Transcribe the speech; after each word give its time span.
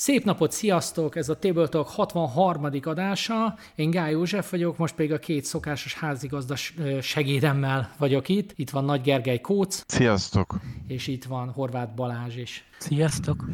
Szép 0.00 0.24
napot, 0.24 0.52
sziasztok! 0.52 1.16
Ez 1.16 1.28
a 1.28 1.38
Tabletop 1.38 1.88
63. 1.88 2.68
adása. 2.82 3.56
Én 3.74 3.90
Gály 3.90 4.10
József 4.10 4.50
vagyok, 4.50 4.76
most 4.76 4.94
pedig 4.94 5.12
a 5.12 5.18
két 5.18 5.44
szokásos 5.44 5.94
házigazda 5.94 6.54
segédemmel 7.00 7.92
vagyok 7.98 8.28
itt. 8.28 8.52
Itt 8.56 8.70
van 8.70 8.84
Nagy 8.84 9.00
Gergely 9.00 9.40
Kóc. 9.40 9.82
Sziasztok! 9.86 10.60
És 10.86 11.06
itt 11.06 11.24
van 11.24 11.50
Horváth 11.50 11.94
Balázs 11.94 12.36
is. 12.36 12.64
Sziasztok! 12.78 13.44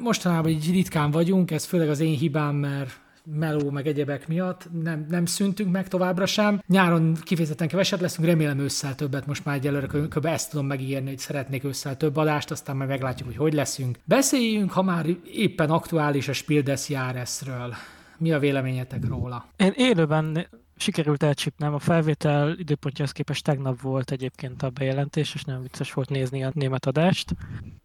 Mostanában 0.00 0.50
így 0.50 0.70
ritkán 0.70 1.10
vagyunk, 1.10 1.50
ez 1.50 1.64
főleg 1.64 1.88
az 1.88 2.00
én 2.00 2.16
hibám, 2.16 2.54
mert 2.54 3.00
meló 3.24 3.70
meg 3.70 3.86
egyebek 3.86 4.28
miatt 4.28 4.68
nem, 4.82 5.06
nem 5.08 5.26
szüntünk 5.26 5.72
meg 5.72 5.88
továbbra 5.88 6.26
sem. 6.26 6.62
Nyáron 6.66 7.16
kifejezetten 7.22 7.68
keveset 7.68 8.00
leszünk, 8.00 8.26
remélem 8.26 8.58
ősszel 8.58 8.94
többet, 8.94 9.26
most 9.26 9.44
már 9.44 9.56
egyelőre 9.56 9.86
kb. 9.86 10.26
ezt 10.26 10.50
tudom 10.50 10.66
megígérni, 10.66 11.08
hogy 11.08 11.18
szeretnék 11.18 11.64
ősszel 11.64 11.96
több 11.96 12.16
adást, 12.16 12.50
aztán 12.50 12.76
majd 12.76 12.88
meglátjuk, 12.88 13.28
hogy 13.28 13.36
hogy 13.36 13.52
leszünk. 13.52 13.98
Beszéljünk, 14.04 14.70
ha 14.70 14.82
már 14.82 15.06
éppen 15.32 15.70
aktuális 15.70 16.28
a 16.28 16.32
Spiel 16.32 16.62
des 16.62 16.88
Jahresről. 16.88 17.74
Mi 18.18 18.32
a 18.32 18.38
véleményetek 18.38 19.08
róla? 19.08 19.44
Én 19.56 19.72
élőben 19.76 20.46
sikerült 20.80 21.22
elcsípnem. 21.22 21.74
A 21.74 21.78
felvétel 21.78 22.58
időpontjához 22.58 23.12
képest 23.12 23.44
tegnap 23.44 23.80
volt 23.80 24.10
egyébként 24.10 24.62
a 24.62 24.70
bejelentés, 24.70 25.34
és 25.34 25.44
nagyon 25.44 25.62
vicces 25.62 25.92
volt 25.92 26.08
nézni 26.08 26.44
a 26.44 26.50
német 26.54 26.86
adást. 26.86 27.34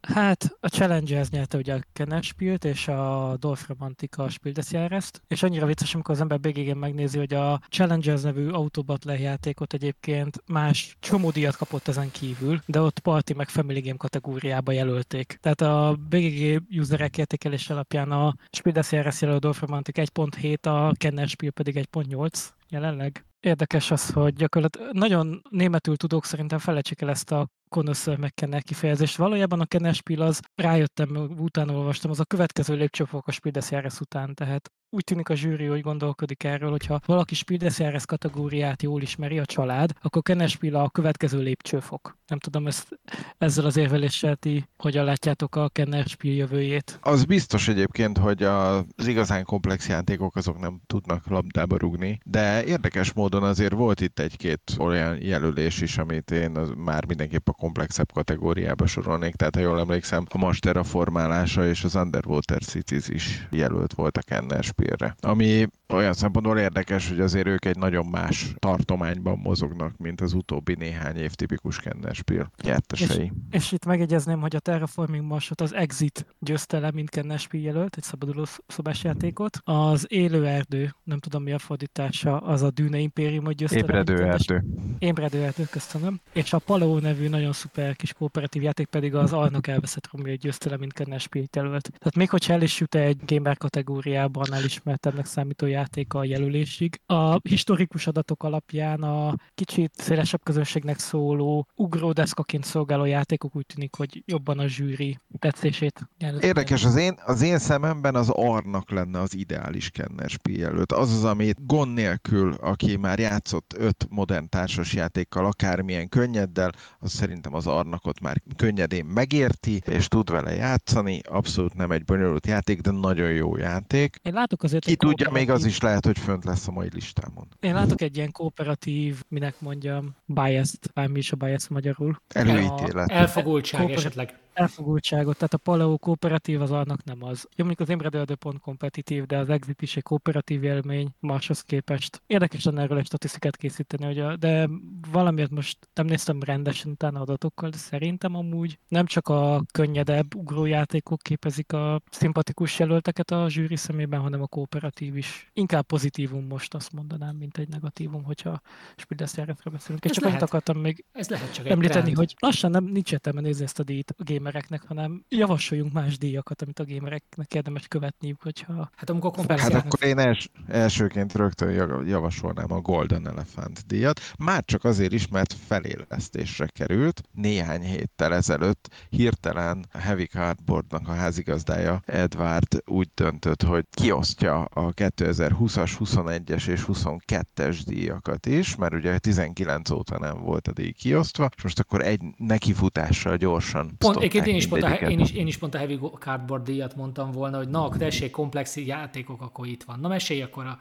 Hát 0.02 0.58
a 0.60 0.70
Challengers 0.70 1.30
nyerte 1.30 1.58
ugye 1.58 1.74
a 1.74 1.80
Kenner 1.94 2.24
Spielt, 2.24 2.66
és 2.66 2.88
a 2.88 3.36
Dolph 3.40 3.62
Romantica 3.68 4.24
a 4.24 4.30
Spiel 4.30 4.54
des 4.54 4.72
Jahres-t, 4.72 5.22
és 5.28 5.44
annyira 5.44 5.66
vicces, 5.66 5.94
amikor 5.94 6.16
az 6.16 6.22
ember 6.22 6.40
BGG 6.40 6.76
megnézi, 6.76 7.18
hogy 7.18 7.34
a 7.34 7.62
Challengers 7.70 8.22
nevű 8.22 8.50
Autobot 8.50 9.04
lejátékot 9.04 9.74
egyébként 9.74 10.44
más 10.48 10.98
csomó 11.00 11.32
díjat 11.32 11.56
kapott 11.56 11.88
ezen 11.88 12.12
kívül, 12.12 12.62
de 12.66 12.82
ott 12.82 13.00
Party 13.00 13.34
meg 13.34 13.50
Family 13.50 13.80
Game 13.80 13.98
kategóriába 13.98 14.72
jelölték. 14.72 15.38
Tehát 15.42 15.62
a 15.62 15.98
BGG 16.10 16.62
userek 16.70 17.18
értékelés 17.18 17.70
alapján 17.70 18.12
a 18.12 18.36
Spiel 18.52 18.74
des 18.74 18.92
Jahres 18.92 19.22
jelölt 19.22 19.42
Dolph 19.42 19.62
Romantic 19.62 19.98
1.7, 19.98 20.62
a 20.62 20.92
Kenner 20.92 21.28
Spiel 21.28 21.52
pedig 21.52 21.88
1.8 21.92 22.54
jelenleg. 22.70 23.26
Érdekes 23.40 23.92
az, 23.92 24.10
hogy 24.10 24.34
gyakorlatilag 24.34 24.94
nagyon 24.94 25.42
németül 25.50 25.96
tudok, 25.96 26.26
szerintem 26.26 26.60
felejtsék 26.60 27.02
el 27.02 27.10
ezt 27.10 27.32
a 27.32 27.48
connoisseur 27.70 28.18
McKenna 28.18 28.60
kifejezést. 28.60 29.18
Valójában 29.18 29.60
a 29.60 29.66
Kennerspiel 29.66 30.22
az, 30.22 30.40
rájöttem, 30.56 31.36
utána 31.38 31.74
olvastam, 31.74 32.12
az 32.12 32.20
a 32.20 32.26
következő 32.26 32.76
lépcsőfok 32.76 33.28
a 33.28 33.32
Spiel 33.32 33.92
után, 34.00 34.34
tehát 34.34 34.72
úgy 34.96 35.04
tűnik 35.04 35.30
a 35.30 35.36
zsűri, 35.36 35.66
hogy 35.66 35.82
gondolkodik 35.82 36.44
erről, 36.44 36.70
hogyha 36.70 37.00
valaki 37.06 37.36
Spiel 37.36 38.00
kategóriát 38.06 38.82
jól 38.82 39.02
ismeri 39.02 39.40
a 39.40 39.46
család, 39.46 39.92
akkor 40.02 40.22
Kennerspiel 40.22 40.76
a 40.76 40.90
következő 40.90 41.40
lépcsőfok. 41.40 42.18
Nem 42.28 42.40
tudom, 42.40 42.68
ezt, 42.68 43.00
ezzel 43.38 43.66
az 43.66 43.78
érveléssel 43.78 44.36
ti 44.36 44.66
hogyan 44.78 45.06
látjátok 45.06 45.56
a 45.56 45.70
Kennerspiel 45.70 46.36
jövőjét? 46.36 47.00
Az 47.02 47.26
biztos 47.26 47.68
egyébként, 47.68 48.18
hogy 48.18 48.44
az 48.44 49.08
igazán 49.08 49.44
komplex 49.44 49.88
játékok 49.88 50.36
azok 50.36 50.60
nem 50.60 50.82
tudnak 50.86 51.28
labdába 51.28 51.78
rugni, 51.78 52.20
de 52.26 52.64
érdekes 52.64 53.14
módon 53.14 53.44
azért 53.44 53.74
volt 53.74 54.02
itt 54.02 54.20
egy-két 54.20 54.76
olyan 54.80 55.22
jelölés 55.22 55.82
is, 55.82 55.98
amit 55.98 56.32
én 56.32 56.52
már 56.78 57.06
mindenképp 57.06 57.48
a 57.48 57.54
komplexebb 57.58 58.12
kategóriába 58.12 58.86
sorolnék, 58.86 59.36
tehát 59.36 59.56
ha 59.56 59.62
jól 59.62 59.80
emlékszem, 59.80 60.26
a 60.30 60.38
Master 60.38 60.78
a 60.78 60.84
formálása 60.84 61.68
és 61.68 61.84
az 61.84 61.96
Underwater 61.96 62.62
Cities 62.62 63.08
is 63.08 63.48
jelölt 63.52 63.94
volt 63.94 64.18
a 64.18 64.22
Kennerspielre. 64.22 65.16
Ami 65.22 65.68
olyan 65.94 66.14
szempontból 66.14 66.60
érdekes, 66.60 67.10
hogy 67.10 67.20
azért 67.20 67.48
ők 67.48 67.66
egy 67.66 67.78
nagyon 67.78 68.06
más 68.06 68.54
tartományban 68.60 69.38
mozognak, 69.38 69.98
mint 69.98 70.22
az 70.22 70.34
utóbbi 70.34 70.76
néhány 70.76 71.16
év 71.16 71.34
tipikus 71.34 71.80
Kennerspiel 71.80 72.52
nyertesei. 72.64 73.32
És, 73.52 73.64
és 73.64 73.72
itt 73.72 73.86
megjegyezném, 73.86 74.40
hogy 74.40 74.56
a 74.56 74.60
Terraforming 74.60 75.26
Marsot 75.26 75.62
az 75.62 75.74
Exit 75.74 76.26
győzte 76.40 76.80
le, 76.80 76.92
mint 76.92 77.10
Kennerspiel 77.10 77.64
jelölt, 77.64 77.96
egy 77.96 78.04
szabaduló 78.04 78.46
szobás 78.68 79.04
játékot. 79.04 79.60
Az 79.64 80.06
Élő 80.10 80.46
Erdő, 80.46 80.96
nem 81.04 81.20
tudom 81.20 81.44
mi 81.44 81.52
a 81.52 81.60
fordítása, 81.60 82.38
az 82.38 82.62
a 82.62 82.70
Dűne 82.70 82.98
Impérium, 82.98 83.46
hogy 83.46 83.56
győzte 83.56 83.78
Ébredő 83.78 84.16
le, 84.16 84.28
Erdő. 84.28 84.64
Ébredő 85.00 85.44
Erdő, 85.44 85.64
köszönöm. 85.64 86.20
És 86.34 86.54
a 86.54 86.60
Paleo 86.60 87.00
nevű 87.00 87.28
nagyon 87.28 87.54
szuper 87.54 87.96
kis 87.96 88.14
kooperatív 88.14 88.62
játék 88.62 88.88
pedig 88.88 89.16
az 89.16 89.34
Arnak 89.34 89.68
elveszett 89.68 90.10
Romeo 90.12 90.36
győzte 90.36 90.70
le, 90.70 90.78
mint 90.78 90.94
Kennerspiel 90.94 91.46
jelölt. 91.54 91.90
Tehát 91.98 92.16
még 92.16 92.30
hogyha 92.30 92.54
el 92.54 92.62
is 92.62 92.80
jut 92.80 92.96
egy 92.96 93.18
gamer 93.26 93.58
kategóriában 93.58 94.54
elismertebbnek 94.54 95.26
számító 95.26 95.66
játék 95.76 96.14
a 96.14 96.24
jelölésig. 96.24 97.02
A 97.06 97.40
historikus 97.50 98.08
adatok 98.08 98.44
alapján 98.44 99.04
a 99.04 99.36
kicsit 99.54 99.92
szélesebb 99.94 100.44
közönségnek 100.44 101.00
szóló 101.00 101.68
ugródeszkaként 101.76 102.64
szolgáló 102.64 103.06
játékok 103.06 103.56
úgy 103.56 103.66
tűnik, 103.66 103.96
hogy 103.96 104.24
jobban 104.26 104.60
a 104.60 104.68
zsűri 104.68 105.20
tetszését 105.40 106.10
Érdekes, 106.40 106.86
az 106.86 106.96
én, 106.96 107.14
az 107.26 107.42
én 107.42 107.58
szememben 107.58 108.16
az 108.16 108.30
Arnak 108.30 108.92
lenne 108.92 109.20
az 109.20 109.36
ideális 109.36 109.90
Kennerspiel 109.90 110.66
jelölt. 110.66 110.92
Az 110.92 111.12
az, 111.12 111.24
amit 111.24 111.66
gond 111.66 111.94
nélkül, 111.94 112.54
aki 112.54 112.98
már 112.98 113.20
játszott 113.20 113.76
öt 113.78 114.08
modern 114.10 114.50
társasjátékkal, 114.50 115.46
akármilyen 115.46 116.10
könnyeddel, 116.10 116.72
az 117.00 117.12
szerintem 117.12 117.54
az 117.54 117.68
Arnakot 117.68 118.20
már 118.20 118.42
könnyedén 118.56 119.06
megérti, 119.06 119.82
és 119.86 120.08
tud 120.08 120.32
vele 120.32 120.56
játszani. 120.56 121.22
Abszolút 121.30 121.74
nem 121.74 121.92
egy 121.92 122.04
bonyolult 122.04 122.48
játék, 122.48 122.82
de 122.82 122.92
nagyon 122.92 123.32
jó 123.32 123.58
játék. 123.58 124.16
Én 124.22 124.34
látok 124.34 124.64
azért 124.64 124.86
Ki 124.86 124.96
tudja, 124.96 125.32
még 125.32 125.50
az 125.50 125.65
is 125.66 125.80
lehet, 125.80 126.06
hogy 126.06 126.20
fönt 126.20 126.44
lesz 126.44 126.68
a 126.68 126.72
mai 126.72 126.90
listámon. 126.94 127.48
Én 127.60 127.74
látok 127.74 128.02
egy 128.02 128.18
ilyen 128.18 128.32
kooperatív, 128.32 129.24
minek 129.28 129.62
mondjam, 129.62 130.16
biased, 130.26 130.80
mi 130.94 131.18
is 131.18 131.32
a 131.32 131.36
biased 131.36 131.72
magyarul. 131.72 132.22
Előítélet. 132.28 133.10
Elfogultság 133.12 133.80
Kooper- 133.80 134.00
esetleg 134.00 134.40
elfogultságot, 134.56 135.36
tehát 135.36 135.54
a 135.54 135.58
Paleo 135.58 135.98
kooperatív 135.98 136.62
az 136.62 136.72
annak 136.72 137.04
nem 137.04 137.24
az. 137.24 137.48
Jó, 137.56 137.66
mondjuk 137.66 137.80
az 137.80 137.90
Imre 137.90 138.36
pont 138.36 138.60
kompetitív, 138.60 139.26
de 139.26 139.38
az 139.38 139.50
Exit 139.50 139.82
is 139.82 139.96
egy 139.96 140.04
kooperatív 140.04 140.64
élmény 140.64 141.10
Marshoz 141.20 141.62
képest. 141.62 142.22
Érdekes 142.28 142.64
lenne 142.64 142.82
erről 142.82 142.98
egy 142.98 143.06
statisztikát 143.06 143.58
készíteni, 143.58 144.06
hogy 144.06 144.20
a, 144.20 144.36
de 144.36 144.70
valamiért 145.12 145.52
most 145.52 145.78
nem 145.94 146.06
néztem 146.06 146.44
rendesen 146.44 146.92
utána 146.92 147.20
adatokkal, 147.20 147.70
de 147.70 147.78
szerintem 147.78 148.36
amúgy 148.36 148.80
nem 148.88 149.06
csak 149.06 149.28
a 149.28 149.64
könnyedebb 149.72 150.36
ugrójátékok 150.36 151.22
képezik 151.22 151.74
a 151.74 152.02
szimpatikus 152.10 152.80
jelölteket 152.80 153.32
a 153.32 153.50
zsűri 153.50 153.76
szemében, 153.76 154.20
hanem 154.20 154.42
a 154.42 154.48
kooperatív 154.48 155.18
is. 155.18 155.50
Inkább 155.54 155.86
pozitívum 155.86 156.46
most 156.48 156.74
azt 156.74 156.92
mondanám, 156.92 157.36
mint 157.36 157.58
egy 157.58 157.70
negatívum, 157.70 158.24
hogyha 158.24 158.62
Spideszjáretre 158.96 159.70
beszélünk. 159.70 160.06
És 160.06 160.12
csak 160.12 160.24
lehet, 160.24 160.42
akartam 160.42 160.78
még 160.78 161.06
ez 161.12 161.30
lehet 161.30 161.54
csak 161.54 161.68
említeni, 161.68 162.12
hogy 162.14 162.36
lassan 162.40 162.72
nem, 162.72 162.84
nincs 162.84 163.12
értelme 163.12 163.42
nézni 163.42 163.64
ezt 163.64 163.80
a 163.80 163.84
díjt 163.84 164.16
a 164.18 164.24
game 164.24 164.45
gamereknek, 164.46 164.84
hanem 164.88 165.26
javasoljunk 165.30 165.94
más 165.94 166.18
díjakat, 166.18 166.62
amit 166.62 166.80
a 166.80 166.86
gamereknek 166.86 167.54
érdemes 167.54 167.88
követniük, 167.88 168.42
hogyha... 168.42 168.90
Hát 168.96 169.10
amikor 169.10 169.34
Hát 169.48 169.74
akkor 169.74 170.04
én 170.04 170.18
els, 170.18 170.50
elsőként 170.68 171.34
rögtön 171.34 171.72
javasolnám 172.08 172.72
a 172.72 172.82
Golden 172.82 173.28
Elephant 173.28 173.86
díjat, 173.88 174.20
már 174.40 174.64
csak 174.66 174.84
azért 174.84 175.12
is, 175.12 175.28
mert 175.28 175.54
felélesztésre 175.54 176.66
került. 176.66 177.22
Néhány 177.32 177.82
héttel 177.82 178.34
ezelőtt 178.34 179.08
hirtelen 179.10 179.86
a 179.92 179.98
Heavy 179.98 180.26
Cardboardnak 180.26 181.08
a 181.08 181.14
házigazdája 181.14 182.02
Edward 182.06 182.82
úgy 182.86 183.10
döntött, 183.14 183.64
hogy 183.64 183.86
kiosztja 183.92 184.64
a 184.64 184.94
2020-as, 184.94 185.92
21-es 186.00 186.68
és 186.68 186.86
22-es 186.88 187.80
díjakat 187.86 188.46
is, 188.46 188.76
mert 188.76 188.94
ugye 188.94 189.18
19 189.18 189.90
óta 189.90 190.20
nem 190.20 190.40
volt 190.42 190.68
a 190.68 190.72
díj 190.72 190.92
kiosztva, 190.92 191.50
és 191.56 191.64
most 191.64 191.80
akkor 191.80 192.02
egy 192.02 192.22
nekifutással 192.38 193.38
gyorsan 193.38 193.96
Pont, 193.98 194.35
Egyébként 194.40 194.56
én 194.56 194.62
is, 194.62 194.68
pont 194.68 194.84
a, 194.84 195.10
én, 195.10 195.20
is, 195.20 195.32
én 195.32 195.48
is 195.48 195.58
pont 195.58 195.76
a 195.76 195.78
Heavy 195.78 196.00
Cardboard 196.20 196.64
díjat 196.64 196.96
mondtam 196.96 197.32
volna, 197.32 197.58
hogy 197.58 197.70
na, 197.70 197.86
akkor 197.86 197.98
tessék, 197.98 198.32
komplex 198.32 198.76
játékok, 198.76 199.42
akkor 199.42 199.68
itt 199.68 199.84
van. 199.84 200.00
Na 200.00 200.08
mesélj 200.08 200.42
akkor 200.42 200.66
a, 200.66 200.80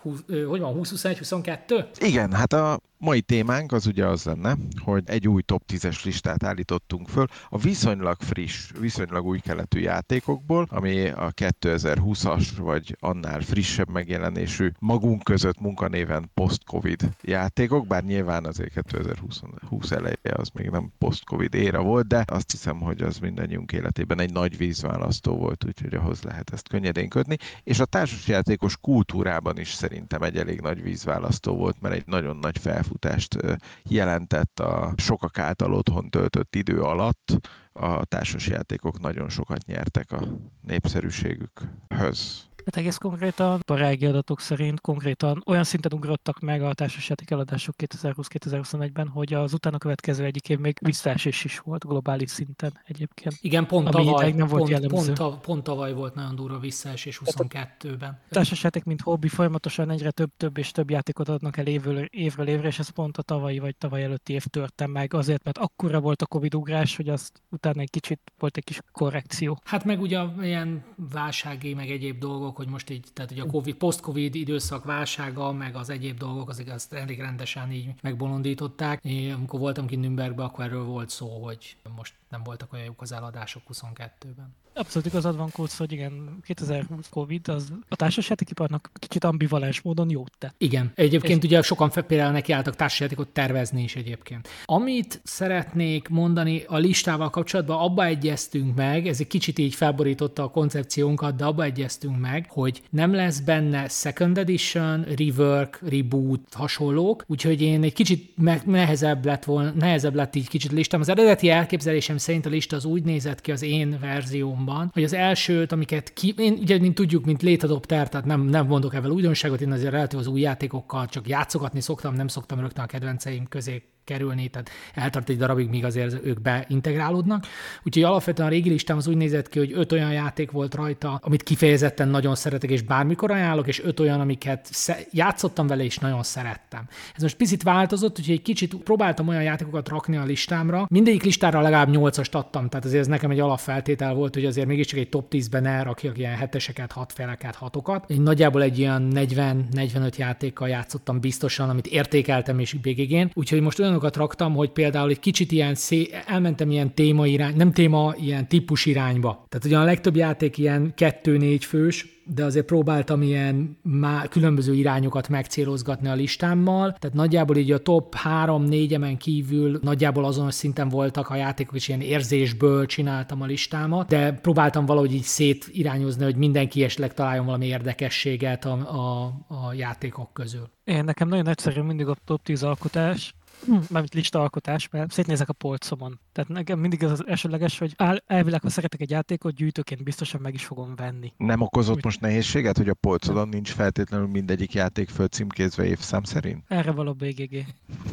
hogy 0.49 0.61
van, 0.61 0.75
20-21-22? 0.81 1.87
Igen, 1.99 2.33
hát 2.33 2.53
a 2.53 2.79
mai 3.05 3.21
témánk 3.21 3.73
az 3.73 3.87
ugye 3.87 4.07
az 4.07 4.25
lenne, 4.25 4.57
hogy 4.79 5.03
egy 5.07 5.29
új 5.29 5.43
top 5.43 5.63
10-es 5.73 6.05
listát 6.05 6.45
állítottunk 6.45 7.09
föl 7.09 7.27
a 7.49 7.59
viszonylag 7.59 8.17
friss, 8.21 8.71
viszonylag 8.81 9.25
új 9.27 9.39
keletű 9.39 9.81
játékokból, 9.81 10.67
ami 10.71 11.09
a 11.09 11.33
2020-as 11.33 12.49
vagy 12.57 12.97
annál 13.01 13.41
frissebb 13.41 13.91
megjelenésű 13.91 14.71
magunk 14.79 15.23
között 15.23 15.61
munkanéven 15.61 16.31
post-covid 16.35 17.09
játékok, 17.23 17.87
bár 17.87 18.05
nyilván 18.05 18.45
azért 18.45 18.73
2020 18.73 19.91
eleje 19.91 20.35
az 20.37 20.49
még 20.49 20.71
nem 20.71 20.93
post-covid 20.99 21.55
éra 21.55 21.83
volt, 21.83 22.07
de 22.07 22.25
azt 22.27 22.51
hiszem, 22.51 22.81
hogy 22.81 23.03
az 23.03 23.19
mindannyiunk 23.19 23.73
életében 23.73 24.21
egy 24.21 24.33
nagy 24.33 24.57
vízválasztó 24.57 25.37
volt, 25.37 25.65
úgyhogy 25.65 25.95
ahhoz 25.95 26.23
lehet 26.23 26.51
ezt 26.53 26.69
könnyedén 26.69 27.09
kötni, 27.09 27.37
és 27.63 27.81
a 27.81 27.85
társasjátékos 27.85 28.77
kultúrában 28.77 29.59
is 29.59 29.73
szerintem 29.73 30.23
egy 30.23 30.37
elég 30.37 30.61
nagy 30.61 30.83
vízválasztó 30.83 31.57
volt, 31.57 31.81
mert 31.81 31.95
egy 31.95 32.07
nagyon 32.07 32.37
nagy 32.37 32.59
felfut 32.59 32.94
pályafutást 32.99 33.37
jelentett 33.83 34.61
a 34.61 34.93
sokak 34.97 35.39
által 35.39 35.75
otthon 35.75 36.11
töltött 36.11 36.55
idő 36.55 36.81
alatt. 36.83 37.49
A 37.73 38.05
társasjátékok 38.05 39.01
nagyon 39.01 39.29
sokat 39.29 39.67
nyertek 39.67 40.13
a 40.13 40.27
népszerűségükhöz. 40.61 42.49
Hát 42.65 42.77
egész 42.77 42.97
konkrétan 42.97 43.63
a 43.67 43.75
rági 43.75 44.07
adatok 44.07 44.41
szerint 44.41 44.81
konkrétan 44.81 45.43
olyan 45.47 45.65
szinten 45.65 45.93
ugrottak 45.93 46.41
meg 46.41 46.63
a 46.63 46.75
társasjáték 46.75 47.31
eladások 47.31 47.75
2020-2021-ben, 47.79 49.09
hogy 49.09 49.35
az 49.35 49.53
utána 49.53 49.79
következő 49.79 50.25
egyik 50.25 50.49
év 50.49 50.59
még 50.59 50.79
visszaesés 50.81 51.45
is 51.45 51.59
volt 51.59 51.87
globális 51.87 52.31
szinten 52.31 52.81
egyébként. 52.85 53.35
Igen, 53.41 53.67
pont 53.67 53.91
tavaly, 53.91 54.33
nem 54.33 54.47
volt 54.47 54.71
pont, 54.71 54.87
pont, 54.87 55.13
pont, 55.13 55.41
pont 55.41 55.63
tavaly 55.63 55.93
volt 55.93 56.15
nagyon 56.15 56.35
durva 56.35 56.59
visszaesés 56.59 57.21
22-ben. 57.25 58.11
A 58.11 58.29
társasjáték, 58.29 58.85
mint 58.85 59.01
hobbi, 59.01 59.29
folyamatosan 59.29 59.91
egyre 59.91 60.11
több, 60.11 60.31
több 60.37 60.59
és 60.59 60.71
több 60.71 60.91
játékot 60.91 61.29
adnak 61.29 61.57
el 61.57 61.67
évről, 61.67 62.05
évről 62.05 62.47
évre, 62.49 62.67
és 62.67 62.79
ez 62.79 62.89
pont 62.89 63.17
a 63.17 63.23
tavalyi 63.23 63.59
vagy 63.59 63.77
tavaly 63.77 64.03
előtti 64.03 64.33
év 64.33 64.45
törtem 64.45 64.91
meg, 64.91 65.15
azért, 65.15 65.45
mert 65.45 65.59
akkora 65.59 66.01
volt 66.01 66.23
a 66.23 66.27
Covid 66.27 66.55
ugrás, 66.55 66.97
hogy 66.97 67.09
azt 67.09 67.43
utána 67.51 67.81
egy 67.81 67.91
kicsit 67.91 68.21
volt 68.39 68.57
egy 68.57 68.65
kis 68.65 68.81
korrekció. 68.93 69.61
Hát 69.65 69.85
meg 69.85 70.01
ugye 70.01 70.23
ilyen 70.41 70.85
válsági, 71.13 71.75
meg 71.75 71.91
egyéb 71.91 72.19
dolgok, 72.19 72.54
hogy 72.57 72.69
most 72.69 72.91
így, 72.91 73.07
tehát 73.13 73.31
ugye 73.31 73.43
a 73.43 73.47
COVID, 73.47 73.75
post-Covid 73.75 74.35
időszak 74.35 74.85
válsága, 74.85 75.53
meg 75.53 75.77
az 75.77 75.91
egyéb 75.91 76.19
dolgok, 76.19 76.49
azért 76.49 76.71
azt 76.71 76.93
elég 76.93 77.21
rendesen 77.21 77.73
így 77.73 77.91
megbolondították. 78.03 79.05
Én, 79.05 79.33
amikor 79.33 79.61
voltam 79.61 79.87
ki 79.87 79.97
Nürnbergbe, 79.97 80.43
akkor 80.43 80.65
erről 80.65 80.85
volt 80.85 81.11
szó, 81.11 81.45
hogy 81.45 81.77
most 81.97 82.15
nem 82.29 82.43
voltak 82.43 82.73
olyan 82.73 82.85
jók 82.85 83.03
az 83.03 83.13
eladások 83.13 83.63
22-ben. 83.73 84.55
Abszolút 84.77 85.09
igazad 85.09 85.37
van, 85.37 85.51
Kócz, 85.51 85.77
hogy 85.77 85.93
igen, 85.93 86.39
2020 86.43 87.09
Covid 87.09 87.49
az 87.49 87.73
a 87.89 87.97
társasjátékiparnak 87.97 88.91
kicsit 88.95 89.25
ambivalens 89.25 89.81
módon 89.81 90.11
jót 90.11 90.33
tett. 90.39 90.55
Igen. 90.59 90.93
Egyébként 90.95 91.43
és... 91.43 91.49
ugye 91.51 91.63
sokan 91.63 91.91
például 92.07 92.33
nekiálltak 92.33 92.77
társasjátékot 92.77 93.29
tervezni 93.29 93.83
is 93.83 93.97
egyébként. 93.97 94.49
Amit 94.65 95.21
szeretnék 95.25 96.09
mondani 96.09 96.63
a 96.67 96.77
listával 96.77 97.31
kapcsolatban, 97.31 97.79
abba 97.79 98.05
egyeztünk 98.05 98.75
meg, 98.75 99.07
ez 99.07 99.21
egy 99.21 99.27
kicsit 99.27 99.59
így 99.59 99.75
felborította 99.75 100.43
a 100.43 100.49
koncepciónkat, 100.49 101.37
de 101.37 101.45
abba 101.45 101.63
egyeztünk 101.63 102.19
meg, 102.21 102.47
hogy 102.51 102.83
nem 102.91 103.15
lesz 103.15 103.41
benne 103.41 103.89
second 103.89 104.39
edition, 104.39 105.05
rework, 105.17 105.81
reboot, 105.89 106.41
hasonlók, 106.53 107.25
úgyhogy 107.27 107.63
én 107.63 107.83
egy 107.83 107.93
kicsit 107.93 108.37
nehezebb 108.65 109.25
lett 109.25 109.45
volna, 109.45 109.71
nehezebb 109.71 110.15
lett 110.15 110.35
így 110.35 110.49
kicsit 110.49 110.73
listám. 110.73 111.01
Az 111.01 111.09
eredeti 111.09 111.51
elképzelésem 111.51 112.17
szerint 112.17 112.47
a 112.47 112.49
lista 112.49 112.77
az 112.77 112.85
úgy 112.85 113.03
nézett 113.03 113.41
ki 113.41 113.53
az 113.53 113.63
én 113.63 113.99
verzióm 114.01 114.64
számomban, 114.65 114.91
hogy 114.93 115.05
az 115.05 115.13
elsőt, 115.13 115.73
amiket 115.73 116.13
ki, 116.13 116.35
én 116.37 116.53
ugye, 116.53 116.79
mint 116.79 116.95
tudjuk, 116.95 117.25
mint 117.25 117.43
létadopter, 117.43 118.09
tehát 118.09 118.27
nem, 118.27 118.41
nem 118.41 118.67
mondok 118.67 118.95
ebből 118.95 119.11
újdonságot, 119.11 119.61
én 119.61 119.73
azért 119.73 119.93
relatív 119.93 120.19
az 120.19 120.27
új 120.27 120.41
játékokkal 120.41 121.07
csak 121.07 121.29
játszogatni 121.29 121.81
szoktam, 121.81 122.15
nem 122.15 122.29
szoktam 122.29 122.61
rögtön 122.61 122.85
a 122.85 122.87
kedvenceim 122.87 123.49
közé 123.49 123.83
kerülni, 124.05 124.49
tehát 124.49 124.71
eltart 124.95 125.29
egy 125.29 125.37
darabig, 125.37 125.69
míg 125.69 125.85
azért 125.85 126.27
ők 126.27 126.41
beintegrálódnak. 126.41 127.47
Úgyhogy 127.83 128.03
alapvetően 128.03 128.49
a 128.49 128.51
régi 128.51 128.69
listám 128.69 128.97
az 128.97 129.07
úgy 129.07 129.17
nézett 129.17 129.49
ki, 129.49 129.59
hogy 129.59 129.73
öt 129.75 129.93
olyan 129.93 130.13
játék 130.13 130.51
volt 130.51 130.75
rajta, 130.75 131.21
amit 131.23 131.43
kifejezetten 131.43 132.09
nagyon 132.09 132.35
szeretek, 132.35 132.71
és 132.71 132.83
bármikor 132.83 133.31
ajánlok, 133.31 133.67
és 133.67 133.83
öt 133.83 134.01
olyan, 134.01 134.21
amiket 134.21 134.69
játszottam 135.11 135.67
vele, 135.67 135.85
és 135.85 135.99
nagyon 135.99 136.23
szerettem. 136.23 136.89
Ez 137.17 137.23
most 137.23 137.37
picit 137.37 137.63
változott, 137.63 138.19
úgyhogy 138.19 138.35
egy 138.35 138.43
kicsit 138.43 138.75
próbáltam 138.75 139.29
olyan 139.29 139.43
játékokat 139.43 139.89
rakni 139.89 140.17
a 140.17 140.25
listámra. 140.25 140.87
Mindegyik 140.91 141.23
listára 141.23 141.61
legalább 141.61 141.89
8-ast 141.93 142.33
adtam, 142.33 142.69
tehát 142.69 142.85
azért 142.85 143.01
ez 143.01 143.07
nekem 143.07 143.31
egy 143.31 143.41
alapfeltétel 143.41 144.15
volt, 144.15 144.35
hogy 144.35 144.45
azért 144.45 144.67
mégiscsak 144.67 144.99
egy 144.99 145.09
top 145.09 145.27
10-ben 145.31 145.63
ne 145.63 145.83
rakjak 145.83 146.19
ilyen 146.19 146.37
heteseket, 146.37 146.93
hatfeleket, 146.93 147.55
hatokat. 147.55 148.11
Én 148.11 148.23
nagyjából 148.23 148.63
egy 148.63 148.79
ilyen 148.79 149.13
40-45 149.15 150.17
játékkal 150.17 150.69
játszottam 150.69 151.21
biztosan, 151.21 151.69
amit 151.69 151.87
értékeltem 151.87 152.59
és 152.59 152.73
BGG-n, 152.73 153.31
úgyhogy 153.35 153.61
most 153.61 153.81
olyan 153.81 153.94
olyanokat 153.95 154.17
raktam, 154.17 154.55
hogy 154.55 154.71
például 154.71 155.11
egy 155.11 155.21
kicsit 155.21 155.53
ilyen 155.53 155.75
szé, 155.75 156.09
elmentem 156.27 156.71
ilyen 156.71 156.95
téma 156.95 157.27
irány, 157.27 157.57
nem 157.57 157.73
téma, 157.73 158.15
ilyen 158.21 158.49
típus 158.49 158.87
irányba. 158.87 159.47
Tehát 159.49 159.67
ugyan 159.67 159.81
a 159.81 159.85
legtöbb 159.85 160.17
játék 160.17 160.59
ilyen 160.59 160.93
kettő-négy 160.95 161.65
fős, 161.65 162.13
de 162.27 162.45
azért 162.45 162.67
próbáltam 162.67 163.23
ilyen 163.23 163.79
má, 163.83 164.27
különböző 164.29 164.75
irányokat 164.75 165.29
megcélozgatni 165.29 166.09
a 166.09 166.15
listámmal, 166.15 166.97
tehát 166.99 167.17
nagyjából 167.17 167.57
így 167.57 167.73
a 167.73 167.79
top 167.79 168.15
3-4 168.25 168.93
emen 168.93 169.17
kívül 169.17 169.79
nagyjából 169.83 170.25
azonos 170.25 170.55
szinten 170.55 170.89
voltak 170.89 171.29
a 171.29 171.37
játékok, 171.37 171.75
és 171.75 171.89
ilyen 171.89 172.01
érzésből 172.01 172.87
csináltam 172.87 173.43
a 173.43 173.47
listámat, 173.47 174.09
de 174.09 174.33
próbáltam 174.33 174.87
valahogy 174.87 175.13
így 175.13 175.23
szétirányozni, 175.23 176.25
hogy 176.25 176.37
mindenki 176.37 176.83
esetleg 176.83 177.15
találjon 177.15 177.45
valami 177.45 177.67
érdekességet 177.67 178.65
a, 178.65 178.73
a, 178.73 179.25
a 179.49 179.73
játékok 179.73 180.33
közül. 180.33 180.71
Én 180.85 181.05
nekem 181.05 181.29
nagyon 181.29 181.49
egyszerű 181.49 181.81
mindig 181.81 182.07
a 182.07 182.17
top 182.25 182.43
10 182.43 182.63
alkotás, 182.63 183.35
mármint 183.67 184.15
lista 184.15 184.41
alkotás, 184.41 184.89
mert 184.89 185.11
szétnézek 185.11 185.49
a 185.49 185.53
polcomon. 185.53 186.21
Tehát 186.33 186.51
nekem 186.51 186.79
mindig 186.79 187.05
az, 187.05 187.11
az 187.11 187.27
elsőleges, 187.27 187.79
hogy 187.79 187.95
elvileg, 188.27 188.63
ha 188.63 188.69
szeretek 188.69 189.01
egy 189.01 189.11
játékot, 189.11 189.55
gyűjtőként 189.55 190.03
biztosan 190.03 190.41
meg 190.41 190.55
is 190.55 190.65
fogom 190.65 190.95
venni. 190.97 191.33
Nem 191.37 191.61
okozott 191.61 191.97
Úgy... 191.97 192.05
most 192.05 192.21
nehézséget, 192.21 192.77
hogy 192.77 192.89
a 192.89 192.95
polcodon 192.95 193.49
nincs 193.49 193.73
feltétlenül 193.73 194.27
mindegyik 194.27 194.73
játék 194.75 195.09
föl 195.09 195.27
címkézve 195.27 195.85
évszám 195.85 196.23
szerint? 196.23 196.65
Erre 196.69 196.91
való 196.91 197.13
BGG. 197.13 197.65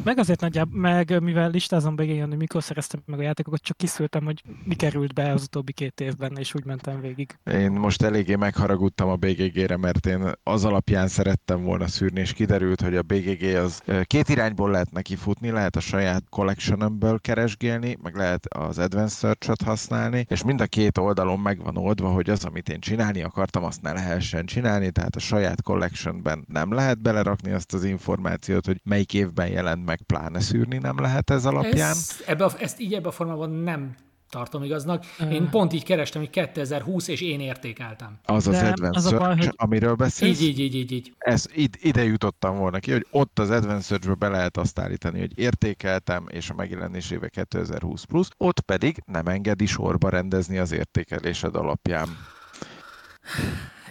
Meg 0.04 0.18
azért 0.18 0.40
nagyjából, 0.40 0.80
meg 0.80 1.22
mivel 1.22 1.50
listázom 1.50 1.96
bgg 1.96 2.20
hogy 2.28 2.36
mikor 2.36 2.62
szereztem 2.62 3.02
meg 3.06 3.18
a 3.18 3.22
játékokat, 3.22 3.60
csak 3.60 3.76
kiszültem, 3.76 4.24
hogy 4.24 4.42
mi 4.64 4.74
került 4.74 5.14
be 5.14 5.32
az 5.32 5.42
utóbbi 5.42 5.72
két 5.72 6.00
évben, 6.00 6.36
és 6.36 6.54
úgy 6.54 6.64
mentem 6.64 7.00
végig. 7.00 7.38
Én 7.44 7.70
most 7.70 8.02
eléggé 8.02 8.34
megharagudtam 8.34 9.08
a 9.08 9.16
BGG-re, 9.16 9.76
mert 9.76 10.06
én 10.06 10.32
az 10.42 10.64
alapján 10.64 11.08
szerettem 11.08 11.62
volna 11.62 11.86
szűrni, 11.86 12.20
és 12.20 12.32
kiderült, 12.32 12.80
hogy 12.80 12.96
a 12.96 13.02
BGG 13.02 13.42
az 13.42 13.82
két 14.02 14.28
irányból 14.28 14.70
lehet 14.70 14.90
neki 14.90 15.16
futni, 15.16 15.41
lehet 15.50 15.76
a 15.76 15.80
saját 15.80 16.22
collectionömből 16.30 17.20
keresgélni, 17.20 17.98
meg 18.02 18.14
lehet 18.14 18.46
az 18.46 18.78
Advanced 18.78 19.18
Search-ot 19.18 19.62
használni, 19.62 20.26
és 20.28 20.44
mind 20.44 20.60
a 20.60 20.66
két 20.66 20.98
oldalon 20.98 21.40
meg 21.40 21.62
van 21.62 21.76
oldva, 21.76 22.08
hogy 22.08 22.30
az, 22.30 22.44
amit 22.44 22.68
én 22.68 22.80
csinálni 22.80 23.22
akartam, 23.22 23.64
azt 23.64 23.82
ne 23.82 23.92
lehessen 23.92 24.46
csinálni, 24.46 24.90
tehát 24.90 25.16
a 25.16 25.20
saját 25.20 25.62
collectionben 25.62 26.44
nem 26.48 26.72
lehet 26.72 27.02
belerakni 27.02 27.52
azt 27.52 27.74
az 27.74 27.84
információt, 27.84 28.66
hogy 28.66 28.80
melyik 28.84 29.14
évben 29.14 29.48
jelent 29.48 29.84
meg, 29.84 30.02
pláne 30.02 30.40
szűrni 30.40 30.78
nem 30.78 31.00
lehet 31.00 31.30
ez 31.30 31.44
alapján. 31.44 31.90
Ez, 31.90 32.20
ebbe 32.26 32.44
a, 32.44 32.52
ezt 32.58 32.80
így 32.80 32.94
ebbe 32.94 33.08
a 33.08 33.12
formában 33.12 33.50
nem 33.50 33.94
tartom 34.32 34.62
igaznak. 34.62 35.04
Én 35.30 35.48
pont 35.50 35.72
így 35.72 35.84
kerestem, 35.84 36.20
hogy 36.20 36.30
2020, 36.30 37.08
és 37.08 37.20
én 37.20 37.40
értékeltem. 37.40 38.18
Az 38.24 38.46
az 38.46 38.54
Advanced 38.54 38.94
az 38.94 39.08
Search, 39.08 39.26
baj, 39.26 39.36
hogy... 39.36 39.52
amiről 39.56 39.94
beszélsz? 39.94 40.40
Így, 40.40 40.58
így, 40.58 40.74
így, 40.74 40.92
így. 40.92 41.14
Ez, 41.18 41.46
ide, 41.54 41.78
ide 41.80 42.04
jutottam 42.04 42.56
volna 42.56 42.78
ki, 42.78 42.92
hogy 42.92 43.06
ott 43.10 43.38
az 43.38 43.50
Advanced 43.50 44.02
search 44.02 44.18
be 44.18 44.28
lehet 44.28 44.56
azt 44.56 44.78
állítani, 44.78 45.18
hogy 45.18 45.38
értékeltem, 45.38 46.26
és 46.28 46.50
a 46.50 46.54
megjelenés 46.54 47.10
éve 47.10 47.28
2020 47.28 48.04
plusz, 48.04 48.28
ott 48.36 48.60
pedig 48.60 49.02
nem 49.06 49.26
engedi 49.26 49.66
sorba 49.66 50.08
rendezni 50.08 50.58
az 50.58 50.72
értékelésed 50.72 51.56
alapján. 51.56 52.08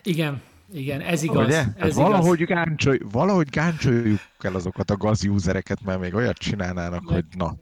Igen, 0.04 0.42
igen, 0.74 1.02
ez 1.02 1.24
igaz. 1.24 1.46
Ugye? 1.46 1.64
Ez 1.76 1.96
valahogy, 1.96 2.40
igaz. 2.40 2.56
Gáncsolj, 2.56 3.00
valahogy 3.12 3.50
gáncsoljuk 3.50 4.20
el 4.40 4.56
azokat 4.56 4.90
a 4.90 4.98
gaz 4.98 5.26
usereket, 5.26 5.82
mert 5.84 6.00
még 6.00 6.16
olyat 6.16 6.38
csinálnának, 6.38 7.04
meg, 7.04 7.14
hogy 7.14 7.26
na. 7.38 7.56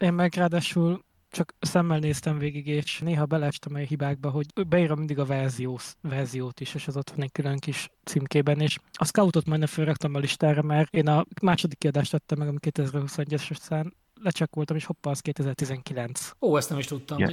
Én 0.00 0.12
meg 0.12 0.34
ráadásul 0.34 1.08
csak 1.30 1.54
szemmel 1.60 1.98
néztem 1.98 2.38
végig, 2.38 2.66
és 2.66 2.98
néha 2.98 3.26
belestem 3.26 3.74
a 3.74 3.78
hibákba, 3.78 4.30
hogy 4.30 4.46
beírom 4.68 4.98
mindig 4.98 5.18
a 5.18 5.24
verziós, 5.24 5.94
verziót 6.00 6.60
is, 6.60 6.74
és 6.74 6.86
az 6.86 6.96
ott 6.96 7.10
van 7.10 7.22
egy 7.22 7.32
külön 7.32 7.58
kis 7.58 7.90
címkében, 8.04 8.60
és 8.60 8.78
a 8.92 9.04
Scoutot 9.04 9.46
majdnem 9.46 9.68
felraktam 9.68 10.14
a 10.14 10.18
listára, 10.18 10.62
mert 10.62 10.94
én 10.94 11.08
a 11.08 11.26
második 11.42 11.78
kiadást 11.78 12.10
tettem 12.10 12.38
meg, 12.38 12.48
ami 12.48 12.58
2021-es 12.60 13.56
szám, 13.56 13.92
lecsekkoltam, 14.22 14.76
és 14.76 14.84
hoppa, 14.84 15.10
az 15.10 15.20
2019. 15.20 16.30
Ó, 16.40 16.56
ezt 16.56 16.68
nem 16.68 16.78
is 16.78 16.86
tudtam. 16.86 17.18
Ja, 17.18 17.28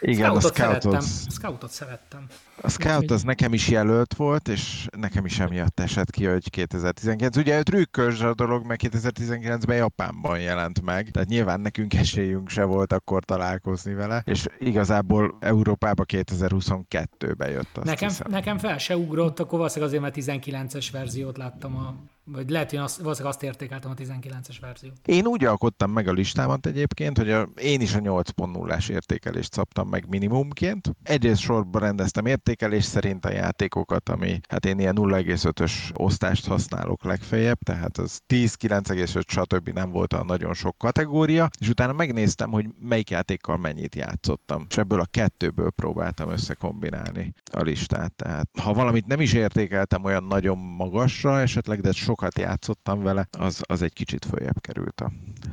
igen, 0.00 0.40
Scoutot 0.40 0.50
a 0.50 0.54
szerettem. 0.54 1.00
Scoutot 1.28 1.70
szerettem. 1.70 2.26
A 2.60 2.70
Scout 2.70 3.10
az 3.10 3.22
nekem 3.22 3.52
is 3.52 3.68
jelölt 3.68 4.14
volt, 4.14 4.48
és 4.48 4.86
nekem 4.96 5.24
is 5.24 5.38
emiatt 5.38 5.80
esett 5.80 6.10
ki, 6.10 6.24
hogy 6.24 6.50
2019. 6.50 7.36
Ugye 7.36 7.62
trükkös 7.62 8.20
a 8.20 8.34
dolog, 8.34 8.66
mert 8.66 8.80
2019-ben 8.84 9.76
Japánban 9.76 10.40
jelent 10.40 10.82
meg, 10.82 11.10
tehát 11.10 11.28
nyilván 11.28 11.60
nekünk 11.60 11.94
esélyünk 11.94 12.48
se 12.48 12.64
volt 12.64 12.92
akkor 12.92 13.24
találkozni 13.24 13.94
vele, 13.94 14.22
és 14.24 14.46
igazából 14.58 15.36
Európába 15.40 16.04
2022-ben 16.12 17.50
jött. 17.50 17.76
Azt 17.76 17.86
nekem, 17.86 18.08
hiszem. 18.08 18.30
nekem 18.30 18.58
fel 18.58 18.78
se 18.78 18.96
ugrott, 18.96 19.40
akkor 19.40 19.58
valószínűleg 19.58 19.94
azért, 19.94 20.02
mert 20.02 20.44
19-es 20.46 20.88
verziót 20.92 21.36
láttam 21.36 21.76
a 21.76 21.94
vagy 22.32 22.50
lehet, 22.50 22.70
hogy 22.70 22.78
azt, 22.78 22.96
valószínűleg 22.96 23.34
azt 23.34 23.42
értékeltem 23.42 23.90
a 23.90 23.94
19-es 23.94 24.56
verziót. 24.60 24.96
Én 25.04 25.26
úgy 25.26 25.44
alkottam 25.44 25.90
meg 25.90 26.08
a 26.08 26.12
listámat 26.12 26.66
egyébként, 26.66 27.18
hogy 27.18 27.30
a, 27.30 27.48
én 27.56 27.80
is 27.80 27.94
a 27.94 27.98
8.0-ás 27.98 28.88
értékelést 28.88 29.52
szabtam 29.52 29.88
meg 29.88 30.08
minimumként. 30.08 30.90
Egyrészt 31.02 31.40
sorban 31.40 31.80
rendeztem 31.80 32.26
értékelés 32.26 32.84
szerint 32.84 33.24
a 33.24 33.32
játékokat, 33.32 34.08
ami 34.08 34.40
hát 34.48 34.66
én 34.66 34.78
ilyen 34.78 34.96
0,5-ös 34.98 35.72
osztást 35.94 36.46
használok 36.46 37.04
legfeljebb, 37.04 37.58
tehát 37.58 37.98
az 37.98 38.20
10, 38.26 38.56
9,5 38.60 39.22
stb. 39.26 39.68
nem 39.68 39.90
volt 39.90 40.12
a 40.12 40.24
nagyon 40.24 40.54
sok 40.54 40.78
kategória, 40.78 41.48
és 41.60 41.68
utána 41.68 41.92
megnéztem, 41.92 42.50
hogy 42.50 42.66
melyik 42.80 43.10
játékkal 43.10 43.56
mennyit 43.56 43.94
játszottam, 43.94 44.66
és 44.68 44.76
ebből 44.76 45.00
a 45.00 45.06
kettőből 45.10 45.70
próbáltam 45.70 46.30
összekombinálni 46.30 47.34
a 47.52 47.62
listát. 47.62 48.12
Tehát 48.12 48.48
ha 48.62 48.72
valamit 48.72 49.06
nem 49.06 49.20
is 49.20 49.32
értékeltem 49.32 50.04
olyan 50.04 50.24
nagyon 50.24 50.58
magasra 50.58 51.40
esetleg, 51.40 51.80
de 51.80 51.92
sok 51.92 52.15
sokat 52.16 52.38
játszottam 52.38 53.02
vele, 53.02 53.28
az, 53.38 53.62
az 53.66 53.82
egy 53.82 53.92
kicsit 53.92 54.24
följebb 54.24 54.60
került 54.60 55.00
a 55.00 55.12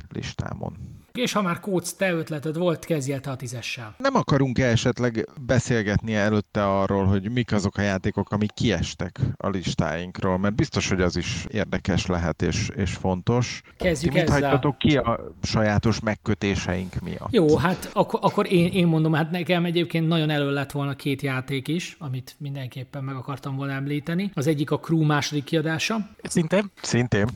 listámon. 0.10 1.03
És 1.20 1.32
ha 1.32 1.42
már 1.42 1.60
kóc, 1.60 1.92
te 1.94 2.12
ötleted 2.12 2.58
volt, 2.58 2.86
kezdjél 2.86 3.20
te 3.20 3.32
a 3.32 3.36
tízessel. 3.36 3.96
Nem 3.98 4.16
akarunk 4.16 4.60
-e 4.60 4.66
esetleg 4.66 5.30
beszélgetni 5.46 6.16
előtte 6.16 6.66
arról, 6.80 7.06
hogy 7.06 7.32
mik 7.32 7.52
azok 7.52 7.78
a 7.78 7.82
játékok, 7.82 8.32
amik 8.32 8.52
kiestek 8.54 9.20
a 9.38 9.50
listáinkról, 9.50 10.38
mert 10.38 10.56
biztos, 10.56 10.90
hogy 10.90 11.02
az 11.02 11.16
is 11.16 11.46
érdekes 11.50 12.06
lehet 12.06 12.42
és, 12.42 12.70
és 12.76 12.94
fontos. 12.94 13.62
Kezdjük 13.78 14.14
Ti 14.14 14.20
mit 14.20 14.30
ezzel. 14.30 14.42
hagytatok 14.42 14.78
ki 14.78 14.98
a 14.98 15.34
sajátos 15.42 16.00
megkötéseink 16.00 17.00
miatt? 17.02 17.32
Jó, 17.32 17.58
hát 17.58 17.90
akkor, 17.94 18.20
akkor 18.24 18.52
én, 18.52 18.72
én 18.72 18.88
mondom, 18.88 19.14
hát 19.14 19.32
nekem 19.32 19.66
egyébként 19.66 20.08
nagyon 20.08 20.30
elő 20.30 20.52
lett 20.52 20.72
volna 20.72 20.96
két 20.96 21.22
játék 21.22 21.68
is, 21.68 21.96
amit 22.00 22.36
mindenképpen 22.38 23.04
meg 23.04 23.16
akartam 23.16 23.56
volna 23.56 23.74
említeni. 23.74 24.32
Az 24.34 24.48
egyik 24.48 24.72
a 24.72 24.80
Crew 24.80 25.04
második 25.04 25.44
kiadása, 25.44 26.10
Szintén. 26.24 26.72
Szintén. 26.82 27.28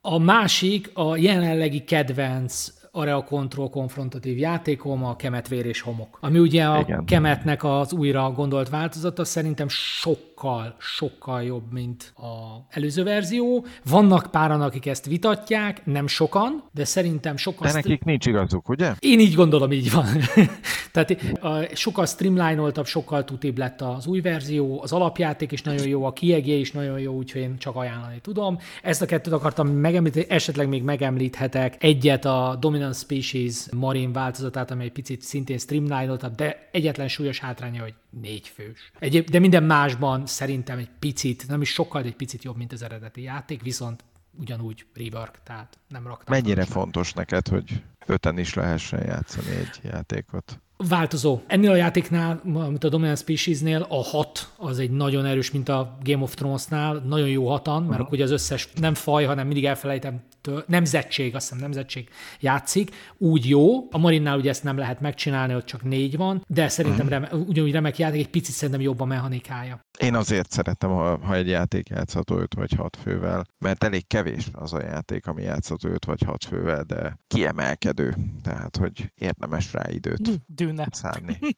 a 0.00 0.18
másik 0.18 0.90
a 0.94 1.16
jelenlegi 1.16 1.84
kedvenc 1.84 2.72
Area 2.96 3.24
Control 3.24 3.70
konfrontatív 3.70 4.38
játékom, 4.38 5.04
a 5.04 5.16
Kemetvér 5.16 5.66
és 5.66 5.80
Homok. 5.80 6.18
Ami 6.20 6.38
ugye 6.38 6.64
a 6.64 6.80
Igen. 6.80 7.04
Kemetnek 7.04 7.64
az 7.64 7.92
újra 7.92 8.32
gondolt 8.32 8.68
változata, 8.68 9.24
szerintem 9.24 9.68
sokkal, 9.68 10.74
sokkal 10.78 11.42
jobb, 11.42 11.72
mint 11.72 12.12
a 12.16 12.64
előző 12.68 13.02
verzió. 13.02 13.66
Vannak 13.84 14.30
páran, 14.30 14.62
akik 14.62 14.86
ezt 14.86 15.06
vitatják, 15.06 15.86
nem 15.86 16.06
sokan, 16.06 16.64
de 16.72 16.84
szerintem 16.84 17.36
sokkal... 17.36 17.66
De 17.66 17.72
nekik 17.72 18.04
nincs 18.04 18.26
igazuk, 18.26 18.68
ugye? 18.68 18.92
Én 18.98 19.20
így 19.20 19.34
gondolom, 19.34 19.72
így 19.72 19.92
van. 19.92 20.06
Tehát 20.92 21.16
a, 21.40 21.74
sokkal 21.74 22.06
streamline-oltabb, 22.06 22.86
sokkal 22.86 23.24
tutibb 23.24 23.58
lett 23.58 23.80
az 23.80 24.06
új 24.06 24.20
verzió, 24.20 24.80
az 24.82 24.92
alapjáték 24.92 25.52
is 25.52 25.62
nagyon 25.62 25.86
jó, 25.86 26.04
a 26.04 26.12
kiegé 26.12 26.58
is 26.58 26.72
nagyon 26.72 26.98
jó, 26.98 27.14
úgyhogy 27.14 27.40
én 27.40 27.58
csak 27.58 27.76
ajánlani 27.76 28.20
tudom. 28.20 28.58
Ezt 28.82 29.02
a 29.02 29.06
kettőt 29.06 29.32
akartam 29.32 29.68
megemlíteni, 29.68 30.26
esetleg 30.28 30.68
még 30.68 30.82
megemlíthetek 30.82 31.84
egyet 31.84 32.24
a 32.24 32.56
Dominant 32.60 32.83
Species 32.92 33.70
Marine 33.72 34.12
változatát, 34.12 34.70
amely 34.70 34.88
picit 34.88 35.22
szintén 35.22 35.58
streamline-oltabb, 35.58 36.34
de 36.34 36.68
egyetlen 36.72 37.08
súlyos 37.08 37.38
hátránya, 37.38 37.82
hogy 37.82 37.94
négy 38.10 38.48
fős. 38.48 38.90
Egyéb, 38.98 39.30
de 39.30 39.38
minden 39.38 39.62
másban 39.62 40.26
szerintem 40.26 40.78
egy 40.78 40.90
picit, 40.98 41.48
nem 41.48 41.60
is 41.60 41.72
sokkal, 41.72 42.02
de 42.02 42.08
egy 42.08 42.16
picit 42.16 42.44
jobb, 42.44 42.56
mint 42.56 42.72
az 42.72 42.82
eredeti 42.82 43.22
játék, 43.22 43.62
viszont 43.62 44.04
ugyanúgy 44.40 44.86
rework, 44.94 45.42
tehát 45.42 45.78
nem 45.88 46.06
raktam. 46.06 46.34
Mennyire 46.34 46.64
fontos 46.64 47.12
neked, 47.12 47.48
hogy 47.48 47.82
öten 48.06 48.38
is 48.38 48.54
lehessen 48.54 49.06
játszani 49.06 49.50
egy 49.50 49.80
játékot? 49.82 50.60
Változó. 50.88 51.40
Ennél 51.46 51.70
a 51.70 51.76
játéknál, 51.76 52.40
mint 52.44 52.84
a 52.84 52.88
Dominant 52.88 53.18
Species-nél, 53.18 53.86
a 53.88 54.02
hat 54.02 54.52
az 54.56 54.78
egy 54.78 54.90
nagyon 54.90 55.24
erős, 55.24 55.50
mint 55.50 55.68
a 55.68 55.98
Game 56.02 56.22
of 56.22 56.34
Thrones-nál, 56.34 57.02
nagyon 57.06 57.28
jó 57.28 57.48
hatan, 57.48 57.82
mert 57.82 58.00
akkor 58.00 58.12
ugye 58.12 58.24
az 58.24 58.30
összes 58.30 58.68
nem 58.80 58.94
faj, 58.94 59.24
hanem 59.24 59.46
mindig 59.46 59.64
elfelejtem, 59.64 60.22
től, 60.44 60.64
nemzetség, 60.66 61.34
azt 61.34 61.44
hiszem 61.48 61.62
nemzetség 61.62 62.08
játszik, 62.40 62.90
úgy 63.18 63.48
jó. 63.48 63.88
A 63.90 63.98
Marinnál 63.98 64.38
ugye 64.38 64.50
ezt 64.50 64.62
nem 64.62 64.76
lehet 64.76 65.00
megcsinálni, 65.00 65.54
ott 65.54 65.64
csak 65.64 65.82
négy 65.82 66.16
van, 66.16 66.44
de 66.46 66.68
szerintem 66.68 67.08
reme, 67.08 67.28
ugyanúgy 67.34 67.72
remek 67.72 67.98
játék, 67.98 68.20
egy 68.20 68.30
picit 68.30 68.54
szerintem 68.54 68.84
jobb 68.84 69.00
a 69.00 69.04
mechanikája. 69.04 69.80
Én 69.98 70.14
azért 70.14 70.50
szeretem, 70.50 70.90
ha, 70.90 71.18
ha 71.18 71.34
egy 71.34 71.48
játék 71.48 71.88
játszható 71.88 72.38
5 72.38 72.54
vagy 72.54 72.72
6 72.72 72.96
fővel, 72.96 73.44
mert 73.58 73.84
elég 73.84 74.06
kevés 74.06 74.48
az 74.52 74.72
a 74.72 74.82
játék, 74.82 75.26
ami 75.26 75.42
játszható 75.42 75.88
5 75.88 76.04
vagy 76.04 76.22
6 76.22 76.44
fővel, 76.44 76.82
de 76.82 77.18
kiemelkedő, 77.26 78.16
tehát 78.42 78.76
hogy 78.76 79.12
érdemes 79.14 79.72
rá 79.72 79.90
időt 79.90 80.40
Dűne. 80.74 80.88
szánni. 80.92 81.38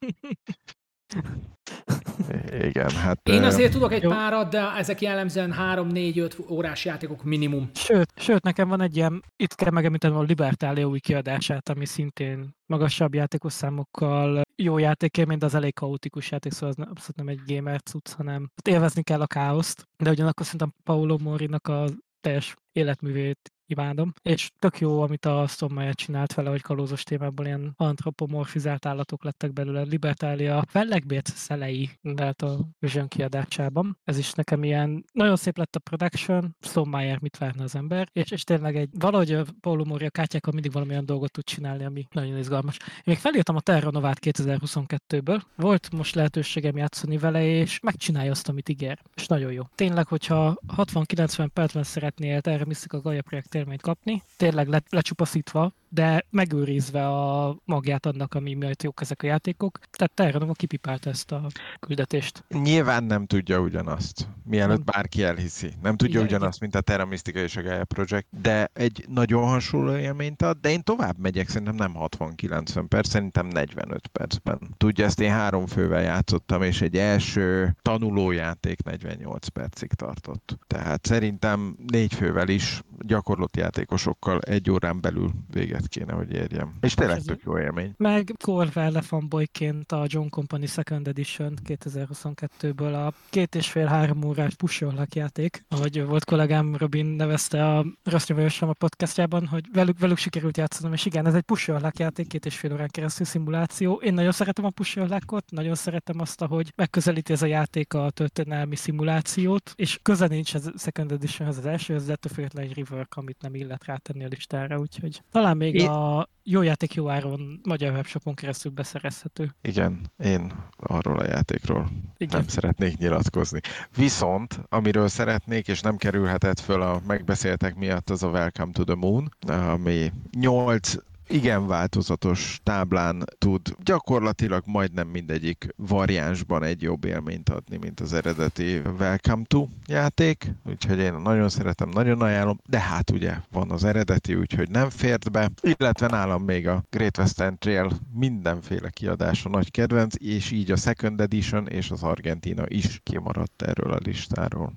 Igen, 2.62 2.90
hát... 2.90 3.28
Én 3.28 3.42
azért 3.42 3.73
tudok 3.73 3.92
egy 3.92 4.02
Jó. 4.02 4.11
párat, 4.11 4.50
de 4.50 4.73
ezek 4.76 5.00
jellemzően 5.00 5.54
3-4-5 5.58 6.50
órás 6.50 6.85
játékok 6.85 7.25
minimum. 7.25 7.70
Sőt, 7.75 8.12
sőt, 8.16 8.42
nekem 8.42 8.68
van 8.68 8.80
egy 8.80 8.96
ilyen, 8.96 9.23
itt 9.37 9.54
kell 9.54 9.70
megemlítenem 9.70 10.16
a 10.16 10.23
Libertalia 10.23 10.87
új 10.87 10.99
kiadását, 10.99 11.68
ami 11.68 11.87
szintén 11.87 12.50
magasabb 12.66 13.14
játékos 13.14 13.52
számokkal 13.52 14.42
jó 14.62 14.78
játékélmény, 14.78 15.38
de 15.38 15.46
az 15.46 15.54
elég 15.54 15.75
kaotikus 15.75 16.30
játék, 16.30 16.52
szóval 16.52 16.68
az 16.68 16.87
abszolút 16.88 17.16
nem 17.16 17.28
egy 17.28 17.40
gamer 17.46 17.80
cucc, 17.80 18.12
hanem 18.12 18.49
ott 18.58 18.68
élvezni 18.68 19.02
kell 19.02 19.20
a 19.20 19.26
káoszt, 19.26 19.88
de 19.96 20.11
ugyanakkor 20.11 20.44
szerintem 20.44 20.73
Paulo 20.82 21.16
Morinak 21.18 21.68
a 21.68 21.85
teljes 22.20 22.54
életművét 22.73 23.50
imádom, 23.66 24.12
és 24.23 24.50
tök 24.58 24.78
jó, 24.78 25.00
amit 25.02 25.26
a 25.26 25.46
Stonemeyer 25.46 25.94
csinált 25.94 26.35
vele, 26.35 26.50
hogy 26.50 26.62
kalózos 26.62 27.02
témából 27.02 27.46
ilyen 27.46 27.73
antropomorfizált 27.76 28.87
állatok 28.87 29.25
lettek 29.25 29.52
belőle. 29.52 29.82
Libertália 29.82 30.64
fellegbért 30.68 31.26
szelei 31.26 31.90
lehet 32.02 32.42
a 32.42 32.58
Vision 32.78 33.08
kiadásában. 33.08 33.99
Ez 34.04 34.18
is 34.18 34.32
nekem 34.32 34.64
ilyen, 34.64 35.04
nagyon 35.12 35.37
szép 35.37 35.56
lett 35.58 35.76
a 35.76 35.78
production, 35.78 36.56
Stonemeyer 36.61 37.20
mit 37.20 37.38
várna 37.38 37.62
az 37.62 37.75
ember, 37.75 38.08
és, 38.12 38.30
és 38.30 38.44
tényleg 38.44 38.76
egy, 38.76 38.88
valahogy 38.99 39.32
a 39.32 39.44
Paulo 39.61 39.85
Mori 39.85 40.04
a 40.04 40.11
kártyákkal 40.11 40.52
mindig 40.52 40.73
valamilyen 40.73 41.06
dolgot 41.06 41.30
tud 41.30 41.44
csinálni, 41.44 41.85
ami 41.85 42.06
nagyon 42.11 42.38
izgalmas. 42.38 42.76
Én 42.80 43.02
még 43.04 43.18
felírtam 43.18 43.56
a 43.56 43.61
Terra 43.61 43.90
Novát 43.90 44.18
2022-ből, 44.20 45.40
volt 45.56 45.92
most 45.92 46.14
lehetőségem 46.14 46.76
játszani 46.76 47.18
vele, 47.18 47.44
és 47.44 47.80
megcsinálja 47.80 48.30
azt, 48.30 48.49
amit 48.49 48.68
ígér, 48.68 48.99
és 49.14 49.26
nagyon 49.26 49.52
jó. 49.52 49.62
Tényleg, 49.75 50.06
hogyha 50.06 50.56
60-90 50.76 51.49
percben 51.52 51.82
szeretnél 51.82 52.40
erre 52.42 52.64
Mystica 52.64 53.00
Gaia 53.00 53.23
projekt 53.23 53.54
élményt 53.56 53.82
kapni, 53.82 54.22
tényleg 54.36 54.68
le, 54.68 54.82
lecsupaszítva, 54.90 55.72
de 55.88 56.26
megőrizve 56.31 57.09
a 57.09 57.57
magját 57.64 58.07
annak, 58.07 58.35
ami 58.35 58.55
miatt 58.55 58.83
jók 58.83 59.00
ezek 59.00 59.23
a 59.23 59.26
játékok. 59.26 59.78
Tehát 59.90 60.12
Terra 60.12 60.38
Nova 60.38 60.52
kipipálta 60.52 61.11
ezt 61.11 61.33
a 61.33 61.47
küldetést. 61.81 62.45
Nyilván 62.49 63.05
nem 63.05 63.26
tudja 63.26 63.59
ugyanazt, 63.59 64.28
mielőtt 64.45 64.85
Nem. 64.85 64.95
bárki 64.95 65.23
elhiszi. 65.23 65.73
Nem 65.83 65.97
tudja 65.97 66.21
Igen, 66.21 66.33
ugyanazt, 66.33 66.61
mint 66.61 66.75
a 66.75 66.81
Terra 66.81 67.07
Mystica 67.07 67.38
és 67.38 67.57
a 67.57 67.62
Gaia 67.62 67.85
Project, 67.85 68.26
de 68.40 68.71
egy 68.73 69.05
nagyon 69.09 69.49
hasonló 69.49 69.97
élményt 69.97 70.43
ad, 70.43 70.59
de 70.61 70.71
én 70.71 70.83
tovább 70.83 71.19
megyek, 71.19 71.49
szerintem 71.49 71.75
nem 71.75 71.95
60-90 71.99 72.85
perc, 72.88 73.09
szerintem 73.09 73.47
45 73.47 74.07
percben. 74.07 74.59
Tudja, 74.76 75.05
ezt 75.05 75.21
én 75.21 75.31
három 75.31 75.66
fővel 75.66 76.02
játszottam, 76.02 76.62
és 76.62 76.81
egy 76.81 76.97
első 76.97 77.76
tanulójáték 77.83 78.83
48 78.83 79.49
percig 79.49 79.93
tartott. 79.93 80.59
Tehát 80.66 81.07
szerintem 81.07 81.76
négy 81.87 82.14
fővel 82.14 82.49
is 82.49 82.83
gyakorlott 82.99 83.57
játékosokkal 83.57 84.40
egy 84.40 84.71
órán 84.71 85.00
belül 85.00 85.31
véget 85.76 85.88
kéne, 85.88 86.12
hogy 86.12 86.33
érjem. 86.33 86.75
És 86.80 86.95
tényleg 86.95 87.23
tök 87.23 87.40
jó 87.45 87.59
élmény. 87.59 87.95
Meg 87.97 88.33
Corvelle 88.45 89.00
fanboyként 89.00 89.92
a 89.92 90.04
John 90.06 90.28
Company 90.28 90.66
Second 90.66 91.09
Edition 91.09 91.59
2022-ből 91.64 93.06
a 93.06 93.12
két 93.30 93.54
és 93.54 93.71
fél 93.71 93.87
három 93.87 94.25
órás 94.25 94.54
pusolak 94.54 95.14
játék, 95.14 95.64
ahogy 95.68 96.04
volt 96.04 96.25
kollégám 96.25 96.76
Robin 96.76 97.06
nevezte 97.06 97.66
a 97.66 97.85
Rossz 98.04 98.30
a 98.61 98.73
podcastjában, 98.73 99.47
hogy 99.47 99.64
velük, 99.73 99.99
velük 99.99 100.16
sikerült 100.16 100.56
játszanom, 100.56 100.92
és 100.92 101.06
igen, 101.06 101.26
ez 101.26 101.35
egy 101.35 101.42
pusolak 101.42 101.99
játék, 101.99 102.28
két 102.28 102.47
és 102.47 102.56
fél 102.56 102.73
órán 102.73 102.88
keresztül 102.88 103.26
szimuláció. 103.26 103.95
Én 103.95 104.14
nagyon 104.14 104.33
szeretem 104.33 104.64
a 104.64 104.71
pusolakot, 104.71 105.50
nagyon 105.50 105.75
szeretem 105.75 106.21
azt, 106.21 106.45
hogy 106.45 106.73
megközelíti 106.76 107.33
ez 107.33 107.42
a 107.42 107.47
játék 107.47 107.95
a 107.95 108.11
történelmi 108.11 108.76
szimulációt, 108.76 109.73
és 109.75 109.99
köze 110.02 110.26
nincs 110.26 110.54
ez 110.54 110.66
a 110.66 110.73
Second 110.78 111.12
Editionhez 111.12 111.59
az 111.59 111.66
első, 111.66 111.95
ez 111.95 112.09
ettől 112.09 112.33
függetlenül 112.33 112.71
egy 112.71 112.76
rework, 112.76 113.14
amit 113.16 113.40
nem 113.40 113.54
illet 113.54 113.85
rátenni 113.85 114.25
a 114.25 114.28
listára, 114.28 114.78
úgyhogy 114.78 115.23
talán 115.30 115.56
még 115.56 115.65
Én- 115.75 115.88
a 115.88 116.28
jó 116.42 116.62
játék 116.62 116.94
jó 116.94 117.08
áron 117.08 117.61
magyar 117.62 117.92
webshopon 117.92 118.35
keresztül 118.35 118.73
beszerezhető. 118.73 119.54
Igen, 119.62 120.12
én 120.18 120.52
arról 120.76 121.18
a 121.18 121.26
játékról 121.26 121.90
Igen. 122.16 122.38
nem 122.38 122.49
szeretnék 122.49 122.99
nyilatkozni. 122.99 123.61
Viszont, 123.96 124.61
amiről 124.68 125.08
szeretnék, 125.08 125.68
és 125.68 125.80
nem 125.80 125.96
kerülhetett 125.96 126.61
föl 126.61 126.82
a 126.82 127.00
megbeszéltek 127.06 127.75
miatt, 127.75 128.11
az 128.11 128.23
a 128.23 128.28
Welcome 128.28 128.73
to 128.73 128.85
the 128.85 128.94
Moon, 128.94 129.28
ami 129.49 130.12
8 130.38 130.94
igen 131.28 131.66
változatos 131.66 132.61
táblán 132.62 133.25
tud 133.38 133.76
gyakorlatilag 133.85 134.62
majdnem 134.66 135.09
mindegyik 135.09 135.68
variánsban 135.76 136.62
egy 136.62 136.83
jobb 136.83 137.04
élményt 137.04 137.49
adni, 137.49 137.76
mint 137.76 138.00
az 138.00 138.12
eredeti 138.12 138.80
Welcome 138.99 139.42
to 139.47 139.66
játék, 139.87 140.50
úgyhogy 140.64 140.99
én 140.99 141.14
nagyon 141.14 141.49
szeretem, 141.49 141.88
nagyon 141.88 142.21
ajánlom, 142.21 142.61
de 142.68 142.80
hát 142.80 143.11
ugye 143.11 143.35
van 143.50 143.71
az 143.71 143.85
eredeti, 143.85 144.35
úgyhogy 144.35 144.71
nem 144.71 144.90
fért 144.90 145.30
be, 145.30 145.50
illetve 145.61 146.06
nálam 146.06 146.42
még 146.42 146.68
a 146.68 146.85
Great 146.90 147.18
Western 147.18 147.59
Trail 147.59 147.90
mindenféle 148.12 148.90
kiadása 148.90 149.49
nagy 149.49 149.71
kedvenc, 149.71 150.14
és 150.18 150.50
így 150.50 150.71
a 150.71 150.76
Second 150.76 151.21
Edition 151.21 151.66
és 151.66 151.90
az 151.90 152.02
Argentina 152.02 152.64
is 152.68 153.00
kimaradt 153.02 153.62
erről 153.62 153.92
a 153.92 153.99
listáról. 154.02 154.73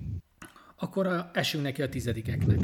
Akkor 0.76 1.30
esünk 1.32 1.64
neki 1.64 1.82
a 1.82 1.88
tizedikeknek. 1.88 2.58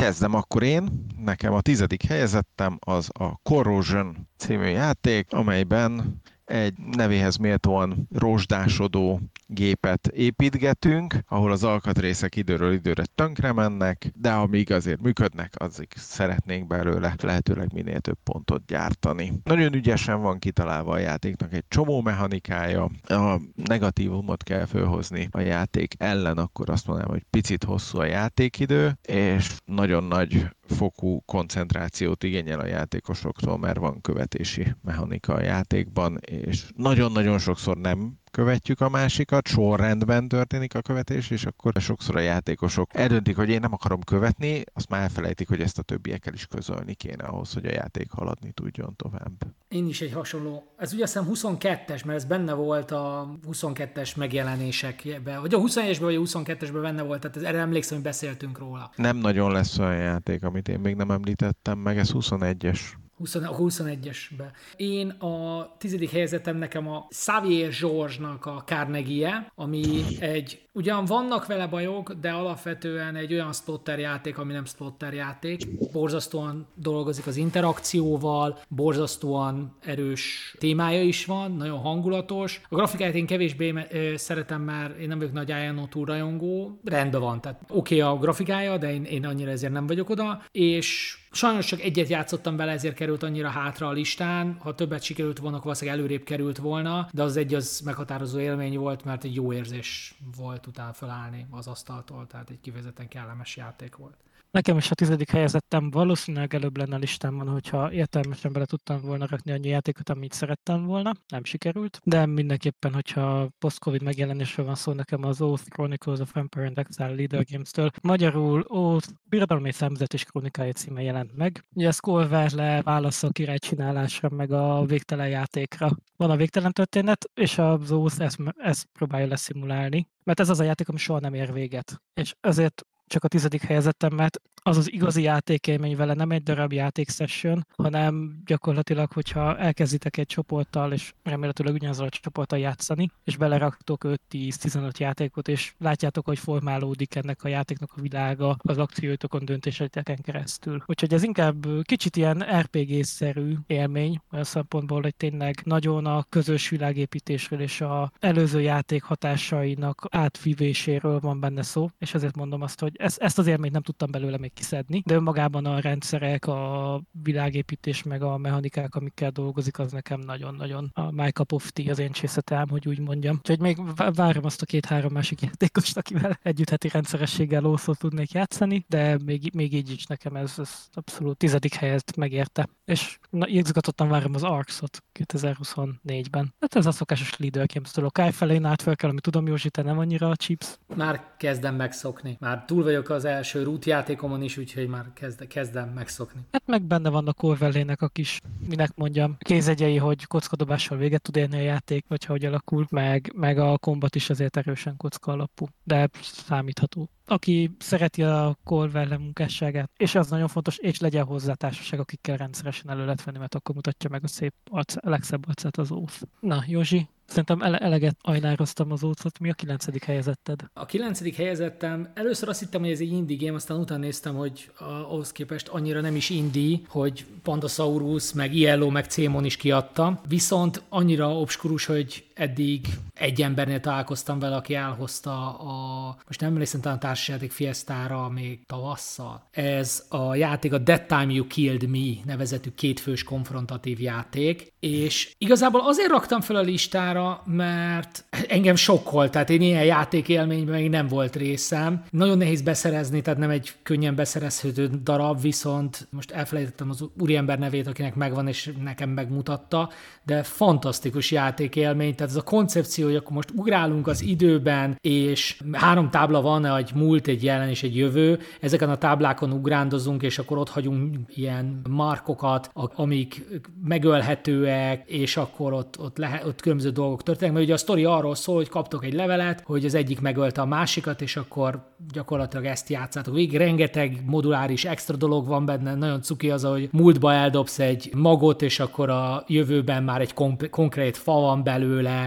Kezdem 0.00 0.34
akkor 0.34 0.62
én. 0.62 1.06
Nekem 1.24 1.52
a 1.52 1.60
tizedik 1.60 2.02
helyezettem 2.02 2.78
az 2.80 3.08
a 3.12 3.36
Corrosion 3.42 4.28
című 4.36 4.66
játék, 4.66 5.32
amelyben 5.32 6.20
egy 6.44 6.74
nevéhez 6.78 7.36
méltóan 7.36 8.08
rozsdásodó 8.12 9.20
gépet 9.52 10.06
építgetünk, 10.06 11.14
ahol 11.28 11.52
az 11.52 11.64
alkatrészek 11.64 12.36
időről 12.36 12.72
időre 12.72 13.04
tönkre 13.14 13.52
mennek, 13.52 14.10
de 14.14 14.30
amíg 14.30 14.72
azért 14.72 15.00
működnek, 15.00 15.52
azig 15.56 15.88
szeretnénk 15.96 16.66
belőle 16.66 17.14
lehetőleg 17.22 17.72
minél 17.72 18.00
több 18.00 18.18
pontot 18.24 18.66
gyártani. 18.66 19.32
Nagyon 19.44 19.74
ügyesen 19.74 20.20
van 20.20 20.38
kitalálva 20.38 20.92
a 20.92 20.98
játéknak 20.98 21.52
egy 21.52 21.64
csomó 21.68 22.00
mechanikája, 22.00 22.90
a 23.08 23.40
negatívumot 23.54 24.42
kell 24.42 24.64
fölhozni 24.64 25.28
a 25.30 25.40
játék 25.40 25.94
ellen, 25.98 26.38
akkor 26.38 26.70
azt 26.70 26.86
mondanám, 26.86 27.10
hogy 27.10 27.24
picit 27.30 27.64
hosszú 27.64 27.98
a 27.98 28.04
játékidő, 28.04 28.98
és 29.02 29.56
nagyon 29.64 30.04
nagy 30.04 30.48
fokú 30.70 31.22
koncentrációt 31.24 32.22
igényel 32.24 32.60
a 32.60 32.66
játékosoktól, 32.66 33.58
mert 33.58 33.78
van 33.78 34.00
követési 34.00 34.74
mechanika 34.82 35.34
a 35.34 35.42
játékban, 35.42 36.18
és 36.20 36.70
nagyon-nagyon 36.76 37.38
sokszor 37.38 37.76
nem 37.76 38.18
követjük 38.30 38.80
a 38.80 38.88
másikat, 38.88 39.46
sorrendben 39.46 40.28
történik 40.28 40.74
a 40.74 40.82
követés, 40.82 41.30
és 41.30 41.44
akkor 41.44 41.72
sokszor 41.78 42.16
a 42.16 42.20
játékosok 42.20 42.94
eldöntik, 42.94 43.36
hogy 43.36 43.48
én 43.48 43.60
nem 43.60 43.72
akarom 43.72 44.00
követni, 44.00 44.62
azt 44.72 44.88
már 44.88 45.02
elfelejtik, 45.02 45.48
hogy 45.48 45.60
ezt 45.60 45.78
a 45.78 45.82
többiekkel 45.82 46.32
is 46.32 46.46
közölni 46.46 46.94
kéne 46.94 47.24
ahhoz, 47.24 47.52
hogy 47.52 47.66
a 47.66 47.72
játék 47.72 48.10
haladni 48.10 48.52
tudjon 48.52 48.96
tovább. 48.96 49.44
Én 49.70 49.88
is 49.88 50.00
egy 50.00 50.12
hasonló. 50.12 50.72
Ez 50.76 50.92
ugye 50.92 51.02
azt 51.02 51.18
hiszem 51.18 51.56
22-es, 51.58 52.04
mert 52.04 52.18
ez 52.18 52.24
benne 52.24 52.52
volt 52.52 52.90
a 52.90 53.28
22-es 53.52 54.16
megjelenésekben, 54.16 55.40
vagy 55.40 55.54
a 55.54 55.58
21-esben, 55.58 55.98
vagy 56.00 56.14
a 56.14 56.20
22-esben 56.20 56.78
benne 56.82 57.02
volt, 57.02 57.20
tehát 57.20 57.48
erre 57.48 57.58
emlékszem, 57.58 57.96
hogy 57.96 58.06
beszéltünk 58.06 58.58
róla. 58.58 58.90
Nem 58.96 59.16
nagyon 59.16 59.52
lesz 59.52 59.78
olyan 59.78 59.96
játék, 59.96 60.42
amit 60.42 60.68
én 60.68 60.80
még 60.80 60.94
nem 60.94 61.10
említettem 61.10 61.78
meg, 61.78 61.98
ez 61.98 62.10
21-es. 62.12 62.80
20, 63.16 63.34
a 63.34 63.56
21-esbe. 63.56 64.52
Én 64.76 65.08
a 65.08 65.66
tizedik 65.78 66.10
helyezetem 66.10 66.56
nekem 66.56 66.88
a 66.88 67.06
Xavier 67.08 67.70
George-nak 67.80 68.46
a 68.46 68.62
Carnegie, 68.66 69.52
ami 69.54 70.02
egy, 70.18 70.68
ugyan 70.72 71.04
vannak 71.04 71.46
vele 71.46 71.66
bajok, 71.66 72.12
de 72.12 72.30
alapvetően 72.30 73.16
egy 73.16 73.32
olyan 73.32 73.52
spotter 73.52 73.98
játék, 73.98 74.38
ami 74.38 74.52
nem 74.52 74.64
spotter 74.64 75.12
játék. 75.12 75.90
Borzasztóan 75.92 76.66
dolgozik 76.74 77.26
az 77.26 77.36
interakcióval, 77.36 78.58
borzasztóan 78.68 79.76
erős 79.80 80.54
témája 80.58 81.02
is 81.02 81.24
van, 81.24 81.56
nagyon 81.56 81.78
hangulatos. 81.78 82.60
A 82.68 82.74
grafikáját 82.74 83.14
én 83.14 83.26
kevésbé 83.26 83.74
szeretem, 84.14 84.62
mert 84.62 84.98
én 84.98 85.08
nem 85.08 85.18
vagyok 85.18 85.32
nagy 85.32 85.50
Ayano 85.50 85.86
túl 85.86 86.04
rajongó, 86.04 86.80
rendben 86.84 87.20
van, 87.20 87.40
tehát 87.40 87.60
oké 87.68 88.02
okay 88.02 88.14
a 88.14 88.18
grafikája, 88.18 88.78
de 88.78 88.92
én, 88.92 89.04
én 89.04 89.26
annyira 89.26 89.50
ezért 89.50 89.72
nem 89.72 89.86
vagyok 89.86 90.10
oda, 90.10 90.42
és 90.50 91.18
Sajnos 91.32 91.66
csak 91.66 91.80
egyet 91.80 92.08
játszottam 92.08 92.56
vele, 92.56 92.72
ezért 92.72 92.94
került 92.94 93.22
annyira 93.22 93.48
hátra 93.48 93.88
a 93.88 93.92
listán. 93.92 94.56
Ha 94.60 94.74
többet 94.74 95.02
sikerült 95.02 95.38
volna, 95.38 95.60
valószínűleg 95.62 95.98
előrébb 95.98 96.22
került 96.22 96.58
volna, 96.58 97.08
de 97.12 97.22
az 97.22 97.36
egy 97.36 97.54
az 97.54 97.80
meghatározó 97.84 98.38
élmény 98.38 98.78
volt, 98.78 99.04
mert 99.04 99.24
egy 99.24 99.34
jó 99.34 99.52
érzés 99.52 100.14
volt 100.36 100.59
utána 100.66 100.92
felállni 100.92 101.46
az 101.50 101.66
asztaltól, 101.66 102.26
tehát 102.26 102.50
egy 102.50 102.60
kifejezetten 102.60 103.08
kellemes 103.08 103.56
játék 103.56 103.96
volt. 103.96 104.16
Nekem 104.50 104.76
is 104.76 104.90
a 104.90 104.94
tizedik 104.94 105.30
helyezettem 105.30 105.90
valószínűleg 105.90 106.54
előbb 106.54 106.76
lenne 106.76 106.94
a 106.94 106.98
listámon, 106.98 107.48
hogyha 107.48 107.92
értelmesen 107.92 108.52
bele 108.52 108.64
tudtam 108.64 109.00
volna 109.00 109.26
rakni 109.26 109.52
annyi 109.52 109.68
játékot, 109.68 110.08
amit 110.08 110.32
szerettem 110.32 110.86
volna. 110.86 111.12
Nem 111.28 111.44
sikerült, 111.44 112.00
de 112.04 112.26
mindenképpen, 112.26 112.92
hogyha 112.92 113.48
post-covid 113.58 114.02
megjelenésről 114.02 114.66
van 114.66 114.74
szó, 114.74 114.92
nekem 114.92 115.24
az 115.24 115.40
Oath 115.40 115.68
Chronicles 115.68 116.18
of 116.18 116.36
Empire 116.36 116.66
and 116.66 116.78
Exile 116.78 117.14
Leader 117.14 117.44
Games-től 117.50 117.90
magyarul 118.02 118.64
Oath 118.68 119.08
Birodalmi 119.24 119.72
Számzat 119.72 120.14
és 120.14 120.24
Kronikája 120.24 120.72
címe 120.72 121.02
jelent 121.02 121.36
meg. 121.36 121.64
Ugye 121.74 121.90
Skullver 121.90 122.52
le 122.52 122.82
válasz 122.82 123.22
a 123.22 123.28
királycsinálásra, 123.28 124.28
meg 124.28 124.52
a 124.52 124.84
végtelen 124.84 125.28
játékra. 125.28 125.90
Van 126.16 126.30
a 126.30 126.36
végtelen 126.36 126.72
történet, 126.72 127.30
és 127.34 127.58
az 127.58 127.92
Oath 127.92 128.20
ezt, 128.20 128.38
ezt 128.56 128.86
próbálja 128.92 129.26
leszimulálni, 129.26 130.08
mert 130.24 130.40
ez 130.40 130.48
az 130.48 130.60
a 130.60 130.64
játék, 130.64 130.88
ami 130.88 130.98
soha 130.98 131.20
nem 131.20 131.34
ér 131.34 131.52
véget. 131.52 132.02
És 132.14 132.34
ezért 132.40 132.84
csak 133.10 133.24
a 133.24 133.28
tizedik 133.28 133.62
helyezettem, 133.62 134.14
mert 134.14 134.40
az 134.62 134.76
az 134.76 134.92
igazi 134.92 135.22
játékélmény 135.22 135.96
vele 135.96 136.14
nem 136.14 136.30
egy 136.30 136.42
darab 136.42 136.72
játéksession, 136.72 137.66
hanem 137.76 138.42
gyakorlatilag, 138.44 139.12
hogyha 139.12 139.58
elkezditek 139.58 140.16
egy 140.16 140.26
csoporttal, 140.26 140.92
és 140.92 141.12
remélhetőleg 141.22 141.74
ugyanazzal 141.74 142.06
a 142.06 142.08
csoporttal 142.08 142.58
játszani, 142.58 143.10
és 143.24 143.36
beleraktok 143.36 144.04
5-10-15 144.30 144.96
játékot, 144.96 145.48
és 145.48 145.74
látjátok, 145.78 146.26
hogy 146.26 146.38
formálódik 146.38 147.14
ennek 147.14 147.44
a 147.44 147.48
játéknak 147.48 147.90
a 147.96 148.00
világa 148.00 148.56
az 148.58 148.78
akcióitokon, 148.78 149.44
döntéseiteken 149.44 150.18
keresztül. 150.22 150.82
Úgyhogy 150.86 151.14
ez 151.14 151.22
inkább 151.22 151.66
kicsit 151.82 152.16
ilyen 152.16 152.44
RPG-szerű 152.60 153.54
élmény, 153.66 154.20
olyan 154.32 154.44
szempontból, 154.44 155.02
hogy 155.02 155.14
tényleg 155.16 155.60
nagyon 155.64 156.06
a 156.06 156.24
közös 156.28 156.68
világépítésről 156.68 157.60
és 157.60 157.80
a 157.80 158.12
előző 158.18 158.60
játék 158.60 159.02
hatásainak 159.02 160.06
átvivéséről 160.10 161.20
van 161.20 161.40
benne 161.40 161.62
szó, 161.62 161.90
és 161.98 162.14
ezért 162.14 162.36
mondom 162.36 162.62
azt, 162.62 162.80
hogy 162.80 162.99
ezt, 163.00 163.18
ezt 163.18 163.38
az 163.38 163.46
élményt 163.46 163.72
nem 163.72 163.82
tudtam 163.82 164.10
belőle 164.10 164.38
még 164.38 164.52
kiszedni, 164.52 165.02
de 165.06 165.14
önmagában 165.14 165.66
a 165.66 165.80
rendszerek, 165.80 166.46
a 166.46 167.02
világépítés 167.22 168.02
meg 168.02 168.22
a 168.22 168.36
mechanikák, 168.36 168.94
amikkel 168.94 169.30
dolgozik, 169.30 169.78
az 169.78 169.92
nekem 169.92 170.20
nagyon-nagyon 170.20 170.90
a 170.94 171.10
my 171.10 171.30
cup 171.30 171.52
of 171.52 171.70
tea, 171.70 171.90
az 171.90 171.98
én 171.98 172.10
csészetem, 172.10 172.68
hogy 172.68 172.88
úgy 172.88 172.98
mondjam. 172.98 173.36
Úgyhogy 173.36 173.60
még 173.60 173.78
várom 174.14 174.44
azt 174.44 174.62
a 174.62 174.66
két-három 174.66 175.12
másik 175.12 175.40
játékost, 175.40 175.96
akivel 175.96 176.38
együtt 176.42 176.70
heti 176.70 176.88
rendszerességgel 176.88 177.60
lószól 177.60 177.94
tudnék 177.94 178.32
játszani, 178.32 178.84
de 178.88 179.18
még, 179.24 179.50
még 179.54 179.74
így 179.74 179.90
is 179.90 180.06
nekem 180.06 180.36
ez, 180.36 180.54
ez 180.58 180.70
abszolút 180.92 181.36
tizedik 181.36 181.74
helyet 181.74 182.16
megérte. 182.16 182.68
És 182.84 183.18
na, 183.30 183.46
izgatottan 183.46 184.08
várom 184.08 184.34
az 184.34 184.42
Arx-ot 184.42 185.02
2024-ben. 185.14 186.54
Hát 186.60 186.76
ez 186.76 186.86
a 186.86 186.90
szokásos 186.90 187.36
leader 187.36 187.66
games-től. 187.74 188.04
A 188.04 188.10
Kai 188.10 188.30
felé 188.30 188.60
át 188.62 188.82
fel 188.82 188.96
kell, 188.96 189.10
ami 189.10 189.20
tudom, 189.20 189.46
Józsi, 189.46 189.70
te 189.70 189.82
nem 189.82 189.98
annyira 189.98 190.28
a 190.28 190.36
chips. 190.36 190.78
Már 190.96 191.34
kezdem 191.36 191.74
megszokni. 191.74 192.36
Már 192.40 192.64
túl 192.64 192.82
vagyok 192.90 193.10
az 193.10 193.24
első 193.24 193.62
root 193.62 193.84
játékomon 193.84 194.42
is, 194.42 194.56
úgyhogy 194.56 194.88
már 194.88 195.12
kezd, 195.14 195.46
kezdem 195.46 195.88
megszokni. 195.88 196.40
Hát 196.52 196.66
meg 196.66 196.82
benne 196.82 197.08
van 197.08 197.28
a 197.28 197.32
Corvellének 197.32 198.02
a 198.02 198.08
kis, 198.08 198.40
minek 198.68 198.90
mondjam, 198.94 199.36
kézegyei, 199.38 199.96
hogy 199.96 200.26
kockadobással 200.26 200.98
véget 200.98 201.22
tud 201.22 201.36
érni 201.36 201.56
a 201.56 201.62
játék, 201.62 202.04
vagy 202.08 202.24
hogy 202.24 202.44
alakul, 202.44 202.86
meg, 202.90 203.32
meg 203.36 203.58
a 203.58 203.78
kombat 203.78 204.14
is 204.14 204.30
azért 204.30 204.56
erősen 204.56 204.96
kocka 204.96 205.32
alapú, 205.32 205.66
de 205.84 206.08
számítható 206.22 207.10
aki 207.30 207.70
szereti 207.78 208.22
a 208.22 208.56
Corvelle 208.64 209.18
munkásságát, 209.18 209.90
és 209.96 210.14
az 210.14 210.30
nagyon 210.30 210.48
fontos, 210.48 210.78
és 210.78 211.00
legyen 211.00 211.24
hozzá 211.24 211.54
társaság, 211.54 212.00
akikkel 212.00 212.36
rendszeresen 212.36 212.90
elő 212.90 213.04
lehet 213.04 213.24
venni, 213.24 213.38
mert 213.38 213.54
akkor 213.54 213.74
mutatja 213.74 214.10
meg 214.10 214.24
a 214.24 214.26
szép 214.26 214.54
arc, 214.70 214.96
a 214.96 215.08
legszebb 215.08 215.48
arcát 215.48 215.76
az 215.76 215.90
ósz. 215.90 216.22
Na, 216.40 216.64
Józsi, 216.66 217.08
Szerintem 217.30 217.62
ele- 217.62 217.80
eleget 217.80 218.16
ajnároztam 218.20 218.92
az 218.92 219.04
ócot. 219.04 219.38
Mi 219.40 219.50
a 219.50 219.54
kilencedik 219.54 220.04
helyezetted? 220.04 220.60
A 220.72 220.86
kilencedik 220.86 221.36
helyezettem, 221.36 222.10
először 222.14 222.48
azt 222.48 222.60
hittem, 222.60 222.80
hogy 222.80 222.90
ez 222.90 223.00
egy 223.00 223.12
indie 223.12 223.36
game, 223.40 223.54
aztán 223.56 223.78
utána 223.78 224.00
néztem, 224.00 224.34
hogy 224.34 224.70
ahhoz 224.78 225.32
képest 225.32 225.68
annyira 225.68 226.00
nem 226.00 226.16
is 226.16 226.30
indie, 226.30 226.78
hogy 226.88 227.24
Pandasaurus, 227.42 228.32
meg 228.32 228.54
ILO, 228.54 228.90
meg 228.90 229.04
Cémon 229.04 229.44
is 229.44 229.56
kiadta. 229.56 230.20
Viszont 230.28 230.82
annyira 230.88 231.38
obskurus, 231.38 231.84
hogy 231.84 232.29
eddig 232.40 232.86
egy 233.14 233.42
embernél 233.42 233.80
találkoztam 233.80 234.38
vele, 234.38 234.56
aki 234.56 234.74
elhozta 234.74 235.58
a, 235.58 236.16
most 236.26 236.40
nem 236.40 236.50
emlékszem 236.50 236.80
talán 236.80 236.98
társasjáték 236.98 237.50
Fiestára 237.50 238.28
még 238.28 238.66
tavasszal. 238.66 239.48
Ez 239.50 240.04
a 240.08 240.34
játék 240.34 240.72
a 240.72 240.82
That 240.82 241.06
Time 241.06 241.32
You 241.32 241.46
Killed 241.46 241.88
Me 241.88 242.22
nevezetű 242.24 242.70
kétfős 242.74 243.22
konfrontatív 243.22 244.00
játék, 244.00 244.72
és 244.80 245.34
igazából 245.38 245.80
azért 245.84 246.10
raktam 246.10 246.40
fel 246.40 246.56
a 246.56 246.60
listára, 246.60 247.42
mert 247.46 248.24
engem 248.48 248.76
sokkolt, 248.76 249.30
tehát 249.30 249.50
én 249.50 249.60
ilyen 249.60 249.84
játékélményben 249.84 250.80
még 250.80 250.90
nem 250.90 251.06
volt 251.06 251.36
részem. 251.36 252.04
Nagyon 252.10 252.38
nehéz 252.38 252.62
beszerezni, 252.62 253.22
tehát 253.22 253.38
nem 253.38 253.50
egy 253.50 253.72
könnyen 253.82 254.14
beszerezhető 254.14 254.90
darab, 255.02 255.40
viszont 255.40 256.08
most 256.10 256.30
elfelejtettem 256.30 256.90
az 256.90 257.04
úriember 257.18 257.58
nevét, 257.58 257.86
akinek 257.86 258.14
megvan, 258.14 258.48
és 258.48 258.72
nekem 258.82 259.10
megmutatta, 259.10 259.90
de 260.22 260.42
fantasztikus 260.42 261.30
játékélmény, 261.30 262.14
tehát 262.14 262.29
ez 262.30 262.36
a 262.36 262.42
koncepció, 262.42 263.06
hogy 263.06 263.16
akkor 263.16 263.32
most 263.32 263.50
ugrálunk 263.56 264.06
az 264.06 264.22
időben, 264.22 264.98
és 265.00 265.60
három 265.72 266.10
tábla 266.10 266.40
van, 266.40 266.66
egy 266.66 266.90
múlt, 266.94 267.26
egy 267.26 267.44
jelen 267.44 267.68
és 267.68 267.82
egy 267.82 267.96
jövő, 267.96 268.38
ezeken 268.60 268.90
a 268.90 268.96
táblákon 268.96 269.52
ugrándozunk, 269.52 270.22
és 270.22 270.38
akkor 270.38 270.58
ott 270.58 270.68
hagyunk 270.68 271.16
ilyen 271.28 271.80
markokat, 271.88 272.70
amik 272.94 273.44
megölhetőek, 273.84 275.08
és 275.08 275.36
akkor 275.36 275.72
ott, 275.72 276.00
ott, 276.00 276.18
lehet, 276.18 276.44
ott 276.44 276.60
különböző 276.60 276.90
dolgok 276.90 277.22
történnek, 277.22 277.54
mert 277.54 277.64
ugye 277.64 277.74
a 277.74 277.78
sztori 277.78 278.04
arról 278.04 278.34
szól, 278.34 278.56
hogy 278.56 278.68
kaptok 278.68 279.04
egy 279.04 279.12
levelet, 279.12 279.62
hogy 279.66 279.84
az 279.84 279.94
egyik 279.94 280.20
megölte 280.20 280.60
a 280.60 280.66
másikat, 280.66 281.20
és 281.22 281.36
akkor 281.36 281.88
gyakorlatilag 282.12 282.64
ezt 282.64 282.88
játszátok 282.88 283.34
végig. 283.34 283.56
Rengeteg 283.56 284.22
moduláris 284.26 284.84
extra 284.84 285.16
dolog 285.16 285.46
van 285.46 285.64
benne, 285.64 285.94
nagyon 285.94 286.22
cuki 286.22 286.50
az, 286.50 286.64
hogy 286.64 286.88
múltba 286.92 287.32
eldobsz 287.32 287.78
egy 287.78 288.10
magot, 288.14 288.62
és 288.62 288.80
akkor 288.80 289.10
a 289.10 289.44
jövőben 289.46 290.02
már 290.02 290.20
egy 290.20 290.34
konkrét 290.70 291.16
fa 291.16 291.32
van 291.32 291.62
belőle, 291.62 292.19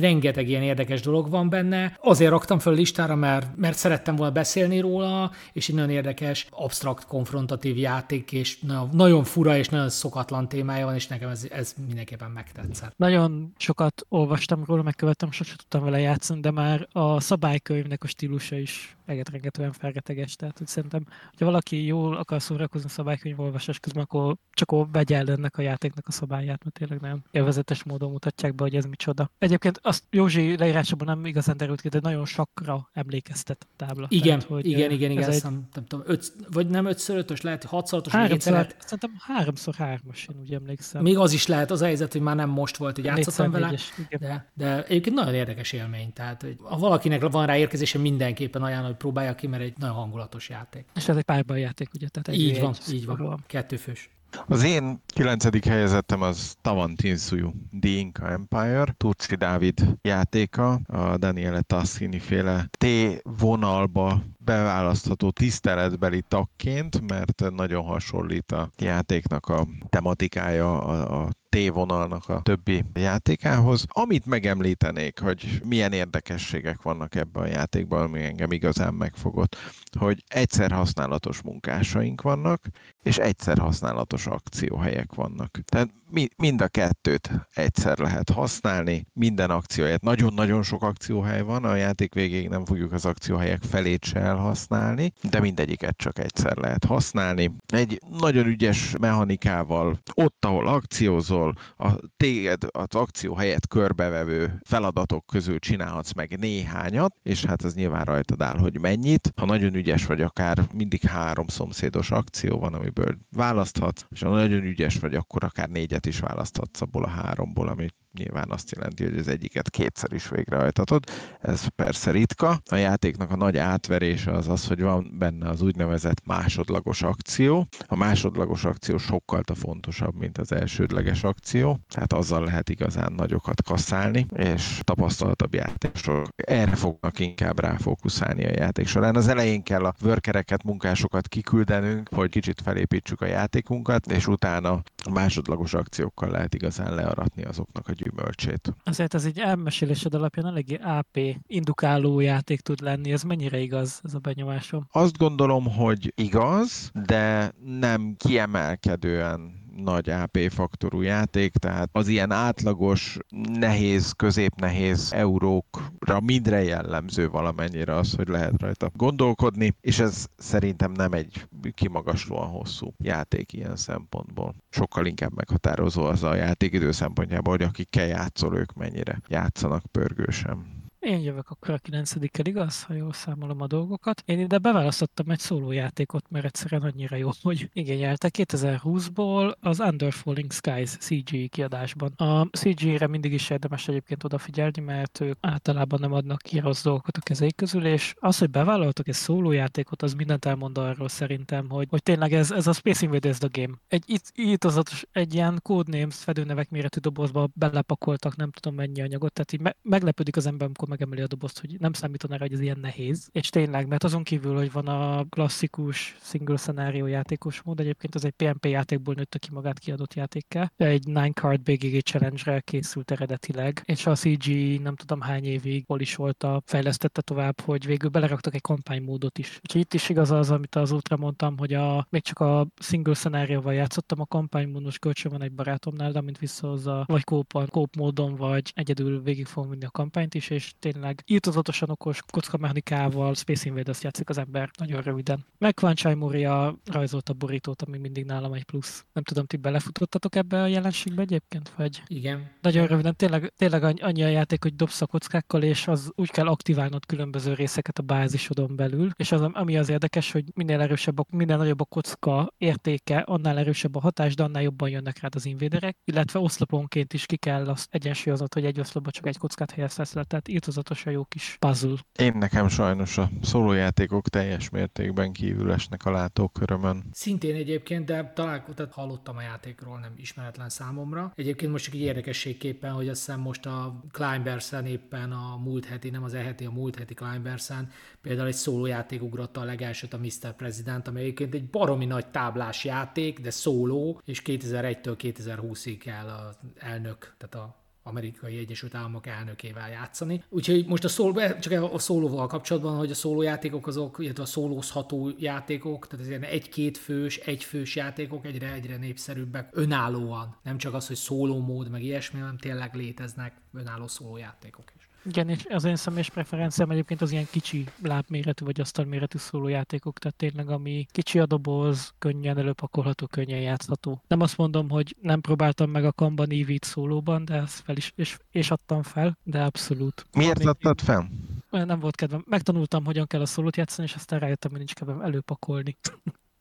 rengeteg 0.00 0.48
ilyen 0.48 0.62
érdekes 0.62 1.00
dolog 1.00 1.30
van 1.30 1.48
benne. 1.48 1.98
Azért 2.00 2.30
raktam 2.30 2.58
föl 2.58 2.74
listára, 2.74 3.14
mert, 3.14 3.56
mert 3.56 3.76
szerettem 3.76 4.16
volna 4.16 4.32
beszélni 4.32 4.80
róla, 4.80 5.30
és 5.52 5.68
egy 5.68 5.74
nagyon 5.74 5.90
érdekes, 5.90 6.46
absztrakt, 6.50 7.06
konfrontatív 7.06 7.76
játék, 7.76 8.32
és 8.32 8.60
nagyon, 8.60 8.88
nagyon 8.92 9.24
fura 9.24 9.56
és 9.56 9.68
nagyon 9.68 9.88
szokatlan 9.88 10.48
témája 10.48 10.84
van, 10.84 10.94
és 10.94 11.06
nekem 11.06 11.28
ez, 11.28 11.46
ez 11.50 11.74
mindenképpen 11.86 12.30
megtetszett. 12.30 12.92
Nagyon 12.96 13.52
sokat 13.56 14.06
olvastam 14.08 14.64
róla, 14.64 14.82
megkövettem, 14.82 15.30
sosem 15.30 15.56
tudtam 15.56 15.84
vele 15.84 16.00
játszani, 16.00 16.40
de 16.40 16.50
már 16.50 16.88
a 16.92 17.20
szabálykönyvnek 17.20 18.02
a 18.02 18.06
stílusa 18.06 18.56
is 18.56 18.96
egetrengetően 19.06 19.72
felreteges. 19.72 20.36
Tehát 20.36 20.58
hogy 20.58 20.66
szerintem, 20.66 21.06
ha 21.38 21.44
valaki 21.44 21.84
jól 21.84 22.16
akar 22.16 22.42
szórakozni 22.42 22.88
szabálykönyv 22.88 23.40
olvasás 23.40 23.78
közben, 23.78 24.02
akkor 24.02 24.36
csak 24.52 24.92
vegye 24.92 25.16
el 25.16 25.30
ennek 25.30 25.58
a 25.58 25.62
játéknak 25.62 26.06
a 26.08 26.12
szabályát, 26.12 26.64
mert 26.64 26.76
tényleg 26.78 27.00
nem 27.00 27.22
élvezetes 27.30 27.82
módon 27.82 28.10
mutatják 28.10 28.54
be, 28.54 28.62
hogy 28.62 28.76
ez 28.76 28.84
mit 28.84 29.02
micsoda. 29.04 29.30
Egyébként 29.38 29.78
azt 29.82 30.04
Józsi 30.10 30.56
leírásában 30.56 31.06
nem 31.06 31.26
igazán 31.26 31.56
derült 31.56 31.80
ki, 31.80 31.88
de 31.88 31.98
nagyon 32.02 32.26
sokra 32.26 32.88
emlékeztet 32.92 33.66
a 33.70 33.72
tábla. 33.76 34.06
Igen, 34.08 34.38
Tehát, 34.38 34.44
hogy 34.44 34.66
igen, 34.66 34.90
igen, 34.90 35.10
igen, 35.10 35.30
egy... 35.30 35.42
nem, 35.42 35.68
nem 35.74 35.86
tudom, 35.86 36.04
öt, 36.08 36.32
vagy 36.52 36.66
nem 36.66 36.86
5 36.86 37.08
5 37.08 37.42
lehet, 37.42 37.64
6 37.64 37.90
6 37.90 38.08
háromszor. 38.08 38.66
Szerintem 38.78 39.14
háromszor 39.18 39.74
hármas, 39.74 40.28
én 40.32 40.40
úgy 40.40 40.54
emlékszem. 40.54 41.02
Még 41.02 41.18
az 41.18 41.32
is 41.32 41.46
lehet, 41.46 41.70
az 41.70 41.82
a 41.82 41.84
helyzet, 41.84 42.12
hogy 42.12 42.20
már 42.20 42.36
nem 42.36 42.48
most 42.48 42.76
volt, 42.76 42.94
hogy 42.94 43.04
játszottam 43.04 43.50
vele, 43.50 43.74
de, 44.18 44.50
de 44.54 44.84
egyébként 44.84 45.16
nagyon 45.16 45.34
érdekes 45.34 45.72
élmény. 45.72 46.12
Tehát, 46.12 46.42
hogy 46.42 46.56
ha 46.62 46.76
valakinek 46.76 47.28
van 47.28 47.46
rá 47.46 47.56
érkezése, 47.56 47.98
mindenképpen 47.98 48.62
ajánlom, 48.62 48.86
hogy 48.86 48.96
próbálja 48.96 49.34
ki, 49.34 49.46
mert 49.46 49.62
egy 49.62 49.74
nagyon 49.78 49.94
hangulatos 49.94 50.48
játék. 50.48 50.84
És 50.94 51.08
ez 51.08 51.16
egy 51.16 51.22
párban 51.22 51.58
játék, 51.58 51.88
ugye? 51.94 52.08
Tehát 52.08 52.28
egy 52.28 52.40
így 52.40 52.60
van, 52.60 52.74
így 52.90 53.06
van. 53.06 53.44
Kettőfős. 53.46 54.10
Az 54.46 54.62
én 54.62 55.02
kilencedik 55.06 55.64
helyezettem 55.64 56.22
az 56.22 56.54
Tavan 56.60 56.94
Tinsuyu, 56.94 57.50
The 57.80 57.90
Inca 57.90 58.30
Empire, 58.30 58.94
Turci 58.96 59.34
Dávid 59.34 59.96
játéka, 60.02 60.72
a 60.86 61.16
Daniele 61.16 61.60
Tassini 61.60 62.18
féle 62.18 62.68
T-vonalba 62.70 64.22
beválasztható 64.38 65.30
tiszteletbeli 65.30 66.22
tagként, 66.28 67.00
mert 67.08 67.50
nagyon 67.50 67.84
hasonlít 67.84 68.52
a 68.52 68.70
játéknak 68.78 69.46
a 69.46 69.66
tematikája 69.88 70.82
a, 70.82 71.22
a 71.22 71.28
T-vonalnak 71.54 72.28
a 72.28 72.40
többi 72.42 72.84
játékához. 72.94 73.84
Amit 73.88 74.26
megemlítenék, 74.26 75.18
hogy 75.18 75.60
milyen 75.64 75.92
érdekességek 75.92 76.82
vannak 76.82 77.14
ebben 77.14 77.42
a 77.42 77.46
játékban, 77.46 78.02
ami 78.02 78.22
engem 78.22 78.52
igazán 78.52 78.94
megfogott, 78.94 79.56
hogy 79.98 80.24
egyszer 80.28 80.70
használatos 80.70 81.42
munkásaink 81.42 82.22
vannak, 82.22 82.66
és 83.02 83.18
egyszer 83.18 83.58
használatos 83.58 84.26
akcióhelyek 84.26 85.14
vannak. 85.14 85.58
Tehát 85.64 85.88
mi, 86.10 86.28
mind 86.36 86.60
a 86.60 86.68
kettőt 86.68 87.30
egyszer 87.54 87.98
lehet 87.98 88.30
használni, 88.30 89.06
minden 89.12 89.50
akcióhelyet. 89.50 90.02
Nagyon-nagyon 90.02 90.62
sok 90.62 90.82
akcióhely 90.82 91.42
van, 91.42 91.64
a 91.64 91.76
játék 91.76 92.14
végéig 92.14 92.48
nem 92.48 92.64
fogjuk 92.64 92.92
az 92.92 93.04
akcióhelyek 93.04 93.62
felét 93.62 94.04
se 94.04 94.20
elhasználni, 94.20 95.12
de 95.30 95.40
mindegyiket 95.40 95.96
csak 95.96 96.18
egyszer 96.18 96.56
lehet 96.56 96.84
használni. 96.84 97.50
Egy 97.66 98.00
nagyon 98.18 98.46
ügyes 98.46 98.94
mechanikával, 99.00 99.98
ott, 100.14 100.44
ahol 100.44 100.66
akciózol, 100.66 101.43
a 101.76 101.92
téged 102.16 102.62
az 102.70 102.94
akció 102.94 103.34
helyett 103.34 103.68
körbevevő 103.68 104.60
feladatok 104.64 105.26
közül 105.26 105.58
csinálhatsz 105.58 106.12
meg 106.12 106.38
néhányat, 106.38 107.14
és 107.22 107.44
hát 107.44 107.64
ez 107.64 107.74
nyilván 107.74 108.04
rajtad 108.04 108.42
áll, 108.42 108.58
hogy 108.58 108.80
mennyit. 108.80 109.32
Ha 109.36 109.46
nagyon 109.46 109.74
ügyes 109.74 110.06
vagy, 110.06 110.20
akár 110.20 110.58
mindig 110.74 111.02
három 111.02 111.46
szomszédos 111.46 112.10
akció 112.10 112.58
van, 112.58 112.74
amiből 112.74 113.16
választhatsz, 113.30 114.04
és 114.10 114.22
ha 114.22 114.28
nagyon 114.28 114.62
ügyes 114.62 114.98
vagy, 114.98 115.14
akkor 115.14 115.44
akár 115.44 115.68
négyet 115.68 116.06
is 116.06 116.20
választhatsz 116.20 116.80
abból 116.80 117.04
a 117.04 117.08
háromból, 117.08 117.68
amit 117.68 117.94
nyilván 118.18 118.50
azt 118.50 118.70
jelenti, 118.70 119.04
hogy 119.04 119.18
az 119.18 119.28
egyiket 119.28 119.70
kétszer 119.70 120.12
is 120.12 120.28
végrehajtatod. 120.28 121.04
Ez 121.40 121.66
persze 121.66 122.10
ritka. 122.10 122.60
A 122.70 122.76
játéknak 122.76 123.30
a 123.30 123.36
nagy 123.36 123.56
átverése 123.56 124.30
az 124.30 124.48
az, 124.48 124.66
hogy 124.66 124.80
van 124.80 125.14
benne 125.18 125.48
az 125.48 125.62
úgynevezett 125.62 126.26
másodlagos 126.26 127.02
akció. 127.02 127.66
A 127.86 127.96
másodlagos 127.96 128.64
akció 128.64 128.98
sokkal 128.98 129.42
fontosabb, 129.54 130.14
mint 130.14 130.38
az 130.38 130.52
elsődleges 130.52 131.24
akció, 131.24 131.78
tehát 131.88 132.12
azzal 132.12 132.44
lehet 132.44 132.68
igazán 132.68 133.12
nagyokat 133.12 133.62
kaszálni, 133.62 134.26
és 134.36 134.80
tapasztaltabb 134.82 135.54
játékosok 135.54 136.28
erre 136.36 136.74
fognak 136.74 137.18
inkább 137.18 137.60
ráfókuszálni 137.60 138.44
a 138.44 138.50
játék 138.50 138.86
során. 138.86 139.16
Az 139.16 139.28
elején 139.28 139.62
kell 139.62 139.84
a 139.84 139.94
workereket, 140.02 140.62
munkásokat 140.62 141.28
kiküldenünk, 141.28 142.08
hogy 142.14 142.30
kicsit 142.30 142.60
felépítsük 142.64 143.20
a 143.20 143.26
játékunkat, 143.26 144.12
és 144.12 144.26
utána 144.26 144.82
a 145.06 145.10
másodlagos 145.10 145.74
akciókkal 145.74 146.30
lehet 146.30 146.54
igazán 146.54 146.94
learatni 146.94 147.42
azoknak 147.42 147.88
a 147.88 147.92
gyümölcsét. 147.92 148.74
Azért 148.84 149.14
ez 149.14 149.24
egy 149.24 149.38
elmesélésed 149.38 150.14
alapján 150.14 150.46
eléggé 150.46 150.74
AP 150.82 151.18
indukáló 151.46 152.20
játék 152.20 152.60
tud 152.60 152.80
lenni, 152.80 153.12
ez 153.12 153.22
mennyire 153.22 153.58
igaz, 153.58 154.00
ez 154.02 154.14
a 154.14 154.18
benyomásom? 154.18 154.86
Azt 154.92 155.16
gondolom, 155.16 155.64
hogy 155.74 156.12
igaz, 156.16 156.90
de 157.06 157.52
nem 157.62 158.14
kiemelkedően 158.18 159.63
nagy 159.76 160.10
AP 160.10 160.38
faktorú 160.50 161.00
játék, 161.00 161.56
tehát 161.56 161.88
az 161.92 162.08
ilyen 162.08 162.30
átlagos, 162.30 163.18
nehéz, 163.52 164.12
középnehéz 164.12 165.12
eurókra 165.12 166.20
mindre 166.20 166.62
jellemző 166.62 167.28
valamennyire 167.28 167.94
az, 167.94 168.14
hogy 168.14 168.28
lehet 168.28 168.60
rajta 168.60 168.90
gondolkodni, 168.94 169.74
és 169.80 169.98
ez 169.98 170.26
szerintem 170.36 170.92
nem 170.92 171.12
egy 171.12 171.46
kimagaslóan 171.74 172.48
hosszú 172.48 172.94
játék 172.98 173.52
ilyen 173.52 173.76
szempontból. 173.76 174.54
Sokkal 174.70 175.06
inkább 175.06 175.34
meghatározó 175.34 176.04
az 176.04 176.22
a 176.22 176.34
játékidő 176.34 176.92
szempontjából, 176.92 177.56
hogy 177.56 177.66
akikkel 177.66 178.06
játszol, 178.06 178.56
ők 178.56 178.72
mennyire 178.72 179.20
játszanak 179.28 179.84
pörgősen. 179.90 180.73
Én 181.04 181.20
jövök 181.20 181.50
akkor 181.50 181.74
a 181.74 181.78
9 181.78 182.14
igaz, 182.42 182.82
ha 182.82 182.94
jól 182.94 183.12
számolom 183.12 183.60
a 183.60 183.66
dolgokat. 183.66 184.22
Én 184.26 184.38
ide 184.38 184.58
beválasztottam 184.58 185.30
egy 185.30 185.38
szólójátékot, 185.38 186.30
mert 186.30 186.44
egyszerűen 186.44 186.82
annyira 186.82 187.16
jó, 187.16 187.30
hogy 187.42 187.70
igényelte 187.72 188.30
2020-ból 188.32 189.54
az 189.60 189.80
Under 189.80 190.12
Falling 190.12 190.52
Skies 190.52 190.90
CG 190.90 191.48
kiadásban. 191.48 192.12
A 192.16 192.44
CG-re 192.44 193.06
mindig 193.06 193.32
is 193.32 193.50
érdemes 193.50 193.88
egyébként 193.88 194.24
odafigyelni, 194.24 194.80
mert 194.80 195.20
ők 195.20 195.36
általában 195.40 196.00
nem 196.00 196.12
adnak 196.12 196.42
ki 196.42 196.58
rossz 196.58 196.82
dolgokat 196.82 197.16
a 197.16 197.20
kezeik 197.20 197.56
közül, 197.56 197.86
és 197.86 198.14
az, 198.18 198.38
hogy 198.38 198.50
bevállaltak 198.50 199.08
egy 199.08 199.14
szólójátékot, 199.14 200.02
az 200.02 200.14
mindent 200.14 200.44
elmond 200.44 200.78
arról 200.78 201.08
szerintem, 201.08 201.68
hogy, 201.68 201.86
hogy 201.90 202.02
tényleg 202.02 202.32
ez, 202.32 202.50
ez 202.50 202.66
a 202.66 202.72
Space 202.72 203.04
Invaders 203.04 203.38
the 203.38 203.48
Game. 203.52 203.74
Egy 203.88 204.20
írtozatos, 204.34 205.06
egy 205.12 205.34
ilyen 205.34 205.58
codenames 205.62 206.16
fedőnevek 206.16 206.70
méretű 206.70 207.00
dobozba 207.00 207.48
belepakoltak, 207.54 208.36
nem 208.36 208.50
tudom 208.50 208.74
mennyi 208.78 209.00
anyagot, 209.00 209.32
tehát 209.32 209.52
így 209.52 209.60
me- 209.60 209.76
meglepődik 209.82 210.36
az 210.36 210.46
ember, 210.46 210.66
amikor 210.66 210.88
megemeli 210.94 211.22
a 211.22 211.26
dobozt, 211.26 211.60
hogy 211.60 211.76
nem 211.78 211.92
számítaná 211.92 212.36
rá, 212.36 212.42
hogy 212.42 212.52
ez 212.52 212.60
ilyen 212.60 212.78
nehéz. 212.80 213.28
És 213.32 213.48
tényleg, 213.48 213.86
mert 213.86 214.04
azon 214.04 214.22
kívül, 214.22 214.56
hogy 214.56 214.72
van 214.72 214.86
a 214.86 215.24
klasszikus 215.28 216.16
single 216.20 216.56
scenario 216.56 217.06
játékos 217.06 217.62
mód, 217.62 217.80
egyébként 217.80 218.14
az 218.14 218.24
egy 218.24 218.32
PNP 218.32 218.64
játékból 218.66 219.14
nőtte 219.14 219.38
ki 219.38 219.48
magát 219.52 219.78
kiadott 219.78 220.14
játékkel. 220.14 220.72
Egy 220.76 221.06
nine 221.06 221.32
card 221.32 221.60
BGG 221.60 222.02
challenge-re 222.02 222.60
készült 222.60 223.10
eredetileg, 223.10 223.82
és 223.84 224.06
a 224.06 224.14
CG 224.14 224.80
nem 224.82 224.96
tudom 224.96 225.20
hány 225.20 225.44
évig 225.44 225.84
hol 225.86 226.00
is 226.00 226.14
volt 226.14 226.42
a 226.42 226.62
fejlesztette 226.64 227.20
tovább, 227.20 227.60
hogy 227.60 227.86
végül 227.86 228.10
beleraktak 228.10 228.54
egy 228.54 228.60
kampánymódot 228.60 229.38
is. 229.38 229.58
Úgyhogy 229.62 229.80
itt 229.80 229.94
is 229.94 230.08
igaz 230.08 230.30
az, 230.30 230.50
amit 230.50 230.74
az 230.74 230.92
útra 230.92 231.16
mondtam, 231.16 231.58
hogy 231.58 231.74
a, 231.74 232.06
még 232.10 232.22
csak 232.22 232.38
a 232.38 232.66
single 232.78 233.14
szenárióval 233.14 233.74
játszottam, 233.74 234.20
a 234.20 234.26
kampánymódos 234.26 234.98
kölcsön 234.98 235.32
van 235.32 235.42
egy 235.42 235.52
barátomnál, 235.52 236.12
de 236.12 236.18
amint 236.18 236.38
visszahozza, 236.38 237.04
vagy 237.06 237.24
kóp, 237.24 237.70
kóp 237.70 237.96
módon, 237.96 238.34
vagy 238.34 238.72
egyedül 238.74 239.22
végig 239.22 239.46
fogom 239.46 239.70
vinni 239.70 239.84
a 239.84 239.90
kampányt 239.90 240.34
is, 240.34 240.50
és 240.50 240.72
tényleg 240.92 241.22
írtozatosan 241.26 241.90
okos 241.90 242.22
kockamechanikával 242.32 243.34
Space 243.34 243.68
Invaders 243.68 244.02
játszik 244.02 244.28
az 244.28 244.38
ember 244.38 244.70
nagyon 244.78 245.00
röviden. 245.00 245.44
Meg 245.58 245.74
Kvanchai 245.74 246.14
Moria 246.14 246.78
rajzolt 246.84 247.28
a 247.28 247.32
borítót, 247.32 247.82
ami 247.82 247.98
mindig 247.98 248.24
nálam 248.24 248.52
egy 248.52 248.64
plusz. 248.64 249.04
Nem 249.12 249.22
tudom, 249.22 249.46
ti 249.46 249.56
belefutottatok 249.56 250.36
ebbe 250.36 250.62
a 250.62 250.66
jelenségbe 250.66 251.22
egyébként? 251.22 251.72
Vagy 251.76 252.02
Igen. 252.06 252.50
Nagyon 252.60 252.86
röviden, 252.86 253.16
tényleg, 253.16 253.52
tényleg 253.56 253.82
annyi 253.84 254.22
a 254.22 254.28
játék, 254.28 254.62
hogy 254.62 254.74
dobsz 254.74 255.00
a 255.00 255.06
kockákkal, 255.06 255.62
és 255.62 255.88
az 255.88 256.12
úgy 256.14 256.30
kell 256.30 256.46
aktiválnod 256.46 257.06
különböző 257.06 257.54
részeket 257.54 257.98
a 257.98 258.02
bázisodon 258.02 258.76
belül, 258.76 259.10
és 259.16 259.32
az, 259.32 259.40
ami 259.40 259.78
az 259.78 259.88
érdekes, 259.88 260.32
hogy 260.32 260.44
minél 260.54 260.80
erősebb, 260.80 261.18
a, 261.18 261.24
minél 261.30 261.56
nagyobb 261.56 261.80
a 261.80 261.84
kocka 261.84 262.52
értéke, 262.58 263.18
annál 263.18 263.58
erősebb 263.58 263.94
a 263.94 264.00
hatás, 264.00 264.34
de 264.34 264.42
annál 264.42 264.62
jobban 264.62 264.88
jönnek 264.88 265.20
rád 265.20 265.34
az 265.34 265.46
invéderek, 265.46 265.96
illetve 266.04 266.38
oszloponként 266.38 267.12
is 267.12 267.26
ki 267.26 267.36
kell 267.36 267.68
azt 267.68 267.94
egyensúlyoznod, 267.94 268.54
hogy 268.54 268.64
egy 268.64 268.80
oszlopba 268.80 269.10
csak 269.10 269.26
egy 269.26 269.38
kockát 269.38 269.70
helyezhetsz 269.70 270.12
le, 270.12 270.24
tehát 270.24 270.48
írtozatosan 270.64 271.12
jó 271.12 271.24
kis 271.24 271.56
puzzle. 271.58 271.96
Én 272.18 272.32
nekem 272.38 272.68
sajnos 272.68 273.18
a 273.18 273.30
szólójátékok 273.42 274.28
teljes 274.28 274.70
mértékben 274.70 275.32
kívül 275.32 275.72
esnek 275.72 276.04
a 276.04 276.10
látókörömön. 276.10 277.04
Szintén 277.12 277.54
egyébként, 277.54 278.04
de 278.04 278.32
találkoztam, 278.34 278.86
hallottam 278.90 279.36
a 279.36 279.40
játékról, 279.40 279.98
nem 279.98 280.12
ismeretlen 280.16 280.68
számomra. 280.68 281.32
Egyébként 281.34 281.72
most 281.72 281.84
csak 281.84 281.94
egy 281.94 282.00
érdekességképpen, 282.00 282.92
hogy 282.92 283.08
azt 283.08 283.24
hiszem 283.24 283.40
most 283.40 283.66
a 283.66 284.00
Climbersen 284.12 284.86
éppen 284.86 285.32
a 285.32 285.56
múlt 285.56 285.84
heti, 285.84 286.10
nem 286.10 286.22
az 286.22 286.34
e-heti, 286.34 286.64
a 286.64 286.70
múlt 286.70 286.96
heti 286.96 287.14
Climbersen 287.14 287.90
például 288.20 288.48
egy 288.48 288.54
szólójáték 288.54 289.22
ugrotta 289.22 289.60
a 289.60 289.64
legelsőt 289.64 290.12
a 290.12 290.18
Mr. 290.18 290.52
President, 290.56 291.08
ami 291.08 291.20
egyébként 291.20 291.54
egy 291.54 291.70
baromi 291.70 292.04
nagy 292.04 292.26
táblás 292.26 292.84
játék, 292.84 293.40
de 293.40 293.50
szóló, 293.50 294.20
és 294.24 294.42
2001-től 294.44 295.16
2020-ig 295.18 295.96
kell 296.00 296.28
az 296.28 296.56
elnök, 296.78 297.34
tehát 297.38 297.66
a 297.66 297.83
amerikai 298.06 298.58
Egyesült 298.58 298.94
Államok 298.94 299.26
elnökével 299.26 299.90
játszani. 299.90 300.42
Úgyhogy 300.48 300.86
most 300.86 301.04
a 301.04 301.08
szól, 301.08 301.58
csak 301.58 301.92
a 301.92 301.98
szólóval 301.98 302.46
kapcsolatban, 302.46 302.96
hogy 302.96 303.10
a 303.10 303.14
szólójátékok 303.14 303.86
azok, 303.86 304.16
illetve 304.20 304.42
a 304.42 304.46
szólózható 304.46 305.30
játékok, 305.38 306.06
tehát 306.06 306.26
ez 306.26 306.42
egy-két 306.42 306.98
fős, 306.98 307.36
egyfős 307.36 307.96
játékok 307.96 308.44
egyre 308.46 308.72
egyre 308.72 308.96
népszerűbbek 308.96 309.68
önállóan. 309.72 310.56
Nem 310.62 310.78
csak 310.78 310.94
az, 310.94 311.06
hogy 311.06 311.16
szóló 311.16 311.58
mód, 311.58 311.90
meg 311.90 312.02
ilyesmi, 312.02 312.40
hanem 312.40 312.58
tényleg 312.58 312.94
léteznek 312.94 313.60
önálló 313.72 314.06
szólójátékok 314.06 314.92
is. 314.96 315.03
Igen, 315.26 315.48
és 315.48 315.64
az 315.68 315.84
én 315.84 315.96
személyes 315.96 316.30
preferenciám 316.30 316.90
egyébként 316.90 317.20
az 317.20 317.30
ilyen 317.32 317.46
kicsi 317.50 317.84
lábméretű 318.02 318.64
vagy 318.64 318.80
asztalméretű 318.80 319.38
szólójátékok, 319.38 320.18
tehát 320.18 320.36
tényleg 320.36 320.68
ami 320.68 321.06
kicsi 321.10 321.38
a 321.38 321.46
doboz, 321.46 322.12
könnyen 322.18 322.58
előpakolható, 322.58 323.26
könnyen 323.26 323.60
játszható. 323.60 324.22
Nem 324.28 324.40
azt 324.40 324.56
mondom, 324.56 324.90
hogy 324.90 325.16
nem 325.20 325.40
próbáltam 325.40 325.90
meg 325.90 326.04
a 326.04 326.12
Kanban 326.12 326.50
EV-t 326.50 326.84
szólóban, 326.84 327.44
de 327.44 327.54
ezt 327.54 327.82
fel 327.84 327.96
is, 327.96 328.12
és, 328.16 328.36
és 328.50 328.70
adtam 328.70 329.02
fel, 329.02 329.38
de 329.42 329.62
abszolút. 329.62 330.26
Miért 330.32 330.58
Még- 330.58 330.68
adtad 330.68 331.00
fel? 331.00 331.28
nem 331.70 332.00
volt 332.00 332.16
kedvem. 332.16 332.44
Megtanultam, 332.48 333.04
hogyan 333.04 333.26
kell 333.26 333.40
a 333.40 333.46
szólót 333.46 333.76
játszani, 333.76 334.08
és 334.08 334.14
aztán 334.14 334.38
rájöttem, 334.38 334.70
hogy 334.70 334.78
nincs 334.78 334.94
kedvem 334.94 335.20
előpakolni. 335.20 335.96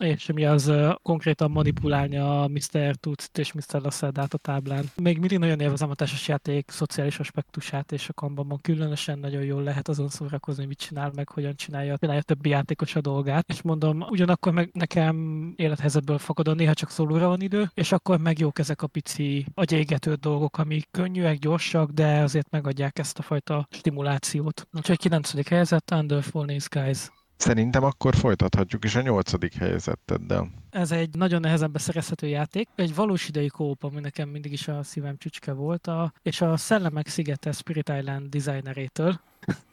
És 0.03 0.31
mi 0.31 0.45
az 0.45 0.71
konkrétan 1.01 1.51
manipulálni 1.51 2.17
a 2.17 2.49
Mr. 2.51 2.95
Tuts 2.95 3.25
és 3.33 3.53
Mr. 3.53 3.81
Lasserdát 3.81 4.33
a 4.33 4.37
táblán. 4.37 4.85
Még 4.95 5.19
mindig 5.19 5.37
nagyon 5.37 5.59
élvezem 5.59 5.89
a 5.89 5.95
társas 5.95 6.27
játék 6.27 6.71
szociális 6.71 7.19
aspektusát, 7.19 7.91
és 7.91 8.09
a 8.09 8.13
Kanbanban 8.13 8.59
különösen 8.61 9.19
nagyon 9.19 9.43
jól 9.43 9.63
lehet 9.63 9.87
azon 9.87 10.09
szórakozni, 10.09 10.65
mit 10.65 10.77
csinál, 10.77 11.11
meg 11.15 11.29
hogyan 11.29 11.55
csinálja, 11.55 11.97
csinálja 11.97 12.21
a 12.21 12.23
többi 12.23 12.49
játékos 12.49 12.95
a 12.95 13.01
dolgát. 13.01 13.49
És 13.49 13.61
mondom, 13.61 14.01
ugyanakkor 14.01 14.53
meg 14.53 14.69
nekem 14.73 15.53
élethelyzetből 15.55 16.17
fakadóan 16.17 16.57
néha 16.57 16.73
csak 16.73 16.89
szólóra 16.89 17.27
van 17.27 17.41
idő, 17.41 17.71
és 17.73 17.91
akkor 17.91 18.19
meg 18.19 18.39
jók 18.39 18.59
ezek 18.59 18.81
a 18.81 18.87
pici 18.87 19.45
agyégető 19.53 20.13
dolgok, 20.13 20.57
amik 20.57 20.87
könnyűek, 20.91 21.37
gyorsak, 21.37 21.89
de 21.89 22.17
azért 22.21 22.49
megadják 22.49 22.99
ezt 22.99 23.19
a 23.19 23.21
fajta 23.21 23.67
stimulációt. 23.71 24.67
Úgyhogy 24.73 24.97
9. 24.97 25.47
helyzet, 25.47 25.91
Under 25.91 26.23
Falling 26.23 26.61
Skies. 26.61 27.11
Szerintem 27.37 27.83
akkor 27.83 28.15
folytathatjuk 28.15 28.83
is 28.83 28.95
a 28.95 29.01
nyolcadik 29.01 29.53
helyezetteddel. 29.53 30.62
Ez 30.73 30.91
egy 30.91 31.15
nagyon 31.15 31.39
nehezen 31.39 31.71
beszerezhető 31.71 32.27
játék. 32.27 32.69
Egy 32.75 32.95
valós 32.95 33.27
idei 33.27 33.47
kóp, 33.47 33.83
ami 33.83 33.99
nekem 33.99 34.29
mindig 34.29 34.51
is 34.51 34.67
a 34.67 34.83
szívem 34.83 35.17
csücske 35.17 35.51
volt, 35.51 35.87
a, 35.87 36.13
és 36.21 36.41
a 36.41 36.57
Szellemek 36.57 37.07
szigete 37.07 37.51
Spirit 37.51 37.89
Island 37.89 38.29
designerétől, 38.29 39.19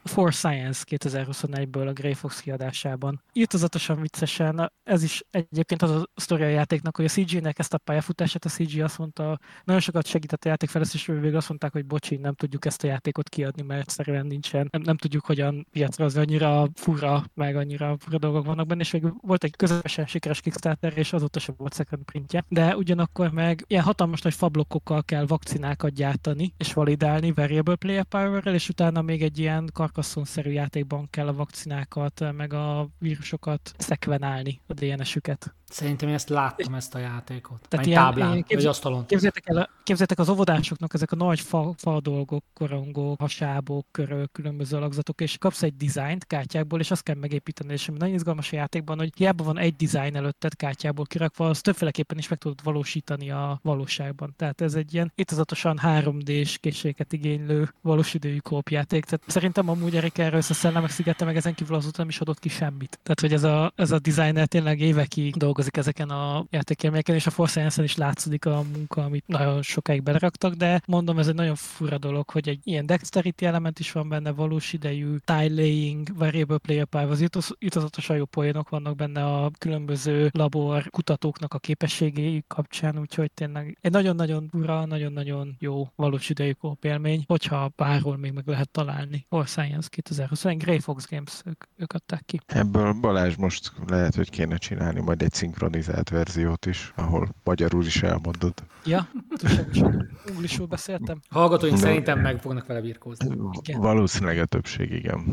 For 0.03 0.33
Science 0.33 0.83
2021-ből 0.89 1.87
a 1.87 1.93
Grey 1.93 2.13
Fox 2.13 2.39
kiadásában. 2.39 3.21
Írtozatosan 3.33 4.01
viccesen, 4.01 4.71
ez 4.83 5.03
is 5.03 5.23
egyébként 5.29 5.81
az 5.81 5.91
a 5.91 6.07
sztoria 6.15 6.45
a 6.45 6.49
játéknak, 6.49 6.95
hogy 6.95 7.05
a 7.05 7.07
CG-nek 7.07 7.59
ezt 7.59 7.73
a 7.73 7.77
pályafutását, 7.77 8.45
a 8.45 8.49
CG 8.49 8.79
azt 8.81 8.97
mondta, 8.97 9.39
nagyon 9.63 9.81
sokat 9.81 10.05
segített 10.05 10.45
a 10.45 10.49
játékfejlesztésről, 10.49 11.19
végül 11.19 11.37
azt 11.37 11.49
mondták, 11.49 11.71
hogy 11.71 11.85
bocsi, 11.85 12.15
nem 12.15 12.33
tudjuk 12.33 12.65
ezt 12.65 12.83
a 12.83 12.87
játékot 12.87 13.29
kiadni, 13.29 13.61
mert 13.61 13.81
egyszerűen 13.81 14.25
nincsen, 14.25 14.67
nem, 14.71 14.81
nem 14.81 14.97
tudjuk 14.97 15.25
hogyan 15.25 15.67
piacra 15.71 16.05
az 16.05 16.17
annyira 16.17 16.67
fura, 16.73 17.23
meg 17.33 17.55
annyira 17.55 17.95
fura 17.99 18.17
dolgok 18.17 18.45
vannak 18.45 18.67
benne, 18.67 18.81
és 18.81 18.91
végül 18.91 19.15
volt 19.21 19.43
egy 19.43 19.55
közepesen 19.55 20.05
sikeres 20.05 20.41
Kickstarter, 20.41 20.90
és 20.95 21.13
azóta 21.13 21.39
sem 21.39 21.55
volt 21.57 21.73
second 21.73 22.03
printje. 22.03 22.45
De 22.47 22.75
ugyanakkor 22.75 23.31
meg 23.31 23.63
ilyen 23.67 23.83
hatalmas 23.83 24.21
nagy 24.21 24.33
fablokkokkal 24.33 25.03
kell 25.03 25.25
vakcinákat 25.25 25.93
gyártani, 25.93 26.53
és 26.57 26.73
validálni 26.73 27.31
variable 27.31 27.75
player 27.75 28.03
power 28.03 28.47
és 28.47 28.69
utána 28.69 29.01
még 29.01 29.23
egy 29.23 29.39
ilyen 29.39 29.69
karkasszonszerű 29.73 30.49
játékban 30.51 31.07
kell 31.09 31.27
a 31.27 31.33
vakcinákat, 31.33 32.33
meg 32.37 32.53
a 32.53 32.89
vírusokat 32.99 33.71
szekvenálni, 33.77 34.61
a 34.67 34.73
DNS-üket. 34.73 35.55
Szerintem 35.71 36.07
én 36.07 36.13
ezt 36.13 36.29
láttam, 36.29 36.73
ezt 36.73 36.95
a 36.95 36.97
játékot. 36.99 37.67
Tehát 37.67 37.85
ilyen- 37.85 38.01
táblán, 38.03 38.27
ilyen 38.27 38.31
vagy 38.39 38.45
képzel- 38.45 38.69
asztalon. 38.69 39.05
Képzeljétek 39.05 39.43
el, 39.47 39.69
képzeljétek 39.83 40.19
az 40.19 40.29
óvodásoknak 40.29 40.93
ezek 40.93 41.11
a 41.11 41.15
nagy 41.15 41.39
fa, 41.39 41.73
fa 41.77 41.99
dolgok, 41.99 42.43
korongok, 42.53 43.19
hasábok, 43.19 43.85
körök, 43.91 44.31
különböző 44.31 44.77
alakzatok, 44.77 45.21
és 45.21 45.37
kapsz 45.37 45.63
egy 45.63 45.75
dizájnt 45.77 46.25
kártyákból, 46.27 46.79
és 46.79 46.91
azt 46.91 47.03
kell 47.03 47.15
megépíteni, 47.15 47.73
és 47.73 47.87
ami 47.87 47.97
nagyon 47.97 48.15
izgalmas 48.15 48.51
a 48.51 48.55
játékban, 48.55 48.97
hogy 48.97 49.11
hiába 49.15 49.43
van 49.43 49.57
egy 49.57 49.75
dizájn 49.75 50.15
előtted 50.15 50.55
kártyából 50.55 51.05
kirakva, 51.05 51.49
az 51.49 51.61
többféleképpen 51.61 52.17
is 52.17 52.27
meg 52.27 52.39
tudod 52.39 52.59
valósítani 52.63 53.31
a 53.31 53.59
valóságban. 53.63 54.33
Tehát 54.37 54.61
ez 54.61 54.73
egy 54.73 54.93
ilyen 54.93 55.11
itazatosan 55.15 55.79
3D-s 55.83 56.57
készségeket 56.57 57.13
igénylő 57.13 57.73
valós 57.81 58.13
idejű 58.13 58.37
kópjáték. 58.37 59.05
Tehát 59.05 59.23
szerintem 59.27 59.69
amúgy 59.69 59.95
Erik 59.95 60.17
erről 60.17 60.39
a 60.39 60.53
szellemek 60.53 60.89
szigete, 60.89 61.25
meg 61.25 61.35
ezen 61.35 61.53
kívül 61.53 61.75
azóta 61.75 61.97
nem 61.97 62.09
is 62.09 62.19
adott 62.19 62.39
ki 62.39 62.49
semmit. 62.49 62.99
Tehát, 63.03 63.19
hogy 63.19 63.33
ez 63.33 63.43
a, 63.43 63.71
ez 63.75 63.91
a 63.91 63.99
designer 63.99 64.47
tényleg 64.47 64.79
évekig 64.79 65.35
dolgozik 65.61 65.77
ezeken 65.77 66.09
a 66.09 66.45
játékélményeken, 66.49 67.15
és 67.15 67.27
a 67.27 67.29
Force 67.29 67.83
is 67.83 67.95
látszik 67.95 68.45
a 68.45 68.63
munka, 68.73 69.03
amit 69.03 69.27
nagyon 69.27 69.61
sokáig 69.61 70.03
beleraktak, 70.03 70.53
de 70.53 70.81
mondom, 70.87 71.19
ez 71.19 71.27
egy 71.27 71.35
nagyon 71.35 71.55
fura 71.55 71.97
dolog, 71.97 72.29
hogy 72.29 72.49
egy 72.49 72.59
ilyen 72.63 72.85
dexterity 72.85 73.45
element 73.45 73.79
is 73.79 73.91
van 73.91 74.09
benne, 74.09 74.31
valós 74.31 74.73
idejű 74.73 75.15
tile 75.25 75.53
laying, 75.53 76.17
variable 76.17 76.57
player 76.57 76.85
power, 76.85 77.09
az 77.09 77.53
jutazatosan 77.59 78.15
jó 78.15 78.25
poénok 78.25 78.69
vannak 78.69 78.95
benne 78.95 79.25
a 79.25 79.51
különböző 79.57 80.29
labor 80.33 80.89
kutatóknak 80.89 81.53
a 81.53 81.59
képességei 81.59 82.43
kapcsán, 82.47 82.99
úgyhogy 82.99 83.31
tényleg 83.31 83.77
egy 83.81 83.91
nagyon-nagyon 83.91 84.47
fura, 84.51 84.85
nagyon-nagyon 84.85 85.55
jó 85.59 85.87
valós 85.95 86.29
idejű 86.29 86.51
kópélmény, 86.51 87.23
hogyha 87.27 87.71
bárhol 87.75 88.17
még 88.17 88.31
meg 88.31 88.47
lehet 88.47 88.69
találni. 88.69 89.25
Force 89.29 89.61
Science 89.61 89.87
2020, 89.89 90.43
Grey 90.43 90.79
Fox 90.79 91.07
Games, 91.09 91.41
ők, 91.45 91.63
ők 91.77 91.93
adták 91.93 92.23
ki. 92.25 92.39
Ebből 92.45 92.93
Balázs 92.93 93.35
most 93.35 93.71
lehet, 93.87 94.15
hogy 94.15 94.29
kéne 94.29 94.57
csinálni 94.57 94.99
majd 95.01 95.21
egy 95.21 95.33
szinkronizált 95.51 96.09
verziót 96.09 96.65
is, 96.65 96.93
ahol 96.95 97.29
magyarul 97.43 97.85
is 97.85 98.03
elmondod. 98.03 98.53
Ja, 98.85 99.07
túlságosan 99.35 100.09
anglisul 100.27 100.65
beszéltem. 100.65 101.19
Hallgatóink 101.29 101.75
De- 101.75 101.81
szerintem 101.81 102.19
meg 102.19 102.41
fognak 102.41 102.65
vele 102.67 102.81
birkózni. 102.81 103.37
Igen. 103.61 103.81
Valószínűleg 103.81 104.39
a 104.39 104.45
többség, 104.45 104.91
igen. 104.91 105.25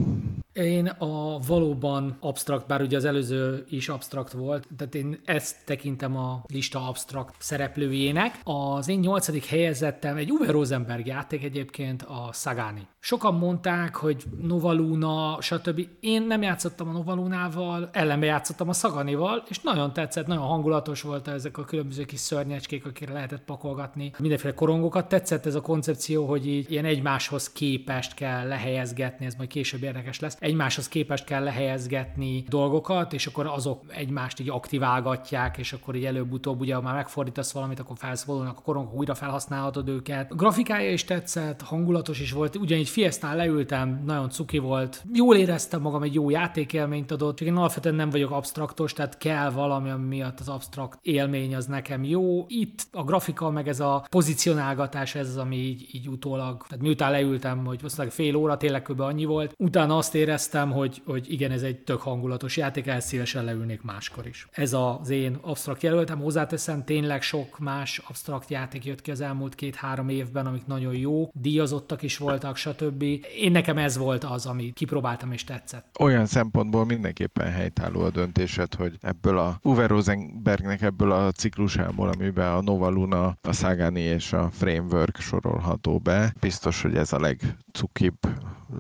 Én 0.53 0.87
a 0.87 1.39
valóban 1.39 2.17
absztrakt, 2.21 2.67
bár 2.67 2.81
ugye 2.81 2.97
az 2.97 3.05
előző 3.05 3.65
is 3.69 3.89
absztrakt 3.89 4.33
volt, 4.33 4.67
tehát 4.77 4.95
én 4.95 5.21
ezt 5.25 5.57
tekintem 5.65 6.17
a 6.17 6.45
lista 6.47 6.89
absztrakt 6.89 7.35
szereplőjének. 7.39 8.41
Az 8.43 8.89
én 8.89 8.99
nyolcadik 8.99 9.45
helyezettem 9.45 10.17
egy 10.17 10.31
Uwe 10.31 10.51
Rosenberg 10.51 11.07
játék 11.07 11.45
egyébként, 11.45 12.03
a 12.03 12.31
Sagani. 12.33 12.87
Sokan 13.01 13.35
mondták, 13.35 13.97
hogy 13.97 14.25
Nova 14.43 14.73
Luna, 14.73 15.37
stb. 15.41 15.87
Én 16.01 16.23
nem 16.23 16.43
játszottam 16.43 16.89
a 16.89 16.93
Nova 16.93 17.15
Lunával, 17.15 17.89
ellenbe 17.93 18.27
játszottam 18.27 18.69
a 18.69 18.73
Saganival, 18.73 19.43
és 19.49 19.61
nagyon 19.61 19.93
tetszett, 19.93 20.08
nagyon 20.15 20.45
hangulatos 20.45 21.03
volt 21.03 21.29
ezek 21.29 21.59
a 21.59 21.65
különböző 21.65 22.05
kis 22.05 22.21
szörnyecskék, 22.21 22.87
akire 22.87 23.13
lehetett 23.13 23.45
pakolgatni. 23.45 24.13
Mindenféle 24.19 24.55
korongokat. 24.55 25.09
Tetszett 25.09 25.47
ez 25.47 25.55
a 25.55 25.61
koncepció, 25.61 26.27
hogy 26.27 26.47
így 26.47 26.71
ilyen 26.71 26.85
egymáshoz 26.85 27.53
képest 27.53 28.15
kell 28.15 28.49
lehelyezgetni, 28.49 29.27
ez 29.27 29.35
majd 29.35 29.49
később 29.49 29.83
érdekes 29.83 30.21
lesz, 30.21 30.37
egymáshoz 30.41 30.89
képest 30.89 31.25
kell 31.25 31.43
lehelyezgetni 31.43 32.45
dolgokat, 32.49 33.13
és 33.13 33.27
akkor 33.27 33.47
azok 33.47 33.83
egymást 33.89 34.41
így 34.41 34.49
aktiválgatják, 34.49 35.59
és 35.59 35.73
akkor 35.73 35.95
így 35.95 36.05
előbb-utóbb 36.05 36.61
ugye, 36.61 36.81
már 36.81 36.95
megfordítasz 36.95 37.53
valamit, 37.53 37.81
akkor 37.81 37.97
felszabadulnak 37.97 38.59
a 38.59 38.63
korongok, 38.63 38.95
újra 38.95 39.15
felhasználhatod 39.15 39.89
őket. 39.89 40.31
A 40.31 40.35
grafikája 40.35 40.93
is 40.93 41.05
tetszett, 41.05 41.63
hangulatos 41.63 42.21
is 42.21 42.33
volt, 42.33 42.57
ugyanígy 42.57 42.89
Fiestán 42.89 43.37
leültem, 43.37 44.03
nagyon 44.07 44.31
cuki 44.31 44.59
volt, 44.59 45.05
jól 45.13 45.37
éreztem 45.37 45.81
magam, 45.81 46.03
egy 46.03 46.15
jó 46.15 46.31
játékélményt 46.31 47.11
adott, 47.11 47.37
csak 47.37 47.49
én 47.49 47.57
alapvetően 47.57 47.95
nem 47.95 48.11
vagyok 48.11 48.31
abstraktos, 48.31 48.93
tehát 48.93 49.19
kell 49.19 49.51
valami, 49.51 49.88
ami 49.89 50.07
miatt 50.07 50.41
az 50.41 50.49
abstrakt 50.49 50.99
élmény 51.03 51.55
az 51.55 51.67
nekem 51.67 52.05
jó. 52.05 52.45
Itt 52.49 52.87
a 52.93 53.05
grafika, 53.05 53.51
meg 53.51 53.69
ez 53.69 53.81
a 53.81 54.07
pozicionálgatás, 54.11 55.15
ez 55.15 55.29
az, 55.29 55.37
ami 55.37 55.57
így, 55.57 55.89
így 55.93 56.09
utólag, 56.09 56.67
tehát 56.69 56.85
miután 56.85 57.11
leültem, 57.11 57.65
hogy 57.65 57.77
valószínűleg 57.77 58.13
fél 58.13 58.37
óra, 58.37 58.57
tényleg 58.57 58.83
kb. 58.83 59.01
annyi 59.01 59.25
volt, 59.25 59.55
utána 59.57 59.97
azt 59.97 60.15
éreztem, 60.15 60.71
hogy, 60.71 61.03
hogy 61.05 61.33
igen, 61.33 61.51
ez 61.51 61.63
egy 61.63 61.79
tök 61.79 62.01
hangulatos 62.01 62.57
játék, 62.57 62.87
el 62.87 63.01
szívesen 63.01 63.45
leülnék 63.45 63.83
máskor 63.83 64.27
is. 64.27 64.49
Ez 64.51 64.73
az 64.73 65.11
én 65.11 65.39
abstrakt 65.41 65.83
jelöltem, 65.83 66.21
hozzáteszem, 66.21 66.85
tényleg 66.85 67.23
sok 67.23 67.59
más 67.59 67.99
abstrakt 68.09 68.51
játék 68.51 68.85
jött 68.85 69.01
ki 69.01 69.11
az 69.11 69.21
elmúlt 69.21 69.55
két-három 69.55 70.09
évben, 70.09 70.47
amik 70.47 70.67
nagyon 70.67 70.95
jó, 70.95 71.31
díjazottak 71.33 72.03
is 72.03 72.17
voltak, 72.17 72.57
stb. 72.57 73.03
Én 73.37 73.53
nekem 73.53 73.79
ez 73.79 73.97
volt 73.97 74.25
az, 74.25 74.47
amit 74.47 74.75
kipróbáltam 74.75 75.33
és 75.33 75.45
tetszett. 75.45 75.97
Olyan 76.01 76.27
szempontból 76.27 76.85
mindenképpen 76.85 77.51
helytálló 77.51 78.01
a 78.01 78.11
döntésed, 78.11 78.75
hogy 78.75 78.97
ebből 79.01 79.39
a 79.39 79.59
Uwe 79.79 79.87
Rosenbergnek 79.87 80.83
ebből 80.83 81.13
a 81.13 81.33
ciklusából, 81.33 82.09
amiben 82.09 82.53
a 82.53 82.61
Nova 82.61 82.89
Luna, 82.89 83.37
a 83.41 83.53
Sagani 83.53 84.01
és 84.01 84.33
a 84.33 84.51
Framework 84.51 85.17
sorolható 85.17 85.99
be, 85.99 86.35
biztos, 86.41 86.83
hogy 86.83 86.97
ez 86.97 87.13
a 87.13 87.21
legcukibb, 87.21 88.19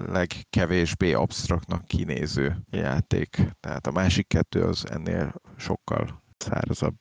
legkevésbé 0.06 1.12
absztraktnak 1.12 1.84
kinéző 1.84 2.56
játék. 2.70 3.42
Tehát 3.60 3.86
a 3.86 3.90
másik 3.90 4.26
kettő 4.28 4.62
az 4.62 4.90
ennél 4.90 5.34
sokkal 5.56 6.22
szárazabb. 6.36 6.96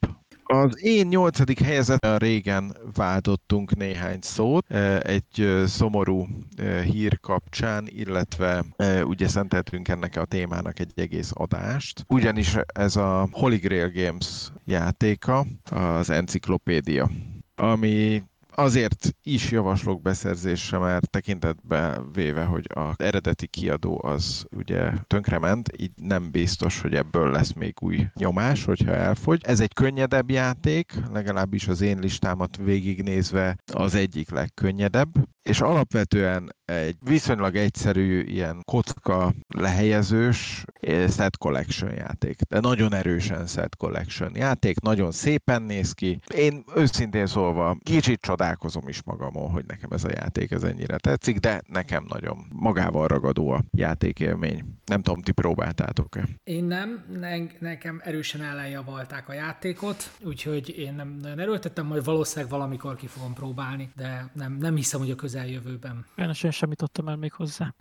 Az 0.50 0.84
én 0.84 1.08
nyolcadik 1.08 1.60
helyezeten 1.60 2.18
régen 2.18 2.78
váltottunk 2.94 3.76
néhány 3.76 4.18
szót 4.22 4.72
eh, 4.72 5.00
egy 5.00 5.42
eh, 5.42 5.66
szomorú 5.66 6.28
eh, 6.56 6.84
hír 6.84 7.20
kapcsán, 7.20 7.88
illetve 7.88 8.66
ugye 9.04 9.28
szenteltünk 9.28 9.88
ennek 9.88 10.16
a 10.16 10.26
témának 10.26 10.80
egy 10.80 10.92
egész 10.96 11.32
adást. 11.34 12.06
Ugyanis 12.08 12.56
ez 12.74 12.96
a 12.96 13.28
Holy 13.32 13.58
Grail 13.58 13.92
Games 13.92 14.52
játéka, 14.66 15.46
az 15.70 16.10
enciklopédia, 16.10 17.10
ami 17.56 18.24
azért 18.60 19.16
is 19.24 19.52
javaslok 19.52 20.02
beszerzésre, 20.02 20.78
mert 20.78 21.10
tekintetbe 21.10 22.02
véve, 22.14 22.44
hogy 22.44 22.66
az 22.74 22.94
eredeti 22.98 23.48
kiadó 23.48 24.02
az 24.04 24.46
ugye 24.56 24.92
tönkrement, 25.08 25.70
így 25.78 25.92
nem 25.96 26.32
biztos, 26.32 26.82
hogy 26.82 26.94
ebből 26.94 27.32
lesz 27.32 27.54
még 27.54 27.74
új 27.82 28.08
nyomás, 28.14 28.64
hogyha 28.64 28.92
elfogy. 28.92 29.42
Ez 29.44 29.60
egy 29.60 29.74
könnyedebb 29.74 30.32
játék, 30.32 30.94
legalábbis 31.14 31.68
az 31.68 31.82
én 31.82 32.00
listámat 32.00 32.58
végignézve 32.58 33.58
az 33.74 33.96
egyik 33.96 34.30
legkönnyedebb, 34.30 35.10
és 35.42 35.62
alapvetően 35.62 36.56
egy 36.68 36.96
viszonylag 37.00 37.56
egyszerű 37.56 38.22
ilyen 38.22 38.62
kocka 38.66 39.34
lehelyezős 39.48 40.64
eh, 40.80 41.10
set 41.10 41.38
collection 41.38 41.94
játék, 41.94 42.42
de 42.50 42.60
nagyon 42.60 42.94
erősen 42.94 43.48
set 43.48 43.76
collection 43.76 44.32
játék, 44.36 44.80
nagyon 44.80 45.12
szépen 45.12 45.62
néz 45.62 45.92
ki. 45.92 46.20
Én 46.36 46.64
őszintén 46.76 47.26
szólva 47.26 47.78
kicsit 47.84 48.22
csodálkozom 48.22 48.88
is 48.88 49.04
magamon, 49.04 49.50
hogy 49.50 49.66
nekem 49.68 49.90
ez 49.92 50.04
a 50.04 50.10
játék 50.10 50.52
ez 50.52 50.64
ennyire 50.64 50.98
tetszik, 50.98 51.38
de 51.38 51.62
nekem 51.68 52.06
nagyon 52.08 52.38
magával 52.54 53.08
ragadó 53.08 53.50
a 53.50 53.64
játékélmény. 53.72 54.64
Nem 54.86 55.02
tudom, 55.02 55.22
ti 55.22 55.32
próbáltátok-e? 55.32 56.28
Én 56.44 56.64
nem, 56.64 57.06
ne, 57.20 57.38
nekem 57.60 58.02
erősen 58.04 58.42
ellenjavalták 58.42 59.30
a 59.30 59.34
játékot, 59.34 60.12
úgyhogy 60.24 60.78
én 60.78 60.94
nem 60.94 61.18
nagyon 61.22 61.40
erőltettem, 61.40 61.86
majd 61.86 62.04
valószínűleg 62.04 62.52
valamikor 62.52 62.96
ki 62.96 63.08
fogom 63.08 63.34
próbálni, 63.34 63.92
de 63.96 64.30
nem, 64.34 64.58
nem 64.60 64.76
hiszem, 64.76 65.00
hogy 65.00 65.12
a 65.12 65.16
közeljövőben. 65.16 66.06
Én 66.16 66.30
sem 66.58 66.70
adtam 66.78 67.08
el 67.08 67.16
még 67.16 67.34
hozzá 67.34 67.74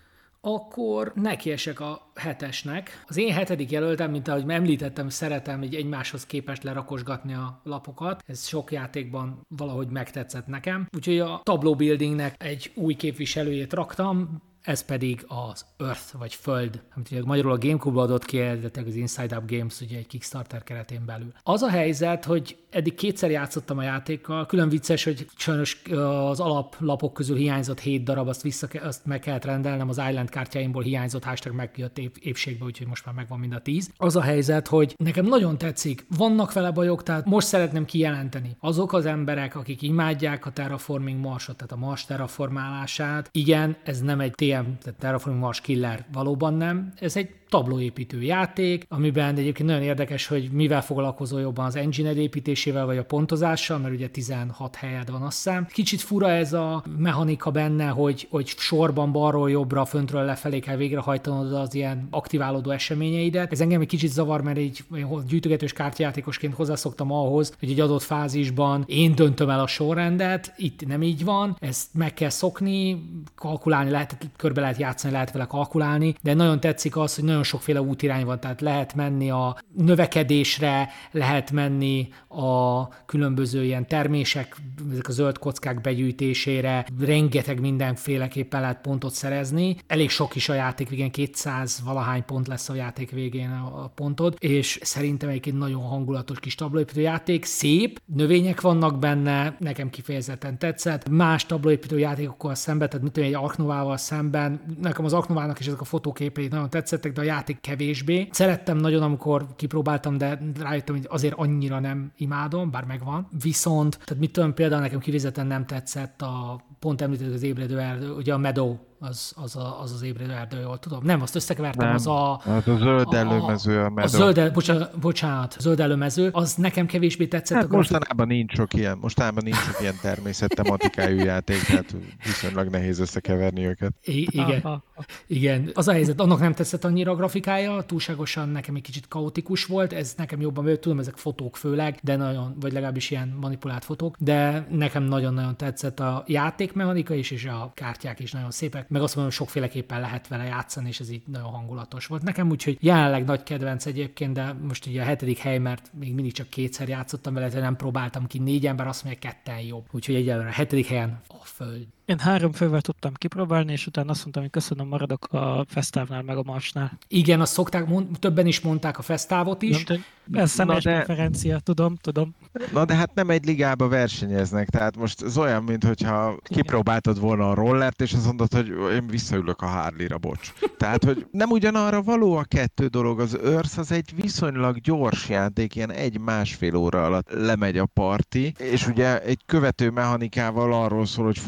akkor 0.47 1.13
nekiesek 1.15 1.81
a 1.81 2.11
hetesnek. 2.15 3.03
Az 3.07 3.17
én 3.17 3.33
hetedik 3.33 3.71
jelöltem, 3.71 4.11
mint 4.11 4.29
ahogy 4.29 4.45
említettem, 4.49 5.09
szeretem 5.09 5.63
így 5.63 5.75
egymáshoz 5.75 6.27
képest 6.27 6.63
lerakosgatni 6.63 7.35
a 7.35 7.61
lapokat. 7.65 8.23
Ez 8.27 8.47
sok 8.47 8.73
játékban 8.73 9.41
valahogy 9.49 9.89
megtetszett 9.89 10.47
nekem. 10.47 10.89
Úgyhogy 10.97 11.19
a 11.19 11.41
Tableau 11.43 11.75
Buildingnek 11.75 12.35
egy 12.39 12.73
új 12.75 12.95
képviselőjét 12.95 13.73
raktam, 13.73 14.43
ez 14.67 14.85
pedig 14.85 15.25
az 15.29 15.65
Earth, 15.77 16.19
vagy 16.19 16.35
Föld, 16.35 16.83
amit 16.95 17.11
ugye 17.11 17.25
magyarul 17.25 17.53
a 17.53 17.59
GameCube 17.59 18.01
adott 18.01 18.25
ki, 18.25 18.41
az 18.41 18.95
Inside 18.95 19.37
Up 19.37 19.51
Games 19.51 19.81
ugye 19.81 19.97
egy 19.97 20.07
Kickstarter 20.07 20.63
keretén 20.63 21.05
belül. 21.07 21.33
Az 21.43 21.63
a 21.63 21.69
helyzet, 21.69 22.25
hogy 22.25 22.57
eddig 22.71 22.95
kétszer 22.95 23.31
játszottam 23.31 23.79
a 23.79 23.83
játékkal, 23.83 24.47
külön 24.47 24.69
vicces, 24.69 25.05
hogy 25.05 25.27
sajnos 25.37 25.83
az 25.91 26.41
alaplapok 26.41 27.13
közül 27.13 27.37
hiányzott 27.37 27.81
7 27.81 28.03
darab, 28.03 28.29
azt, 28.29 28.43
vissza, 28.43 28.69
azt 28.83 29.07
meg 29.07 29.21
kellett 29.21 29.45
rendelnem, 29.45 29.89
az 29.89 30.01
Island 30.09 30.29
kártyáimból 30.29 30.83
hiányzott, 30.83 31.25
hashtag 31.25 31.55
megjött 31.55 31.99
épp, 31.99 32.15
épségbe, 32.21 32.65
úgyhogy 32.65 32.87
most 32.87 33.05
már 33.05 33.15
megvan 33.15 33.39
mind 33.39 33.53
a 33.53 33.61
10. 33.61 33.91
Az 33.97 34.17
a 34.17 34.21
helyzet, 34.21 34.69
hogy 34.69 34.95
nekem 34.97 35.27
nagyon 35.27 35.59
tetszik, 35.59 36.07
vannak 36.17 36.53
vele 36.53 36.71
bajok, 36.71 37.03
tehát 37.03 37.25
most 37.25 37.47
szeretném 37.47 37.85
kijelenteni. 37.85 38.57
Azok 38.61 38.93
az 38.93 39.07
emberek, 39.07 39.57
akik 39.57 39.83
imádják 39.83 40.47
a 40.47 40.51
Terraforming 40.51 41.21
Marsot, 41.21 41.57
tehát 41.57 41.73
a 41.73 41.77
Mars 41.77 42.05
terraformálását, 42.05 43.29
igen, 43.33 43.77
ez 43.85 44.01
nem 44.01 44.21
egy 44.21 44.35
TM, 44.63 44.71
tehát 44.83 44.99
Terraforming 44.99 45.43
Mars 45.43 45.61
killer, 45.61 46.05
valóban 46.13 46.55
nem, 46.55 46.93
ez 47.01 47.17
egy 47.17 47.35
tablóépítő 47.49 48.23
játék, 48.23 48.87
amiben 48.89 49.37
egyébként 49.37 49.69
nagyon 49.69 49.83
érdekes, 49.83 50.27
hogy 50.27 50.49
mivel 50.53 50.83
foglalkozol 50.83 51.41
jobban 51.41 51.65
az 51.65 51.77
engine 51.77 52.15
építésével, 52.15 52.87
vagy 52.87 52.99
a 52.99 53.05
pontozással, 53.05 53.79
mert 53.79 53.95
ugye 53.95 54.09
16 54.09 54.75
helyed 54.75 55.11
van 55.11 55.23
azt 55.23 55.37
hiszem. 55.37 55.67
Kicsit 55.67 56.01
fura 56.01 56.31
ez 56.31 56.53
a 56.53 56.85
mechanika 56.99 57.51
benne, 57.51 57.87
hogy, 57.87 58.27
hogy 58.31 58.47
sorban 58.47 59.13
balról 59.13 59.51
jobbra, 59.51 59.85
föntről 59.85 60.25
lefelé 60.25 60.59
kell 60.59 60.77
végrehajtanod 60.77 61.53
az 61.53 61.75
ilyen 61.75 62.07
aktiválódó 62.11 62.71
eseményeidet. 62.71 63.53
Ez 63.53 63.61
engem 63.61 63.81
egy 63.81 63.87
kicsit 63.87 64.11
zavar, 64.11 64.43
mert 64.43 64.59
egy 64.59 64.85
gyűjtögetős 65.29 65.73
kártyajátékosként 65.73 66.55
hozzászoktam 66.55 67.13
ahhoz, 67.13 67.55
hogy 67.59 67.71
egy 67.71 67.81
adott 67.81 68.03
fázisban 68.03 68.85
én 68.87 69.15
döntöm 69.15 69.51
el 69.51 69.61
a 69.61 69.67
sorrendet, 69.67 70.55
itt 70.57 70.87
nem 70.87 71.03
így 71.03 71.25
van, 71.25 71.57
ezt 71.61 71.95
meg 71.95 72.15
kell 72.15 72.29
szokni, 72.29 73.03
kalkulálni 73.35 73.91
lehet, 73.91 74.17
körbe 74.37 74.61
lehet 74.61 74.77
játszani, 74.77 75.13
lehet 75.13 75.33
vele 75.33 75.45
kalkulálni, 75.45 76.15
de 76.23 76.35
nagyon 76.35 76.61
tetszik 76.61 76.97
az, 76.97 77.15
hogy 77.15 77.25
nagyon 77.25 77.36
sokféle 77.43 77.81
útirány 77.81 78.25
van, 78.25 78.41
tehát 78.41 78.61
lehet 78.61 78.95
menni 78.95 79.31
a 79.31 79.57
növekedésre, 79.77 80.89
lehet 81.11 81.51
menni 81.51 82.09
a 82.29 82.89
különböző 83.07 83.65
ilyen 83.65 83.87
termések, 83.87 84.57
ezek 84.93 85.09
a 85.09 85.13
zöld 85.13 85.39
kockák 85.39 85.81
begyűjtésére, 85.81 86.87
rengeteg 87.01 87.61
mindenféleképpen 87.61 88.61
lehet 88.61 88.81
pontot 88.81 89.13
szerezni. 89.13 89.77
Elég 89.87 90.11
sok 90.11 90.35
is 90.35 90.49
a 90.49 90.55
játék 90.55 90.89
végén, 90.89 91.11
200 91.11 91.83
valahány 91.85 92.25
pont 92.25 92.47
lesz 92.47 92.69
a 92.69 92.75
játék 92.75 93.11
végén 93.11 93.51
a 93.51 93.89
pontod, 93.95 94.37
és 94.39 94.79
szerintem 94.83 95.29
egyébként 95.29 95.59
nagyon 95.59 95.83
hangulatos 95.83 96.41
kis 96.41 96.55
tablaépítő 96.55 97.01
játék, 97.01 97.45
szép, 97.45 98.01
növények 98.05 98.61
vannak 98.61 98.99
benne, 98.99 99.57
nekem 99.59 99.91
kifejezetten 99.91 100.59
tetszett. 100.59 101.09
Más 101.09 101.47
tablaépítő 101.47 101.99
játékokkal 101.99 102.55
szemben, 102.55 102.89
tehát 102.89 103.03
mint 103.03 103.17
egy 103.17 103.35
Arknovával 103.35 103.97
szemben, 103.97 104.61
nekem 104.83 105.05
az 105.05 105.13
Arknovának 105.13 105.61
is 105.61 105.67
ezek 105.67 105.81
a 105.81 105.85
fotóképei 105.85 106.49
nagyon 106.49 106.71
tetszettek, 106.71 107.13
de 107.13 107.21
a 107.21 107.25
játék 107.27 107.61
kevésbé. 107.61 108.29
Szerettem 108.31 108.77
nagyon, 108.77 109.03
amikor 109.03 109.47
kipróbáltam, 109.57 110.19
de 110.19 110.39
rájöttem, 110.61 110.95
hogy 110.95 111.07
azért 111.09 111.35
annyira 111.37 111.81
nem 111.81 112.13
imádom, 112.17 112.71
bár 112.71 112.85
megvan. 112.85 113.29
Viszont, 113.43 113.99
tehát 114.05 114.23
mit 114.23 114.33
tudom, 114.33 114.55
például 114.55 114.81
nekem 114.81 114.99
kivizetten 114.99 115.47
nem 115.47 115.67
tetszett 115.67 116.23
a 116.23 116.65
pont 116.79 117.01
említett 117.01 117.35
az 117.35 117.43
ébredő 117.43 117.79
erdő, 117.79 118.13
ugye 118.13 118.33
a 118.33 118.39
Meadow 118.39 118.77
az 118.99 119.33
az, 119.37 119.57
a, 119.57 119.81
az, 119.81 119.93
az 119.93 120.03
ébredő 120.03 120.33
erdő, 120.33 120.61
jól 120.61 120.79
tudom. 120.79 121.01
Nem, 121.05 121.23
azt 121.23 121.35
összekevertem, 121.35 121.87
nem. 121.87 121.95
az 121.95 122.07
a... 122.07 122.41
Hát 122.45 122.67
a 122.67 122.77
zöld 122.77 123.13
előmező, 123.13 123.81
a, 123.81 123.93
a, 123.95 124.03
a 124.03 124.07
zöld, 124.07 124.39
el, 124.39 124.51
bocsánat, 124.51 124.99
bocsánat, 124.99 125.57
zöld 125.59 125.81
előmező, 125.81 126.29
az 126.33 126.55
nekem 126.55 126.87
kevésbé 126.87 127.27
tetszett. 127.27 127.59
Hát 127.59 127.69
mostanában 127.69 128.27
nincs 128.27 128.55
sok 128.55 128.75
ilyen, 128.75 128.99
mostanában 129.01 129.45
nincs 129.45 129.57
sok 129.57 129.81
ilyen 129.81 129.95
természettematikájú 130.03 131.19
játék, 131.19 131.63
tehát 131.63 131.95
viszonylag 132.25 132.69
nehéz 132.69 132.99
összekeverni 132.99 133.67
őket. 133.67 133.93
I- 134.05 134.29
igen, 134.31 134.83
igen. 135.27 135.71
Az 135.75 135.89
a 135.89 135.93
helyzet, 135.93 136.21
annak 136.21 136.41
nem 136.41 136.53
tetszett 136.53 136.85
annyira 136.85 137.11
a 137.11 137.15
grafikája, 137.15 137.83
túlságosan 137.83 138.49
nekem 138.49 138.75
egy 138.75 138.83
kicsit 138.83 139.09
kaotikus 139.09 139.65
volt, 139.65 139.93
ez 139.93 140.15
nekem 140.17 140.41
jobban 140.41 140.65
mert 140.65 140.81
tudom, 140.81 140.99
ezek 140.99 141.17
fotók 141.17 141.57
főleg, 141.57 141.99
de 142.03 142.17
nagyon, 142.17 142.57
vagy 142.61 142.73
legalábbis 142.73 143.11
ilyen 143.11 143.37
manipulált 143.41 143.85
fotók, 143.85 144.17
de 144.19 144.67
nekem 144.71 145.03
nagyon-nagyon 145.03 145.57
tetszett 145.57 146.01
a 146.01 146.25
játékmechanika 146.27 147.15
is, 147.15 147.31
és 147.31 147.45
a 147.45 147.71
kártyák 147.75 148.21
is 148.21 148.33
nagyon 148.33 148.51
szépek 148.51 148.86
meg 148.89 149.03
azt 149.03 149.15
mondom, 149.15 149.33
sokféleképpen 149.33 150.01
lehet 150.01 150.29
vele 150.29 150.45
játszani, 150.45 150.89
és 150.89 151.01
ez 151.01 151.11
így 151.11 151.23
nagyon 151.27 151.51
hangulatos 151.51 152.07
volt 152.07 152.23
nekem, 152.23 152.51
úgyhogy 152.51 152.79
jelenleg 152.81 153.25
nagy 153.25 153.43
kedvenc 153.43 153.87
egyébként, 153.87 154.33
de 154.33 154.53
most 154.53 154.87
ugye 154.87 155.01
a 155.01 155.05
hetedik 155.05 155.39
hely, 155.39 155.59
mert 155.59 155.91
még 155.99 156.15
mindig 156.15 156.33
csak 156.33 156.49
kétszer 156.49 156.89
játszottam 156.89 157.35
vele, 157.35 157.49
de 157.49 157.61
nem 157.61 157.77
próbáltam 157.77 158.27
ki, 158.27 158.39
négy 158.39 158.67
ember 158.67 158.87
azt 158.87 159.05
mondja, 159.05 159.29
ketten 159.29 159.61
jobb. 159.61 159.87
Úgyhogy 159.91 160.15
egyelőre 160.15 160.49
a 160.49 160.53
hetedik 160.53 160.87
helyen 160.87 161.21
a 161.29 161.45
föld. 161.45 161.87
Én 162.07 162.19
három 162.19 162.53
fővel 162.53 162.81
tudtam 162.81 163.13
kipróbálni, 163.15 163.73
és 163.73 163.87
utána 163.87 164.11
azt 164.11 164.21
mondtam, 164.21 164.43
hogy 164.43 164.53
köszönöm, 164.53 164.87
maradok 164.87 165.25
a 165.25 165.65
Fesztávnál, 165.69 166.23
meg 166.23 166.37
a 166.37 166.43
Marsnál. 166.43 166.99
Igen, 167.09 167.41
azt 167.41 167.53
szokták, 167.53 167.87
mond, 167.87 168.19
többen 168.19 168.47
is 168.47 168.61
mondták 168.61 168.99
a 168.99 169.03
Fesztávot 169.03 169.63
is. 169.63 169.85
Nem, 169.85 170.05
ez 170.33 170.51
személyes 170.51 170.83
de... 170.83 170.95
preferencia, 170.95 171.59
tudom, 171.59 171.97
tudom. 171.97 172.35
Na 172.73 172.85
de 172.85 172.95
hát 172.95 173.15
nem 173.15 173.31
egy 173.31 173.45
ligába 173.45 173.89
versenyeznek, 173.89 174.69
tehát 174.69 174.97
most 174.97 175.23
ez 175.23 175.39
olyan, 175.39 175.63
mintha 175.63 176.37
kipróbáltad 176.43 177.21
volna 177.21 177.51
a 177.51 177.55
rollert, 177.55 178.01
és 178.01 178.13
azt 178.13 178.27
mondod, 178.27 178.53
hogy 178.53 178.69
én 178.93 179.07
visszaülök 179.07 179.63
a 179.63 179.67
Harley-ra, 179.67 180.19
bocs. 180.19 180.53
Tehát, 180.77 181.05
hogy 181.05 181.27
nem 181.31 181.51
ugyanarra 181.51 182.03
való 182.03 182.37
a 182.37 182.45
kettő 182.45 182.87
dolog. 182.87 183.21
Az 183.21 183.39
Earth 183.39 183.79
az 183.79 183.93
egy 183.93 184.13
viszonylag 184.15 184.81
gyors 184.81 185.29
játék, 185.29 185.75
ilyen 185.75 185.93
egy-másfél 185.93 186.75
óra 186.75 187.05
alatt 187.05 187.33
lemegy 187.33 187.79
a 187.79 187.87
parti, 187.87 188.55
és 188.59 188.87
ugye 188.87 189.23
egy 189.23 189.41
követő 189.47 189.91
mechanikával 189.91 190.73
arról 190.73 191.07
szól, 191.07 191.25
hogy 191.25 191.39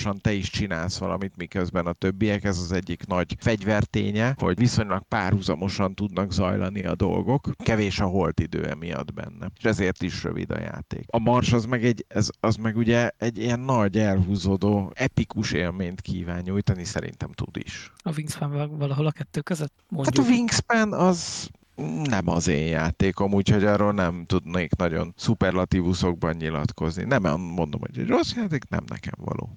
folyamatosan 0.00 0.20
te 0.20 0.32
is 0.32 0.50
csinálsz 0.50 0.98
valamit, 0.98 1.36
miközben 1.36 1.86
a 1.86 1.92
többiek, 1.92 2.44
ez 2.44 2.58
az 2.58 2.72
egyik 2.72 3.06
nagy 3.06 3.36
fegyverténye, 3.38 4.34
hogy 4.38 4.58
viszonylag 4.58 5.02
párhuzamosan 5.08 5.94
tudnak 5.94 6.32
zajlani 6.32 6.84
a 6.84 6.94
dolgok. 6.94 7.48
Kevés 7.56 8.00
a 8.00 8.06
holt 8.06 8.40
idő 8.40 8.66
emiatt 8.66 9.12
benne. 9.14 9.50
És 9.56 9.64
ezért 9.64 10.02
is 10.02 10.22
rövid 10.22 10.50
a 10.50 10.60
játék. 10.60 11.04
A 11.06 11.18
Mars 11.18 11.52
az 11.52 11.64
meg, 11.64 11.84
egy, 11.84 12.04
ez, 12.08 12.28
az 12.40 12.56
meg 12.56 12.76
ugye 12.76 13.10
egy 13.16 13.38
ilyen 13.38 13.60
nagy 13.60 13.98
elhúzódó, 13.98 14.92
epikus 14.94 15.52
élményt 15.52 16.00
kíván 16.00 16.42
nyújtani, 16.42 16.84
szerintem 16.84 17.32
tud 17.32 17.56
is. 17.56 17.92
A 18.02 18.12
Wingspan 18.16 18.78
valahol 18.78 19.06
a 19.06 19.10
kettő 19.10 19.40
között? 19.40 19.72
Mondjuk. 19.88 20.16
Hát 20.16 20.26
a 20.26 20.28
Wingspan 20.28 20.92
az 20.92 21.50
nem 22.04 22.28
az 22.28 22.48
én 22.48 22.66
játékom, 22.66 23.32
úgyhogy 23.32 23.64
arról 23.64 23.92
nem 23.92 24.24
tudnék 24.26 24.76
nagyon 24.76 25.14
szuperlatívuszokban 25.16 26.36
nyilatkozni. 26.36 27.04
Nem 27.04 27.40
mondom, 27.40 27.80
hogy 27.80 27.98
egy 27.98 28.08
rossz 28.08 28.34
játék, 28.34 28.68
nem 28.68 28.84
nekem 28.86 29.14
való. 29.16 29.56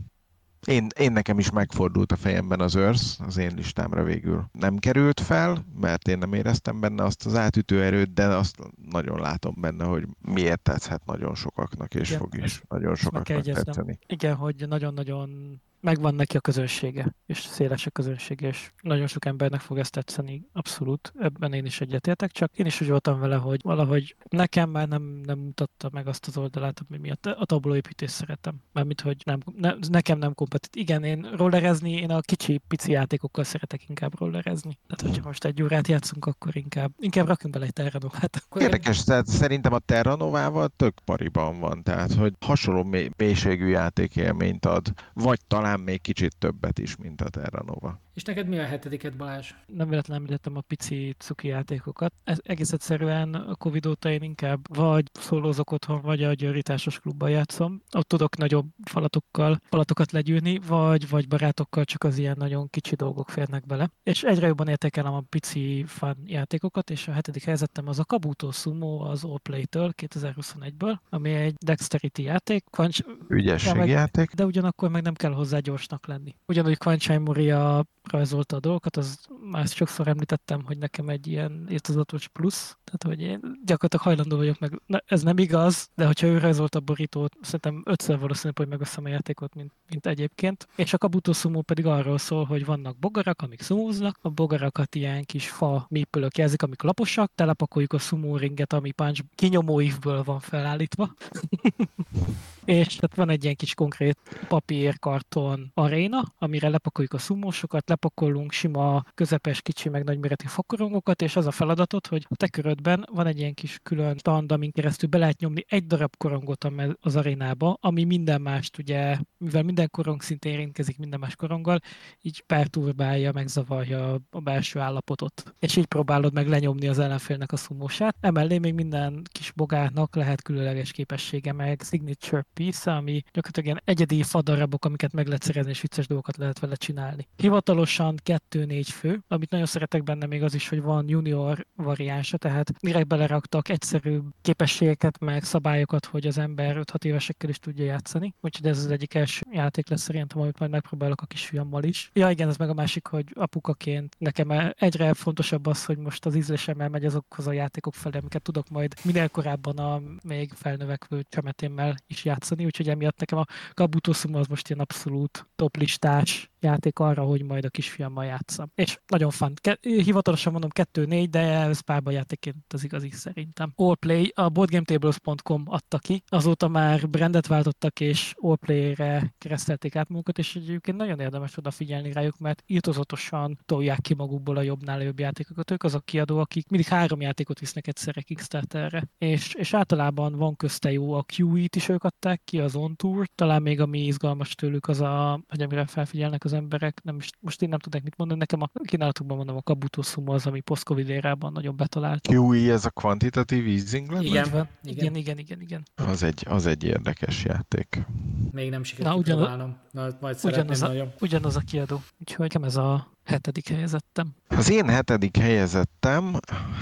Én, 0.66 0.88
én 1.00 1.12
nekem 1.12 1.40
is 1.40 1.52
megfordult 1.52 2.12
a 2.12 2.16
fejemben 2.16 2.60
az 2.60 2.76
őrsz, 2.76 3.20
az 3.20 3.38
én 3.38 3.52
listámra 3.56 4.04
végül 4.04 4.46
nem 4.52 4.78
került 4.78 5.20
fel, 5.20 5.66
mert 5.80 6.08
én 6.08 6.18
nem 6.18 6.34
éreztem 6.34 6.80
benne 6.80 7.04
azt 7.04 7.26
az 7.26 7.36
átütő 7.36 7.84
erőt, 7.84 8.14
de 8.14 8.26
azt 8.26 8.56
nagyon 8.92 9.20
látom 9.20 9.56
benne, 9.62 9.84
hogy 9.84 10.08
miért 10.22 10.62
tetszhet 10.62 11.06
nagyon 11.06 11.36
sokaknak, 11.36 11.96
és 11.96 12.08
Igen, 12.08 12.20
fog 12.20 12.38
is 12.44 12.62
nagyon 12.70 12.96
sokaknak 12.96 13.42
tetszeni. 13.42 14.00
Igen, 14.06 14.36
hogy 14.36 14.68
nagyon-nagyon 14.68 15.62
megvan 15.84 16.16
neki 16.16 16.38
a 16.38 16.40
közönsége, 16.40 17.16
és 17.26 17.40
széles 17.40 17.86
a 17.86 17.90
közönsége, 17.90 18.48
és 18.48 18.72
nagyon 18.82 19.08
sok 19.08 19.26
embernek 19.26 19.60
fog 19.60 19.78
ezt 19.78 19.92
tetszeni, 19.92 20.48
abszolút, 20.54 21.14
ebben 21.20 21.54
én 21.54 21.66
is 21.66 21.82
egyetértek, 21.82 22.32
csak 22.32 22.58
én 22.58 22.66
is 22.66 22.82
úgy 22.82 22.90
voltam 22.90 23.20
vele, 23.20 23.36
hogy 23.36 23.60
valahogy 23.64 24.16
nekem 24.30 24.70
már 24.70 24.88
nem, 24.88 25.22
nem 25.26 25.40
mutatta 25.40 25.90
meg 25.92 26.08
azt 26.08 26.28
az 26.28 26.38
oldalát, 26.38 26.82
ami 26.90 27.00
miatt 27.00 27.26
a 27.26 27.46
tablóépítést 27.46 28.14
szeretem. 28.14 28.56
Mármint, 28.72 29.02
hogy 29.02 29.22
nem, 29.26 29.40
ne, 29.58 29.74
nekem 29.90 30.18
nem 30.18 30.34
kompetitív. 30.34 30.82
Igen, 30.82 31.04
én 31.04 31.28
rollerezni, 31.36 31.92
én 31.92 32.12
a 32.12 32.20
kicsi, 32.20 32.62
pici 32.68 32.92
játékokkal 32.92 33.44
szeretek 33.44 33.90
inkább 33.90 34.20
rollerezni. 34.20 34.78
Tehát, 34.88 35.14
hogyha 35.14 35.28
most 35.28 35.46
egy 35.46 35.64
órát 35.64 35.88
játszunk, 35.88 36.26
akkor 36.26 36.56
inkább, 36.56 36.92
inkább 37.00 37.28
rakjunk 37.28 37.54
bele 37.54 37.66
egy 37.66 37.74
Terranovát. 37.74 38.48
Érdekes, 38.56 39.04
tehát 39.04 39.28
szerintem 39.28 39.74
a 39.74 39.80
Terranovával 39.80 40.70
tök 40.76 41.00
pariban 41.06 41.60
van, 41.60 41.84
tehát, 41.84 42.14
hogy 42.14 42.34
hasonló 42.40 42.84
mélységű 43.18 43.68
játékélményt 43.68 44.66
ad, 44.66 44.94
vagy 45.14 45.40
talán 45.48 45.73
talán 45.74 45.86
még 45.92 46.02
kicsit 46.02 46.38
többet 46.38 46.80
is, 46.80 46.96
mint 46.96 47.22
a 47.22 47.30
Terra 47.30 47.64
Nova. 47.66 48.00
És 48.14 48.24
neked 48.24 48.48
mi 48.48 48.60
a 48.60 48.66
hetediket, 48.66 49.18
Balázs? 49.18 49.54
Nem 49.66 49.90
véletlenül 49.90 50.24
említettem 50.24 50.58
a 50.58 50.62
pici 50.62 51.16
cuki 51.18 51.48
játékokat. 51.48 52.14
Ez 52.24 52.38
egész 52.44 52.72
egyszerűen 52.72 53.34
a 53.34 53.56
Covid 53.56 53.86
óta 53.86 54.10
én 54.10 54.22
inkább 54.22 54.76
vagy 54.76 55.10
szólózok 55.14 55.72
otthon, 55.72 56.02
vagy 56.02 56.24
a 56.24 56.34
győrításos 56.34 57.00
klubban 57.00 57.30
játszom. 57.30 57.82
Ott 57.92 58.08
tudok 58.08 58.38
nagyobb 58.38 58.66
falatokkal, 58.84 59.60
falatokat 59.70 60.12
legyűrni, 60.12 60.60
vagy, 60.68 61.10
vagy 61.10 61.28
barátokkal 61.28 61.84
csak 61.84 62.04
az 62.04 62.18
ilyen 62.18 62.36
nagyon 62.40 62.70
kicsi 62.70 62.96
dolgok 62.96 63.30
férnek 63.30 63.66
bele. 63.66 63.90
És 64.04 64.24
egyre 64.24 64.48
jobban 64.48 64.68
értékelem 64.68 65.14
a 65.14 65.24
pici 65.30 65.84
fun 65.88 66.18
játékokat, 66.26 66.90
és 66.90 67.08
a 67.08 67.12
hetedik 67.12 67.44
helyzetem 67.44 67.88
az 67.88 68.00
a 68.00 68.06
Kabuto 68.06 68.52
Sumo 68.52 69.00
az 69.10 69.24
Allplay-től 69.24 69.94
2021-ből, 70.02 70.96
ami 71.10 71.34
egy 71.34 71.56
dexterity 71.66 72.22
játék. 72.22 72.64
Quanch... 72.70 73.06
Ügyességjáték. 73.28 74.32
De 74.32 74.46
ugyanakkor 74.46 74.90
meg 74.90 75.02
nem 75.02 75.14
kell 75.14 75.32
hozzá 75.32 75.60
gyorsnak 75.60 76.08
lenni. 76.08 76.36
Ugyanúgy 76.46 76.78
Quanchai 76.78 77.18
Moria 77.18 77.86
rajzolta 78.12 78.56
a 78.56 78.60
dolgokat, 78.60 78.98
az 78.98 79.20
már 79.52 79.68
sokszor 79.68 80.08
említettem, 80.08 80.64
hogy 80.66 80.78
nekem 80.78 81.10
egy 81.10 81.28
ilyen 81.28 81.68
értezatos 81.70 82.28
plusz, 82.28 82.78
tehát 82.84 83.18
hogy 83.18 83.26
én 83.26 83.40
gyakorlatilag 83.66 84.06
hajlandó 84.06 84.38
vagyok 84.38 84.60
meg, 84.60 84.82
na, 84.86 85.02
ez 85.06 85.24
nem 85.24 85.38
igaz, 85.38 85.90
de 85.96 86.06
hogyha 86.06 86.28
ő 86.28 86.38
rajzolta 86.38 86.78
a 86.78 86.82
borítót, 86.82 87.36
szerintem 87.42 87.82
ötször 87.86 88.20
valószínűleg, 88.20 88.58
hogy 88.58 88.68
megveszem 88.68 89.06
a 89.06 89.08
játékot, 89.08 89.56
mint, 89.56 89.72
mint 89.90 90.06
egyébként. 90.06 90.68
És 90.76 90.94
a 90.94 90.98
Kabuto 90.98 91.34
Sumo 91.34 91.62
pedig 91.62 91.86
arról 91.86 92.18
szól, 92.18 92.46
hogy 92.46 92.66
vannak 92.66 92.98
bogarak, 92.98 93.42
amik 93.42 93.62
szumóznak, 93.62 94.18
a 94.22 94.30
bogarakat 94.30 94.96
ilyen 94.96 95.24
kis 95.24 95.50
fa 95.50 95.86
mépülök 95.90 96.38
jelzik, 96.38 96.62
amik 96.62 96.82
laposak, 96.82 97.32
telepakoljuk 97.36 97.94
a 97.94 97.98
sumo 97.98 98.38
ringet, 98.38 98.74
ami 98.74 98.92
punch 98.92 99.24
kinyomóívből 99.36 100.24
van 100.24 100.40
felállítva. 100.40 101.14
és 102.66 102.96
tehát 102.96 103.16
van 103.16 103.30
egy 103.30 103.44
ilyen 103.44 103.56
kis 103.56 103.74
konkrét 103.74 104.18
papírkarton 104.48 105.72
aréna, 105.74 106.24
amire 106.38 106.70
lepakoljuk 106.70 107.14
a 107.14 107.18
szumósokat, 107.18 107.90
lepakolunk 107.90 108.52
sima, 108.52 109.04
közepes, 109.14 109.62
kicsi, 109.62 109.90
meg 109.90 110.04
nagyméretű 110.04 110.48
fakorongokat, 110.48 111.22
és 111.22 111.36
az 111.36 111.46
a 111.46 111.52
feladatod, 111.52 112.08
hogy 112.08 112.26
a 112.30 112.36
te 112.36 112.48
körödben 112.48 113.08
van 113.12 113.28
egy 113.28 113.40
ilyen 113.40 113.54
kis 113.54 113.80
külön 113.84 114.18
stand, 114.18 114.52
amin 114.52 114.72
keresztül 114.72 115.10
be 115.10 115.18
lehet 115.18 115.40
nyomni 115.40 115.66
egy 115.68 115.86
darab 115.86 116.18
korongot 116.18 116.68
az 117.00 117.16
arénába, 117.16 117.78
ami 117.82 118.04
minden 118.04 118.42
mást 118.42 118.78
ugye, 118.78 119.18
mivel 119.38 119.64
minden 119.64 119.90
korong 119.92 120.22
szintén 120.22 120.54
érintkezik 120.54 120.98
minden 120.98 121.20
más 121.20 121.36
koronggal, 121.36 121.80
így 122.22 122.42
perturbálja, 122.42 123.32
megzavarja 123.32 124.20
a 124.30 124.40
belső 124.40 124.80
állapotot. 124.80 125.56
És 125.60 125.76
így 125.76 125.86
próbálod 125.86 126.34
meg 126.34 126.48
lenyomni 126.48 126.88
az 126.88 127.00
ellenfélnek 127.00 127.52
a 127.52 127.58
szumósát. 127.58 128.16
Emellé 128.20 128.58
még 128.58 128.74
minden 128.74 129.22
kis 129.32 129.52
bogának 129.52 130.16
lehet 130.16 130.42
különleges 130.42 130.92
képessége, 130.92 131.54
meg 131.54 131.82
signature 131.82 132.46
piece, 132.54 132.92
ami 132.92 133.24
gyakorlatilag 133.32 133.66
ilyen 133.66 133.82
egyedi 133.86 134.24
fadarabok, 134.24 134.86
amiket 134.86 135.14
meg 135.14 135.26
lehet 135.26 135.44
szerezni, 135.44 135.72
és 135.72 135.82
vicces 135.82 136.08
dolgokat 136.08 136.38
lehet 136.38 136.60
vele 136.60 136.76
csinálni. 136.76 137.28
Hivatalosan 137.36 138.20
2-4 138.50 138.86
fő, 138.88 139.24
amit 139.28 139.50
nagyon 139.50 139.66
szeretek 139.66 140.04
benne 140.04 140.26
még 140.26 140.44
az 140.44 140.54
is, 140.54 140.70
hogy 140.70 140.82
van 140.82 141.10
junior 141.10 141.66
variánsa, 141.76 142.38
tehát 142.38 142.74
direkt 142.80 143.08
beleraktak 143.08 143.70
egyszerű 143.70 144.20
képességeket, 144.42 145.20
meg 145.20 145.44
szabályokat, 145.44 146.06
hogy 146.06 146.28
az 146.28 146.38
ember 146.38 146.78
5-6 146.80 147.04
évesekkel 147.04 147.50
is 147.50 147.60
tudja 147.60 147.86
játszani. 147.86 148.34
Úgyhogy 148.42 148.68
ez 148.68 148.78
az 148.78 148.92
egyik 148.92 149.14
első 149.14 149.46
játék 149.52 149.90
lesz 149.90 150.02
szerintem, 150.02 150.42
amit 150.42 150.60
majd 150.60 150.72
megpróbálok 150.72 151.22
a 151.22 151.26
kisfiammal 151.26 151.84
is. 151.84 152.10
Ja 152.14 152.30
igen, 152.30 152.48
ez 152.50 152.58
meg 152.58 152.70
a 152.70 152.74
másik, 152.74 153.08
hogy 153.08 153.26
apukaként 153.34 154.16
nekem 154.18 154.74
egyre 154.78 155.14
fontosabb 155.14 155.66
az, 155.66 155.86
hogy 155.86 155.98
most 155.98 156.26
az 156.26 156.36
ízlésemmel 156.36 156.90
megy 156.90 157.06
azokhoz 157.06 157.48
a 157.48 157.52
játékok 157.52 157.94
felé, 157.94 158.18
amiket 158.18 158.42
tudok 158.42 158.70
majd 158.70 158.94
minél 159.04 159.30
korábban 159.30 159.78
a 159.78 160.02
még 160.24 160.52
felnövekvő 160.56 161.26
csemetémmel 161.30 161.96
is 162.08 162.26
játszani, 162.26 162.42
úgyhogy 162.52 162.90
emiatt 162.90 163.20
nekem 163.20 163.38
a 163.38 163.46
Kabuto 163.74 164.14
Sumo 164.14 164.40
az 164.40 164.48
most 164.48 164.70
ilyen 164.70 164.82
abszolút 164.82 165.48
top 165.56 165.78
listás 165.78 166.52
játék 166.64 167.00
arra, 167.00 167.24
hogy 167.24 167.44
majd 167.44 167.66
a 167.66 167.70
kisfiammal 167.70 168.26
játszam. 168.26 168.72
És 168.76 169.00
nagyon 169.08 169.30
fan. 169.30 169.54
Ke- 169.62 169.84
hivatalosan 169.84 170.52
mondom 170.52 170.70
2-4, 170.94 171.28
de 171.30 171.40
ez 171.40 171.80
párba 171.80 172.12
játékként 172.12 172.74
az 172.74 172.84
igazi 172.84 173.10
szerintem. 173.10 173.72
Allplay, 173.76 174.32
a 174.36 174.50
boardgametables.com 174.50 175.64
adta 175.66 175.98
ki, 175.98 176.24
azóta 176.28 176.68
már 176.68 177.10
brandet 177.10 177.48
váltottak, 177.48 178.00
és 178.00 178.34
Allplay-re 178.38 179.34
keresztelték 179.38 179.96
át 179.96 180.10
magukat, 180.10 180.38
és 180.38 180.56
egyébként 180.56 180.98
nagyon 180.98 181.20
érdemes 181.20 181.58
odafigyelni 181.58 182.12
rájuk, 182.12 182.38
mert 182.38 182.64
írtozatosan 182.66 183.60
tolják 183.66 184.00
ki 184.02 184.14
magukból 184.14 184.58
a 184.58 184.62
jobbnál 184.62 185.04
jobb 185.04 185.20
játékokat. 185.20 185.72
Ők 185.72 185.84
azok 185.84 186.06
kiadó, 186.06 186.38
akik 186.38 186.70
mindig 186.70 186.90
három 186.90 187.22
játékot 187.22 187.60
visznek 187.60 187.88
egyszerre 187.88 188.22
Kickstarterre, 188.22 189.10
és, 189.18 189.54
és 189.54 189.74
általában 189.74 190.36
van 190.36 190.56
közte 190.56 190.92
jó, 190.92 191.14
a 191.14 191.26
QE-t 191.38 191.76
is 191.76 191.90
ők 191.90 192.04
adták 192.04 192.42
ki, 192.44 192.60
az 192.60 192.76
On 192.76 192.96
Tour, 192.96 193.28
talán 193.36 193.62
még 193.62 193.80
ami 193.80 194.06
izgalmas 194.06 194.56
tőlük 194.56 194.88
az 194.88 195.02
a, 195.02 195.42
hogy 195.48 195.62
amire 195.62 195.86
felfigyelnek 195.86 196.44
az 196.44 196.53
az 196.54 196.60
emberek, 196.60 197.04
nem 197.04 197.16
is, 197.16 197.30
most 197.40 197.62
én 197.62 197.70
nem 197.70 197.80
tudok 197.80 198.02
mit 198.04 198.18
mondani, 198.18 198.40
nekem 198.40 198.62
a 198.62 198.70
kínálatokban 198.84 199.38
mondom 199.38 199.56
a 199.56 199.62
Kabuto 199.62 200.02
Sumo 200.02 200.34
az, 200.34 200.46
ami 200.46 200.60
post-covid 200.60 201.10
érában 201.10 201.52
nagyon 201.52 201.76
betalált. 201.76 202.28
QE, 202.28 202.72
ez 202.72 202.86
a 202.86 202.90
quantitative 202.90 203.70
easing 203.70 204.12
lenne? 204.12 204.24
Igen, 204.26 204.46
igen, 204.46 204.68
igen, 204.84 205.16
igen, 205.16 205.38
igen, 205.38 205.62
igen. 205.62 205.84
Az 205.96 206.24
egy, 206.24 206.46
az 206.50 206.66
egy 206.66 206.84
érdekes 206.84 207.44
játék. 207.44 208.06
Még 208.52 208.70
nem 208.70 208.84
sikerült 208.84 209.14
Na, 209.14 209.20
ugyan, 209.20 209.80
Na, 209.92 210.08
majd 210.22 210.38
ugyanaz 210.44 210.82
a, 210.82 210.88
nagyon. 210.88 211.14
ugyanaz 211.20 211.56
a 211.56 211.60
kiadó. 211.60 212.02
Úgyhogy 212.20 212.40
nekem 212.40 212.64
ez 212.64 212.76
a 212.76 213.13
hetedik 213.26 213.68
helyezettem. 213.68 214.36
Az 214.48 214.70
én 214.70 214.90
hetedik 214.90 215.38
helyezettem, 215.38 216.34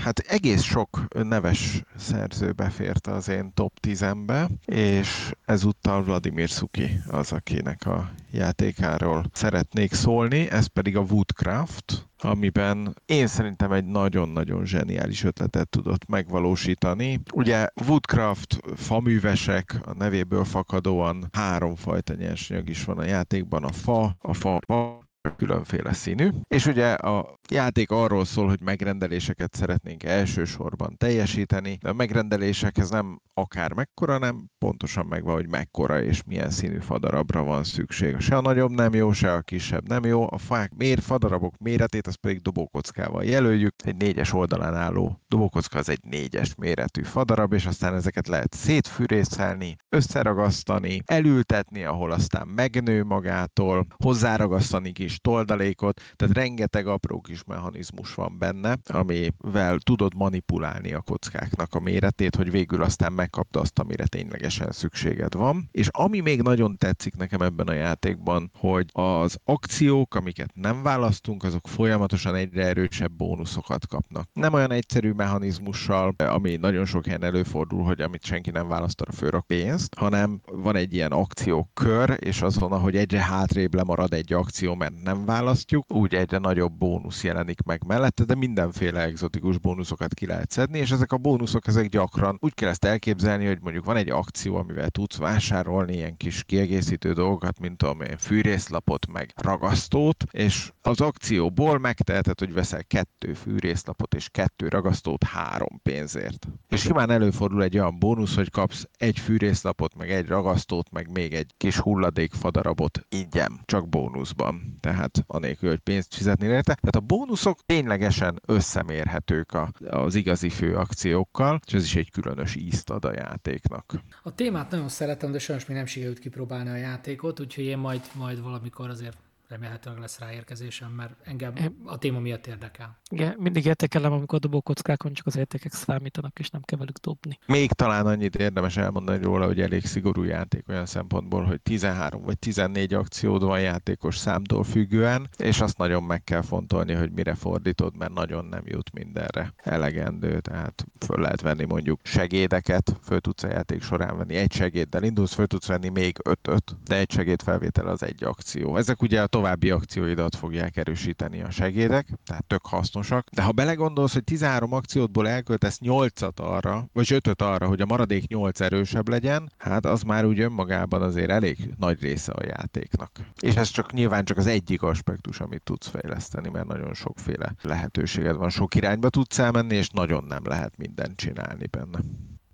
hát 0.04 0.20
egész 0.20 0.62
sok 0.62 1.08
neves 1.24 1.84
szerző 1.98 2.52
befért 2.52 3.08
az 3.08 3.30
én 3.30 3.54
top 3.54 3.74
10-be, 3.88 4.50
és 4.66 5.32
ezúttal 5.46 6.04
Vladimir 6.04 6.48
Suki 6.48 7.02
az, 7.08 7.32
akinek 7.32 7.86
a 7.86 8.12
játékáról 8.32 9.26
szeretnék 9.34 9.94
szólni, 9.94 10.50
ez 10.50 10.66
pedig 10.66 10.98
a 10.98 11.06
Woodcraft, 11.10 12.10
amiben 12.24 12.96
én 13.06 13.28
szerintem 13.28 13.72
egy 13.72 13.86
nagyon-nagyon 13.86 14.66
zseniális 14.66 15.24
ötletet 15.24 15.70
tudott 15.70 16.08
megvalósítani. 16.08 17.20
Ugye 17.34 17.68
Woodcraft 17.88 18.60
faművesek, 18.76 19.80
a 19.86 19.94
nevéből 19.94 20.44
fakadóan 20.44 21.28
háromfajta 21.32 22.14
nyersanyag 22.14 22.70
is 22.70 22.84
van 22.84 22.98
a 22.98 23.06
játékban, 23.06 23.64
a 23.64 23.72
fa, 23.72 24.16
a 24.22 24.34
fa, 24.34 24.60
fa 24.68 25.01
különféle 25.30 25.94
színű, 25.94 26.30
és 26.48 26.66
ugye 26.66 26.94
a 26.94 27.40
játék 27.50 27.92
arról 27.92 28.26
szól, 28.26 28.48
hogy 28.48 28.62
megrendeléseket 28.62 29.56
szeretnénk 29.56 30.04
elsősorban 30.04 30.98
teljesíteni, 30.98 31.78
de 31.82 31.90
a 31.90 31.94
megrendelésekhez 31.94 32.90
nem 32.90 33.22
akár 33.34 33.74
mekkora, 33.74 34.18
nem 34.18 34.46
pontosan 34.58 35.06
megvan, 35.06 35.36
hogy 35.36 35.50
mekkora 35.50 36.04
és 36.04 36.24
milyen 36.24 36.50
színű 36.50 36.80
fadarabra 36.80 37.44
van 37.44 37.64
szükség. 37.64 38.20
Se 38.20 38.38
a 38.38 38.42
nagyobb 38.42 38.72
nem 38.72 38.94
jó, 38.94 39.12
se 39.12 39.34
a 39.34 39.42
kisebb 39.42 39.88
nem 39.88 40.06
jó. 40.06 40.28
A 40.32 40.38
fák 40.38 40.74
mér, 40.74 41.00
fadarabok 41.00 41.58
méretét, 41.58 42.08
az 42.08 42.16
pedig 42.16 42.42
dobókockával 42.42 43.24
jelöljük. 43.24 43.76
Egy 43.84 43.96
négyes 43.96 44.34
oldalán 44.34 44.76
álló 44.76 45.22
dobókocka 45.28 45.78
az 45.80 45.90
egy 45.90 46.04
négyes 46.04 46.56
méretű 46.56 47.04
fadarab, 47.04 47.54
és 47.54 47.66
aztán 47.66 47.94
ezeket 47.94 48.28
lehet 48.28 48.54
szétfűrészelni, 48.54 49.76
összeragasztani, 49.90 51.02
elültetni, 51.06 51.84
ahol 51.84 52.12
aztán 52.12 52.48
megnő 52.48 53.04
magától, 53.04 53.86
hozzáragasztani 53.98 54.92
kis 54.92 55.11
toldalékot, 55.18 56.02
tehát 56.16 56.36
rengeteg 56.36 56.88
apró 56.88 57.22
kis 57.22 57.44
mechanizmus 57.44 58.14
van 58.14 58.38
benne, 58.38 58.78
amivel 58.86 59.78
tudod 59.78 60.16
manipulálni 60.16 60.94
a 60.94 61.02
kockáknak 61.02 61.74
a 61.74 61.80
méretét, 61.80 62.36
hogy 62.36 62.52
végül 62.52 62.84
aztán 62.84 63.14
megkapd 63.14 63.56
azt, 63.56 63.80
amire 63.80 64.06
ténylegesen 64.06 64.72
szükséged 64.72 65.34
van. 65.34 65.70
És 65.72 65.88
ami 65.92 66.20
még 66.20 66.42
nagyon 66.42 66.78
tetszik 66.78 67.16
nekem 67.16 67.42
ebben 67.42 67.68
a 67.68 67.74
játékban, 67.74 68.52
hogy 68.58 68.90
az 68.92 69.38
akciók, 69.44 70.16
amiket 70.16 70.52
nem 70.54 70.84
választunk, 70.84 71.44
azok 71.44 71.68
folyamatosan 71.68 72.36
egyre 72.36 72.66
erősebb 72.66 73.12
bónuszokat 73.12 73.88
kapnak. 73.88 74.30
Nem 74.34 74.54
olyan 74.54 74.72
egyszerű 74.72 75.12
mechanizmussal, 75.12 76.14
ami 76.18 76.56
nagyon 76.56 76.86
sok 76.86 77.06
helyen 77.06 77.24
előfordul, 77.24 77.84
hogy 77.84 78.02
amit 78.02 78.24
senki 78.24 78.50
nem 78.50 78.68
választ, 78.68 79.02
a 79.02 79.12
főrak 79.12 79.48
pénzt, 79.48 79.96
hanem 79.96 80.42
van 80.46 80.76
egy 80.76 80.94
ilyen 80.94 81.12
akciókör, 81.12 82.18
és 82.20 82.42
azon, 82.42 82.72
ahogy 82.72 82.96
egyre 82.96 83.22
hátrébb 83.22 83.74
lemarad 83.74 84.14
egy 84.14 84.34
akció, 84.34 84.76
mert 84.76 85.01
nem 85.04 85.26
választjuk, 85.26 85.94
úgy 85.94 86.14
egyre 86.16 86.38
nagyobb 86.38 86.74
bónusz 86.74 87.24
jelenik 87.24 87.62
meg 87.62 87.84
mellette, 87.86 88.24
de 88.24 88.36
mindenféle 88.36 89.02
egzotikus 89.04 89.58
bónuszokat 89.58 90.14
ki 90.14 90.26
lehet 90.26 90.52
szedni, 90.52 90.80
és 90.80 90.92
ezek 90.92 91.12
a 91.12 91.18
bónuszok 91.18 91.68
ezek 91.68 91.90
gyakran 91.90 92.38
úgy 92.40 92.54
kell 92.54 92.70
ezt 92.70 92.86
elképzelni, 92.86 93.46
hogy 93.46 93.60
mondjuk 93.62 93.86
van 93.86 93.96
egy 93.96 94.10
akció, 94.10 94.56
amivel 94.56 94.90
tudsz 94.90 95.18
vásárolni 95.18 95.94
ilyen 95.94 96.18
kis 96.18 96.44
kiegészítő 96.44 97.14
dolgokat, 97.14 97.60
mint 97.60 97.78
tudom 97.78 98.00
fűrészlapot, 98.18 99.08
meg 99.12 99.34
ragasztót, 99.36 100.24
és 100.32 100.72
az 100.82 101.02
akcióból 101.02 101.80
megteheted, 101.80 102.40
hogy 102.40 102.54
veszel 102.54 102.84
kettő 102.84 103.34
fűrészlapot 103.34 104.14
és 104.14 104.30
kettő 104.30 104.68
ragasztót 104.68 105.24
három 105.24 105.80
pénzért. 105.84 106.48
És 106.70 106.82
simán 106.82 107.10
előfordul 107.10 107.64
egy 107.64 107.78
olyan 107.78 108.00
bónusz, 108.00 108.36
hogy 108.36 108.50
kapsz 108.50 108.88
egy 108.98 109.20
fűrészlapot, 109.20 109.96
meg 109.96 110.12
egy 110.12 110.28
ragasztót, 110.28 110.92
meg 110.92 111.12
még 111.12 111.34
egy 111.34 111.54
kis 111.58 111.78
hulladék 111.78 112.34
fadarabot 112.34 113.06
ingyen, 113.10 113.60
csak 113.66 113.90
bónuszban. 113.90 114.78
Tehát 114.80 114.91
tehát 114.92 115.24
anélkül, 115.28 115.70
hogy 115.70 115.80
pénzt 115.80 116.16
fizetni 116.16 116.48
érte. 116.48 116.74
Tehát 116.74 116.96
a 116.96 117.00
bónuszok 117.00 117.60
ténylegesen 117.66 118.42
összemérhetők 118.46 119.54
a, 119.54 119.72
az 119.90 120.16
igazi 120.16 120.50
fő 120.50 120.76
akciókkal, 120.76 121.60
és 121.66 121.74
ez 121.74 121.84
is 121.84 121.96
egy 121.96 122.12
különös 122.12 122.56
ízt 122.56 122.90
ad 122.90 123.06
a 123.06 123.14
játéknak. 123.14 123.94
A 124.24 124.36
témát 124.36 124.72
nagyon 124.72 124.90
szeretem, 124.90 125.32
de 125.32 125.40
sajnos 125.40 125.66
még 125.66 125.78
nem 125.78 125.86
sikerült 125.86 126.20
kipróbálni 126.20 126.70
a 126.70 126.76
játékot, 126.76 127.40
úgyhogy 127.40 127.64
én 127.64 127.78
majd, 127.78 128.02
majd 128.16 128.42
valamikor 128.42 128.90
azért 128.90 129.18
remélhetőleg 129.52 130.00
lesz 130.00 130.20
ráérkezésem, 130.20 130.92
mert 130.92 131.14
engem 131.24 131.54
a 131.86 131.98
téma 131.98 132.20
miatt 132.20 132.48
érdekel. 132.48 133.00
Igen, 133.10 133.36
mindig 133.38 133.66
értékelem, 133.66 134.12
amikor 134.12 134.36
a 134.36 134.40
dobókockákon 134.40 135.14
csak 135.14 135.26
az 135.26 135.36
értékek 135.36 135.74
számítanak, 135.74 136.40
és 136.40 136.50
nem 136.50 136.62
kell 136.62 136.78
velük 136.78 136.98
dobni. 136.98 137.40
Még 137.46 137.72
talán 137.72 138.06
annyit 138.06 138.36
érdemes 138.36 138.78
elmondani 138.78 139.24
róla, 139.24 139.46
hogy 139.46 139.62
elég 139.62 139.86
szigorú 139.86 140.24
játék 140.24 140.68
olyan 140.68 140.86
szempontból, 140.86 141.44
hogy 141.44 141.62
13 141.62 142.24
vagy 142.24 142.40
14 142.40 142.94
akciód 142.94 143.44
van 143.44 143.62
játékos 143.62 144.18
számtól 144.18 144.64
függően, 144.64 145.30
és 145.38 145.62
azt 145.62 145.78
nagyon 145.78 146.04
meg 146.04 146.24
kell 146.24 146.42
fontolni, 146.42 146.94
hogy 146.94 147.12
mire 147.12 147.36
fordítod, 147.36 147.98
mert 147.98 148.14
nagyon 148.14 148.46
nem 148.46 148.64
jut 148.66 148.94
mindenre 148.94 149.54
elegendő, 149.56 150.40
tehát 150.40 150.86
föl 151.06 151.20
lehet 151.20 151.42
venni 151.42 151.66
mondjuk 151.66 152.00
segédeket, 152.04 153.00
föl 153.04 153.20
tudsz 153.20 153.44
a 153.44 153.48
játék 153.48 153.82
során 153.82 154.18
venni 154.18 154.36
egy 154.36 154.52
segéddel, 154.52 155.04
indulsz, 155.04 155.34
föl 155.34 155.48
tudsz 155.48 155.68
venni 155.68 155.90
még 155.90 156.18
ötöt, 156.24 156.76
de 156.84 156.98
egy 156.98 157.12
segéd 157.12 157.42
felvétel 157.42 157.88
az 157.88 158.04
egy 158.04 158.24
akció. 158.24 158.78
Ezek 158.78 159.02
ugye 159.02 159.22
a 159.22 159.28
további 159.42 159.70
akcióidat 159.70 160.36
fogják 160.36 160.78
erősíteni 160.78 161.42
a 161.42 161.50
segédek, 161.50 162.08
tehát 162.26 162.46
tök 162.46 162.66
hasznosak. 162.66 163.28
De 163.30 163.42
ha 163.42 163.52
belegondolsz, 163.52 164.14
hogy 164.14 164.24
13 164.24 164.74
akciódból 164.74 165.28
elköltesz 165.28 165.80
8-at 165.84 166.40
arra, 166.40 166.88
vagy 166.94 167.14
5 167.14 167.42
arra, 167.42 167.68
hogy 167.68 167.82
a 167.82 167.86
maradék 167.86 168.28
8 168.28 168.62
erősebb 168.62 169.08
legyen, 169.08 169.52
hát 169.58 169.86
az 169.86 170.02
már 170.02 170.26
úgy 170.26 170.40
önmagában 170.40 171.02
azért 171.02 171.30
elég 171.30 171.74
nagy 171.78 172.02
része 172.02 172.32
a 172.32 172.46
játéknak. 172.46 173.12
És 173.40 173.56
ez 173.56 173.70
csak 173.70 173.92
nyilván 173.92 174.26
csak 174.26 174.38
az 174.38 174.48
egyik 174.48 174.82
aspektus, 174.82 175.40
amit 175.40 175.64
tudsz 175.64 175.88
fejleszteni, 175.88 176.50
mert 176.50 176.68
nagyon 176.68 176.94
sokféle 176.94 177.54
lehetőséged 177.62 178.36
van, 178.36 178.50
sok 178.50 178.76
irányba 178.76 179.10
tudsz 179.10 179.40
elmenni, 179.40 179.76
és 179.76 179.90
nagyon 179.90 180.24
nem 180.24 180.44
lehet 180.44 180.78
mindent 180.78 181.16
csinálni 181.16 181.66
benne. 181.66 182.00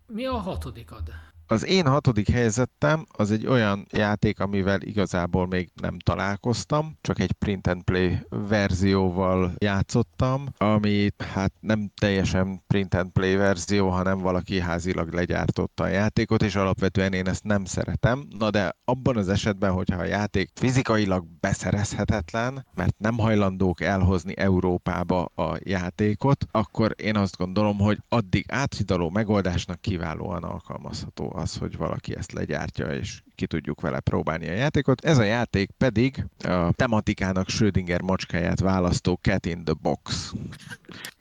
Mi 0.08 0.26
a 0.26 0.38
hatodikad? 0.38 1.12
Az 1.50 1.66
én 1.66 1.88
hatodik 1.88 2.30
helyzetem 2.30 3.06
az 3.12 3.32
egy 3.32 3.48
olyan 3.48 3.86
játék, 3.92 4.40
amivel 4.40 4.82
igazából 4.82 5.48
még 5.48 5.70
nem 5.82 6.00
találkoztam, 6.00 6.98
csak 7.02 7.20
egy 7.20 7.32
print 7.32 7.68
and 7.68 7.84
play 7.84 8.26
verzióval 8.30 9.54
játszottam, 9.58 10.46
ami 10.58 11.10
hát 11.34 11.52
nem 11.60 11.92
teljesen 12.00 12.62
print 12.68 12.94
and 12.94 13.12
play 13.12 13.36
verzió, 13.36 13.90
hanem 13.90 14.20
valaki 14.20 14.60
házilag 14.60 15.14
legyártotta 15.14 15.84
a 15.84 15.88
játékot, 15.88 16.44
és 16.44 16.56
alapvetően 16.56 17.14
én 17.14 17.28
ezt 17.28 17.44
nem 17.44 17.66
szeretem. 17.66 18.28
Na 18.38 18.50
de 18.50 18.76
abban 18.86 19.18
az 19.18 19.30
esetben, 19.30 19.72
hogyha 19.72 20.00
a 20.00 20.06
játék 20.06 20.50
fizikailag 20.54 21.26
beszerezhetetlen, 21.40 22.66
mert 22.76 22.98
nem 22.98 23.18
hajlandók 23.18 23.82
elhozni 23.82 24.38
Európába 24.38 25.24
a 25.24 25.58
játékot, 25.64 26.46
akkor 26.52 26.96
én 26.98 27.16
azt 27.16 27.38
gondolom, 27.38 27.78
hogy 27.78 27.98
addig 28.10 28.46
áthidaló 28.48 29.10
megoldásnak 29.10 29.82
kiválóan 29.82 30.44
alkalmazható 30.44 31.36
az, 31.38 31.58
hogy 31.58 31.78
valaki 31.78 32.16
ezt 32.16 32.32
legyártja, 32.32 32.86
és 32.86 33.22
ki 33.36 33.48
tudjuk 33.48 33.82
vele 33.82 34.00
próbálni 34.00 34.48
a 34.48 34.54
játékot. 34.54 35.06
Ez 35.06 35.18
a 35.18 35.24
játék 35.24 35.70
pedig 35.78 36.26
a 36.44 36.72
tematikának 36.72 37.50
Schrödinger 37.50 38.02
macskáját 38.02 38.60
választó 38.60 39.20
Cat 39.22 39.46
in 39.46 39.64
the 39.64 39.74
Box, 39.82 40.34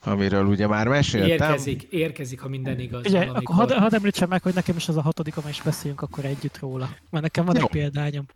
amiről 0.02 0.44
ugye 0.46 0.66
már 0.66 0.88
meséltem. 0.88 1.48
Érkezik, 1.50 1.82
érkezik, 1.82 2.40
ha 2.40 2.48
minden 2.48 2.80
igaz. 2.80 3.06
Ugye, 3.06 3.20
akkor 3.20 3.54
hadd 3.54 3.72
had 3.72 3.94
említsem 3.94 4.28
meg, 4.28 4.42
hogy 4.42 4.54
nekem 4.54 4.76
is 4.76 4.88
az 4.88 4.96
a 4.96 5.02
hatodik, 5.02 5.36
amely 5.36 5.50
is 5.50 5.62
beszéljünk 5.62 6.02
akkor 6.02 6.24
együtt 6.24 6.58
róla. 6.58 6.88
Mert 7.10 7.24
nekem 7.24 7.44
van 7.44 7.56
Jó. 7.56 7.62
egy 7.62 7.70
példányom. 7.70 8.26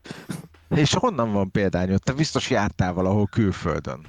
És 0.69 0.95
honnan 0.95 1.33
van 1.33 1.51
példányod? 1.51 2.03
Te 2.03 2.13
biztos 2.13 2.51
jártál 2.51 2.93
valahol 2.93 3.27
külföldön. 3.27 4.07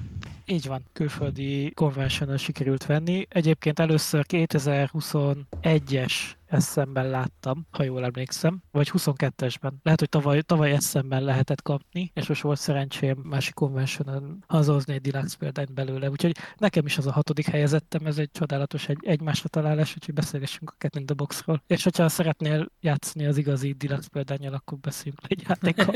Így 0.52 0.68
van, 0.68 0.84
külföldi 0.94 1.72
konvencional 1.74 2.38
sikerült 2.38 2.86
venni. 2.86 3.26
Egyébként 3.30 3.80
először 3.80 4.26
2021-es 4.28 6.14
eszemben 6.48 7.10
láttam, 7.10 7.68
ha 7.70 7.84
jól 7.84 8.04
emlékszem, 8.04 8.62
vagy 8.72 8.92
22-esben. 8.94 9.72
Lehet, 9.84 10.00
hogy 10.00 10.10
tavaly, 10.10 10.42
tavaly 10.42 10.72
eszemben 10.72 11.24
lehetett 11.24 11.62
kapni, 11.62 12.12
és 12.14 12.28
most 12.28 12.42
volt 12.42 12.60
szerencsém 12.60 13.18
másik 13.24 13.54
konvencionon 13.54 14.44
hazahozni 14.48 14.94
egy 14.94 15.02
deluxe 15.02 15.38
példányt 15.38 15.74
belőle. 15.74 16.10
Úgyhogy 16.10 16.38
nekem 16.58 16.86
is 16.86 16.98
az 16.98 17.08
a 17.08 17.12
hatodik 17.12 17.48
helyezettem, 17.48 18.06
ez 18.06 18.18
egy 18.18 18.32
csodálatos 18.32 18.90
egy, 18.90 19.00
egymásra 19.02 19.50
találás, 19.50 19.94
úgyhogy 19.96 20.14
beszélgessünk 20.14 20.70
a 20.70 20.76
Cat 20.78 20.96
in 20.96 21.06
the 21.06 21.16
Boxról. 21.16 21.64
És 21.68 21.84
hogyha 21.84 22.10
szeretnél 22.10 22.72
játszani 22.80 23.26
az 23.26 23.38
igazi 23.38 23.72
deluxe 23.72 24.10
példányjal, 24.10 24.54
akkor 24.54 24.78
beszéljünk 24.78 25.22
egy 25.28 25.44
játékkal. 25.48 25.96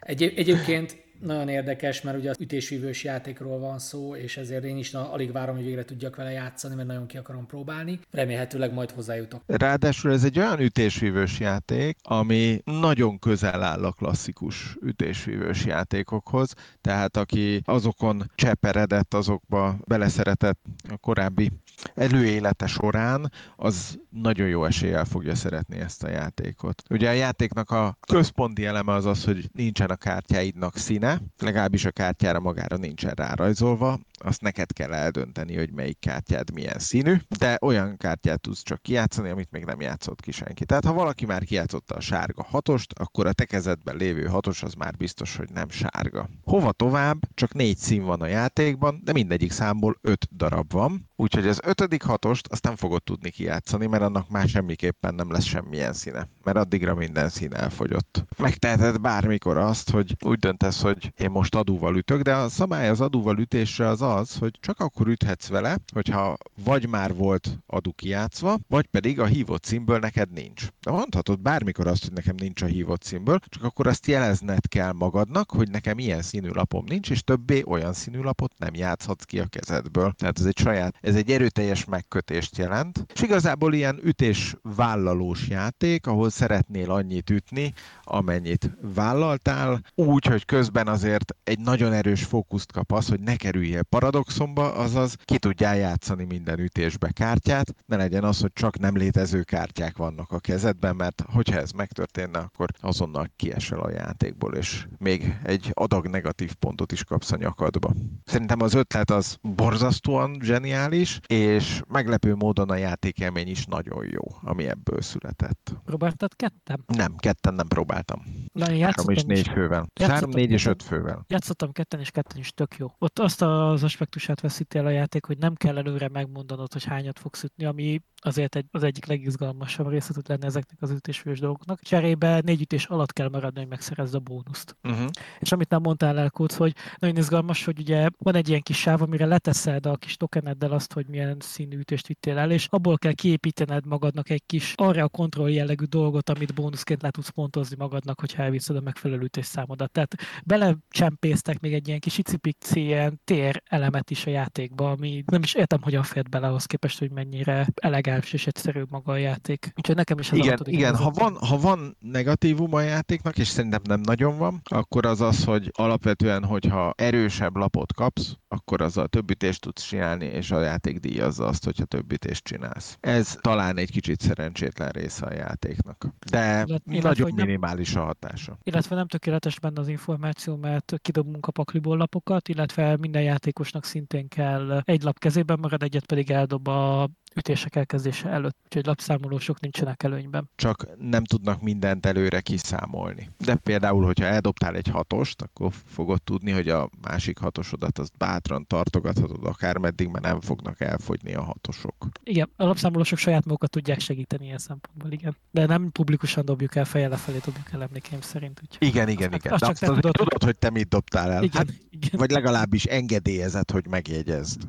egy, 0.00 0.22
egyébként 0.22 1.04
nagyon 1.20 1.48
érdekes, 1.48 2.02
mert 2.02 2.18
ugye 2.18 2.32
ütésvívős 2.38 3.04
játékról 3.04 3.58
van 3.58 3.78
szó, 3.78 4.16
és 4.16 4.36
ezért 4.36 4.64
én 4.64 4.76
is 4.76 4.90
na, 4.90 5.12
alig 5.12 5.32
várom, 5.32 5.54
hogy 5.54 5.64
végre 5.64 5.84
tudjak 5.84 6.16
vele 6.16 6.30
játszani, 6.30 6.74
mert 6.74 6.88
nagyon 6.88 7.06
ki 7.06 7.16
akarom 7.16 7.46
próbálni. 7.46 8.00
Remélhetőleg 8.10 8.72
majd 8.72 8.90
hozzájutok. 8.90 9.42
Ráadásul 9.46 10.12
ez 10.12 10.24
egy 10.24 10.38
olyan 10.38 10.60
ütésvívős 10.60 11.40
játék, 11.40 11.96
ami 12.02 12.60
nagyon 12.64 13.18
közel 13.18 13.62
áll 13.62 13.84
a 13.84 13.92
klasszikus 13.92 14.76
ütésvívős 14.82 15.64
játékokhoz, 15.64 16.52
tehát 16.80 17.16
aki 17.16 17.60
azokon 17.64 18.30
cseperedett, 18.34 19.14
azokba 19.14 19.76
beleszeretett 19.86 20.60
a 20.88 20.96
korábbi 20.96 21.50
előélete 21.94 22.66
során, 22.66 23.32
az 23.56 23.98
nagyon 24.10 24.48
jó 24.48 24.64
eséllyel 24.64 25.04
fogja 25.04 25.34
szeretni 25.34 25.78
ezt 25.78 26.02
a 26.02 26.08
játékot. 26.08 26.82
Ugye 26.90 27.08
a 27.08 27.12
játéknak 27.12 27.70
a 27.70 27.96
központi 28.06 28.64
eleme 28.64 28.92
az 28.92 29.04
az, 29.04 29.24
hogy 29.24 29.48
nincsen 29.52 29.90
a 29.90 29.96
kártyáidnak 29.96 30.76
színe, 30.76 31.05
legalábbis 31.38 31.84
a 31.84 31.90
kártyára 31.90 32.40
magára 32.40 32.76
nincsen 32.76 33.12
rárajzolva, 33.14 33.98
azt 34.18 34.40
neked 34.40 34.72
kell 34.72 34.92
eldönteni, 34.92 35.56
hogy 35.56 35.72
melyik 35.72 35.98
kártyád 35.98 36.52
milyen 36.52 36.78
színű, 36.78 37.16
de 37.38 37.58
olyan 37.60 37.96
kártyát 37.96 38.40
tudsz 38.40 38.62
csak 38.62 38.82
kijátszani, 38.82 39.28
amit 39.28 39.50
még 39.50 39.64
nem 39.64 39.80
játszott 39.80 40.20
ki 40.20 40.30
senki. 40.30 40.64
Tehát 40.64 40.84
ha 40.84 40.92
valaki 40.92 41.26
már 41.26 41.44
kijátszotta 41.44 41.94
a 41.94 42.00
sárga 42.00 42.42
hatost, 42.42 42.92
akkor 42.98 43.26
a 43.26 43.32
te 43.32 43.44
kezedben 43.44 43.96
lévő 43.96 44.24
hatos 44.24 44.62
az 44.62 44.74
már 44.74 44.96
biztos, 44.96 45.36
hogy 45.36 45.50
nem 45.50 45.68
sárga. 45.70 46.28
Hova 46.44 46.72
tovább? 46.72 47.18
Csak 47.34 47.54
négy 47.54 47.76
szín 47.76 48.04
van 48.04 48.20
a 48.20 48.26
játékban, 48.26 49.00
de 49.04 49.12
mindegyik 49.12 49.52
számból 49.52 49.98
öt 50.00 50.28
darab 50.36 50.72
van, 50.72 51.10
úgyhogy 51.16 51.46
az 51.46 51.60
ötödik 51.64 52.02
hatost 52.02 52.46
azt 52.46 52.64
nem 52.64 52.76
fogod 52.76 53.02
tudni 53.02 53.30
kijátszani, 53.30 53.86
mert 53.86 54.02
annak 54.02 54.28
már 54.28 54.48
semmiképpen 54.48 55.14
nem 55.14 55.30
lesz 55.30 55.44
semmilyen 55.44 55.92
színe, 55.92 56.28
mert 56.42 56.56
addigra 56.56 56.94
minden 56.94 57.28
szín 57.28 57.54
elfogyott. 57.54 58.24
Megteheted 58.38 59.00
bármikor 59.00 59.56
azt, 59.56 59.90
hogy 59.90 60.16
úgy 60.24 60.38
döntesz, 60.38 60.82
hogy 60.82 61.12
én 61.16 61.30
most 61.30 61.54
adóval 61.54 61.96
ütök, 61.96 62.22
de 62.22 62.34
a 62.34 62.48
szabály 62.48 62.88
az 62.88 63.00
adóval 63.00 63.38
ütésre 63.38 63.88
az 63.88 64.02
az, 64.02 64.36
hogy 64.38 64.58
csak 64.60 64.80
akkor 64.80 65.08
üthetsz 65.08 65.48
vele, 65.48 65.78
hogyha 65.92 66.36
vagy 66.64 66.88
már 66.88 67.14
volt 67.14 67.58
adu 67.66 67.92
kijátszva, 67.92 68.58
vagy 68.68 68.86
pedig 68.86 69.20
a 69.20 69.26
hívott 69.26 69.64
címből 69.64 69.98
neked 69.98 70.30
nincs. 70.30 70.66
De 70.80 70.90
mondhatod 70.90 71.40
bármikor 71.40 71.86
azt, 71.86 72.04
hogy 72.04 72.12
nekem 72.12 72.34
nincs 72.38 72.62
a 72.62 72.66
hívott 72.66 73.02
címből, 73.02 73.38
csak 73.46 73.62
akkor 73.62 73.86
azt 73.86 74.06
jelezned 74.06 74.68
kell 74.68 74.92
magadnak, 74.92 75.50
hogy 75.50 75.70
nekem 75.70 75.98
ilyen 75.98 76.22
színű 76.22 76.48
lapom 76.48 76.84
nincs, 76.88 77.10
és 77.10 77.22
többé 77.22 77.62
olyan 77.66 77.92
színű 77.92 78.20
lapot 78.20 78.52
nem 78.58 78.74
játszhatsz 78.74 79.24
ki 79.24 79.38
a 79.38 79.46
kezedből. 79.46 80.12
Tehát 80.12 80.38
ez 80.38 80.44
egy 80.44 80.58
saját, 80.58 80.96
ez 81.06 81.14
egy 81.14 81.30
erőteljes 81.30 81.84
megkötést 81.84 82.56
jelent. 82.56 83.06
És 83.14 83.22
igazából 83.22 83.74
ilyen 83.74 84.00
ütés 84.02 84.56
vállalós 84.62 85.48
játék, 85.48 86.06
ahol 86.06 86.30
szeretnél 86.30 86.90
annyit 86.90 87.30
ütni, 87.30 87.72
amennyit 88.02 88.70
vállaltál, 88.94 89.80
úgy, 89.94 90.26
hogy 90.26 90.44
közben 90.44 90.88
azért 90.88 91.34
egy 91.44 91.58
nagyon 91.58 91.92
erős 91.92 92.24
fókuszt 92.24 92.72
kap 92.72 92.92
az, 92.92 93.08
hogy 93.08 93.20
ne 93.20 93.36
kerüljél 93.36 93.82
paradoxomba, 93.82 94.72
azaz 94.74 95.14
ki 95.24 95.38
tudjál 95.38 95.76
játszani 95.76 96.24
minden 96.24 96.58
ütésbe 96.58 97.10
kártyát, 97.10 97.74
ne 97.86 97.96
legyen 97.96 98.24
az, 98.24 98.40
hogy 98.40 98.52
csak 98.52 98.78
nem 98.78 98.96
létező 98.96 99.42
kártyák 99.42 99.96
vannak 99.96 100.32
a 100.32 100.38
kezedben, 100.38 100.96
mert 100.96 101.22
hogyha 101.32 101.60
ez 101.60 101.70
megtörténne, 101.70 102.38
akkor 102.38 102.68
azonnal 102.80 103.30
kiesel 103.36 103.80
a 103.80 103.90
játékból, 103.90 104.54
és 104.54 104.86
még 104.98 105.38
egy 105.42 105.70
adag 105.72 106.08
negatív 106.08 106.54
pontot 106.54 106.92
is 106.92 107.04
kapsz 107.04 107.32
a 107.32 107.36
nyakadba. 107.36 107.92
Szerintem 108.24 108.60
az 108.60 108.74
ötlet 108.74 109.10
az 109.10 109.36
borzasztóan 109.42 110.38
zseniális, 110.42 110.94
és 111.26 111.82
meglepő 111.88 112.34
módon 112.34 112.70
a 112.70 112.76
játékelmény 112.76 113.48
is 113.48 113.64
nagyon 113.64 114.04
jó, 114.10 114.22
ami 114.40 114.68
ebből 114.68 115.00
született. 115.00 115.74
Próbáltad 115.84 116.36
ketten? 116.36 116.84
Nem, 116.86 117.16
ketten 117.16 117.54
nem 117.54 117.66
próbáltam. 117.66 118.22
Na, 118.52 118.72
én 118.72 118.84
Három 118.84 119.08
és 119.08 119.22
négy 119.22 119.48
fővel. 119.48 119.86
Három, 120.00 120.30
négy 120.30 120.50
és 120.50 120.66
öt 120.66 120.82
fővel. 120.82 121.24
Játszottam 121.28 121.72
ketten, 121.72 122.00
és 122.00 122.10
ketten 122.10 122.38
is 122.38 122.50
tök 122.50 122.76
jó. 122.76 122.86
Ott 122.98 123.18
azt 123.18 123.42
az 123.42 123.82
aspektusát 123.82 124.40
veszíti 124.40 124.78
el 124.78 124.86
a 124.86 124.90
játék, 124.90 125.24
hogy 125.24 125.38
nem 125.38 125.54
kell 125.54 125.78
előre 125.78 126.08
megmondanod, 126.08 126.72
hogy 126.72 126.84
hányat 126.84 127.18
fogsz 127.18 127.42
ütni, 127.42 127.64
ami 127.64 128.00
azért 128.16 128.56
egy, 128.56 128.66
az 128.70 128.82
egyik 128.82 129.06
legizgalmasabb 129.06 129.88
része 129.88 130.12
tud 130.12 130.28
lenni 130.28 130.44
ezeknek 130.46 130.82
az 130.82 130.90
ütésfős 130.90 131.40
dolgoknak. 131.40 131.80
Cserébe 131.80 132.40
négy 132.44 132.60
ütés 132.60 132.84
alatt 132.84 133.12
kell 133.12 133.28
maradni, 133.28 133.60
hogy 133.60 133.68
megszerezd 133.68 134.14
a 134.14 134.18
bónuszt. 134.18 134.76
Uh-huh. 134.82 135.06
És 135.38 135.52
amit 135.52 135.68
nem 135.68 135.80
mondtál 135.82 136.18
el, 136.18 136.30
Kóc, 136.30 136.54
hogy 136.54 136.74
nagyon 136.98 137.16
izgalmas, 137.16 137.64
hogy 137.64 137.78
ugye 137.78 138.08
van 138.18 138.34
egy 138.34 138.48
ilyen 138.48 138.60
kis 138.60 138.78
sáv, 138.78 139.02
amire 139.02 139.26
leteszed 139.26 139.86
a 139.86 139.96
kis 139.96 140.16
tokeneddel 140.16 140.72
azt, 140.72 140.85
hogy 140.92 141.06
milyen 141.06 141.36
színű 141.40 141.78
ütést 141.78 142.06
vittél 142.06 142.38
el, 142.38 142.50
és 142.50 142.66
abból 142.70 142.98
kell 142.98 143.12
kiépítened 143.12 143.86
magadnak 143.86 144.30
egy 144.30 144.42
kis 144.46 144.72
arra 144.76 145.04
a 145.04 145.08
kontroll 145.08 145.50
jellegű 145.50 145.84
dolgot, 145.84 146.30
amit 146.30 146.54
bónuszként 146.54 147.02
le 147.02 147.10
tudsz 147.10 147.28
pontozni 147.28 147.76
magadnak, 147.78 148.20
hogyha 148.20 148.42
elviszed 148.42 148.76
a 148.76 148.80
megfelelő 148.80 149.22
ütésszámodat. 149.22 149.92
Tehát 149.92 150.14
belecsempésztek 150.44 151.60
még 151.60 151.72
egy 151.72 151.88
ilyen 151.88 152.00
kis 152.00 152.18
icipici 152.18 152.80
ilyen 152.80 153.20
tér 153.24 153.62
elemet 153.64 154.10
is 154.10 154.26
a 154.26 154.30
játékba, 154.30 154.90
ami 154.90 155.24
nem 155.26 155.42
is 155.42 155.54
értem, 155.54 155.82
hogyan 155.82 156.02
fért 156.02 156.30
bele 156.30 156.46
ahhoz 156.46 156.64
képest, 156.64 156.98
hogy 156.98 157.10
mennyire 157.10 157.66
elegáns 157.74 158.32
és 158.32 158.46
egyszerű 158.46 158.82
maga 158.88 159.12
a 159.12 159.16
játék. 159.16 159.72
Úgyhogy 159.76 159.96
nekem 159.96 160.18
is 160.18 160.32
az 160.32 160.38
Igen, 160.38 160.58
igen 160.64 160.96
ha, 160.96 161.10
van, 161.10 161.36
ha 161.36 161.58
van 161.58 161.96
negatívum 162.00 162.74
a 162.74 162.80
játéknak, 162.80 163.38
és 163.38 163.48
szerintem 163.48 163.82
nem 163.84 164.00
nagyon 164.00 164.38
van, 164.38 164.60
akkor 164.64 165.06
az 165.06 165.20
az, 165.20 165.44
hogy 165.44 165.70
alapvetően, 165.74 166.44
hogyha 166.44 166.92
erősebb 166.96 167.56
lapot 167.56 167.92
kapsz, 167.92 168.36
akkor 168.48 168.80
azzal 168.80 169.06
több 169.06 169.30
ütést 169.30 169.60
tudsz 169.60 169.86
csinálni, 169.86 170.24
és 170.24 170.50
a 170.50 170.60
játék 170.76 171.00
díjazza 171.00 171.46
azt, 171.46 171.64
hogyha 171.64 171.84
több 171.84 172.12
ütést 172.12 172.44
csinálsz. 172.44 172.98
Ez 173.00 173.38
talán 173.40 173.76
egy 173.78 173.90
kicsit 173.90 174.20
szerencsétlen 174.20 174.88
része 174.88 175.26
a 175.26 175.34
játéknak. 175.34 176.06
De 176.30 176.64
illetve, 176.66 177.08
nagyon 177.08 177.30
minimális 177.34 177.94
a 177.94 178.04
hatása. 178.04 178.58
Illetve 178.62 178.96
nem 178.96 179.06
tökéletes 179.06 179.60
benne 179.60 179.80
az 179.80 179.88
információ, 179.88 180.56
mert 180.56 180.94
kidobunk 181.02 181.46
a 181.46 181.52
pakliból 181.52 181.96
lapokat, 181.96 182.48
illetve 182.48 182.96
minden 182.96 183.22
játékosnak 183.22 183.84
szintén 183.84 184.28
kell 184.28 184.80
egy 184.84 185.02
lap 185.02 185.18
kezében 185.18 185.58
marad, 185.60 185.82
egyet 185.82 186.06
pedig 186.06 186.30
eldob 186.30 186.68
a 186.68 187.08
ütések 187.36 187.76
elkezdése 187.76 188.28
előtt, 188.28 188.56
úgyhogy 188.64 188.86
lapszámolósok 188.86 189.60
nincsenek 189.60 190.02
előnyben. 190.02 190.50
Csak 190.54 190.86
nem 190.98 191.24
tudnak 191.24 191.62
mindent 191.62 192.06
előre 192.06 192.40
kiszámolni. 192.40 193.30
De 193.38 193.54
például, 193.54 194.04
hogyha 194.04 194.24
eldobtál 194.24 194.74
egy 194.74 194.88
hatost, 194.88 195.42
akkor 195.42 195.72
fogod 195.86 196.22
tudni, 196.22 196.50
hogy 196.50 196.68
a 196.68 196.90
másik 197.02 197.38
hatosodat 197.38 197.98
azt 197.98 198.16
bátran 198.16 198.66
tartogathatod 198.66 199.46
akár 199.46 199.76
meddig, 199.76 200.08
mert 200.08 200.24
nem 200.24 200.40
fognak 200.40 200.80
elfogyni 200.80 201.34
a 201.34 201.42
hatosok. 201.42 201.94
Igen, 202.24 202.50
a 202.56 202.64
lapszámolósok 202.64 203.18
saját 203.18 203.44
magukat 203.44 203.70
tudják 203.70 204.00
segíteni 204.00 204.44
ilyen 204.44 204.58
szempontból, 204.58 205.10
igen. 205.10 205.36
De 205.50 205.66
nem 205.66 205.92
publikusan 205.92 206.44
dobjuk 206.44 206.74
el, 206.74 206.84
fejjel 206.84 207.10
lefelé 207.10 207.38
dobjuk 207.44 207.72
el 207.72 207.82
emlékeim 207.82 208.20
szerint. 208.20 208.60
Úgy. 208.62 208.76
Igen, 208.78 209.08
igen, 209.08 209.32
azt, 209.32 209.44
igen. 209.44 209.52
Azt, 209.52 209.62
azt 209.62 209.80
csak 209.80 209.90
azt 209.90 210.00
tudod, 210.00 210.16
tudod, 210.16 210.42
hogy 210.42 210.56
te 210.58 210.70
mit 210.70 210.88
dobtál 210.88 211.32
el. 211.32 211.42
Igen, 211.42 211.56
hát, 211.56 211.74
igen. 211.90 212.10
Vagy 212.12 212.30
legalábbis 212.30 212.84
engedélyezed, 212.84 213.70
hogy 213.70 213.86
megjegyezd. 213.88 214.62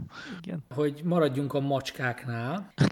Igen. 0.44 0.64
Hogy 0.70 1.02
maradjunk 1.04 1.54
a 1.54 1.60
macskáknál, 1.60 2.57
Yeah. 2.58 2.88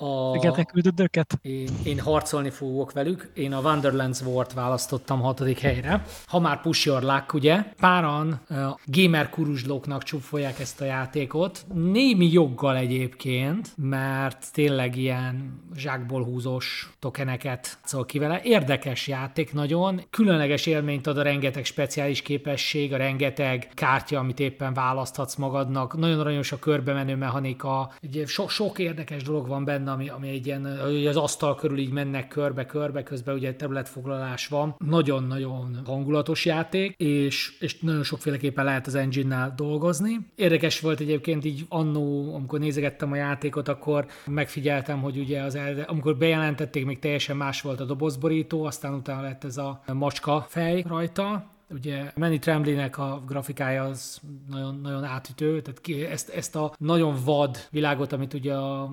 A... 0.00 0.32
Szigetek 0.32 0.72
őket? 0.96 1.38
Én, 1.42 1.68
én 1.84 1.98
harcolni 2.00 2.50
fogok 2.50 2.92
velük. 2.92 3.30
Én 3.34 3.52
a 3.52 3.60
Wonderlands 3.60 4.20
War-t 4.20 4.52
választottam 4.52 5.20
hatodik 5.20 5.58
helyre. 5.58 6.04
Ha 6.26 6.40
már 6.40 6.60
push 6.60 6.86
your 6.86 7.02
luck, 7.02 7.32
ugye? 7.32 7.62
Páran 7.80 8.40
uh, 8.50 8.56
gamer 8.84 9.30
kuruzslóknak 9.30 10.02
csúfolják 10.02 10.58
ezt 10.60 10.80
a 10.80 10.84
játékot. 10.84 11.66
Némi 11.74 12.32
joggal 12.32 12.76
egyébként, 12.76 13.72
mert 13.76 14.52
tényleg 14.52 14.96
ilyen 14.96 15.60
zsákból 15.76 16.24
húzós 16.24 16.90
tokeneket 16.98 17.78
szól 17.84 18.04
ki 18.04 18.18
vele. 18.18 18.40
Érdekes 18.42 19.06
játék 19.08 19.52
nagyon. 19.52 20.02
Különleges 20.10 20.66
élményt 20.66 21.06
ad 21.06 21.18
a 21.18 21.22
rengeteg 21.22 21.64
speciális 21.64 22.22
képesség, 22.22 22.92
a 22.92 22.96
rengeteg 22.96 23.68
kártya, 23.74 24.18
amit 24.18 24.40
éppen 24.40 24.74
választhatsz 24.74 25.34
magadnak. 25.34 25.96
Nagyon 25.96 26.20
aranyos 26.20 26.52
a 26.52 26.58
körbe 26.58 26.92
menő 26.92 27.16
mechanika. 27.16 27.92
Ugye 28.02 28.26
so- 28.26 28.48
sok 28.48 28.78
érdekes 28.78 29.22
dolog 29.22 29.48
van 29.48 29.64
benne, 29.64 29.89
ami, 29.90 30.08
ami 30.08 30.28
egy 30.28 30.46
ilyen, 30.46 30.64
az 31.08 31.16
asztal 31.16 31.54
körül 31.54 31.78
így 31.78 31.92
mennek 31.92 32.28
körbe-körbe, 32.28 33.02
közben 33.02 33.34
ugye 33.34 33.54
területfoglalás 33.54 34.46
van. 34.46 34.74
Nagyon-nagyon 34.78 35.80
hangulatos 35.84 36.44
játék, 36.44 36.94
és, 36.96 37.56
és 37.60 37.78
nagyon 37.80 38.02
sokféleképpen 38.02 38.64
lehet 38.64 38.86
az 38.86 38.94
engine-nál 38.94 39.52
dolgozni. 39.56 40.18
Érdekes 40.34 40.80
volt 40.80 41.00
egyébként 41.00 41.44
így 41.44 41.66
annó, 41.68 42.34
amikor 42.34 42.58
nézegettem 42.58 43.12
a 43.12 43.16
játékot, 43.16 43.68
akkor 43.68 44.06
megfigyeltem, 44.26 45.00
hogy 45.00 45.18
ugye 45.18 45.42
az 45.42 45.54
el, 45.54 45.84
amikor 45.86 46.16
bejelentették, 46.16 46.86
még 46.86 46.98
teljesen 46.98 47.36
más 47.36 47.60
volt 47.60 47.80
a 47.80 47.84
dobozborító, 47.84 48.64
aztán 48.64 48.94
utána 48.94 49.22
lett 49.22 49.44
ez 49.44 49.56
a 49.56 49.82
macska 49.92 50.46
fej 50.48 50.84
rajta, 50.88 51.49
Ugye 51.70 52.12
Manny 52.16 52.38
Tremblaynek 52.38 52.98
a 52.98 53.22
grafikája 53.26 53.82
az 53.82 54.20
nagyon, 54.48 54.80
nagyon 54.82 55.04
átütő, 55.04 55.62
tehát 55.62 56.10
ezt, 56.12 56.28
ezt 56.28 56.56
a 56.56 56.74
nagyon 56.78 57.16
vad 57.24 57.58
világot, 57.70 58.12
amit 58.12 58.34
ugye 58.34 58.54
a 58.54 58.90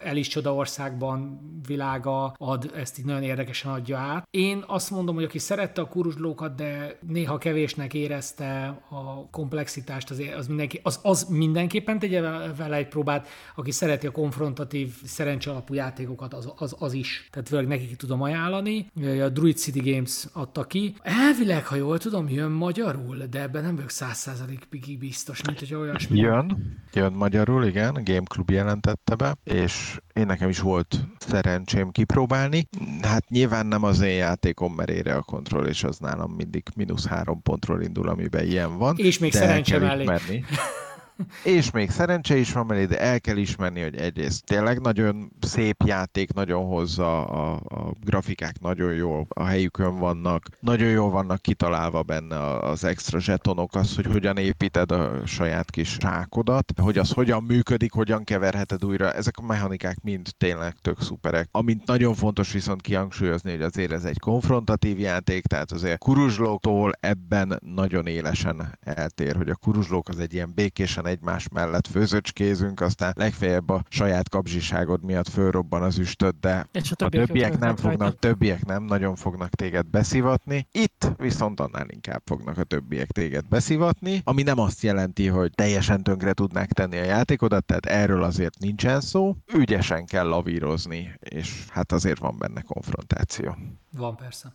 Elis 0.00 0.28
Csoda 0.28 0.54
országban 0.54 1.40
világa 1.66 2.34
ad, 2.38 2.70
ezt 2.74 2.98
így 2.98 3.04
nagyon 3.04 3.22
érdekesen 3.22 3.72
adja 3.72 3.98
át. 3.98 4.28
Én 4.30 4.64
azt 4.66 4.90
mondom, 4.90 5.14
hogy 5.14 5.24
aki 5.24 5.38
szerette 5.38 5.80
a 5.80 5.88
kuruzslókat, 5.88 6.54
de 6.54 6.98
néha 7.06 7.38
kevésnek 7.38 7.94
érezte 7.94 8.82
a 8.88 9.30
komplexitást, 9.30 10.10
az, 10.10 10.22
az, 10.36 10.46
mindenki, 10.46 10.80
az, 10.82 10.98
az 11.02 11.26
mindenképpen 11.30 11.98
tegye 11.98 12.20
vele 12.56 12.76
egy 12.76 12.88
próbát, 12.88 13.28
aki 13.54 13.70
szereti 13.70 14.06
a 14.06 14.10
konfrontatív, 14.10 14.94
szerencse 15.04 15.50
alapú 15.50 15.74
játékokat, 15.74 16.34
az, 16.34 16.52
az, 16.56 16.76
az 16.78 16.92
is. 16.92 17.28
Tehát 17.30 17.48
főleg 17.48 17.66
nekik 17.66 17.96
tudom 17.96 18.22
ajánlani. 18.22 18.86
A 19.22 19.28
Druid 19.28 19.56
City 19.56 19.90
Games 19.90 20.26
adta 20.32 20.64
ki. 20.64 20.94
Elvileg, 21.02 21.66
ha 21.66 21.76
jól 21.76 21.98
tudom, 21.98 22.15
tudom, 22.16 22.34
jön 22.34 22.50
magyarul, 22.50 23.16
de 23.30 23.40
ebben 23.40 23.62
nem 23.62 23.74
vagyok 23.74 23.90
száz 23.90 24.16
százalékig 24.16 24.98
biztos, 24.98 25.42
mint 25.42 25.58
hogy 25.58 25.74
olyasmi. 25.74 26.18
Jön, 26.18 26.76
jön 26.92 27.12
magyarul, 27.12 27.64
igen, 27.64 27.92
Game 28.04 28.22
Club 28.24 28.50
jelentette 28.50 29.14
be, 29.14 29.36
és 29.44 30.00
én 30.12 30.26
nekem 30.26 30.48
is 30.48 30.58
volt 30.58 30.98
szerencsém 31.18 31.90
kipróbálni. 31.90 32.68
Hát 33.02 33.28
nyilván 33.28 33.66
nem 33.66 33.82
az 33.82 34.00
én 34.00 34.16
játékom, 34.16 34.72
mert 34.72 34.90
ére 34.90 35.14
a 35.14 35.22
kontroll, 35.22 35.66
és 35.66 35.84
az 35.84 35.98
nálam 35.98 36.32
mindig 36.32 36.62
mínusz 36.74 37.06
három 37.06 37.42
pontról 37.42 37.82
indul, 37.82 38.08
amiben 38.08 38.44
ilyen 38.46 38.78
van. 38.78 38.96
És 38.98 39.18
még 39.18 39.32
szerencsém 39.32 39.82
elég. 39.82 40.10
És 41.44 41.70
még 41.70 41.90
szerencse 41.90 42.36
is 42.36 42.52
van 42.52 42.66
mellé, 42.66 42.84
de 42.84 43.00
el 43.00 43.20
kell 43.20 43.36
ismerni, 43.36 43.80
hogy 43.82 43.96
egyrészt 43.96 44.44
tényleg 44.44 44.80
nagyon 44.80 45.32
szép 45.40 45.82
játék, 45.84 46.32
nagyon 46.32 46.66
hozza, 46.66 47.24
a, 47.26 47.52
a 47.54 47.92
grafikák 48.04 48.60
nagyon 48.60 48.92
jól 48.94 49.26
a 49.28 49.44
helyükön 49.44 49.98
vannak, 49.98 50.48
nagyon 50.60 50.88
jól 50.88 51.10
vannak 51.10 51.42
kitalálva 51.42 52.02
benne 52.02 52.58
az 52.58 52.84
extra 52.84 53.20
zsetonok, 53.20 53.74
az, 53.74 53.94
hogy 53.94 54.06
hogyan 54.06 54.36
építed 54.36 54.92
a 54.92 55.26
saját 55.26 55.70
kis 55.70 55.96
sákodat, 56.00 56.72
hogy 56.82 56.98
az 56.98 57.12
hogyan 57.12 57.42
működik, 57.42 57.92
hogyan 57.92 58.24
keverheted 58.24 58.84
újra, 58.84 59.12
ezek 59.12 59.38
a 59.38 59.42
mechanikák 59.42 60.02
mind 60.02 60.28
tényleg 60.38 60.74
tök 60.82 61.02
szuperek. 61.02 61.48
Amint 61.50 61.86
nagyon 61.86 62.14
fontos 62.14 62.52
viszont 62.52 62.80
kihangsúlyozni, 62.80 63.50
hogy 63.50 63.62
azért 63.62 63.92
ez 63.92 64.04
egy 64.04 64.18
konfrontatív 64.18 64.98
játék, 64.98 65.46
tehát 65.46 65.72
azért 65.72 65.98
kuruzslóktól 65.98 66.92
ebben 67.00 67.58
nagyon 67.60 68.06
élesen 68.06 68.78
eltér, 68.80 69.36
hogy 69.36 69.48
a 69.48 69.54
kuruzslók 69.54 70.08
az 70.08 70.18
egy 70.18 70.34
ilyen 70.34 70.52
békésen 70.54 71.05
egymás 71.06 71.48
mellett 71.48 71.86
főzöcskézünk, 71.86 72.80
aztán 72.80 73.12
legfeljebb 73.16 73.68
a 73.68 73.84
saját 73.88 74.28
kapzsiságod 74.28 75.04
miatt 75.04 75.28
fölrobban 75.28 75.82
az 75.82 75.98
üstöd, 75.98 76.34
de 76.40 76.66
És 76.72 76.90
a 76.90 76.94
többiek, 76.94 77.22
a 77.22 77.26
többiek 77.26 77.58
nem 77.58 77.76
fognak, 77.76 78.00
rajta. 78.00 78.18
többiek 78.18 78.64
nem 78.64 78.82
nagyon 78.82 79.14
fognak 79.16 79.50
téged 79.50 79.86
beszivatni. 79.86 80.68
Itt 80.72 81.12
viszont 81.16 81.60
annál 81.60 81.86
inkább 81.88 82.22
fognak 82.24 82.58
a 82.58 82.64
többiek 82.64 83.10
téged 83.10 83.48
beszivatni, 83.48 84.20
ami 84.24 84.42
nem 84.42 84.58
azt 84.58 84.82
jelenti, 84.82 85.26
hogy 85.26 85.50
teljesen 85.50 86.02
tönkre 86.02 86.32
tudnák 86.32 86.72
tenni 86.72 86.98
a 86.98 87.04
játékodat, 87.04 87.64
tehát 87.64 87.86
erről 87.86 88.22
azért 88.22 88.58
nincsen 88.58 89.00
szó. 89.00 89.36
Ügyesen 89.54 90.04
kell 90.06 90.26
lavírozni, 90.26 91.14
és 91.18 91.66
hát 91.68 91.92
azért 91.92 92.18
van 92.18 92.38
benne 92.38 92.60
konfrontáció. 92.60 93.56
Van 93.90 94.16
persze. 94.16 94.52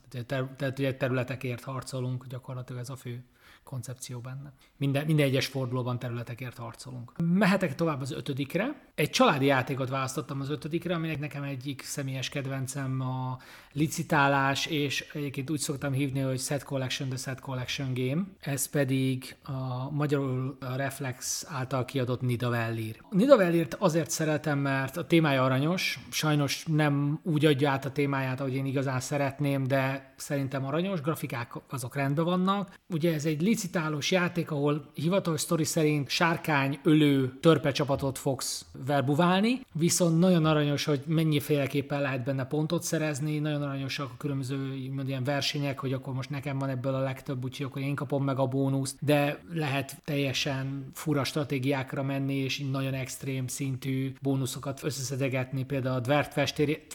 Tehát 0.58 0.80
ugye 0.80 0.96
területekért 0.96 1.64
harcolunk, 1.64 2.26
gyakorlatilag 2.28 2.82
ez 2.82 2.90
a 2.90 2.96
fő 2.96 3.24
koncepció 3.64 4.20
benne. 4.20 4.54
Minden, 4.82 5.06
minden 5.06 5.26
egyes 5.26 5.46
fordulóban 5.46 6.00
területekért 6.00 6.58
harcolunk. 6.58 7.12
Mehetek 7.24 7.76
tovább 7.76 8.02
az 8.02 8.12
ötödikre. 8.12 8.92
Egy 8.96 9.10
családi 9.10 9.46
játékot 9.46 9.90
választottam 9.90 10.42
az 10.42 10.50
ötödikre, 10.50 10.96
aminek 10.96 11.20
nekem 11.20 11.44
egyik 11.44 11.82
személyes 11.82 12.30
kedvencem 12.30 13.02
a 13.02 13.38
licitálás, 13.72 14.66
és 14.66 15.06
egyébként 15.14 15.50
úgy 15.50 15.60
szoktam 15.60 15.94
hívni, 15.94 16.20
hogy 16.20 16.40
Set 16.40 16.64
Collection, 16.64 17.10
the 17.10 17.18
Set 17.18 17.40
Collection 17.40 17.94
Game. 17.94 18.24
Ez 18.40 18.70
pedig 18.70 19.36
a 19.44 19.92
magyarul 19.92 20.58
a 20.60 20.76
Reflex 20.76 21.46
által 21.50 21.86
kiadott 21.86 22.22
Nidavellir. 22.22 23.02
Nidavellirt 23.10 23.74
azért 23.74 24.10
szeretem, 24.10 24.60
mert 24.60 24.98
a 24.98 25.08
témája 25.08 25.44
aranyos, 25.44 26.00
sajnos 26.12 26.66
nem 26.66 27.20
úgy 27.24 27.46
adja 27.46 27.70
át 27.70 27.86
a 27.86 27.92
témáját, 27.92 28.40
ahogy 28.40 28.56
én 28.56 28.66
igazán 28.66 29.00
szeretném, 29.00 29.68
de 29.68 30.14
szerintem 30.16 30.66
aranyos, 30.66 31.02
grafikák 31.02 31.54
azok 31.70 31.96
rendben 31.96 32.26
vannak. 32.26 32.80
Ugye 32.90 33.14
ez 33.14 33.26
egy 33.26 33.42
licitálós 33.42 34.12
játék, 34.12 34.52
ahol 34.52 34.71
hivatalos 34.94 35.40
sztori 35.40 35.64
szerint 35.64 36.10
sárkány 36.10 36.80
ölő 36.84 37.38
törpe 37.40 37.72
csapatot 37.72 38.18
fogsz 38.18 38.66
verbuválni, 38.86 39.62
viszont 39.74 40.20
nagyon 40.20 40.46
aranyos, 40.46 40.84
hogy 40.84 41.02
mennyiféleképpen 41.06 42.02
lehet 42.02 42.24
benne 42.24 42.46
pontot 42.46 42.84
szerezni, 42.84 43.40
nagyon 43.40 43.62
aranyosak 43.62 44.10
a 44.14 44.18
különböző 44.18 44.76
ilyen 45.08 45.24
versenyek, 45.24 45.80
hogy 45.80 45.94
akkor 45.94 46.14
most 46.14 46.30
nekem 46.30 46.58
van 46.58 46.70
ebből 46.70 46.94
a 46.94 47.00
legtöbb, 47.00 47.44
úgyhogy 47.44 47.66
akkor 47.66 47.82
én 47.82 47.96
kapom 47.96 48.24
meg 48.24 48.40
a 48.40 48.46
bónuszt, 48.46 48.98
de 49.00 49.44
lehet 49.54 50.02
teljesen 50.04 50.90
fura 50.94 51.24
stratégiákra 51.24 52.04
menni, 52.04 52.36
és 52.36 52.64
nagyon 52.72 52.94
extrém 52.94 53.48
szintű 53.48 54.14
bónuszokat 54.22 54.84
összeszedegetni, 54.84 55.64
például 55.64 55.96
a 55.96 56.26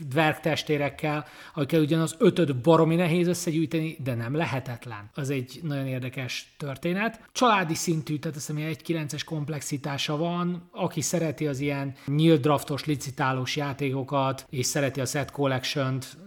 dvergtestérekkel, 0.09 1.25
amikkel 1.55 1.81
ugyanaz 1.81 2.15
ötöd 2.19 2.57
baromi 2.57 2.95
nehéz 2.95 3.27
összegyűjteni, 3.27 3.97
de 4.05 4.15
nem 4.15 4.35
lehetetlen. 4.35 5.11
Az 5.15 5.31
egy 5.31 5.61
nagyon 5.63 5.87
érdekes 5.87 6.55
történet. 6.57 7.21
Családi 7.67 7.85
szintű, 7.85 8.19
tehát 8.19 8.37
azt 8.37 8.47
hiszem, 8.47 8.67
egy 8.67 8.83
9-es 8.87 9.23
komplexitása 9.25 10.17
van. 10.17 10.69
Aki 10.73 11.01
szereti 11.01 11.47
az 11.47 11.61
ilyen 11.61 11.95
nyílt 12.07 12.41
draftos, 12.41 12.85
licitálós 12.85 13.57
játékokat, 13.57 14.47
és 14.51 14.67
szereti 14.67 15.01
a 15.01 15.05
set 15.05 15.31
collection-t, 15.31 16.19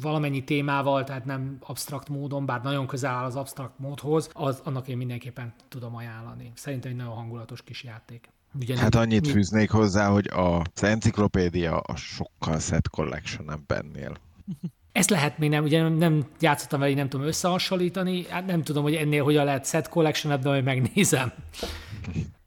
valamennyi 0.00 0.44
témával, 0.44 1.04
tehát 1.04 1.24
nem 1.24 1.56
absztrakt 1.60 2.08
módon, 2.08 2.46
bár 2.46 2.62
nagyon 2.62 2.86
közel 2.86 3.14
áll 3.14 3.24
az 3.24 3.36
absztrakt 3.36 3.78
módhoz, 3.78 4.30
az, 4.32 4.60
annak 4.64 4.88
én 4.88 4.96
mindenképpen 4.96 5.54
tudom 5.68 5.94
ajánlani. 5.94 6.52
Szerintem 6.54 6.90
egy 6.90 6.96
nagyon 6.96 7.14
hangulatos 7.14 7.62
kis 7.62 7.84
játék. 7.84 8.28
Ugye 8.60 8.78
hát 8.78 8.94
annyit 8.94 9.26
mi... 9.26 9.32
fűznék 9.32 9.70
hozzá, 9.70 10.08
hogy 10.08 10.30
az 10.32 10.82
enciklopédia 10.82 11.78
a 11.78 11.96
sokkal 11.96 12.58
set 12.58 12.88
collection 12.88 13.64
ennél. 13.66 14.16
Ezt 14.94 15.10
lehet 15.10 15.38
még 15.38 15.50
nem, 15.50 15.64
ugye 15.64 15.88
nem 15.88 16.26
játszottam 16.40 16.80
vele, 16.80 16.94
nem 16.94 17.08
tudom 17.08 17.26
összehasonlítani, 17.26 18.26
hát 18.28 18.46
nem 18.46 18.62
tudom, 18.62 18.82
hogy 18.82 18.94
ennél 18.94 19.22
hogyan 19.24 19.44
lehet 19.44 19.66
set 19.66 19.88
collection 19.88 20.40
de 20.40 20.48
majd 20.48 20.64
megnézem. 20.64 21.32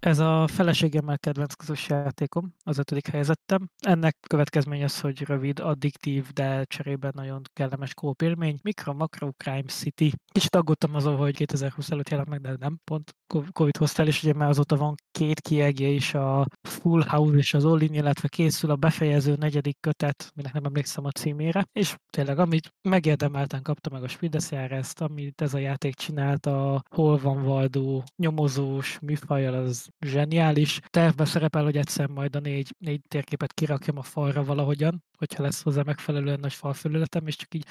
Ez 0.08 0.20
a 0.20 0.48
feleségemmel 0.48 1.20
kedvenc 1.20 1.54
közös 1.54 1.90
játékom, 1.90 2.54
az 2.64 2.78
ötödik 2.78 3.08
helyezettem. 3.08 3.70
Ennek 3.80 4.18
következmény 4.28 4.84
az, 4.84 5.00
hogy 5.00 5.22
rövid, 5.22 5.60
addiktív, 5.60 6.32
de 6.34 6.64
cserében 6.64 7.12
nagyon 7.16 7.42
kellemes 7.54 7.94
kóp 7.94 8.22
élmény. 8.22 8.60
Micro 8.64 8.94
Macro 8.94 9.32
Crime 9.32 9.68
City. 9.68 10.14
Kicsit 10.32 10.56
aggódtam 10.56 10.96
azon, 10.96 11.16
hogy 11.16 11.36
2020 11.36 11.92
előtt 11.92 12.10
jelent 12.10 12.30
meg, 12.30 12.42
de 12.42 12.56
nem 12.60 12.80
pont 12.84 13.16
Covid 13.52 13.78
hozta 13.78 14.06
és 14.06 14.24
ugye 14.24 14.34
már 14.34 14.50
azóta 14.50 14.76
van 14.76 14.96
két 15.12 15.40
kiegje 15.40 15.88
is, 15.88 16.14
a 16.14 16.48
Full 16.62 17.04
House 17.08 17.38
és 17.38 17.54
az 17.54 17.66
All 17.66 17.82
In, 17.82 17.94
illetve 17.94 18.28
készül 18.28 18.72
a 18.72 18.76
befejező 18.76 19.36
negyedik 19.36 19.78
kötet, 19.80 20.32
minek 20.36 20.54
nem 20.54 20.66
emlékszem 20.66 21.06
a 21.06 21.12
címére, 21.12 21.68
és 21.72 21.96
tényleg, 22.10 22.40
amit 22.40 22.74
megérdemelten 22.82 23.62
kapta 23.62 23.90
meg 23.90 24.04
a 24.04 24.08
ezt, 24.52 25.02
amit 25.02 25.42
ez 25.42 25.54
a 25.54 25.58
játék 25.58 25.96
csinált, 25.96 26.46
a 26.46 26.84
Hol 26.90 27.18
van 27.18 27.44
Valdó 27.44 28.04
nyomozós 28.16 29.00
műfajjal, 29.00 29.54
az 29.54 29.90
zseniális. 30.06 30.80
Tervben 30.90 31.26
szerepel, 31.26 31.64
hogy 31.64 31.78
egyszer 31.78 32.08
majd 32.08 32.36
a 32.36 32.40
négy, 32.40 32.76
négy 32.78 33.02
térképet 33.08 33.54
kirakjam 33.54 33.98
a 33.98 34.02
falra 34.02 34.44
valahogyan, 34.44 35.04
hogyha 35.18 35.44
lesz 35.44 35.62
hozzá 35.62 35.82
megfelelően 35.86 36.40
nagy 36.40 36.54
falfelületem, 36.54 37.28
és 37.28 37.36
csak 37.36 37.54
így 37.54 37.66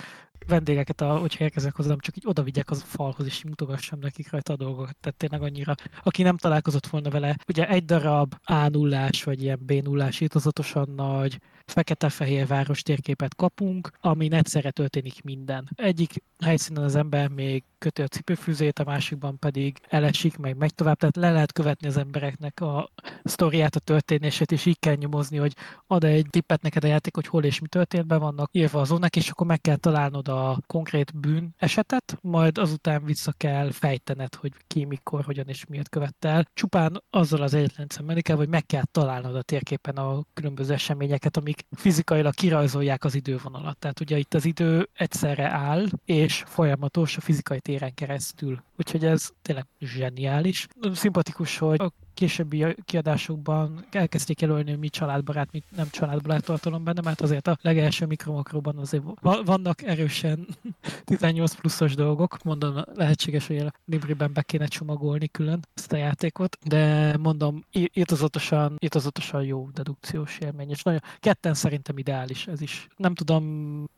vendégeket, 0.46 1.00
a, 1.00 1.18
hogyha 1.18 1.44
érkezek 1.44 1.74
hozzám, 1.74 1.98
csak 1.98 2.16
így 2.16 2.26
oda 2.26 2.42
vigyek 2.42 2.70
az 2.70 2.82
falhoz, 2.82 3.26
és 3.26 3.44
mutogassam 3.44 3.98
nekik 3.98 4.30
rajta 4.30 4.52
a 4.52 4.56
dolgokat. 4.56 4.96
Tehát 5.00 5.18
tényleg 5.18 5.42
annyira, 5.42 5.74
aki 6.02 6.22
nem 6.22 6.36
találkozott 6.36 6.86
volna 6.86 7.10
vele, 7.10 7.36
ugye 7.48 7.68
egy 7.68 7.84
darab 7.84 8.34
a 8.44 8.68
0 8.68 9.08
vagy 9.24 9.42
ilyen 9.42 9.58
b 9.62 9.72
0 9.72 10.08
írtozatosan 10.20 10.90
nagy, 10.96 11.38
fekete-fehér 11.66 12.46
város 12.46 12.82
térképet 12.82 13.34
kapunk, 13.34 13.90
amin 14.00 14.32
egyszerre 14.32 14.70
történik 14.70 15.22
minden. 15.22 15.70
Egyik 15.74 16.22
helyszínen 16.44 16.82
az 16.82 16.96
ember 16.96 17.28
még 17.28 17.64
köti 17.78 18.02
a 18.02 18.08
cipőfűzét, 18.08 18.78
a 18.78 18.84
másikban 18.84 19.38
pedig 19.38 19.78
elesik, 19.88 20.36
meg 20.36 20.56
megy 20.56 20.74
tovább, 20.74 20.98
tehát 20.98 21.16
le 21.16 21.30
lehet 21.30 21.52
követni 21.52 21.88
az 21.88 21.96
embereknek 21.96 22.60
a 22.60 22.90
sztoriát, 23.24 23.76
a 23.76 23.80
történését, 23.80 24.52
és 24.52 24.66
így 24.66 24.78
kell 24.78 24.94
nyomozni, 24.94 25.36
hogy 25.36 25.54
ad 25.86 26.04
egy 26.04 26.26
tippet 26.30 26.62
neked 26.62 26.84
a 26.84 26.86
játék, 26.86 27.14
hogy 27.14 27.26
hol 27.26 27.44
és 27.44 27.60
mi 27.60 27.68
történt, 27.68 28.06
be 28.06 28.16
vannak 28.16 28.48
írva 28.52 28.80
a 28.80 28.84
zónák, 28.84 29.16
és 29.16 29.30
akkor 29.30 29.46
meg 29.46 29.60
kell 29.60 29.76
találnod 29.76 30.28
a 30.28 30.60
konkrét 30.66 31.20
bűn 31.20 31.54
esetet, 31.58 32.18
majd 32.20 32.58
azután 32.58 33.04
vissza 33.04 33.32
kell 33.32 33.70
fejtened, 33.70 34.34
hogy 34.34 34.52
ki, 34.66 34.84
mikor, 34.84 35.24
hogyan 35.24 35.48
és 35.48 35.66
miért 35.66 35.88
követte 35.88 36.28
el. 36.28 36.48
Csupán 36.54 37.02
azzal 37.10 37.42
az 37.42 37.54
egyetlen 37.54 37.86
szemmelikkel, 37.90 38.36
hogy 38.36 38.48
meg 38.48 38.66
kell 38.66 38.84
találnod 38.90 39.36
a 39.36 39.42
térképen 39.42 39.96
a 39.96 40.24
különböző 40.34 40.72
eseményeket, 40.72 41.36
amik 41.36 41.55
fizikailag 41.76 42.34
kirajzolják 42.34 43.04
az 43.04 43.14
idővonalat. 43.14 43.76
Tehát 43.78 44.00
ugye 44.00 44.18
itt 44.18 44.34
az 44.34 44.44
idő 44.44 44.88
egyszerre 44.92 45.50
áll, 45.50 45.86
és 46.04 46.42
folyamatos 46.46 47.16
a 47.16 47.20
fizikai 47.20 47.60
téren 47.60 47.94
keresztül. 47.94 48.62
Úgyhogy 48.78 49.04
ez 49.04 49.30
tényleg 49.42 49.66
zseniális. 49.80 50.66
Szimpatikus, 50.92 51.58
hogy 51.58 51.80
a 51.80 51.90
későbbi 52.16 52.76
kiadásokban 52.84 53.84
elkezdték 53.90 54.40
jelölni, 54.40 54.70
hogy 54.70 54.78
mi 54.78 54.88
családbarát, 54.88 55.52
mi 55.52 55.62
nem 55.76 55.90
családbarát 55.90 56.44
tartalom 56.44 56.84
benne, 56.84 57.00
mert 57.00 57.20
azért 57.20 57.46
a 57.46 57.58
legelső 57.60 58.06
mikromakróban 58.06 58.78
azért 58.78 59.02
vannak 59.44 59.82
erősen 59.82 60.46
18 61.04 61.54
pluszos 61.54 61.94
dolgok, 61.94 62.42
mondom, 62.42 62.84
lehetséges, 62.94 63.46
hogy 63.46 63.56
a 63.56 63.72
Libriben 63.84 64.32
be 64.32 64.42
kéne 64.42 64.66
csomagolni 64.66 65.28
külön 65.28 65.60
ezt 65.74 65.92
a 65.92 65.96
játékot, 65.96 66.58
de 66.64 67.14
mondom, 67.16 67.64
írtozatosan, 67.72 68.76
írtozatosan 68.78 69.42
jó 69.42 69.68
dedukciós 69.74 70.38
élmény, 70.38 70.70
és 70.70 70.82
nagyon, 70.82 71.02
ketten 71.18 71.54
szerintem 71.54 71.98
ideális 71.98 72.46
ez 72.46 72.60
is. 72.60 72.86
Nem 72.96 73.14
tudom, 73.14 73.44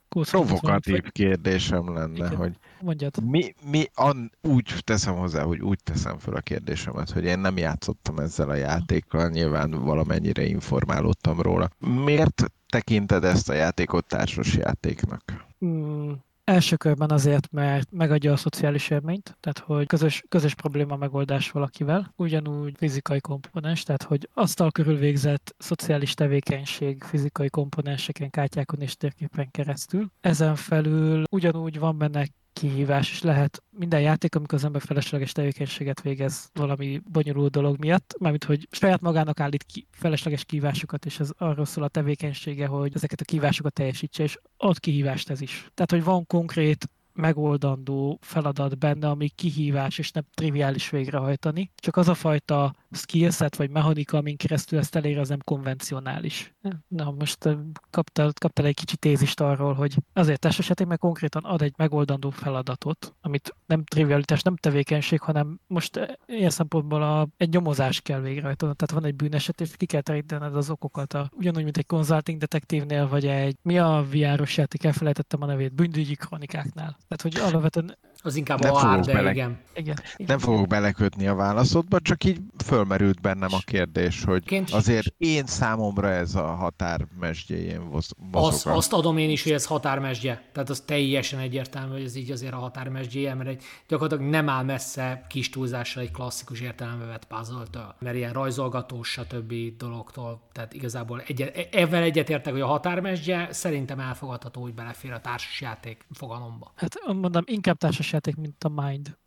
Provokatív 0.08 1.02
kérdésem 1.10 1.94
lenne, 1.94 2.16
Igen. 2.16 2.36
hogy 2.36 2.56
Mondjad. 2.80 3.22
Mi, 3.22 3.54
mi 3.70 3.84
an, 3.94 4.30
úgy 4.42 4.74
teszem 4.84 5.14
hozzá, 5.14 5.42
hogy 5.42 5.60
úgy 5.60 5.78
teszem 5.82 6.18
fel 6.18 6.34
a 6.34 6.40
kérdésemet, 6.40 7.10
hogy 7.10 7.24
én 7.24 7.38
nem 7.38 7.56
játszottam 7.56 8.18
ezzel 8.18 8.48
a 8.48 8.54
játékkal, 8.54 9.28
nyilván 9.28 9.70
valamennyire 9.70 10.44
informálódtam 10.44 11.40
róla. 11.40 11.68
Miért 11.78 12.44
tekinted 12.68 13.24
ezt 13.24 13.48
a 13.48 13.52
játékot 13.52 14.06
társas 14.06 14.54
játéknak? 14.54 15.46
Hmm, 15.58 16.24
Első 16.48 16.76
körben 16.76 17.10
azért, 17.10 17.50
mert 17.50 17.90
megadja 17.90 18.32
a 18.32 18.36
szociális 18.36 18.90
élményt, 18.90 19.36
tehát 19.40 19.58
hogy 19.58 19.86
közös, 19.86 20.22
közös 20.28 20.54
probléma 20.54 20.96
megoldás 20.96 21.50
valakivel, 21.50 22.12
ugyanúgy 22.16 22.74
fizikai 22.76 23.20
komponens, 23.20 23.82
tehát 23.82 24.02
hogy 24.02 24.28
asztal 24.34 24.70
körül 24.70 24.96
végzett 24.96 25.54
szociális 25.58 26.14
tevékenység 26.14 27.02
fizikai 27.02 27.48
komponenseken, 27.48 28.30
kártyákon 28.30 28.80
és 28.80 28.96
térképen 28.96 29.50
keresztül. 29.50 30.10
Ezen 30.20 30.54
felül 30.54 31.22
ugyanúgy 31.30 31.78
van 31.78 31.98
benne 31.98 32.26
kihívás, 32.52 33.10
és 33.10 33.22
lehet 33.22 33.62
minden 33.70 34.00
játék, 34.00 34.34
amikor 34.34 34.54
az 34.58 34.64
ember 34.64 34.82
felesleges 34.82 35.32
tevékenységet 35.32 36.02
végez 36.02 36.50
valami 36.54 37.00
bonyolult 37.12 37.50
dolog 37.50 37.78
miatt, 37.78 38.14
mármint 38.18 38.44
hogy 38.44 38.68
saját 38.70 39.00
magának 39.00 39.40
állít 39.40 39.62
ki 39.62 39.86
felesleges 39.90 40.44
kívásokat, 40.44 41.06
és 41.06 41.20
ez 41.20 41.30
arról 41.38 41.64
szól 41.64 41.84
a 41.84 41.88
tevékenysége, 41.88 42.66
hogy 42.66 42.92
ezeket 42.94 43.20
a 43.20 43.24
kívásokat 43.24 43.72
teljesítse, 43.72 44.22
és 44.22 44.38
ad 44.56 44.78
kihívást 44.78 45.30
ez 45.30 45.40
is. 45.40 45.70
Tehát, 45.74 45.90
hogy 45.90 46.04
van 46.04 46.26
konkrét 46.26 46.88
megoldandó 47.18 48.18
feladat 48.20 48.78
benne, 48.78 49.08
ami 49.08 49.28
kihívás 49.28 49.98
és 49.98 50.10
nem 50.10 50.24
triviális 50.34 50.90
végrehajtani. 50.90 51.70
Csak 51.76 51.96
az 51.96 52.08
a 52.08 52.14
fajta 52.14 52.74
skillset 52.90 53.56
vagy 53.56 53.70
mechanika, 53.70 54.18
amin 54.18 54.36
keresztül 54.36 54.78
ezt 54.78 54.96
elér, 54.96 55.18
az 55.18 55.28
nem 55.28 55.38
konvencionális. 55.44 56.54
Na 56.88 57.10
most 57.10 57.48
kaptál, 57.90 58.32
kaptál 58.40 58.66
egy 58.66 58.74
kicsit 58.74 58.98
tézist 58.98 59.40
arról, 59.40 59.74
hogy 59.74 59.96
azért 60.12 60.40
társaság 60.40 60.86
meg 60.86 60.98
konkrétan 60.98 61.44
ad 61.44 61.62
egy 61.62 61.74
megoldandó 61.76 62.30
feladatot, 62.30 63.14
amit 63.20 63.54
nem 63.66 63.84
trivialitás, 63.84 64.42
nem 64.42 64.56
tevékenység, 64.56 65.20
hanem 65.20 65.60
most 65.66 66.18
ilyen 66.26 66.50
szempontból 66.50 67.02
a, 67.02 67.28
egy 67.36 67.48
nyomozás 67.48 68.00
kell 68.00 68.20
végrehajtani. 68.20 68.74
Tehát 68.74 68.94
van 69.02 69.04
egy 69.04 69.14
bűneset, 69.16 69.60
és 69.60 69.76
ki 69.76 69.86
kell 69.86 70.00
terítened 70.00 70.56
az 70.56 70.70
okokat. 70.70 71.14
A, 71.14 71.30
ugyanúgy, 71.32 71.62
mint 71.62 71.76
egy 71.76 71.86
consulting 71.86 72.38
detektívnél, 72.38 73.08
vagy 73.08 73.26
egy, 73.26 73.56
mi 73.62 73.78
a 73.78 74.06
VR-os 74.10 74.56
játék, 74.56 74.84
elfelejtettem 74.84 75.42
a 75.42 75.46
nevét, 75.46 75.74
bűnügyi 75.74 76.14
kronikáknál. 76.14 76.98
Tehát, 77.08 77.22
hogy 77.22 77.38
alapvetően 77.38 77.96
az 78.22 78.36
inkább 78.36 78.60
nem 78.60 78.74
a 78.74 78.78
hard, 78.78 79.04
de 79.04 79.12
bele... 79.12 79.30
igen. 79.30 79.58
igen. 79.74 79.98
Nem 80.16 80.38
fogok 80.38 80.66
belekötni 80.66 81.26
a 81.26 81.34
válaszodba, 81.34 82.00
csak 82.00 82.24
így 82.24 82.40
fölmerült 82.64 83.20
bennem 83.20 83.48
a 83.52 83.58
kérdés, 83.64 84.24
hogy 84.24 84.44
Ként 84.44 84.70
azért 84.70 85.14
én 85.16 85.46
számomra 85.46 86.08
ez 86.10 86.34
a 86.34 86.46
határmesdjéjén 86.46 87.80
mozog. 87.80 88.18
Azt, 88.32 88.66
azt 88.66 88.92
adom 88.92 89.18
én 89.18 89.30
is, 89.30 89.42
hogy 89.42 89.52
ez 89.52 89.66
határmesdje. 89.66 90.42
Tehát 90.52 90.70
az 90.70 90.80
teljesen 90.80 91.38
egyértelmű, 91.38 91.92
hogy 91.92 92.04
ez 92.04 92.16
így 92.16 92.30
azért 92.30 92.52
a 92.52 92.56
határmesdjéje, 92.56 93.34
mert 93.34 93.48
egy, 93.48 93.62
gyakorlatilag 93.88 94.30
nem 94.30 94.48
áll 94.48 94.64
messze 94.64 95.26
kis 95.28 95.50
túlzással 95.50 96.02
egy 96.02 96.10
klasszikus 96.10 96.60
értelembe 96.60 97.04
vett 97.04 97.26
puzzle 97.26 97.62
mert 97.98 98.16
ilyen 98.16 98.32
rajzolgatós, 98.32 99.08
stb. 99.08 99.54
dologtól. 99.78 100.40
Tehát 100.52 100.72
igazából 100.72 101.22
egy, 101.26 101.68
ezzel 101.72 102.02
egyetértek, 102.02 102.52
hogy 102.52 102.62
a 102.62 102.66
határmesdje 102.66 103.48
szerintem 103.50 104.00
elfogadható, 104.00 104.62
hogy 104.62 104.74
belefér 104.74 105.12
a 105.12 105.20
társasjáték 105.20 106.04
fogalomba. 106.12 106.72
Hát 106.76 106.94
mondom, 107.06 107.42
inkább 107.46 107.78
társas 107.78 108.07
játék, 108.12 108.36
mint 108.36 108.64
a 108.64 108.68
Mind. 108.68 109.16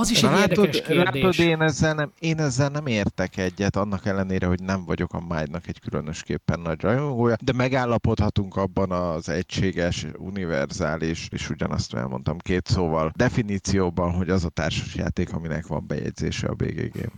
Az 0.00 0.10
is 0.10 0.22
egy 0.22 0.30
látod, 0.30 0.64
érdekes 0.64 0.80
kérdés. 0.86 1.22
Látod, 1.22 1.38
én 1.38 1.60
ezzel, 1.60 1.94
nem, 1.94 2.12
én 2.18 2.38
ezzel 2.38 2.68
nem 2.68 2.86
értek 2.86 3.36
egyet, 3.36 3.76
annak 3.76 4.06
ellenére, 4.06 4.46
hogy 4.46 4.62
nem 4.62 4.84
vagyok 4.84 5.12
a 5.12 5.20
Mindnak 5.20 5.66
egy 5.66 5.80
különösképpen 5.80 6.60
nagy 6.60 6.80
rajongója, 6.80 7.36
de 7.40 7.52
megállapodhatunk 7.52 8.56
abban 8.56 8.90
az 8.90 9.28
egységes, 9.28 10.06
univerzális, 10.18 11.28
és 11.30 11.50
ugyanazt 11.50 11.94
elmondtam 11.94 12.38
két 12.38 12.66
szóval, 12.66 13.12
definícióban, 13.16 14.12
hogy 14.12 14.30
az 14.30 14.44
a 14.44 14.48
társasjáték, 14.48 15.32
aminek 15.32 15.66
van 15.66 15.86
bejegyzése 15.86 16.46
a 16.46 16.54
BGG-n. 16.54 17.12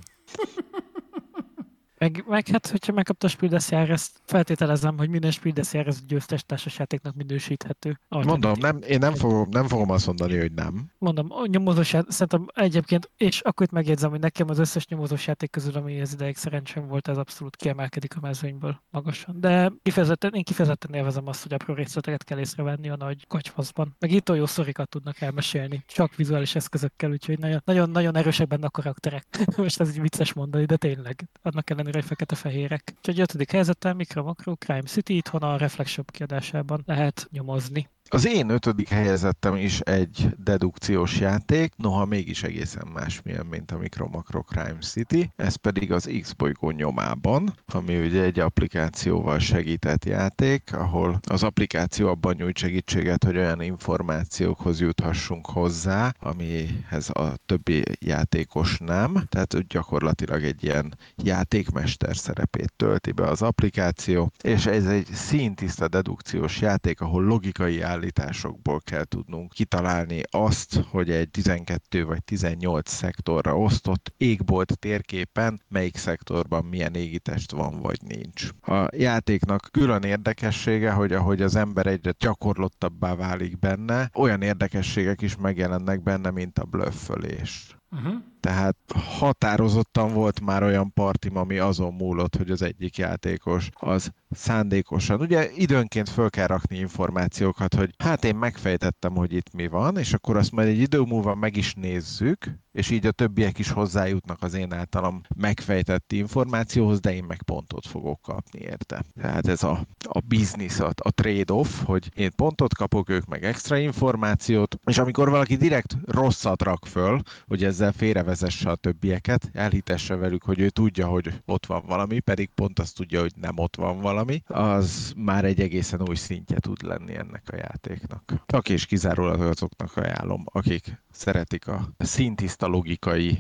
Meg, 1.99 2.25
meg 2.27 2.49
hát, 2.49 2.67
hogyha 2.67 2.93
megkapta 2.93 3.27
a 3.27 3.31
Spiel 3.31 3.55
ezt 3.71 4.21
feltételezem, 4.25 4.99
hogy 4.99 5.09
minden 5.09 5.31
Spiel 5.31 5.55
des 5.83 6.05
győztes 6.07 6.45
társasjátéknak 6.45 7.15
minősíthető. 7.15 8.01
Mondom, 8.09 8.59
nem, 8.61 8.79
én 8.89 8.99
nem 8.99 9.15
fogom, 9.15 9.49
nem 9.51 9.67
fogom 9.67 9.91
azt 9.91 10.07
mondani, 10.07 10.39
hogy 10.39 10.53
nem. 10.53 10.91
Mondom, 10.99 11.27
a 11.31 11.47
nyomozós 11.47 11.93
játék, 11.93 12.11
szerintem 12.11 12.47
egyébként, 12.55 13.11
és 13.17 13.41
akkor 13.41 13.67
itt 13.67 13.73
megjegyzem, 13.73 14.11
hogy 14.11 14.21
nekem 14.21 14.49
az 14.49 14.59
összes 14.59 14.87
nyomozós 14.87 15.27
játék 15.27 15.51
közül, 15.51 15.77
ami 15.77 16.01
ez 16.01 16.13
ideig 16.13 16.37
szerencsém 16.37 16.87
volt, 16.87 17.09
ez 17.09 17.17
abszolút 17.17 17.57
kiemelkedik 17.57 18.17
a 18.17 18.21
mezőnyből 18.21 18.83
magasan. 18.91 19.41
De 19.41 19.73
kifejezetten, 19.83 20.35
én 20.35 20.45
kifejezetten 20.45 20.95
élvezem 20.95 21.27
azt, 21.27 21.43
hogy 21.43 21.53
apró 21.53 21.75
részleteket 21.75 22.25
kell 22.25 22.39
észrevenni 22.39 22.89
a 22.89 22.97
nagy 22.97 23.27
kocsfaszban. 23.27 23.97
Meg 23.99 24.11
itt 24.11 24.29
jó 24.29 24.47
szorikat 24.47 24.89
tudnak 24.89 25.21
elmesélni, 25.21 25.85
csak 25.87 26.15
vizuális 26.15 26.55
eszközökkel, 26.55 27.11
úgyhogy 27.11 27.39
nagyon, 27.39 27.61
nagyon, 27.65 27.91
nagyon 27.91 28.17
erősek 28.17 28.47
benne 28.47 28.67
a 28.67 28.71
karakterek. 28.71 29.27
Most 29.57 29.81
ez 29.81 29.89
így 29.91 30.01
vicces 30.01 30.33
mondani, 30.33 30.65
de 30.65 30.77
tényleg. 30.77 31.29
Annak 31.43 31.71
ellenére 31.87 32.03
ellenére 32.03 32.03
fekete-fehérek. 32.03 32.95
Úgyhogy 32.97 33.21
ötödik 33.21 33.51
helyzettel 33.51 33.95
Mikro 33.95 34.23
Macro 34.23 34.55
Crime 34.55 34.83
City 34.83 35.17
itthon 35.17 35.43
a 35.43 35.57
Reflex 35.57 35.91
Shop 35.91 36.11
kiadásában 36.11 36.83
lehet 36.87 37.29
nyomozni. 37.31 37.89
Az 38.09 38.27
én 38.27 38.49
ötödik 38.49 38.89
helyezettem 38.89 39.57
is 39.57 39.81
egy 39.81 40.29
dedukciós 40.45 41.21
játék, 41.21 41.73
noha 41.77 42.05
mégis 42.05 42.43
egészen 42.43 42.89
másmilyen, 42.95 43.47
mint 43.47 43.71
a 43.71 43.79
Micro 43.79 44.09
Macro 44.09 44.41
Crime 44.41 44.79
City, 44.81 45.31
ez 45.37 45.55
pedig 45.55 45.93
az 45.93 46.11
X-bolygó 46.21 46.71
nyomában, 46.71 47.55
ami 47.67 47.99
ugye 47.99 48.23
egy 48.23 48.39
applikációval 48.39 49.39
segített 49.39 50.05
játék, 50.05 50.75
ahol 50.75 51.21
az 51.29 51.43
applikáció 51.43 52.09
abban 52.09 52.35
nyújt 52.39 52.59
segítséget, 52.59 53.25
hogy 53.25 53.37
olyan 53.37 53.63
információkhoz 53.63 54.81
juthassunk 54.81 55.47
hozzá, 55.47 56.15
amihez 56.21 57.09
a 57.09 57.35
többi 57.47 57.83
játékos 57.99 58.79
nem, 58.79 59.25
tehát 59.29 59.67
gyakorlatilag 59.67 60.45
egy 60.45 60.65
ilyen 60.65 60.95
játékmester 61.17 62.17
szerepét 62.17 62.73
tölti 62.77 63.13
be 63.13 63.27
az 63.29 63.43
applikáció, 63.43 64.33
és 64.43 64.67
ez 64.67 64.87
egy 64.87 65.07
színtiszta 65.13 65.89
dedukciós 65.89 66.61
játék, 66.61 67.01
ahol 67.01 67.25
logikai 67.25 67.83
állításokból 67.97 68.81
kell 68.81 69.05
tudnunk 69.05 69.53
kitalálni 69.53 70.21
azt, 70.31 70.81
hogy 70.91 71.11
egy 71.11 71.31
12 71.31 72.05
vagy 72.05 72.25
18 72.25 72.91
szektorra 72.91 73.59
osztott 73.59 74.13
égbolt 74.17 74.79
térképen 74.79 75.63
melyik 75.69 75.97
szektorban 75.97 76.65
milyen 76.65 76.95
égitest 76.95 77.53
van 77.53 77.81
vagy 77.81 77.99
nincs. 78.03 78.49
A 78.61 78.89
játéknak 78.97 79.69
külön 79.71 80.03
érdekessége, 80.03 80.91
hogy 80.91 81.13
ahogy 81.13 81.43
az 81.43 81.57
ember 81.57 81.87
egyre 81.87 82.13
gyakorlottabbá 82.19 83.15
válik 83.15 83.59
benne, 83.59 84.11
olyan 84.15 84.43
érdekességek 84.43 85.23
is 85.23 85.37
megjelennek 85.37 86.03
benne, 86.03 86.31
mint 86.31 86.59
a 86.59 86.65
blöffölés. 86.65 87.77
Uh-huh. 87.97 88.15
Tehát 88.41 88.77
határozottan 89.19 90.13
volt 90.13 90.41
már 90.41 90.63
olyan 90.63 90.93
partim, 90.93 91.37
ami 91.37 91.59
azon 91.59 91.95
múlott, 91.95 92.37
hogy 92.37 92.51
az 92.51 92.63
egyik 92.63 92.97
játékos 92.97 93.69
az 93.75 94.11
szándékosan. 94.31 95.21
Ugye 95.21 95.51
időnként 95.55 96.09
föl 96.09 96.31
kell 96.31 96.47
rakni 96.47 96.77
információkat, 96.79 97.75
hogy 97.75 97.95
hát 97.99 98.25
én 98.25 98.37
megfejtettem, 98.37 99.15
hogy 99.15 99.33
itt 99.33 99.53
mi 99.53 99.67
van, 99.67 99.97
és 99.97 100.13
akkor 100.13 100.37
azt 100.37 100.53
majd 100.53 100.69
egy 100.69 100.79
idő 100.79 101.01
múlva 101.01 101.35
meg 101.35 101.57
is 101.57 101.75
nézzük, 101.75 102.45
és 102.77 102.91
így 102.91 103.07
a 103.07 103.11
többiek 103.11 103.59
is 103.59 103.71
hozzájutnak 103.71 104.43
az 104.43 104.55
én 104.55 104.73
általam 104.73 105.21
megfejtett 105.37 106.13
információhoz, 106.13 107.01
de 107.01 107.15
én 107.15 107.25
meg 107.25 107.43
pontot 107.43 107.87
fogok 107.87 108.21
kapni 108.23 108.61
érte. 108.61 109.05
Tehát 109.21 109.47
ez 109.47 109.63
a, 109.63 109.87
a 110.03 110.21
business, 110.21 110.81
a, 110.81 110.91
a 111.03 111.11
trade-off, 111.11 111.83
hogy 111.85 112.11
én 112.15 112.31
pontot 112.37 112.75
kapok, 112.75 113.09
ők 113.11 113.27
meg 113.27 113.45
extra 113.45 113.77
információt, 113.77 114.79
és 114.85 114.99
amikor 114.99 115.31
valaki 115.31 115.57
direkt 115.57 115.97
rosszat 116.07 116.63
rak 116.63 116.87
föl, 116.87 117.21
hogy 117.47 117.65
ezzel 117.65 117.93
félrevezesse 117.93 118.71
a 118.71 118.77
többieket, 118.77 119.51
elhitesse 119.53 120.15
velük, 120.15 120.45
hogy 120.45 120.61
ő 120.61 120.69
tudja, 120.69 121.07
hogy 121.07 121.43
ott 121.45 121.67
van 121.67 121.83
valami, 121.87 122.21
pedig 122.21 122.51
pont 122.55 122.79
azt 122.79 122.97
tudja, 122.97 123.21
hogy 123.21 123.33
nem 123.41 123.59
ott 123.59 123.77
van 123.77 124.01
valami, 124.01 124.43
az 124.47 125.13
már 125.17 125.45
egy 125.45 125.61
egészen 125.61 126.09
új 126.09 126.17
szintje 126.17 126.59
tud 126.59 126.83
lenni 126.83 127.17
ennek 127.17 127.43
a 127.53 127.57
játéknak. 127.57 128.35
Csak 128.47 128.69
és 128.69 128.87
kizárólag 128.87 129.41
azoknak 129.41 129.97
ajánlom, 129.97 130.45
akik 130.53 131.05
szeretik 131.11 131.67
a 131.67 131.89
szintiszta 131.99 132.66
logikai 132.67 133.39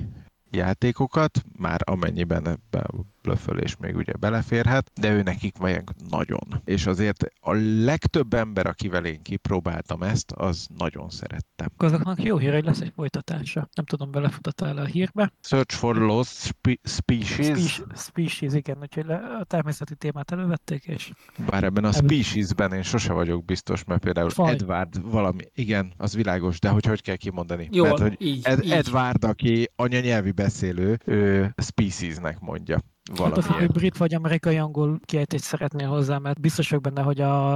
játékokat, 0.50 1.44
már 1.58 1.80
amennyiben 1.84 2.48
ebbe 2.48 2.78
a 2.78 2.92
blöffölés 3.26 3.76
még 3.76 3.96
ugye 3.96 4.12
beleférhet, 4.12 4.90
de 5.00 5.12
ő 5.12 5.22
nekik 5.22 5.58
meg 5.58 5.88
nagyon. 6.10 6.60
És 6.64 6.86
azért 6.86 7.24
a 7.40 7.52
legtöbb 7.84 8.34
ember, 8.34 8.66
akivel 8.66 9.04
én 9.04 9.22
kipróbáltam 9.22 10.02
ezt, 10.02 10.32
az 10.32 10.66
nagyon 10.76 11.10
szerette. 11.10 11.70
Azoknak 11.76 12.22
jó 12.22 12.36
hír, 12.36 12.52
hogy 12.52 12.64
lesz 12.64 12.80
egy 12.80 12.92
folytatása. 12.94 13.68
Nem 13.74 13.84
tudom, 13.84 14.10
belefutattál 14.10 14.76
a 14.76 14.84
hírbe. 14.84 15.32
Search 15.40 15.74
for 15.74 15.96
Lost 15.96 16.40
spe- 16.40 16.80
Species. 16.82 17.46
Species, 17.46 17.82
species 17.94 18.54
igen, 18.54 18.76
úgyhogy 18.80 19.10
a 19.10 19.44
természeti 19.44 19.94
témát 19.94 20.30
elővették, 20.30 20.84
és... 20.84 21.12
Bár 21.46 21.64
ebben 21.64 21.84
a 21.84 21.92
Speciesben 21.92 22.72
én 22.72 22.82
sose 22.82 23.12
vagyok 23.12 23.44
biztos, 23.44 23.84
mert 23.84 24.00
például 24.02 24.30
Faj. 24.30 24.52
Edward 24.52 25.10
valami, 25.10 25.42
igen, 25.54 25.92
az 25.96 26.14
világos, 26.14 26.60
de 26.60 26.68
hogy 26.68 26.86
hogy 26.86 27.02
kell 27.02 27.16
kimondani? 27.16 27.68
Jó, 27.72 27.82
mert, 27.84 27.98
hogy 27.98 28.16
így, 28.18 28.44
Ed- 28.44 28.64
így. 28.64 28.70
Edward, 28.70 29.24
aki 29.24 29.70
anyanyelvi 29.76 30.30
beszélő, 30.30 30.98
ő 31.04 31.54
Speciesnek 31.62 32.40
mondja. 32.40 32.80
Hát 33.14 33.36
az, 33.36 33.46
hogy 33.46 33.66
brit 33.66 33.96
vagy 33.96 34.14
amerikai 34.14 34.56
angol 34.56 35.00
kiejtést 35.04 35.44
szeretnél 35.44 35.88
hozzá, 35.88 36.18
mert 36.18 36.40
biztos 36.40 36.68
vagyok 36.68 36.84
benne, 36.84 37.02
hogy 37.02 37.20
a, 37.20 37.54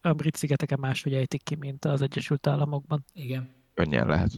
a 0.00 0.12
brit 0.16 0.36
szigeteken 0.36 0.78
máshogy 0.80 1.14
ejtik 1.14 1.42
ki, 1.42 1.54
mint 1.54 1.84
az 1.84 2.02
Egyesült 2.02 2.46
Államokban. 2.46 3.04
Igen. 3.12 3.50
Könnyen 3.74 4.06
lehet. 4.06 4.30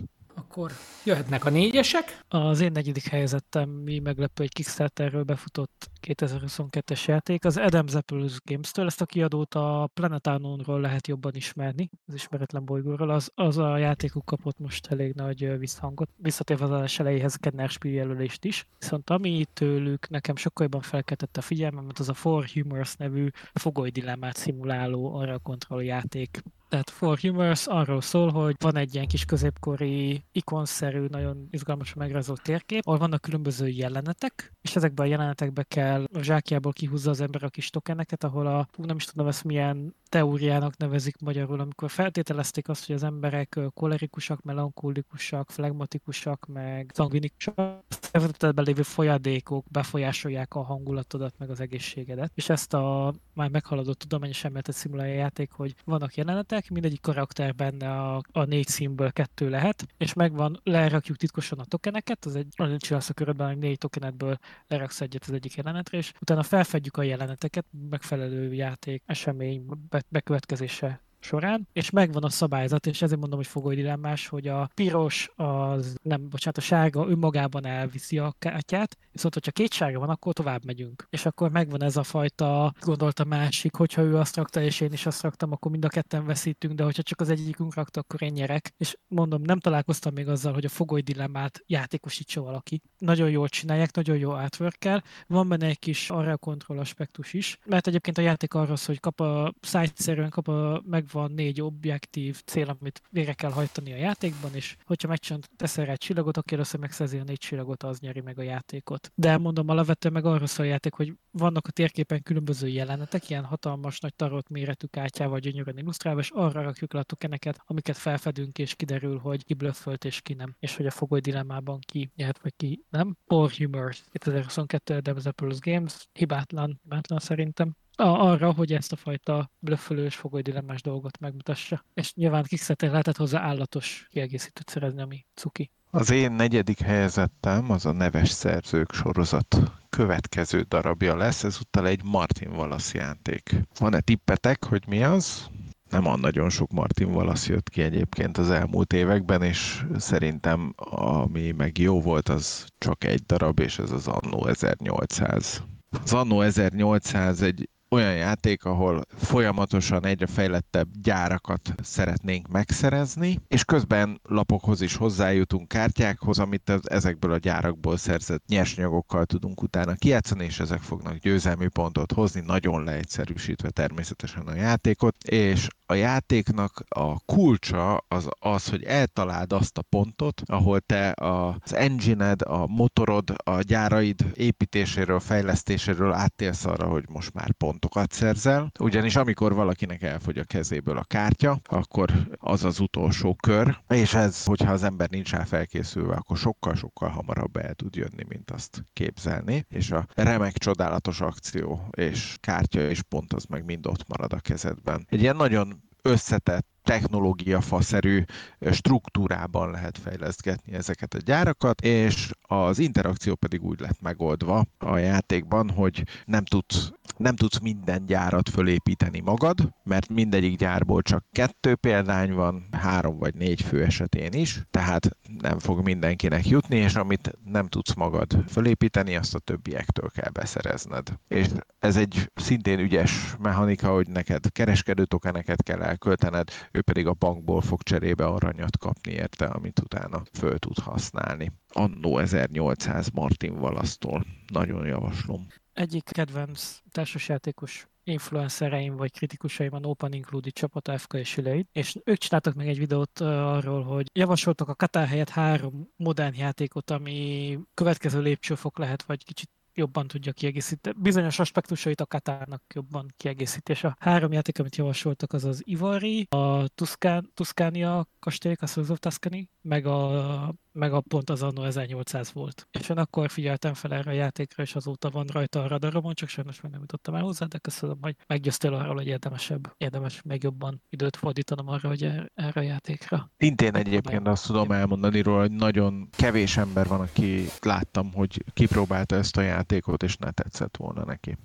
Akkor 0.49 0.71
jöhetnek 1.05 1.45
a 1.45 1.51
négyesek. 1.51 2.25
Az 2.29 2.61
én 2.61 2.73
negyedik 2.73 3.07
helyezettem, 3.07 3.69
mi 3.69 3.99
meglepő, 3.99 4.43
egy 4.43 4.53
Kickstarterről 4.53 5.23
befutott 5.23 5.91
2022-es 6.07 7.05
játék. 7.05 7.45
Az 7.45 7.57
Adam's 7.61 7.95
Apples 7.95 8.39
Games-től 8.45 8.87
ezt 8.87 9.01
a 9.01 9.07
kiadót 9.07 9.55
a 9.55 9.91
Planet 9.95 10.27
Unknown-ról 10.27 10.81
lehet 10.81 11.07
jobban 11.07 11.35
ismerni, 11.35 11.91
az 12.07 12.15
ismeretlen 12.15 12.65
bolygóról. 12.65 13.11
Az, 13.11 13.31
az 13.35 13.59
a 13.59 13.77
játékuk 13.77 14.25
kapott 14.25 14.59
most 14.59 14.87
elég 14.87 15.15
nagy 15.15 15.59
visszhangot, 15.59 16.09
visszatérve 16.17 16.65
az 16.65 17.01
elejéhez 17.01 17.35
Kennerspiel 17.35 17.95
jelölést 17.95 18.45
is. 18.45 18.67
Viszont 18.79 19.11
ami 19.11 19.47
tőlük 19.53 20.09
nekem 20.09 20.37
sokkal 20.37 20.65
jobban 20.65 20.81
felkeltette 20.81 21.41
a 21.41 21.43
figyelmemet, 21.43 21.99
az 21.99 22.09
a 22.09 22.15
For 22.15 22.45
Humors 22.45 22.95
nevű 22.97 23.29
fogolydilemmát 23.55 24.37
szimuláló 24.37 25.15
arra 25.15 25.39
kontroll 25.39 25.83
játék 25.83 26.43
tehát 26.73 26.91
For 26.91 27.19
Humors 27.19 27.67
arról 27.67 28.01
szól, 28.01 28.31
hogy 28.31 28.55
van 28.59 28.77
egy 28.77 28.95
ilyen 28.95 29.07
kis 29.07 29.25
középkori 29.25 30.25
ikonszerű, 30.33 31.07
nagyon 31.07 31.49
izgalmasan 31.51 31.99
megrajzolt 31.99 32.43
térkép, 32.43 32.87
ahol 32.87 32.99
vannak 32.99 33.21
különböző 33.21 33.69
jelenetek, 33.69 34.53
és 34.63 34.77
ezekben 34.77 35.07
a 35.07 35.09
jelenetekbe 35.09 35.63
kell 35.63 36.05
a 36.13 36.23
zsákjából 36.23 36.73
kihúzza 36.73 37.11
az 37.11 37.21
ember 37.21 37.45
a 37.45 37.49
kis 37.49 37.71
tokeneket, 37.71 38.25
ahol 38.25 38.47
a, 38.47 38.69
nem 38.77 38.97
is 38.97 39.05
tudom 39.05 39.27
ezt 39.27 39.45
milyen 39.45 39.95
teóriának 40.09 40.77
nevezik 40.77 41.21
magyarul, 41.21 41.61
amikor 41.61 41.91
feltételezték 41.91 42.69
azt, 42.69 42.87
hogy 42.87 42.95
az 42.95 43.03
emberek 43.03 43.61
kolerikusak, 43.75 44.43
melankólikusak, 44.43 45.51
flegmatikusak, 45.51 46.47
meg 46.47 46.91
szangvinikusak, 46.95 47.85
szervezetedben 47.89 48.65
lévő 48.65 48.83
folyadékok 48.83 49.65
befolyásolják 49.71 50.55
a 50.55 50.63
hangulatodat, 50.63 51.35
meg 51.39 51.51
az 51.51 51.61
egészségedet. 51.61 52.31
És 52.35 52.49
ezt 52.49 52.75
a 52.75 53.15
már 53.35 53.51
meghaladott 53.51 53.99
tudományos 53.99 54.45
elméletet 54.45 54.75
szimulálja 54.75 55.15
a 55.15 55.17
játék, 55.17 55.51
hogy 55.51 55.75
vannak 55.85 56.15
jelenetek, 56.15 56.71
mindegyik 56.71 57.01
karakter 57.01 57.55
benne 57.55 57.91
a, 57.91 58.21
a 58.33 58.45
négy 58.45 58.67
színből 58.67 59.13
kettő 59.13 59.49
lehet, 59.49 59.87
és 59.97 60.13
megvan, 60.13 60.61
lerakjuk 60.63 61.17
titkosan 61.17 61.59
a 61.59 61.65
tokeneket, 61.65 62.25
az 62.25 62.37
egy, 62.37 62.77
csinálsz 62.77 63.09
a 63.09 63.15
körödben, 63.15 63.47
hogy 63.47 63.59
négy 63.59 63.79
tokenetből 63.79 64.39
leraksz 64.67 65.01
egyet 65.01 65.25
az 65.25 65.33
egyik 65.33 65.55
jelenetre, 65.55 65.99
és 65.99 66.13
utána 66.21 66.43
felfedjük 66.43 66.97
a 66.97 67.03
jeleneteket, 67.03 67.67
megfelelő 67.91 68.53
játék, 68.53 69.03
esemény 69.07 69.67
be, 69.89 70.03
bekövetkezése 70.09 71.01
során, 71.23 71.69
és 71.73 71.91
megvan 71.91 72.25
a 72.25 72.31
szabályzat, 72.31 72.87
és 72.87 73.03
ezért 73.03 73.21
mondom, 73.21 73.39
hogy 73.39 73.49
fogoly 73.49 73.75
dilemmás, 73.75 74.29
hogy 74.29 74.49
a 74.49 74.71
piros 74.75 75.31
az, 75.37 75.97
nem, 76.03 76.29
bocsánat, 76.29 76.59
a 76.59 76.61
sárga 76.61 77.09
önmagában 77.09 77.67
elviszi 77.67 78.19
a 78.19 78.35
kártyát, 78.39 78.97
viszont 79.13 79.35
hogyha 79.35 79.51
két 79.51 79.73
sárga 79.73 79.99
van, 79.99 80.09
akkor 80.09 80.33
tovább 80.33 80.65
megyünk. 80.65 81.07
És 81.11 81.27
akkor 81.27 81.51
megvan 81.51 81.83
ez 81.83 81.97
a 81.97 82.03
fajta, 82.03 82.75
gondolta 82.81 83.25
másik, 83.25 83.75
hogyha 83.75 84.03
ő 84.03 84.17
azt 84.17 84.37
rakta, 84.37 84.63
és 84.63 84.81
én 84.81 84.93
is 84.93 85.07
azt 85.07 85.23
raktam, 85.23 85.53
akkor 85.53 85.71
mind 85.71 85.85
a 85.85 85.89
ketten 85.89 86.27
veszítünk, 86.27 86.75
de 86.75 86.85
hogyha 86.85 87.03
csak 87.03 87.21
az 87.21 87.31
egyikünk 87.31 87.75
rakta, 87.75 88.01
akkor 88.01 88.23
én 88.23 88.33
nyerek. 88.33 88.73
És 88.77 88.97
mondom, 89.09 89.43
nem 89.43 89.59
találkoztam 89.59 90.15
még 90.15 90.29
azzal, 90.29 90.53
hogy 90.53 90.65
a 90.65 90.69
fogoly 90.69 91.01
dilemmát 91.01 91.63
játékosítsa 91.67 92.43
valaki. 92.43 92.83
Nagyon 92.99 93.31
jól 93.31 93.49
csinálják, 93.49 93.95
nagyon 93.95 94.17
jó 94.17 94.31
artwork 94.31 95.03
Van 95.27 95.49
benne 95.49 95.67
egy 95.67 95.79
kis 95.79 96.11
arra 96.11 96.37
kontroll 96.37 96.79
aspektus 96.79 97.33
is, 97.33 97.59
mert 97.67 97.87
egyébként 97.87 98.19
a 98.19 98.23
játék 98.23 98.55
arra 98.55 98.75
hogy 98.87 99.01
kap 99.01 99.21
a 99.21 99.55
szájszerűen 99.61 100.31
kap 100.31 100.49
a, 100.49 100.83
meg 100.87 101.05
van 101.13 101.33
négy 101.33 101.61
objektív 101.61 102.43
cél, 102.45 102.77
amit 102.79 103.03
végre 103.11 103.33
kell 103.33 103.51
hajtani 103.51 103.93
a 103.93 103.97
játékban, 103.97 104.55
és 104.55 104.77
hogyha 104.85 105.09
megcsinálod, 105.09 105.49
teszel 105.57 105.85
rá 105.85 105.93
egy 105.93 105.99
csillagot, 105.99 106.37
akkor 106.37 106.53
először 106.53 106.81
megszerzi 106.81 107.19
a 107.19 107.25
négy 107.25 107.39
csillagot, 107.39 107.83
az 107.83 107.99
nyeri 107.99 108.21
meg 108.21 108.39
a 108.39 108.43
játékot. 108.43 109.13
De 109.15 109.39
mondom, 109.39 109.69
alapvetően 109.69 110.15
meg 110.15 110.25
arról 110.25 110.47
szól 110.47 110.67
a 110.67 110.69
játék, 110.69 110.95
hogy 110.95 111.15
vannak 111.31 111.67
a 111.67 111.71
térképen 111.71 112.23
különböző 112.23 112.69
jelenetek, 112.69 113.31
ilyen 113.31 113.45
hatalmas 113.45 114.01
nagy 114.01 114.15
tarot 114.15 114.49
méretű 114.49 114.87
kártyával 114.87 115.39
gyönyörűen 115.39 115.79
illusztrálva, 115.79 116.21
és 116.21 116.31
arra 116.31 116.63
rakjuk 116.63 116.93
le 116.93 117.01
a 117.01 117.03
tokeneket, 117.03 117.63
amiket 117.65 117.97
felfedünk, 117.97 118.59
és 118.59 118.75
kiderül, 118.75 119.19
hogy 119.19 119.45
ki 119.45 119.55
blöffölt 119.55 120.05
és 120.05 120.21
ki 120.21 120.35
nem, 120.35 120.57
és 120.59 120.77
hogy 120.77 120.87
a 120.87 120.91
fogoly 120.91 121.21
dilemmában 121.21 121.79
ki 121.81 122.11
nyert, 122.17 122.43
vagy 122.43 122.53
ki 122.57 122.85
nem. 122.91 123.17
For 123.27 123.51
Humor 123.51 123.95
2022 124.11 124.99
Developers 124.99 125.59
Games, 125.59 126.09
hibátlan, 126.13 126.81
hibátlan 126.83 127.19
szerintem 127.19 127.77
arra, 127.97 128.53
hogy 128.53 128.73
ezt 128.73 128.93
a 128.93 128.97
fajta 128.97 129.51
blöffölős 129.59 130.17
fogolydilemmás 130.17 130.83
dolgot 130.83 131.19
megmutassa. 131.19 131.85
És 131.95 132.15
nyilván 132.15 132.43
Kickstarter 132.43 132.91
lehetett 132.91 133.17
hozzá 133.17 133.41
állatos 133.41 134.07
kiegészítőt 134.11 134.69
szerezni, 134.69 135.03
ami 135.03 135.27
cuki. 135.35 135.71
Az 135.91 136.11
én 136.11 136.33
negyedik 136.33 136.81
helyezettem 136.81 137.71
az 137.71 137.87
a 137.87 137.93
Neves 137.93 138.31
Szerzők 138.31 138.93
sorozat 138.93 139.57
következő 139.89 140.61
darabja 140.61 141.17
lesz, 141.17 141.45
ezúttal 141.45 141.87
egy 141.87 142.05
Martin 142.05 142.51
Wallace 142.51 142.99
játék. 142.99 143.55
Van-e 143.79 144.01
tippetek, 144.01 144.65
hogy 144.65 144.83
mi 144.87 145.03
az? 145.03 145.51
Nem 145.91 146.07
olyan 146.07 146.21
nagyon 146.21 146.51
sok 146.51 146.71
Martin 146.71 147.09
Wallace 147.09 147.53
jött 147.53 147.69
ki 147.69 147.83
egyébként 147.83 148.39
az 148.39 148.51
elmúlt 148.51 148.93
években, 148.93 149.43
és 149.43 149.85
szerintem 149.97 150.75
ami 150.91 151.51
meg 151.51 151.79
jó 151.79 152.01
volt, 152.01 152.29
az 152.29 152.67
csak 152.79 153.05
egy 153.05 153.23
darab, 153.23 153.59
és 153.59 153.79
ez 153.79 153.91
az 153.91 154.09
Anno 154.09 154.47
1800. 154.47 155.63
Az 156.03 156.13
Anno 156.13 156.41
1800 156.41 157.43
egy 157.43 157.69
olyan 157.93 158.15
játék, 158.15 158.65
ahol 158.65 159.03
folyamatosan 159.17 160.07
egyre 160.07 160.27
fejlettebb 160.27 160.89
gyárakat 161.03 161.75
szeretnénk 161.83 162.49
megszerezni, 162.49 163.41
és 163.49 163.65
közben 163.65 164.21
lapokhoz 164.23 164.81
is 164.81 164.97
hozzájutunk, 164.97 165.69
kártyákhoz, 165.69 166.39
amit 166.39 166.73
ezekből 166.85 167.33
a 167.33 167.39
gyárakból 167.39 167.97
szerzett 167.97 168.43
nyersanyagokkal 168.47 169.25
tudunk 169.25 169.63
utána 169.63 169.95
kijátszani, 169.95 170.45
és 170.45 170.61
ezek 170.61 170.81
fognak 170.81 171.17
győzelmi 171.17 171.69
pontot 171.69 172.13
hozni, 172.13 172.41
nagyon 172.47 172.85
leegyszerűsítve 172.85 173.71
természetesen 173.71 174.47
a 174.47 174.55
játékot, 174.55 175.17
és 175.25 175.69
a 175.87 175.95
játéknak 175.95 176.85
a 176.89 177.21
kulcsa 177.21 178.05
az 178.09 178.29
az, 178.39 178.69
hogy 178.69 178.83
eltaláld 178.83 179.53
azt 179.53 179.79
a 179.79 179.83
pontot, 179.83 180.43
ahol 180.47 180.81
te 180.81 181.15
az 181.17 181.75
engine 181.75 182.31
a 182.33 182.67
motorod, 182.67 183.35
a 183.45 183.61
gyáraid 183.61 184.25
építéséről, 184.35 185.21
fejlesztéséről 185.21 186.13
áttélsz 186.13 186.65
arra, 186.65 186.87
hogy 186.87 187.05
most 187.09 187.33
már 187.33 187.53
pontokat 187.83 188.13
szerzel. 188.13 188.73
Ugyanis 188.81 189.17
amikor 189.17 189.55
valakinek 189.55 190.03
elfogy 190.03 190.39
a 190.39 190.45
kezéből 190.45 190.97
a 190.97 191.05
kártya, 191.05 191.61
akkor 191.65 192.13
az 192.37 192.65
az 192.65 192.81
utolsó 192.81 193.35
kör, 193.35 193.79
és 193.89 194.15
ez, 194.15 194.45
hogyha 194.45 194.73
az 194.73 194.83
ember 194.83 195.11
nincs 195.11 195.31
rá 195.31 195.45
felkészülve, 195.45 196.15
akkor 196.15 196.37
sokkal-sokkal 196.37 197.09
hamarabb 197.09 197.57
el 197.57 197.75
tud 197.75 197.95
jönni, 197.95 198.25
mint 198.29 198.51
azt 198.51 198.85
képzelni, 198.93 199.67
és 199.69 199.91
a 199.91 200.07
remek, 200.15 200.59
csodálatos 200.59 201.21
akció 201.21 201.89
és 201.91 202.37
kártya 202.41 202.81
és 202.81 203.03
pont 203.03 203.33
az 203.33 203.45
meg 203.45 203.65
mind 203.65 203.87
ott 203.87 204.09
marad 204.09 204.33
a 204.33 204.41
kezedben. 204.41 205.07
Egy 205.09 205.21
ilyen 205.21 205.37
nagyon 205.37 205.83
összetett 206.03 206.72
technológiafaszerű 206.83 208.25
struktúrában 208.71 209.71
lehet 209.71 209.99
fejlesztgetni 209.99 210.73
ezeket 210.73 211.15
a 211.15 211.19
gyárakat, 211.19 211.81
és 211.81 212.31
az 212.41 212.79
interakció 212.79 213.35
pedig 213.35 213.63
úgy 213.63 213.81
lett 213.81 214.01
megoldva 214.01 214.65
a 214.79 214.97
játékban, 214.97 215.71
hogy 215.71 216.03
nem 216.25 216.45
tudsz, 216.45 216.93
nem 217.17 217.37
tudsz 217.37 217.59
minden 217.59 218.07
gyárat 218.07 218.49
fölépíteni 218.49 219.21
magad, 219.21 219.75
mert 219.85 220.09
mindegyik 220.09 220.57
gyárból 220.57 221.03
csak 221.03 221.25
kettő 221.33 221.75
példány 221.75 222.33
van, 222.33 222.69
három 222.71 223.19
vagy 223.19 223.35
négy 223.35 223.61
fő 223.63 223.85
esetén 223.85 224.33
is, 224.33 224.61
tehát 224.71 225.17
nem 225.41 225.59
fog 225.59 225.85
mindenkinek 225.85 226.47
jutni, 226.47 226.77
és 226.77 226.95
amit 226.95 227.39
nem 227.45 227.67
tudsz 227.67 227.95
magad 227.95 228.45
fölépíteni, 228.49 229.17
azt 229.17 229.35
a 229.35 229.39
többiektől 229.39 230.11
kell 230.15 230.31
beszerezned. 230.31 231.09
És 231.29 231.47
ez 231.79 231.97
egy 231.97 232.31
szintén 232.35 232.79
ügyes 232.79 233.35
mechanika, 233.39 233.93
hogy 233.93 234.09
neked 234.09 234.53
kereskedő 234.53 235.05
tokeneket 235.05 235.63
kell 235.63 235.83
elköltened, 235.83 236.51
ő 236.73 236.83
pedig 236.83 237.07
a 237.07 237.13
bankból 237.13 237.61
fog 237.61 237.83
cserébe 237.83 238.27
aranyat 238.27 238.79
kapni 238.79 239.13
érte, 239.13 239.45
amit 239.45 239.81
utána 239.81 240.23
föl 240.33 240.59
tud 240.59 240.79
használni. 240.79 241.53
Annó 241.69 242.19
1800 242.19 243.09
Martin 243.11 243.59
Valasztól. 243.59 244.25
Nagyon 244.53 244.87
javaslom. 244.87 245.47
Egyik 245.73 246.05
kedvenc 246.05 246.79
társasjátékos 246.91 247.87
influencereim 248.05 248.97
vagy 248.97 249.13
kritikusaim 249.13 249.75
a 249.75 249.79
Open 249.79 250.13
Included 250.13 250.53
csapat, 250.53 251.01
FK 251.01 251.15
és 251.15 251.37
Üleid, 251.37 251.67
és 251.73 251.97
ők 252.05 252.19
csináltak 252.19 252.55
meg 252.55 252.69
egy 252.69 252.79
videót 252.79 253.21
arról, 253.21 253.83
hogy 253.83 254.11
javasoltak 254.13 254.69
a 254.69 254.75
Katár 254.75 255.07
helyett 255.07 255.29
három 255.29 255.89
modern 255.97 256.35
játékot, 256.35 256.91
ami 256.91 257.59
következő 257.75 258.21
lépcsőfok 258.21 258.79
lehet, 258.79 259.03
vagy 259.03 259.25
kicsit 259.25 259.51
jobban 259.75 260.07
tudja 260.07 260.33
kiegészíteni. 260.33 260.97
Bizonyos 261.01 261.39
aspektusait 261.39 262.01
a 262.01 262.07
Katárnak 262.07 262.63
jobban 262.75 263.13
kiegészítés. 263.17 263.85
A 263.85 263.97
három 264.01 264.33
játék, 264.33 264.59
amit 264.59 264.77
javasoltak, 264.77 265.33
az 265.33 265.45
az 265.45 265.63
Ivory, 265.65 266.27
a 266.31 266.69
Tuszkán, 266.69 267.31
Tuszkánia 267.35 268.07
kastély, 268.19 268.57
a 268.61 268.67
Souls 268.67 268.89
of 268.89 268.99
Tuscany, 268.99 269.49
meg 269.63 269.87
a 269.87 270.55
meg 270.73 270.93
a 270.93 271.01
pont 271.01 271.31
az 271.31 271.43
annó 271.43 271.63
1800 271.63 272.33
volt. 272.33 272.69
És 272.71 272.89
én 272.89 272.97
akkor 272.97 273.31
figyeltem 273.31 273.75
fel 273.75 273.93
erre 273.93 274.11
a 274.11 274.15
játékra, 274.15 274.63
és 274.63 274.75
azóta 274.75 275.11
van 275.11 275.27
rajta 275.27 275.63
a 275.63 275.69
radaromon, 275.69 276.15
csak 276.15 276.29
sajnos 276.29 276.61
még 276.61 276.73
nem 276.73 276.81
jutottam 276.81 277.15
el 277.15 277.23
hozzá, 277.23 277.47
de 277.47 277.59
köszönöm, 277.59 277.99
hogy 278.01 278.17
meggyőztél 278.27 278.75
arról, 278.75 278.95
hogy 278.95 279.07
érdemesebb, 279.07 279.75
érdemes 279.77 280.23
még 280.23 280.43
jobban 280.43 280.83
időt 280.89 281.17
fordítanom 281.17 281.69
arra, 281.69 281.89
hogy 281.89 282.05
er, 282.05 282.31
erre 282.35 282.61
a 282.61 282.65
játékra. 282.65 283.31
Szintén 283.39 283.75
egyébként 283.75 284.27
azt 284.29 284.47
tudom 284.47 284.73
elmondani 284.73 285.21
róla, 285.21 285.41
hogy 285.41 285.53
nagyon 285.53 286.09
kevés 286.11 286.57
ember 286.57 286.87
van, 286.87 287.01
aki 287.01 287.45
láttam, 287.61 288.13
hogy 288.13 288.45
kipróbálta 288.53 289.17
ezt 289.17 289.37
a 289.37 289.41
játékot, 289.41 290.03
és 290.03 290.17
ne 290.17 290.31
tetszett 290.31 290.77
volna 290.77 291.05
neki. 291.05 291.37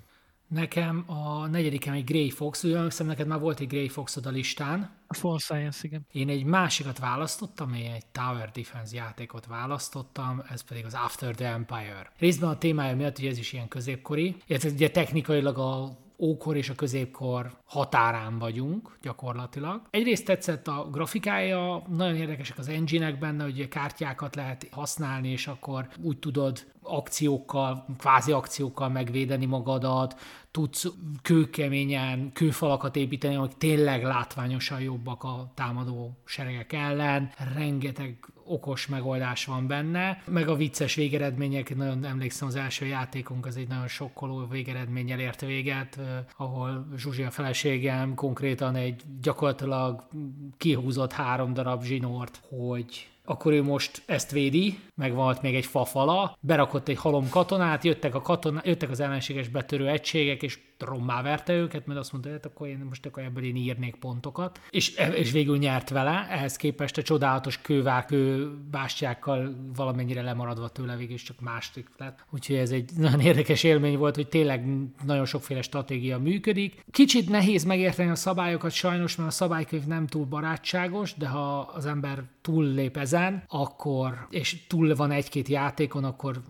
Nekem 0.48 1.04
a 1.06 1.46
negyedikem 1.46 1.94
egy 1.94 2.04
Grey 2.04 2.30
Fox, 2.30 2.62
ugye 2.62 2.82
hiszem 2.82 3.06
neked 3.06 3.26
már 3.26 3.40
volt 3.40 3.60
egy 3.60 3.66
Grey 3.66 3.88
Foxod 3.88 4.26
a 4.26 4.30
listán. 4.30 4.90
A 5.06 5.14
Fall 5.14 5.38
Science, 5.38 5.80
igen. 5.82 6.06
Én 6.12 6.28
egy 6.28 6.44
másikat 6.44 6.98
választottam, 6.98 7.74
én 7.74 7.90
egy 7.90 8.06
Tower 8.06 8.50
Defense 8.50 8.96
játékot 8.96 9.46
választottam, 9.46 10.42
ez 10.48 10.60
pedig 10.60 10.84
az 10.84 10.94
After 10.94 11.34
the 11.34 11.48
Empire. 11.48 12.12
Részben 12.18 12.50
a 12.50 12.58
témája 12.58 12.96
miatt, 12.96 13.16
hogy 13.16 13.26
ez 13.26 13.38
is 13.38 13.52
ilyen 13.52 13.68
középkori, 13.68 14.36
ez 14.46 14.64
ugye 14.64 14.90
technikailag 14.90 15.58
a 15.58 15.98
ókor 16.18 16.56
és 16.56 16.68
a 16.68 16.74
középkor 16.74 17.56
határán 17.64 18.38
vagyunk 18.38 18.98
gyakorlatilag. 19.02 19.82
Egyrészt 19.90 20.24
tetszett 20.24 20.68
a 20.68 20.88
grafikája, 20.90 21.82
nagyon 21.88 22.16
érdekesek 22.16 22.58
az 22.58 22.68
engine 22.68 23.12
benne, 23.12 23.42
hogy 23.42 23.68
kártyákat 23.68 24.34
lehet 24.34 24.68
használni, 24.70 25.28
és 25.28 25.46
akkor 25.46 25.88
úgy 26.02 26.18
tudod 26.18 26.66
akciókkal, 26.88 27.86
kvázi 27.98 28.32
akciókkal 28.32 28.88
megvédeni 28.88 29.46
magadat, 29.46 30.20
tudsz 30.50 30.86
kőkeményen 31.22 32.32
kőfalakat 32.32 32.96
építeni, 32.96 33.34
amik 33.34 33.52
tényleg 33.58 34.02
látványosan 34.02 34.80
jobbak 34.80 35.24
a 35.24 35.52
támadó 35.54 36.18
seregek 36.24 36.72
ellen. 36.72 37.30
Rengeteg 37.54 38.16
okos 38.44 38.86
megoldás 38.86 39.44
van 39.44 39.66
benne, 39.66 40.22
meg 40.26 40.48
a 40.48 40.54
vicces 40.54 40.94
végeredmények, 40.94 41.76
nagyon 41.76 42.04
emlékszem 42.04 42.48
az 42.48 42.54
első 42.54 42.86
játékunk, 42.86 43.46
az 43.46 43.56
egy 43.56 43.68
nagyon 43.68 43.88
sokkoló 43.88 44.46
végeredménnyel 44.50 45.20
ért 45.20 45.40
véget, 45.40 46.00
ahol 46.36 46.86
Zsuzsi 46.96 47.22
a 47.22 47.30
feleségem 47.30 48.14
konkrétan 48.14 48.74
egy 48.74 49.02
gyakorlatilag 49.20 50.08
kihúzott 50.56 51.12
három 51.12 51.52
darab 51.52 51.82
zsinort, 51.82 52.40
hogy 52.48 53.08
akkor 53.28 53.52
ő 53.52 53.62
most 53.62 54.02
ezt 54.06 54.30
védi, 54.30 54.78
meg 54.94 55.14
volt 55.14 55.42
még 55.42 55.54
egy 55.54 55.66
fafala, 55.66 56.36
berakott 56.40 56.88
egy 56.88 56.96
halom 56.96 57.28
katonát, 57.28 57.84
jöttek, 57.84 58.14
a 58.14 58.22
katona, 58.22 58.60
jöttek 58.64 58.90
az 58.90 59.00
ellenséges 59.00 59.48
betörő 59.48 59.88
egységek, 59.88 60.42
és 60.42 60.58
rommá 60.78 61.22
verte 61.22 61.52
őket, 61.52 61.86
mert 61.86 61.98
azt 61.98 62.12
mondta, 62.12 62.30
hogy 62.30 62.40
hát 62.42 62.52
akkor 62.52 62.68
én 62.68 62.86
most 62.88 63.06
akkor 63.06 63.22
ebből 63.22 63.44
én 63.44 63.56
írnék 63.56 63.94
pontokat. 63.94 64.60
És, 64.70 64.94
és 65.14 65.30
végül 65.30 65.58
nyert 65.58 65.88
vele, 65.88 66.26
ehhez 66.30 66.56
képest 66.56 66.96
a 66.98 67.02
csodálatos 67.02 67.60
kővákő 67.60 68.50
bástyákkal 68.70 69.54
valamennyire 69.76 70.22
lemaradva 70.22 70.68
tőle 70.68 70.96
végül 70.96 71.16
csak 71.16 71.40
másik 71.40 71.88
lett. 71.96 72.24
Úgyhogy 72.30 72.56
ez 72.56 72.70
egy 72.70 72.90
nagyon 72.96 73.20
érdekes 73.20 73.62
élmény 73.62 73.98
volt, 73.98 74.14
hogy 74.14 74.28
tényleg 74.28 74.66
nagyon 75.04 75.24
sokféle 75.24 75.62
stratégia 75.62 76.18
működik. 76.18 76.84
Kicsit 76.90 77.28
nehéz 77.28 77.64
megérteni 77.64 78.10
a 78.10 78.14
szabályokat 78.14 78.70
sajnos, 78.70 79.16
mert 79.16 79.28
a 79.28 79.32
szabálykönyv 79.32 79.84
nem 79.84 80.06
túl 80.06 80.24
barátságos, 80.24 81.14
de 81.14 81.28
ha 81.28 81.58
az 81.58 81.86
ember 81.86 82.22
túl 82.40 82.64
lép 82.64 82.96
ezen, 83.18 83.44
akkor, 83.46 84.26
és 84.30 84.66
túl 84.66 84.94
van 84.94 85.10
egy-két 85.10 85.48
játékon, 85.48 86.04
akkor 86.04 86.42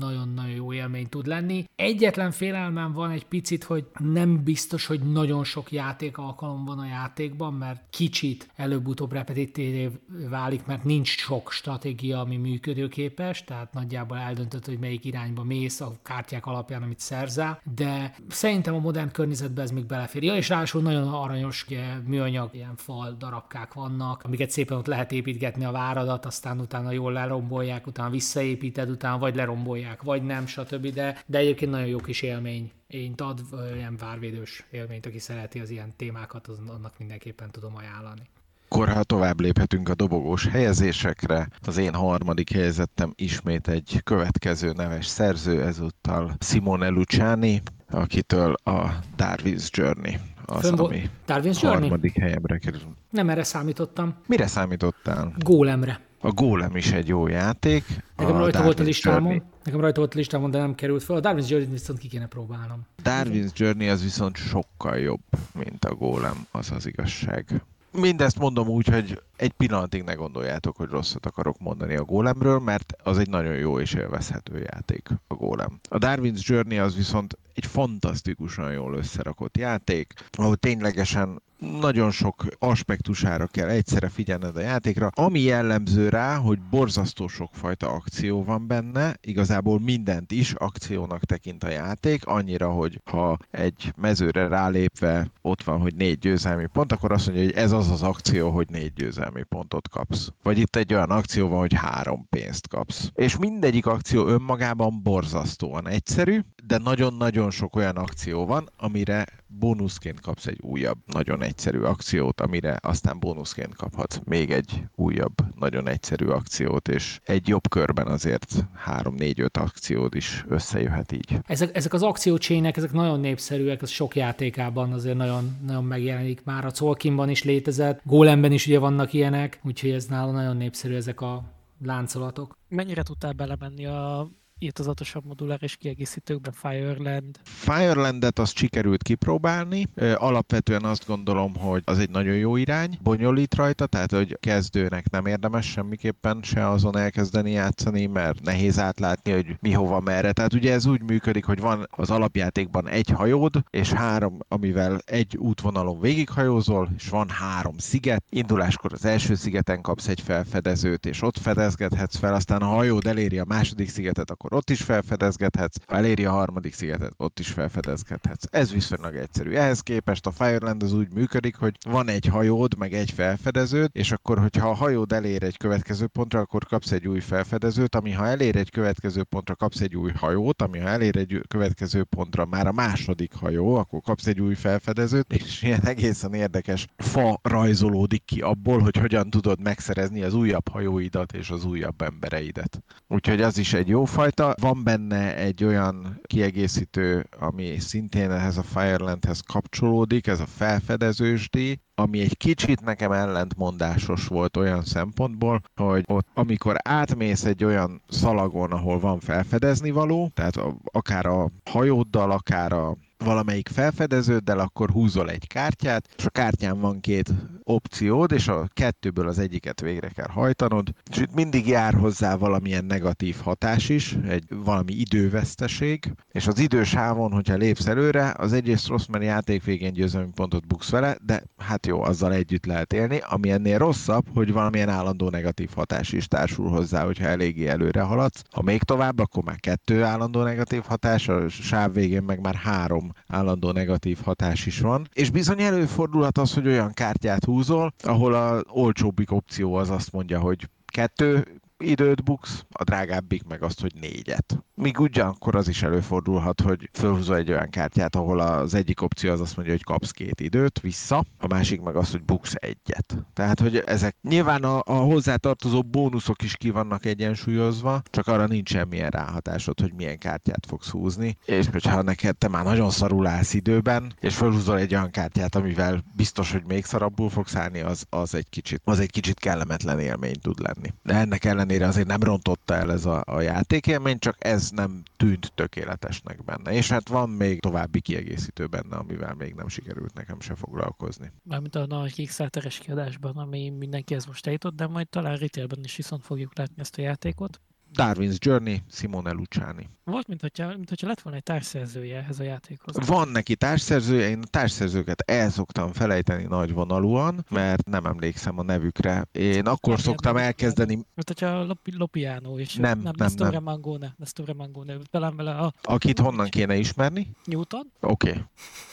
nagyon-nagyon 0.00 0.50
jó 0.50 0.72
élmény 0.72 1.08
tud 1.08 1.26
lenni. 1.26 1.64
Egyetlen 1.76 2.30
félelmem 2.30 2.92
van 2.92 3.10
egy 3.10 3.26
picit, 3.26 3.64
hogy 3.64 3.86
nem 3.98 4.44
biztos, 4.44 4.86
hogy 4.86 5.00
nagyon 5.00 5.44
sok 5.44 5.72
játék 5.72 6.18
alkalom 6.18 6.64
van 6.64 6.78
a 6.78 6.86
játékban, 6.86 7.54
mert 7.54 7.82
kicsit 7.90 8.48
előbb-utóbb 8.56 9.12
repetitív 9.12 9.90
válik, 10.28 10.66
mert 10.66 10.84
nincs 10.84 11.08
sok 11.08 11.52
stratégia, 11.52 12.20
ami 12.20 12.36
működőképes, 12.36 13.44
tehát 13.44 13.72
nagyjából 13.72 14.18
eldöntött, 14.18 14.66
hogy 14.66 14.78
melyik 14.78 15.04
irányba 15.04 15.44
mész 15.44 15.80
a 15.80 15.92
kártyák 16.02 16.46
alapján, 16.46 16.82
amit 16.82 16.98
szerzel, 16.98 17.60
de 17.74 18.14
szerintem 18.28 18.74
a 18.74 18.78
modern 18.78 19.10
környezetben 19.12 19.64
ez 19.64 19.70
még 19.70 19.86
belefér. 19.86 20.22
Ja, 20.22 20.36
és 20.36 20.48
ráadásul 20.48 20.82
nagyon 20.82 21.08
aranyos 21.08 21.66
műanyag, 22.06 22.50
ilyen 22.54 22.76
fal 22.76 23.16
darabkák 23.18 23.74
vannak, 23.74 24.22
amiket 24.24 24.50
szépen 24.50 24.78
ott 24.78 24.86
lehet 24.86 25.12
építgetni 25.12 25.64
a 25.64 25.70
váradat, 25.70 26.26
aztán 26.26 26.60
utána 26.60 26.90
jól 26.90 27.12
lerombolják, 27.12 27.86
utána 27.86 28.10
visszaépíted, 28.10 28.90
utána 28.90 29.18
vagy 29.18 29.34
lerombolják, 29.34 29.89
vagy 30.02 30.22
nem, 30.22 30.46
stb. 30.46 30.86
De, 30.86 31.22
de 31.26 31.38
egyébként 31.38 31.70
nagyon 31.70 31.86
jó 31.86 31.98
kis 31.98 32.22
élmény 32.22 32.70
én 32.86 33.14
ad 33.16 33.40
ilyen 33.74 33.96
várvédős 33.96 34.64
élményt, 34.70 35.06
aki 35.06 35.18
szereti 35.18 35.60
az 35.60 35.70
ilyen 35.70 35.92
témákat, 35.96 36.46
az, 36.46 36.58
annak 36.66 36.92
mindenképpen 36.98 37.50
tudom 37.50 37.76
ajánlani. 37.76 38.22
Akkor, 38.68 38.88
ha 38.88 39.02
tovább 39.02 39.40
léphetünk 39.40 39.88
a 39.88 39.94
dobogós 39.94 40.46
helyezésekre, 40.46 41.48
az 41.66 41.76
én 41.76 41.94
harmadik 41.94 42.52
helyezettem 42.52 43.12
ismét 43.16 43.68
egy 43.68 44.00
következő 44.04 44.72
neves 44.72 45.06
szerző, 45.06 45.62
ezúttal 45.62 46.36
Simone 46.40 46.88
Luciani, 46.88 47.62
akitől 47.90 48.52
a 48.52 48.98
Darwin's 49.16 49.68
Journey 49.70 50.18
az, 50.44 50.60
Fönn 50.60 50.78
ami 50.78 51.10
Darwin's 51.26 51.58
harmadik 51.60 52.14
Journey? 52.14 52.20
helyemre 52.20 52.58
kerül. 52.58 52.80
Nem 53.10 53.28
erre 53.28 53.42
számítottam. 53.42 54.14
Mire 54.26 54.46
számítottál? 54.46 55.32
Gólemre. 55.38 56.00
A 56.22 56.30
Golem 56.30 56.76
is 56.76 56.92
egy 56.92 57.08
jó 57.08 57.26
játék. 57.26 57.84
Nekem 58.16 58.36
rajta 58.36 58.58
Darwin's 58.58 58.64
volt 58.64 58.80
a 58.80 58.82
listámon, 58.82 59.22
Journey. 59.22 59.42
nekem 59.64 59.80
rajta 59.80 59.98
volt 59.98 60.14
a 60.14 60.16
listámon, 60.16 60.50
de 60.50 60.58
nem 60.58 60.74
került 60.74 61.02
fel. 61.02 61.16
A 61.16 61.20
Darwin's 61.20 61.48
Journey 61.48 61.70
viszont 61.70 61.98
ki 61.98 62.08
kéne 62.08 62.26
próbálnom. 62.26 62.86
Darwin's 63.04 63.52
Journey 63.54 63.88
az 63.88 64.02
viszont 64.02 64.36
sokkal 64.36 64.98
jobb, 64.98 65.22
mint 65.58 65.84
a 65.84 65.94
Golem, 65.94 66.46
az 66.50 66.70
az 66.70 66.86
igazság. 66.86 67.62
Mindezt 67.92 68.38
mondom 68.38 68.68
úgy, 68.68 68.86
hogy 68.86 69.22
egy 69.36 69.52
pillanatig 69.52 70.02
ne 70.02 70.14
gondoljátok, 70.14 70.76
hogy 70.76 70.88
rosszat 70.88 71.26
akarok 71.26 71.58
mondani 71.58 71.96
a 71.96 72.04
gólemről, 72.04 72.58
mert 72.58 72.92
az 73.02 73.18
egy 73.18 73.28
nagyon 73.28 73.54
jó 73.54 73.80
és 73.80 73.94
élvezhető 73.94 74.66
játék 74.72 75.08
a 75.26 75.34
gólem. 75.34 75.80
A 75.88 75.98
Darwin's 75.98 76.46
Journey 76.46 76.78
az 76.78 76.96
viszont 76.96 77.38
egy 77.54 77.66
fantasztikusan 77.66 78.72
jól 78.72 78.94
összerakott 78.94 79.56
játék, 79.56 80.12
ahol 80.32 80.56
ténylegesen 80.56 81.42
nagyon 81.60 82.10
sok 82.10 82.46
aspektusára 82.58 83.46
kell 83.46 83.68
egyszerre 83.68 84.08
figyelned 84.08 84.56
a 84.56 84.60
játékra, 84.60 85.06
ami 85.06 85.40
jellemző 85.40 86.08
rá, 86.08 86.36
hogy 86.36 86.58
borzasztó 86.70 87.28
sokfajta 87.28 87.90
akció 87.90 88.44
van 88.44 88.66
benne, 88.66 89.16
igazából 89.20 89.80
mindent 89.80 90.32
is 90.32 90.52
akciónak 90.52 91.24
tekint 91.24 91.64
a 91.64 91.68
játék, 91.68 92.26
annyira, 92.26 92.70
hogy 92.70 93.00
ha 93.04 93.36
egy 93.50 93.92
mezőre 93.96 94.48
rálépve 94.48 95.30
ott 95.42 95.62
van, 95.62 95.80
hogy 95.80 95.94
négy 95.94 96.18
győzelmi 96.18 96.66
pont, 96.66 96.92
akkor 96.92 97.12
azt 97.12 97.26
mondja, 97.26 97.44
hogy 97.44 97.54
ez 97.54 97.72
az 97.72 97.90
az 97.90 98.02
akció, 98.02 98.50
hogy 98.50 98.68
négy 98.70 98.92
győzelmi 98.92 99.42
pontot 99.42 99.88
kapsz. 99.88 100.28
Vagy 100.42 100.58
itt 100.58 100.76
egy 100.76 100.94
olyan 100.94 101.10
akció 101.10 101.48
van, 101.48 101.58
hogy 101.58 101.74
három 101.74 102.26
pénzt 102.28 102.68
kapsz. 102.68 103.10
És 103.14 103.36
mindegyik 103.36 103.86
akció 103.86 104.26
önmagában 104.26 105.02
borzasztóan 105.02 105.88
egyszerű, 105.88 106.40
de 106.64 106.78
nagyon-nagyon 106.78 107.50
sok 107.50 107.76
olyan 107.76 107.96
akció 107.96 108.46
van, 108.46 108.68
amire 108.76 109.26
bónuszként 109.58 110.20
kapsz 110.20 110.46
egy 110.46 110.58
újabb, 110.60 110.98
nagyon 111.06 111.42
egyszerű 111.42 111.80
akciót, 111.80 112.40
amire 112.40 112.78
aztán 112.82 113.18
bónuszként 113.18 113.74
kaphatsz 113.74 114.20
még 114.24 114.50
egy 114.50 114.82
újabb, 114.94 115.34
nagyon 115.58 115.88
egyszerű 115.88 116.26
akciót, 116.26 116.88
és 116.88 117.20
egy 117.24 117.48
jobb 117.48 117.68
körben 117.68 118.06
azért 118.06 118.66
3-4-5 118.86 119.52
akciód 119.52 120.14
is 120.14 120.44
összejöhet 120.48 121.12
így. 121.12 121.38
Ezek, 121.46 121.76
ezek 121.76 121.92
az 121.92 122.02
akciócsének, 122.02 122.76
ezek 122.76 122.92
nagyon 122.92 123.20
népszerűek, 123.20 123.82
ez 123.82 123.90
sok 123.90 124.16
játékában 124.16 124.92
azért 124.92 125.16
nagyon, 125.16 125.56
nagyon 125.66 125.84
megjelenik 125.84 126.44
már. 126.44 126.64
A 126.64 126.70
Colkinban 126.70 127.28
is 127.28 127.44
létezett, 127.44 128.00
Golemben 128.04 128.52
is 128.52 128.66
ugye 128.66 128.78
vannak 128.78 129.12
ilyenek, 129.12 129.60
úgyhogy 129.62 129.90
ez 129.90 130.06
nála 130.06 130.32
nagyon 130.32 130.56
népszerű 130.56 130.94
ezek 130.94 131.20
a 131.20 131.44
láncolatok. 131.84 132.58
Mennyire 132.68 133.02
tudtál 133.02 133.32
belemenni 133.32 133.86
a 133.86 134.30
írtozatosabb 134.60 135.24
moduláris 135.24 135.76
kiegészítőkben 135.76 136.52
Fireland. 136.52 137.38
Firelandet 137.42 138.38
azt 138.38 138.56
sikerült 138.56 139.02
kipróbálni. 139.02 139.86
Alapvetően 140.14 140.84
azt 140.84 141.06
gondolom, 141.06 141.56
hogy 141.56 141.82
az 141.84 141.98
egy 141.98 142.10
nagyon 142.10 142.34
jó 142.34 142.56
irány. 142.56 142.98
Bonyolít 143.02 143.54
rajta, 143.54 143.86
tehát 143.86 144.12
hogy 144.12 144.38
kezdőnek 144.40 145.10
nem 145.10 145.26
érdemes 145.26 145.66
semmiképpen 145.70 146.40
se 146.42 146.68
azon 146.68 146.96
elkezdeni 146.96 147.50
játszani, 147.50 148.06
mert 148.06 148.40
nehéz 148.42 148.78
átlátni, 148.78 149.32
hogy 149.32 149.56
mi 149.60 149.72
hova 149.72 150.00
merre. 150.00 150.32
Tehát 150.32 150.54
ugye 150.54 150.72
ez 150.72 150.86
úgy 150.86 151.02
működik, 151.02 151.44
hogy 151.44 151.60
van 151.60 151.86
az 151.90 152.10
alapjátékban 152.10 152.88
egy 152.88 153.08
hajód, 153.08 153.64
és 153.70 153.92
három, 153.92 154.38
amivel 154.48 155.00
egy 155.04 155.36
útvonalon 155.36 156.00
végighajózol, 156.00 156.88
és 156.96 157.08
van 157.08 157.28
három 157.28 157.78
sziget. 157.78 158.24
Induláskor 158.28 158.92
az 158.92 159.04
első 159.04 159.34
szigeten 159.34 159.80
kapsz 159.80 160.08
egy 160.08 160.20
felfedezőt, 160.20 161.06
és 161.06 161.22
ott 161.22 161.38
fedezgethetsz 161.38 162.16
fel, 162.16 162.34
aztán 162.34 162.62
a 162.62 162.66
hajód 162.66 163.06
eléri 163.06 163.38
a 163.38 163.44
második 163.44 163.88
szigetet, 163.88 164.30
akkor 164.30 164.49
akkor 164.50 164.62
ott 164.62 164.70
is 164.70 164.82
felfedezgethetsz, 164.82 165.76
eléri 165.86 166.24
a 166.24 166.30
harmadik 166.30 166.74
szigetet, 166.74 167.12
ott 167.16 167.38
is 167.38 167.48
felfedezgethetsz. 167.48 168.44
Ez 168.50 168.72
viszonylag 168.72 169.14
egyszerű. 169.14 169.52
Ehhez 169.52 169.80
képest 169.80 170.26
a 170.26 170.30
Fireland 170.30 170.82
az 170.82 170.92
úgy 170.92 171.12
működik, 171.12 171.56
hogy 171.56 171.76
van 171.88 172.08
egy 172.08 172.26
hajód, 172.26 172.78
meg 172.78 172.92
egy 172.92 173.10
felfedeződ, 173.10 173.90
és 173.92 174.12
akkor, 174.12 174.38
hogyha 174.38 174.68
a 174.68 174.74
hajód 174.74 175.12
elér 175.12 175.42
egy 175.42 175.56
következő 175.56 176.06
pontra, 176.06 176.40
akkor 176.40 176.64
kapsz 176.64 176.90
egy 176.90 177.08
új 177.08 177.20
felfedezőt, 177.20 177.94
ami 177.94 178.10
ha 178.10 178.26
elér 178.26 178.56
egy 178.56 178.70
következő 178.70 179.22
pontra, 179.22 179.54
kapsz 179.54 179.80
egy 179.80 179.96
új 179.96 180.12
hajót, 180.12 180.62
ami 180.62 180.78
ha 180.78 180.88
elér 180.88 181.16
egy 181.16 181.40
következő 181.48 182.04
pontra, 182.04 182.44
már 182.44 182.66
a 182.66 182.72
második 182.72 183.34
hajó, 183.34 183.74
akkor 183.74 184.00
kapsz 184.00 184.26
egy 184.26 184.40
új 184.40 184.54
felfedezőt, 184.54 185.32
és 185.32 185.62
ilyen 185.62 185.86
egészen 185.86 186.34
érdekes 186.34 186.86
fa 186.96 187.40
rajzolódik 187.42 188.24
ki 188.24 188.40
abból, 188.40 188.78
hogy 188.78 188.96
hogyan 188.96 189.30
tudod 189.30 189.60
megszerezni 189.60 190.22
az 190.22 190.34
újabb 190.34 190.68
hajóidat 190.68 191.32
és 191.32 191.50
az 191.50 191.64
újabb 191.64 192.02
embereidet. 192.02 192.82
Úgyhogy 193.08 193.42
az 193.42 193.58
is 193.58 193.72
egy 193.72 193.88
jó 193.88 194.04
fajta 194.04 194.39
rajta. 194.40 194.66
Van 194.66 194.84
benne 194.84 195.36
egy 195.36 195.64
olyan 195.64 196.20
kiegészítő, 196.22 197.26
ami 197.38 197.78
szintén 197.78 198.30
ehhez 198.30 198.56
a 198.56 198.62
Firelandhez 198.62 199.40
kapcsolódik, 199.40 200.26
ez 200.26 200.40
a 200.40 200.46
felfedezősdi, 200.46 201.80
ami 201.94 202.20
egy 202.20 202.36
kicsit 202.36 202.80
nekem 202.80 203.12
ellentmondásos 203.12 204.26
volt 204.26 204.56
olyan 204.56 204.82
szempontból, 204.82 205.60
hogy 205.74 206.04
ott, 206.06 206.26
amikor 206.34 206.76
átmész 206.82 207.44
egy 207.44 207.64
olyan 207.64 208.02
szalagon, 208.08 208.72
ahol 208.72 208.98
van 209.00 209.20
felfedezni 209.20 209.90
való, 209.90 210.30
tehát 210.34 210.60
akár 210.84 211.26
a 211.26 211.50
hajóddal, 211.70 212.30
akár 212.30 212.72
a 212.72 212.96
valamelyik 213.24 213.68
felfedeződdel, 213.68 214.58
akkor 214.58 214.90
húzol 214.90 215.30
egy 215.30 215.46
kártyát, 215.46 216.08
és 216.16 216.24
a 216.24 216.30
kártyán 216.30 216.80
van 216.80 217.00
két 217.00 217.32
opciód, 217.64 218.32
és 218.32 218.48
a 218.48 218.68
kettőből 218.72 219.28
az 219.28 219.38
egyiket 219.38 219.80
végre 219.80 220.08
kell 220.08 220.28
hajtanod, 220.28 220.88
és 221.10 221.16
itt 221.16 221.34
mindig 221.34 221.66
jár 221.66 221.94
hozzá 221.94 222.36
valamilyen 222.36 222.84
negatív 222.84 223.36
hatás 223.42 223.88
is, 223.88 224.16
egy 224.28 224.44
valami 224.48 224.92
időveszteség, 224.92 226.12
és 226.32 226.46
az 226.46 226.58
idősávon, 226.58 227.32
hogyha 227.32 227.54
lépsz 227.54 227.86
előre, 227.86 228.34
az 228.38 228.52
egyrészt 228.52 228.86
rossz, 228.86 229.06
mert 229.06 229.24
játék 229.24 229.64
végén 229.64 229.92
győzelmi 229.92 230.30
pontot 230.34 230.66
buksz 230.66 230.90
vele, 230.90 231.16
de 231.22 231.42
hát 231.58 231.86
jó, 231.86 232.02
azzal 232.02 232.32
együtt 232.32 232.66
lehet 232.66 232.92
élni, 232.92 233.20
ami 233.28 233.50
ennél 233.50 233.78
rosszabb, 233.78 234.24
hogy 234.34 234.52
valamilyen 234.52 234.88
állandó 234.88 235.28
negatív 235.28 235.70
hatás 235.74 236.12
is 236.12 236.26
társul 236.26 236.68
hozzá, 236.68 237.04
hogyha 237.04 237.24
eléggé 237.24 237.66
előre 237.66 238.00
haladsz. 238.00 238.42
Ha 238.50 238.62
még 238.62 238.82
tovább, 238.82 239.18
akkor 239.18 239.42
már 239.42 239.60
kettő 239.60 240.02
állandó 240.02 240.42
negatív 240.42 240.82
hatás, 240.82 241.28
a 241.28 241.48
sáv 241.48 241.92
végén 241.92 242.22
meg 242.22 242.40
már 242.40 242.54
három 242.54 243.09
állandó 243.26 243.70
negatív 243.70 244.18
hatás 244.24 244.66
is 244.66 244.80
van. 244.80 245.08
És 245.12 245.30
bizony 245.30 245.62
előfordulhat 245.62 246.38
az, 246.38 246.54
hogy 246.54 246.66
olyan 246.66 246.92
kártyát 246.92 247.44
húzol, 247.44 247.92
ahol 248.02 248.34
a 248.34 248.62
olcsóbbik 248.68 249.32
opció 249.32 249.74
az 249.74 249.90
azt 249.90 250.12
mondja, 250.12 250.40
hogy 250.40 250.68
kettő 250.86 251.59
időt 251.80 252.24
buksz, 252.24 252.64
a 252.70 252.84
drágábbik 252.84 253.44
meg 253.44 253.62
azt, 253.62 253.80
hogy 253.80 253.92
négyet. 254.00 254.64
Míg 254.74 255.00
ugyanakkor 255.00 255.54
az 255.56 255.68
is 255.68 255.82
előfordulhat, 255.82 256.60
hogy 256.60 256.88
felhúzol 256.92 257.36
egy 257.36 257.50
olyan 257.50 257.70
kártyát, 257.70 258.16
ahol 258.16 258.40
az 258.40 258.74
egyik 258.74 259.02
opció 259.02 259.30
az 259.30 259.40
azt 259.40 259.56
mondja, 259.56 259.74
hogy 259.74 259.84
kapsz 259.84 260.10
két 260.10 260.40
időt 260.40 260.80
vissza, 260.80 261.24
a 261.38 261.46
másik 261.46 261.80
meg 261.80 261.96
azt, 261.96 262.10
hogy 262.10 262.22
buksz 262.22 262.54
egyet. 262.54 263.16
Tehát, 263.32 263.60
hogy 263.60 263.76
ezek 263.76 264.16
nyilván 264.22 264.62
a, 264.62 264.82
a 264.84 264.92
hozzátartozó 264.92 265.82
bónuszok 265.82 266.42
is 266.42 266.56
ki 266.56 266.70
vannak 266.70 267.04
egyensúlyozva, 267.04 268.02
csak 268.10 268.26
arra 268.26 268.46
nincs 268.46 268.68
semmilyen 268.70 269.10
ráhatásod, 269.10 269.80
hogy 269.80 269.92
milyen 269.94 270.18
kártyát 270.18 270.66
fogsz 270.66 270.88
húzni, 270.88 271.36
és 271.44 271.66
hogyha 271.72 272.02
neked 272.02 272.36
te 272.36 272.48
már 272.48 272.64
nagyon 272.64 272.90
szarul 272.90 273.26
állsz 273.26 273.54
időben, 273.54 274.12
és 274.20 274.36
felhúzol 274.36 274.78
egy 274.78 274.94
olyan 274.94 275.10
kártyát, 275.10 275.54
amivel 275.54 276.04
biztos, 276.16 276.52
hogy 276.52 276.64
még 276.66 276.84
szarabbul 276.84 277.30
fogsz 277.30 277.56
állni, 277.56 277.80
az, 277.80 278.06
az 278.10 278.34
egy 278.34 278.48
kicsit, 278.48 278.80
az 278.84 278.98
egy 279.00 279.10
kicsit 279.10 279.38
kellemetlen 279.38 279.98
élmény 279.98 280.40
tud 280.40 280.60
lenni. 280.60 280.94
De 281.02 281.14
ennek 281.14 281.44
ellenére 281.70 281.90
azért 281.90 282.06
nem 282.06 282.22
rontotta 282.22 282.74
el 282.74 282.92
ez 282.92 283.04
a, 283.04 283.22
a 283.26 283.40
játékélmény, 283.40 284.18
csak 284.18 284.36
ez 284.38 284.70
nem 284.70 285.02
tűnt 285.16 285.52
tökéletesnek 285.54 286.44
benne. 286.44 286.72
És 286.72 286.88
hát 286.88 287.08
van 287.08 287.30
még 287.30 287.60
további 287.60 288.00
kiegészítő 288.00 288.66
benne, 288.66 288.96
amivel 288.96 289.34
még 289.34 289.54
nem 289.54 289.68
sikerült 289.68 290.14
nekem 290.14 290.40
se 290.40 290.54
foglalkozni. 290.54 291.32
Mármint 291.42 291.74
a 291.74 291.86
nagy 291.86 292.12
Kickstarteres 292.12 292.78
kiadásban, 292.78 293.36
ami 293.36 293.70
mindenkihez 293.70 294.26
most 294.26 294.46
eljutott, 294.46 294.74
de 294.74 294.86
majd 294.86 295.08
talán 295.08 295.36
retailben 295.36 295.80
is 295.84 295.96
viszont 295.96 296.24
fogjuk 296.24 296.58
látni 296.58 296.80
ezt 296.80 296.98
a 296.98 297.02
játékot. 297.02 297.60
Darwin's 297.94 298.38
Journey, 298.38 298.82
Simone 298.90 299.32
Luciani. 299.32 299.88
Volt, 300.10 300.28
mint 300.28 300.40
hogyha, 300.40 300.66
mint 300.66 300.88
hogyha 300.88 301.06
lett 301.06 301.20
volna 301.20 301.38
egy 301.38 301.44
társszerzője 301.44 302.18
ehhez 302.18 302.40
a 302.40 302.42
játékhoz. 302.42 303.06
Van 303.06 303.28
neki 303.28 303.56
társszerzője, 303.56 304.28
én 304.28 304.38
a 304.42 304.46
társszerzőket 304.46 305.20
el 305.20 305.50
szoktam 305.50 305.92
felejteni 305.92 306.44
nagy 306.44 306.72
vonalúan, 306.72 307.44
mert 307.50 307.84
nem 307.86 308.06
emlékszem 308.06 308.58
a 308.58 308.62
nevükre. 308.62 309.28
Én 309.32 309.66
akkor 309.66 309.92
nem, 309.92 310.02
szoktam 310.02 310.34
nem, 310.34 310.44
elkezdeni... 310.44 310.94
Mint 310.94 311.26
hogyha 311.26 311.64
Lopi, 311.64 311.96
Lopiano 311.96 312.58
és 312.58 312.74
nem, 312.74 312.82
nem, 312.82 313.00
nem, 313.02 313.12
Nestore 313.16 313.50
nem. 313.50 313.62
Mangone, 313.62 314.14
Nestore 314.18 314.52
Mangone, 314.52 314.96
talán 315.10 315.36
vele 315.36 315.54
a... 315.54 315.72
Akit 315.82 316.18
honnan 316.18 316.48
kéne 316.48 316.76
ismerni? 316.76 317.30
Newton. 317.44 317.92
Oké. 318.00 318.28
Okay. 318.28 318.42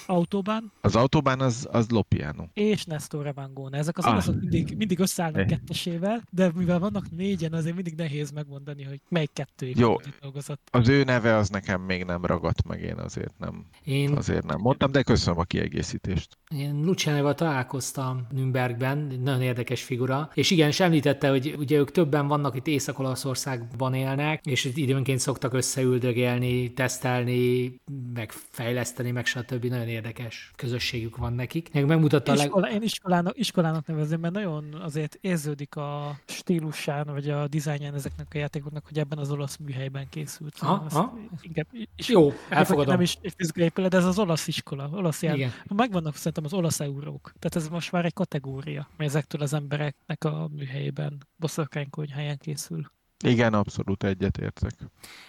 Autóbán. 0.05 0.71
Az 0.81 0.95
autóbán 0.95 1.39
az, 1.39 1.67
az 1.71 1.89
Lopiano. 1.89 2.43
És 2.53 2.85
Nestore 2.85 3.31
Mangone. 3.35 3.77
Ezek 3.77 3.97
az 3.97 4.05
ah. 4.05 4.11
olaszok 4.11 4.39
mindig, 4.39 4.77
mindig 4.77 4.99
összeállnak 4.99 5.39
hey. 5.39 5.45
kettesével, 5.45 6.23
de 6.29 6.51
mivel 6.55 6.79
vannak 6.79 7.11
négyen, 7.11 7.53
azért 7.53 7.75
mindig 7.75 7.95
nehéz 7.95 8.31
megmondani, 8.31 8.83
hogy 8.83 9.01
melyik 9.09 9.29
kettő 9.33 9.71
Jó, 9.75 9.95
dolgozott. 10.21 10.67
Az 10.71 10.87
ő 10.87 11.03
neve 11.07 11.35
az 11.35 11.49
nekem 11.49 11.81
még 11.81 12.03
nem 12.03 12.25
ragadt 12.25 12.67
meg, 12.67 12.81
én 12.81 12.97
azért 12.97 13.33
nem, 13.37 13.65
én... 13.83 14.15
azért 14.15 14.45
nem 14.45 14.59
mondtam, 14.59 14.91
de 14.91 15.01
köszönöm 15.01 15.39
a 15.39 15.43
kiegészítést. 15.43 16.37
Én 16.49 16.81
Lucianoval 16.83 17.35
találkoztam 17.35 18.27
Nürnbergben, 18.31 19.07
egy 19.11 19.21
nagyon 19.21 19.41
érdekes 19.41 19.83
figura, 19.83 20.29
és 20.33 20.51
igen, 20.51 20.67
és 20.67 20.79
említette, 20.79 21.29
hogy 21.29 21.55
ugye 21.57 21.77
ők 21.77 21.91
többen 21.91 22.27
vannak 22.27 22.55
itt 22.55 22.67
Észak-Olaszországban 22.67 23.93
élnek, 23.93 24.45
és 24.45 24.65
időnként 24.65 25.19
szoktak 25.19 25.53
összeüldögélni, 25.53 26.73
tesztelni, 26.73 27.75
meg 28.13 28.31
fejleszteni, 28.31 29.11
meg 29.11 29.25
stb. 29.25 29.65
Nagyon 29.65 29.87
érdekes 29.87 30.51
közösségük 30.55 31.17
van 31.17 31.33
nekik. 31.33 31.73
Meg 31.73 31.85
megmutatta 31.85 32.33
Iskola, 32.33 32.55
a 32.55 32.59
leg... 32.59 32.73
Én 32.73 32.81
iskolának, 32.81 33.37
iskolának 33.37 33.87
nevezem, 33.87 34.19
mert 34.19 34.33
nagyon 34.33 34.73
azért 34.81 35.17
érződik 35.21 35.75
a 35.75 36.19
stílusán, 36.25 37.05
vagy 37.05 37.29
a 37.29 37.47
dizájnján 37.47 37.93
ezeknek 37.93 38.27
a 38.33 38.37
játékoknak 38.37 38.85
hogy 38.87 38.99
ebben 38.99 39.17
az 39.17 39.31
olasz 39.31 39.57
műhelyben 39.57 40.09
készült. 40.09 40.55
Aha, 40.59 40.96
aha. 40.97 41.17
Inkább, 41.41 41.67
és 41.95 42.07
Jó, 42.07 42.31
elfogadom. 42.49 42.93
Nem 42.93 43.01
is 43.01 43.17
fizikai 43.35 43.63
épület, 43.63 43.91
de 43.91 43.97
ez 43.97 44.05
az 44.05 44.19
olasz 44.19 44.47
iskola, 44.47 44.89
olasz 44.91 45.23
jár. 45.23 45.35
Igen. 45.35 45.51
Megvannak 45.75 46.15
szerintem 46.15 46.45
az 46.45 46.53
olasz 46.53 46.79
eurók. 46.79 47.33
Tehát 47.39 47.55
ez 47.55 47.69
most 47.69 47.91
már 47.91 48.05
egy 48.05 48.13
kategória, 48.13 48.89
ami 48.97 49.07
ezektől 49.07 49.41
az 49.41 49.53
embereknek 49.53 50.23
a 50.23 50.49
műhelyében, 50.55 51.17
boszorkánykonyháján 51.35 52.37
készül. 52.37 52.91
Igen, 53.25 53.53
abszolút 53.53 54.03
egyetértek. 54.03 54.73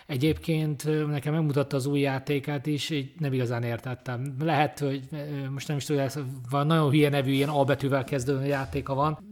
Egyébként 0.07 1.07
nekem 1.07 1.35
megmutatta 1.35 1.77
az 1.77 1.87
új 1.87 2.01
játékát 2.01 2.67
is, 2.67 2.91
így 2.91 3.13
nem 3.19 3.33
igazán 3.33 3.63
értettem. 3.63 4.37
Lehet, 4.41 4.79
hogy 4.79 5.09
most 5.51 5.69
nem 5.69 5.77
is 5.77 5.85
tudom, 5.85 6.03
ez 6.03 6.19
van 6.51 6.67
nagyon 6.67 6.91
hülye 6.91 7.09
nevű, 7.09 7.33
ilyen 7.33 7.49
A 7.49 7.65
betűvel 7.65 8.05
kezdődő 8.05 8.45
játéka 8.47 8.95
van. 8.95 9.28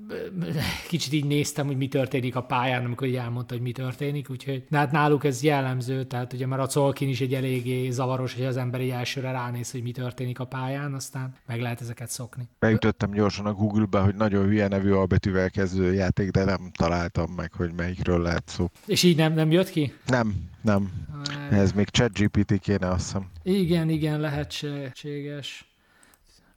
Kicsit 0.89 1.13
így 1.13 1.25
néztem, 1.25 1.67
hogy 1.67 1.77
mi 1.77 1.89
történik 1.89 2.37
a 2.37 2.43
pályán, 2.43 2.85
amikor 2.85 3.07
így 3.07 3.17
elmondta, 3.17 3.55
hogy 3.55 3.63
mi 3.63 3.73
történik, 3.73 4.31
úgyhogy 4.31 4.65
de 4.71 4.77
hát 4.77 4.91
náluk 4.91 5.25
ez 5.25 5.43
jellemző, 5.43 6.05
tehát 6.05 6.33
ugye 6.33 6.47
már 6.47 6.61
a 6.61 6.67
Colkin 6.67 7.09
is 7.09 7.21
egy 7.21 7.35
eléggé 7.35 7.91
zavaros, 7.91 8.35
hogy 8.35 8.45
az 8.45 8.57
ember 8.57 8.81
így 8.81 8.91
elsőre 8.91 9.31
ránéz, 9.31 9.71
hogy 9.71 9.83
mi 9.83 9.91
történik 9.91 10.39
a 10.39 10.45
pályán, 10.45 10.95
aztán 10.95 11.35
meg 11.47 11.61
lehet 11.61 11.81
ezeket 11.81 12.11
szokni. 12.11 12.49
Beütöttem 12.59 13.11
gyorsan 13.11 13.47
a 13.47 13.53
Google-be, 13.53 13.99
hogy 13.99 14.15
nagyon 14.15 14.45
hülye 14.45 14.69
nevű 14.69 14.91
albetűvel 14.91 15.51
kezdő 15.51 15.93
játék, 15.93 16.31
de 16.31 16.45
nem 16.45 16.71
találtam 16.77 17.31
meg, 17.37 17.53
hogy 17.53 17.73
melyikről 17.77 18.23
lehet 18.23 18.49
szó. 18.49 18.71
És 18.87 19.03
így 19.03 19.17
nem, 19.17 19.33
nem 19.33 19.51
jött 19.51 19.71
ki? 19.71 19.93
Nem, 20.07 20.35
nem. 20.63 20.93
Ez 21.51 21.73
még 21.73 21.89
ChatGPT 21.89 22.59
kéne, 22.59 22.89
azt 22.89 23.05
hiszem. 23.05 23.27
Igen, 23.43 23.89
igen, 23.89 24.21
lehetséges. 24.21 25.76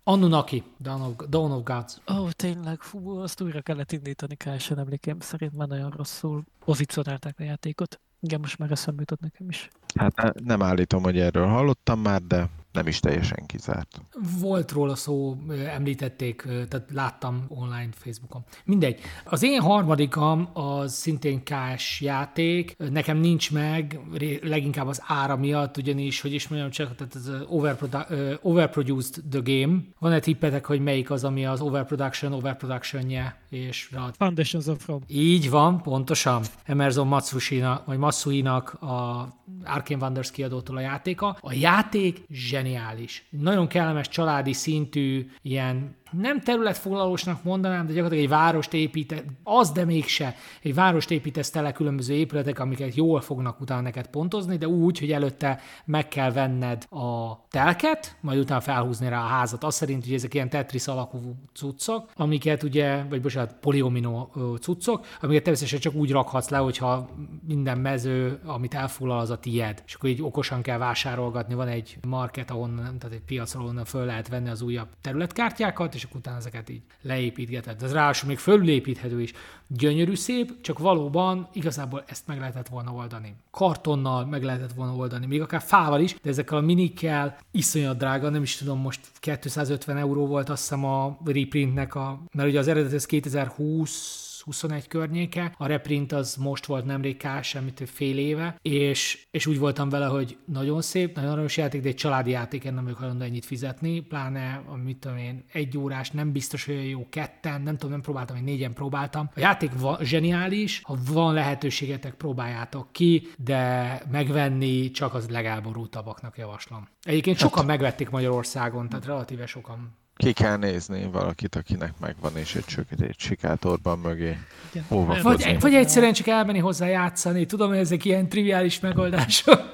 Anunnaki, 0.09 0.63
Dawn 0.81 1.01
of, 1.01 1.27
Dawn 1.29 1.51
of 1.51 1.63
Gods. 1.63 1.97
Ó, 2.11 2.13
oh, 2.13 2.31
tényleg, 2.31 2.81
fú, 2.81 3.09
azt 3.09 3.41
újra 3.41 3.61
kellett 3.61 3.91
indítani 3.91 4.35
Kásen 4.35 4.79
emlékeim 4.79 5.19
szerint, 5.19 5.53
már 5.53 5.67
nagyon 5.67 5.89
rosszul 5.89 6.43
pozícionálták 6.65 7.39
a 7.39 7.43
játékot. 7.43 7.99
Igen, 8.19 8.39
most 8.39 8.57
már 8.57 8.71
eszembe 8.71 8.99
jutott 8.99 9.19
nekem 9.19 9.49
is. 9.49 9.69
Hát 9.95 10.15
ne- 10.15 10.31
nem 10.43 10.61
állítom, 10.61 11.03
hogy 11.03 11.19
erről 11.19 11.47
hallottam 11.47 11.99
már, 11.99 12.21
de 12.21 12.49
nem 12.71 12.87
is 12.87 12.99
teljesen 12.99 13.45
kizárt. 13.45 14.01
Volt 14.39 14.71
róla 14.71 14.95
szó, 14.95 15.37
említették, 15.49 16.41
tehát 16.41 16.85
láttam 16.93 17.45
online 17.47 17.89
Facebookon. 17.91 18.43
Mindegy. 18.65 18.99
Az 19.25 19.43
én 19.43 19.61
harmadikam 19.61 20.49
az 20.53 20.93
szintén 20.93 21.43
kás 21.43 22.01
játék, 22.01 22.75
nekem 22.77 23.17
nincs 23.17 23.51
meg, 23.51 23.99
leginkább 24.41 24.87
az 24.87 25.01
ára 25.07 25.35
miatt, 25.35 25.77
ugyanis, 25.77 26.21
hogy 26.21 26.33
is 26.33 26.47
mondjam 26.47 26.71
csak, 26.71 26.95
tehát 26.95 27.15
ez 27.15 27.29
overprodu- 27.47 28.39
overproduced 28.41 29.23
the 29.29 29.41
game. 29.43 29.79
Van 29.99 30.11
egy 30.11 30.21
tippetek, 30.21 30.65
hogy 30.65 30.79
melyik 30.79 31.11
az, 31.11 31.23
ami 31.23 31.45
az 31.45 31.61
overproduction, 31.61 32.33
overproduction-je, 32.33 33.37
és 33.49 33.91
rá 33.91 34.09
Foundations 34.17 34.67
of 34.67 34.87
Rome. 34.87 35.05
így 35.07 35.49
van, 35.49 35.81
pontosan. 35.81 36.43
Emerson 36.63 37.07
Matsushina, 37.07 37.83
vagy 37.85 37.97
Masuinak 37.97 38.73
a 38.73 39.27
Arcane 39.65 40.03
Wonders 40.03 40.31
kiadótól 40.31 40.77
a 40.77 40.79
játéka. 40.79 41.37
A 41.41 41.53
játék 41.53 42.23
zseniális. 42.59 43.25
Nagyon 43.29 43.67
kellemes 43.67 44.07
családi 44.07 44.53
szintű, 44.53 45.29
ilyen 45.41 45.95
nem 46.11 46.41
területfoglalósnak 46.41 47.43
mondanám, 47.43 47.85
de 47.85 47.93
gyakorlatilag 47.93 48.23
egy 48.23 48.29
várost 48.29 48.73
épített, 48.73 49.25
az 49.43 49.71
de 49.71 49.85
mégse, 49.85 50.35
egy 50.61 50.73
várost 50.73 51.11
építesz 51.11 51.49
tele 51.49 51.71
különböző 51.71 52.13
épületek, 52.13 52.59
amiket 52.59 52.95
jól 52.95 53.21
fognak 53.21 53.61
utána 53.61 53.81
neked 53.81 54.07
pontozni, 54.07 54.57
de 54.57 54.67
úgy, 54.67 54.99
hogy 54.99 55.11
előtte 55.11 55.59
meg 55.85 56.07
kell 56.07 56.31
venned 56.31 56.85
a 56.89 57.39
telket, 57.49 58.17
majd 58.21 58.39
utána 58.39 58.61
felhúzni 58.61 59.09
rá 59.09 59.23
a 59.23 59.27
házat. 59.27 59.63
Azt 59.63 59.77
szerint, 59.77 60.03
hogy 60.03 60.13
ezek 60.13 60.33
ilyen 60.33 60.49
Tetris 60.49 60.87
alakú 60.87 61.35
cuccok, 61.53 62.09
amiket 62.15 62.63
ugye, 62.63 63.03
vagy 63.09 63.21
bocsánat, 63.21 63.55
poliomino 63.59 64.29
cuccok, 64.59 65.05
amiket 65.21 65.43
természetesen 65.43 65.79
csak 65.79 65.93
úgy 65.93 66.11
rakhatsz 66.11 66.49
le, 66.49 66.57
hogyha 66.57 67.09
minden 67.47 67.77
mező, 67.77 68.39
amit 68.45 68.73
elfoglal, 68.73 69.19
az 69.19 69.29
a 69.29 69.37
tied. 69.37 69.83
És 69.85 69.93
akkor 69.93 70.09
így 70.09 70.21
okosan 70.21 70.61
kell 70.61 70.77
vásárolgatni, 70.77 71.53
van 71.53 71.67
egy 71.67 71.97
market, 72.07 72.51
ahonnan, 72.51 72.99
tehát 72.99 73.15
egy 73.15 73.23
piac, 73.25 73.55
ahonnan 73.55 73.85
föl 73.85 74.05
lehet 74.05 74.27
venni 74.27 74.49
az 74.49 74.61
újabb 74.61 74.87
területkártyákat, 75.01 75.95
és 75.99 76.05
akkor 76.05 76.17
utána 76.17 76.37
ezeket 76.37 76.69
így 76.69 76.81
leépítgeted. 77.01 77.83
Ez 77.83 77.93
ráadásul 77.93 78.27
még 78.27 78.37
fölülépíthető 78.37 79.21
is. 79.21 79.33
Gyönyörű 79.67 80.15
szép, 80.15 80.61
csak 80.61 80.79
valóban 80.79 81.49
igazából 81.53 82.03
ezt 82.07 82.27
meg 82.27 82.39
lehetett 82.39 82.67
volna 82.67 82.91
oldani. 82.91 83.35
Kartonnal 83.51 84.25
meg 84.25 84.43
lehetett 84.43 84.73
volna 84.73 84.95
oldani, 84.95 85.25
még 85.25 85.41
akár 85.41 85.61
fával 85.61 86.01
is, 86.01 86.15
de 86.21 86.29
ezekkel 86.29 86.57
a 86.57 86.61
minikkel 86.61 87.37
iszonyat 87.51 87.97
drága, 87.97 88.29
nem 88.29 88.41
is 88.41 88.55
tudom, 88.55 88.79
most 88.79 88.99
250 89.19 89.97
euró 89.97 90.27
volt 90.27 90.49
azt 90.49 90.61
hiszem 90.61 90.85
a 90.85 91.17
reprintnek, 91.25 91.95
a, 91.95 92.21
mert 92.31 92.49
ugye 92.49 92.59
az 92.59 92.67
eredet 92.67 92.93
ez 92.93 93.05
2020 93.05 94.28
21 94.41 94.87
környéke, 94.87 95.53
a 95.57 95.67
reprint 95.67 96.11
az 96.11 96.35
most 96.35 96.65
volt 96.65 96.85
nemrég 96.85 97.17
kás, 97.17 97.55
amit 97.55 97.89
fél 97.93 98.17
éve, 98.17 98.55
és, 98.61 99.27
és 99.31 99.45
úgy 99.45 99.59
voltam 99.59 99.89
vele, 99.89 100.05
hogy 100.05 100.37
nagyon 100.45 100.81
szép, 100.81 101.15
nagyon 101.15 101.31
aranyos 101.31 101.57
játék, 101.57 101.81
de 101.81 101.87
egy 101.87 101.95
családi 101.95 102.31
játék, 102.31 102.63
én 102.63 102.73
nem 102.73 102.83
vagyok 102.83 102.99
hajlandó 102.99 103.23
ennyit 103.23 103.45
fizetni, 103.45 103.99
pláne, 103.99 104.63
a, 104.67 104.75
mit 104.75 104.97
tudom 104.97 105.17
én, 105.17 105.45
egy 105.51 105.77
órás, 105.77 106.11
nem 106.11 106.31
biztos, 106.31 106.65
hogy 106.65 106.89
jó 106.89 107.07
ketten, 107.09 107.61
nem 107.61 107.73
tudom, 107.73 107.91
nem 107.91 108.01
próbáltam, 108.01 108.35
én 108.35 108.43
négyen 108.43 108.73
próbáltam. 108.73 109.29
A 109.35 109.39
játék 109.39 109.71
va, 109.79 109.97
zseniális, 110.01 110.81
ha 110.83 110.97
van 111.11 111.33
lehetőségetek, 111.33 112.13
próbáljátok 112.13 112.91
ki, 112.91 113.27
de 113.37 114.01
megvenni 114.11 114.91
csak 114.91 115.13
az 115.13 115.29
legelborultabbaknak 115.29 116.37
javaslom. 116.37 116.87
Egyébként 117.03 117.37
sokan 117.37 117.65
megvették 117.65 118.09
Magyarországon, 118.09 118.89
tehát 118.89 119.05
relatíve 119.05 119.45
sokan 119.45 119.98
Ki 120.23 120.33
kell 120.33 120.57
nézni 120.57 121.05
valakit, 121.11 121.55
akinek 121.55 121.99
megvan, 121.99 122.37
és 122.37 122.55
egy, 122.55 122.65
csök- 122.65 123.01
egy 123.01 123.19
sikátorban 123.19 123.99
mögé 123.99 124.37
Igen. 124.71 124.85
óvakodni. 124.91 125.21
Vagy, 125.21 125.59
vagy 125.59 125.73
egyszerűen 125.73 126.13
csak 126.13 126.27
elmenni 126.27 126.59
hozzá 126.59 126.87
játszani. 126.87 127.45
Tudom, 127.45 127.69
hogy 127.69 127.77
ezek 127.77 128.05
ilyen 128.05 128.29
triviális 128.29 128.79
megoldások. 128.79 129.73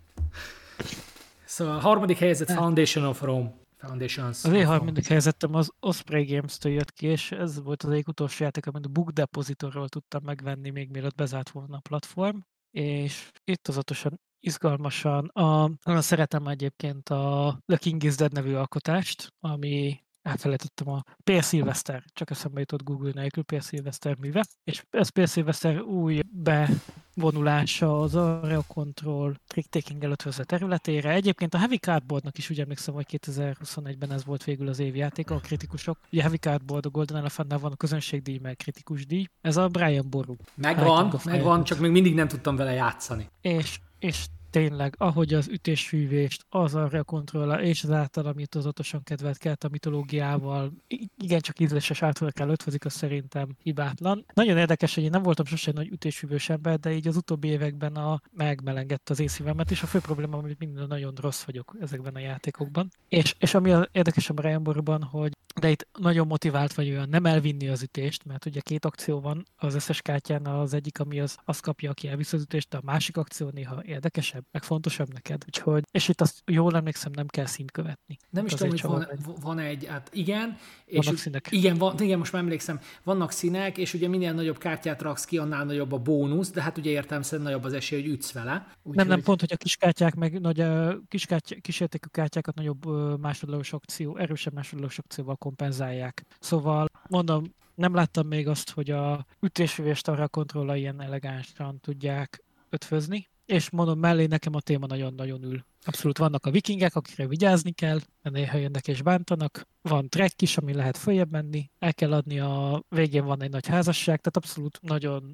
szóval 1.44 1.76
a 1.76 1.80
harmadik 1.80 2.18
helyzet 2.18 2.52
Foundation 2.52 3.04
of 3.04 3.20
Rome. 3.22 3.52
Foundations. 3.76 4.44
Az 4.44 4.52
én 4.52 4.66
harmadik 4.66 5.06
helyzetem 5.06 5.54
az 5.54 5.70
Osprey 5.80 6.24
Games-től 6.24 6.72
jött 6.72 6.92
ki, 6.92 7.06
és 7.06 7.30
ez 7.30 7.62
volt 7.62 7.82
az 7.82 7.90
egyik 7.90 8.08
utolsó 8.08 8.44
játék, 8.44 8.66
amit 8.66 8.86
a 8.86 8.88
Book 8.88 9.10
Depositorról 9.10 9.88
tudtam 9.88 10.22
megvenni, 10.24 10.70
még 10.70 10.90
mielőtt 10.90 11.14
bezárt 11.14 11.50
volna 11.50 11.76
a 11.76 11.88
platform, 11.88 12.38
és 12.70 13.30
ittozatosan 13.44 14.20
izgalmasan. 14.46 15.26
A, 15.26 15.70
nagyon 15.82 16.02
szeretem 16.02 16.46
egyébként 16.46 17.08
a 17.08 17.58
The 17.66 17.76
King 17.76 18.02
is 18.02 18.16
Dead 18.16 18.32
nevű 18.32 18.54
alkotást, 18.54 19.32
ami 19.40 20.00
elfelejtettem 20.26 20.88
a 20.88 21.02
Per 21.24 21.42
Sylvester, 21.42 22.04
csak 22.12 22.30
eszembe 22.30 22.60
jutott 22.60 22.82
Google 22.82 23.10
nélkül 23.14 23.42
Per 23.42 23.62
Sylvester 23.62 24.16
műve, 24.20 24.44
és 24.64 24.84
ez 24.90 25.08
Per 25.08 25.28
Sylvester 25.28 25.80
új 25.80 26.20
bevonulása 26.30 28.00
az 28.00 28.14
Area 28.14 28.62
Control 28.66 29.34
trick 29.46 29.68
taking 29.68 30.04
előtt 30.04 30.22
területére. 30.22 31.10
Egyébként 31.10 31.54
a 31.54 31.58
Heavy 31.58 31.76
Cardboardnak 31.76 32.38
is 32.38 32.50
úgy 32.50 32.60
emlékszem, 32.60 32.94
hogy 32.94 33.06
2021-ben 33.10 34.12
ez 34.12 34.24
volt 34.24 34.44
végül 34.44 34.68
az 34.68 34.78
évjáték, 34.78 35.30
a 35.30 35.36
kritikusok. 35.36 35.98
Ugye 36.12 36.22
Heavy 36.22 36.36
Cardboard, 36.36 36.86
a 36.86 36.90
Golden 36.90 37.16
Elephantnál 37.16 37.58
van 37.58 37.72
a 37.72 37.76
közönségdíj, 37.76 38.38
meg 38.38 38.56
kritikus 38.56 39.06
díj. 39.06 39.26
Ez 39.40 39.56
a 39.56 39.68
Brian 39.68 40.06
Boru. 40.10 40.34
Megvan, 40.54 41.20
megvan, 41.24 41.64
csak 41.64 41.78
még 41.78 41.90
mindig 41.90 42.14
nem 42.14 42.28
tudtam 42.28 42.56
vele 42.56 42.72
játszani. 42.72 43.30
És, 43.40 43.80
és 43.98 44.26
tényleg, 44.56 44.94
ahogy 44.98 45.34
az 45.34 45.48
ütésfűvést, 45.48 46.46
az 46.48 46.74
arra 46.74 47.04
kontrolla, 47.04 47.62
és 47.62 47.84
az 47.84 47.90
általam 47.90 48.38
jutozatosan 48.38 49.02
kedvelt 49.02 49.38
kelt 49.38 49.64
a 49.64 49.68
mitológiával, 49.68 50.72
igencsak 51.16 51.60
ízléses 51.60 52.02
átfölkel 52.02 52.48
ötvezik, 52.48 52.84
az 52.84 52.92
szerintem 52.92 53.48
hibátlan. 53.62 54.24
Nagyon 54.34 54.56
érdekes, 54.56 54.94
hogy 54.94 55.04
én 55.04 55.10
nem 55.10 55.22
voltam 55.22 55.44
sosem 55.44 55.74
nagy 55.74 55.88
ütésfűvős 55.88 56.48
ember, 56.48 56.78
de 56.78 56.92
így 56.92 57.08
az 57.08 57.16
utóbbi 57.16 57.48
években 57.48 57.94
a 57.94 58.20
megmelengett 58.32 59.10
az 59.10 59.20
észívemet, 59.20 59.70
és 59.70 59.82
a 59.82 59.86
fő 59.86 59.98
probléma, 59.98 60.40
hogy 60.40 60.56
minden 60.58 60.86
nagyon 60.86 61.14
rossz 61.20 61.42
vagyok 61.42 61.76
ezekben 61.80 62.14
a 62.14 62.18
játékokban. 62.18 62.88
És, 63.08 63.34
és 63.38 63.54
ami 63.54 63.72
a, 63.72 63.88
érdekes 63.92 64.30
a 64.30 64.34
Brian 64.34 65.02
hogy 65.02 65.32
de 65.60 65.70
itt 65.70 65.88
nagyon 65.98 66.26
motivált 66.26 66.74
vagy 66.74 66.90
olyan, 66.90 67.08
nem 67.08 67.26
elvinni 67.26 67.68
az 67.68 67.82
ütést, 67.82 68.24
mert 68.24 68.46
ugye 68.46 68.60
két 68.60 68.84
akció 68.84 69.20
van 69.20 69.46
az 69.56 69.74
összes 69.74 70.02
kártyán, 70.02 70.46
az 70.46 70.74
egyik, 70.74 71.00
ami 71.00 71.20
az, 71.20 71.36
azt 71.44 71.60
kapja, 71.60 71.90
aki 71.90 72.08
elvisz 72.08 72.32
az 72.32 72.42
ütést, 72.42 72.68
de 72.68 72.76
a 72.76 72.80
másik 72.84 73.16
akció 73.16 73.48
néha 73.48 73.84
érdekesebb, 73.84 74.44
meg 74.50 74.62
fontosabb 74.62 75.12
neked. 75.12 75.42
Úgyhogy, 75.46 75.82
és 75.90 76.08
itt 76.08 76.20
azt 76.20 76.42
jól 76.44 76.76
emlékszem, 76.76 77.12
nem 77.14 77.26
kell 77.26 77.46
színt 77.46 77.70
követni. 77.70 78.16
Nem 78.30 78.44
is 78.44 78.52
tudom, 78.52 78.68
hogy 78.68 78.82
van, 78.82 79.08
van 79.40 79.58
egy, 79.58 79.86
hát 79.86 80.10
igen. 80.12 80.56
És 80.84 81.04
Vannak 81.04 81.20
színek. 81.20 81.48
Igen, 81.50 81.76
van, 81.76 82.00
igen, 82.00 82.18
most 82.18 82.32
már 82.32 82.42
emlékszem, 82.42 82.80
vannak 83.02 83.30
színek, 83.30 83.78
és 83.78 83.94
ugye 83.94 84.08
minél 84.08 84.32
nagyobb 84.32 84.58
kártyát 84.58 85.02
raksz 85.02 85.24
ki, 85.24 85.38
annál 85.38 85.64
nagyobb 85.64 85.92
a 85.92 85.98
bónusz, 85.98 86.50
de 86.50 86.62
hát 86.62 86.78
ugye 86.78 86.90
értelmszerűen 86.90 87.46
nagyobb 87.46 87.64
az 87.64 87.72
esély, 87.72 88.00
hogy 88.00 88.10
ütsz 88.10 88.32
vele. 88.32 88.66
Úgy, 88.82 88.96
Nem, 88.96 89.06
nem, 89.06 89.22
pont, 89.22 89.40
hogy 89.40 89.52
a 89.52 89.56
kiskártyák, 89.56 90.14
meg 90.14 90.40
nagy, 90.40 90.64
kiskártya, 91.08 91.56
kísértékű 91.60 92.08
kártyákat 92.10 92.54
nagyobb 92.54 92.86
másodlagos 93.20 93.72
akció, 93.72 94.16
erősebb 94.16 94.52
másodlagos 94.52 94.98
akcióval 94.98 95.36
kompenzálják. 95.36 96.24
Szóval 96.40 96.88
mondom, 97.08 97.44
nem 97.74 97.94
láttam 97.94 98.26
még 98.26 98.48
azt, 98.48 98.70
hogy 98.70 98.90
a 98.90 99.26
ütésvívést 99.40 100.08
arra 100.08 100.22
a 100.22 100.28
kontrolla 100.28 100.76
ilyen 100.76 101.00
elegánsan 101.00 101.80
tudják 101.80 102.44
ötvözni, 102.68 103.28
és 103.46 103.70
mondom, 103.70 103.98
mellé 103.98 104.26
nekem 104.26 104.54
a 104.54 104.60
téma 104.60 104.86
nagyon-nagyon 104.86 105.42
ül. 105.42 105.64
Abszolút 105.84 106.18
vannak 106.18 106.46
a 106.46 106.50
vikingek, 106.50 106.94
akikre 106.94 107.26
vigyázni 107.26 107.72
kell, 107.72 107.98
mert 108.22 108.36
néha 108.36 108.58
jönnek 108.58 108.88
és 108.88 109.02
bántanak. 109.02 109.66
Van 109.82 110.08
track 110.08 110.42
is, 110.42 110.56
ami 110.56 110.72
lehet 110.74 110.96
följebb 110.96 111.30
menni, 111.30 111.70
el 111.78 111.94
kell 111.94 112.12
adni 112.12 112.40
a 112.40 112.84
végén 112.88 113.24
van 113.24 113.42
egy 113.42 113.50
nagy 113.50 113.66
házasság, 113.66 114.20
tehát 114.20 114.36
abszolút 114.36 114.80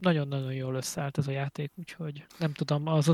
nagyon-nagyon 0.01 0.52
jól 0.52 0.74
összeállt 0.74 1.18
ez 1.18 1.26
a 1.26 1.30
játék, 1.30 1.72
úgyhogy 1.76 2.26
nem 2.39 2.52
tudom, 2.52 2.86
az 2.86 3.09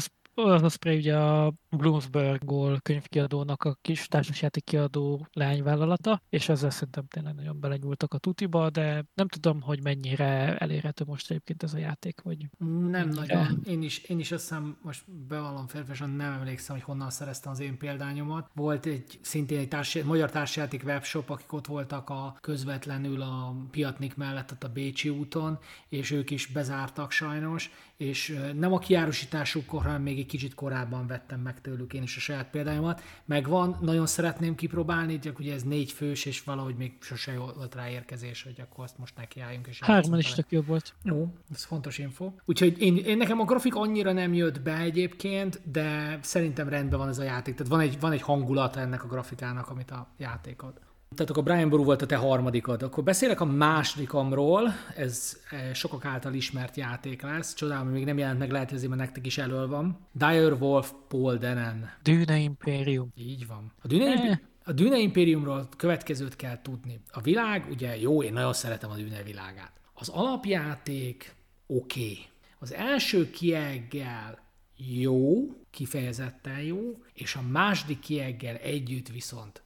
az 0.47 0.63
Osprey 0.63 0.97
ugye 0.97 1.17
a 1.17 1.53
Bloomsburg 1.71 2.43
könyvkiadónak 2.83 3.65
a 3.65 3.77
kis 3.81 4.07
társasjáték 4.07 4.65
kiadó 4.65 5.27
leányvállalata, 5.33 6.23
és 6.29 6.49
ezzel 6.49 6.71
szerintem 6.71 7.07
tényleg 7.07 7.35
nagyon 7.35 7.61
belenyúltak 7.61 8.15
a 8.15 8.19
tutiba, 8.19 8.71
de 8.71 9.05
nem 9.15 9.29
tudom, 9.29 9.61
hogy 9.61 9.83
mennyire 9.83 10.57
elérhető 10.57 11.05
most 11.07 11.31
egyébként 11.31 11.63
ez 11.63 11.75
a 11.75 11.79
játék, 11.79 12.21
vagy 12.21 12.47
Nem 12.91 13.09
nagyon. 13.09 13.61
Én 13.65 13.83
is, 13.83 13.99
én 13.99 14.19
is 14.19 14.33
azt 14.33 14.43
hiszem, 14.43 14.79
most 14.83 15.11
bevallom 15.29 15.67
férfesen, 15.67 16.11
nem 16.11 16.33
emlékszem, 16.33 16.77
hogy 16.77 16.85
honnan 16.85 17.11
szereztem 17.11 17.53
az 17.53 17.61
én 17.61 17.79
példányomat. 17.79 18.51
Volt 18.55 18.87
egy 18.87 19.19
szintén 19.23 19.59
egy 19.59 19.69
társ, 19.69 20.03
magyar 20.03 20.31
társjáték 20.31 20.83
webshop, 20.85 21.31
akik 21.31 21.53
ott 21.53 21.67
voltak 21.67 22.11
a 22.11 22.37
közvetlenül 22.41 23.23
a 23.23 23.55
Piatnik 23.71 24.17
mellett, 24.17 24.53
ott 24.53 24.65
a 24.65 24.69
Bécsi 24.69 25.09
úton, 25.09 25.59
és 25.89 26.11
ők 26.11 26.31
is 26.31 26.47
bezártak 26.47 27.11
sajnos, 27.11 27.71
és 27.99 28.39
nem 28.55 28.73
a 28.73 28.79
kiárusításukkor, 28.79 29.83
hanem 29.83 30.03
még 30.03 30.19
egy 30.19 30.27
kicsit 30.27 30.55
korábban 30.55 31.07
vettem 31.07 31.41
meg 31.41 31.61
tőlük 31.61 31.93
én 31.93 32.03
is 32.03 32.17
a 32.17 32.21
saját 32.21 32.51
példányomat. 32.51 33.03
Megvan, 33.25 33.77
nagyon 33.81 34.07
szeretném 34.07 34.55
kipróbálni, 34.55 35.19
csak 35.19 35.39
ugye 35.39 35.55
ez 35.55 35.63
négy 35.63 35.93
fős, 35.93 36.25
és 36.25 36.43
valahogy 36.43 36.77
még 36.77 36.93
sose 37.01 37.39
volt 37.39 37.75
rá 37.75 37.91
érkezés, 37.91 38.43
hogy 38.43 38.61
akkor 38.61 38.85
azt 38.85 38.99
most 38.99 39.17
nekiálljunk. 39.17 39.67
És 39.67 39.81
Hárman 39.81 40.19
is 40.19 40.33
tök 40.33 40.51
jobb 40.51 40.67
volt. 40.67 40.95
Jó, 41.03 41.35
ez 41.55 41.65
fontos 41.65 41.99
info. 41.99 42.33
Úgyhogy 42.45 42.81
én, 42.81 42.97
én, 42.97 43.17
nekem 43.17 43.41
a 43.41 43.45
grafik 43.45 43.75
annyira 43.75 44.13
nem 44.13 44.35
jött 44.35 44.61
be 44.61 44.79
egyébként, 44.79 45.61
de 45.71 46.19
szerintem 46.23 46.69
rendben 46.69 46.99
van 46.99 47.09
ez 47.09 47.19
a 47.19 47.23
játék. 47.23 47.55
Tehát 47.55 47.73
van 47.73 47.81
egy, 47.81 48.01
van 48.01 48.13
egy 48.13 48.23
hangulata 48.23 48.81
ennek 48.81 49.05
a 49.05 49.09
grafikának, 49.09 49.69
amit 49.69 49.91
a 49.91 50.09
játék 50.17 50.63
ad. 50.63 50.88
Tehát 51.15 51.31
akkor 51.31 51.43
Brian 51.43 51.69
Boru 51.69 51.85
volt 51.85 52.03
a 52.03 52.07
te 52.07 52.17
harmadikod. 52.17 52.83
Akkor 52.83 53.05
beszélek 53.05 53.41
a 53.41 53.45
másodikamról, 53.45 54.75
ez 54.97 55.37
eh, 55.51 55.75
sokak 55.75 56.05
által 56.05 56.35
ismert 56.35 56.77
játék 56.77 57.23
lesz. 57.23 57.55
Csodálom, 57.55 57.89
még 57.89 58.05
nem 58.05 58.19
jelent 58.19 58.39
meg, 58.39 58.51
lehet, 58.51 58.71
hogy 58.71 58.89
nektek 58.89 59.27
is 59.27 59.39
elől 59.39 59.69
van. 59.69 60.07
Dire 60.13 60.55
Wolf 60.55 60.93
Paul 61.09 61.37
Denen. 61.37 61.91
Dűne 62.03 62.39
Imperium. 62.39 63.13
Így 63.17 63.47
van. 63.47 63.73
A 63.83 63.87
Dűne, 63.87 64.13
eh. 64.13 64.39
a 64.65 64.73
Dűne 64.73 64.99
Imperiumról 64.99 65.69
következőt 65.77 66.37
kell 66.37 66.63
tudni. 66.63 67.01
A 67.13 67.21
világ, 67.21 67.67
ugye 67.71 67.99
jó, 67.99 68.23
én 68.23 68.33
nagyon 68.33 68.53
szeretem 68.53 68.91
a 68.91 68.95
Dűne 68.95 69.23
világát. 69.23 69.73
Az 69.95 70.09
alapjáték 70.09 71.35
oké. 71.67 72.01
Okay. 72.01 72.19
Az 72.59 72.73
első 72.75 73.31
kieggel 73.31 74.39
jó, 74.77 75.49
kifejezetten 75.71 76.61
jó, 76.61 77.03
és 77.13 77.35
a 77.35 77.43
második 77.51 77.99
kieggel 77.99 78.57
együtt 78.57 79.09
viszont 79.09 79.63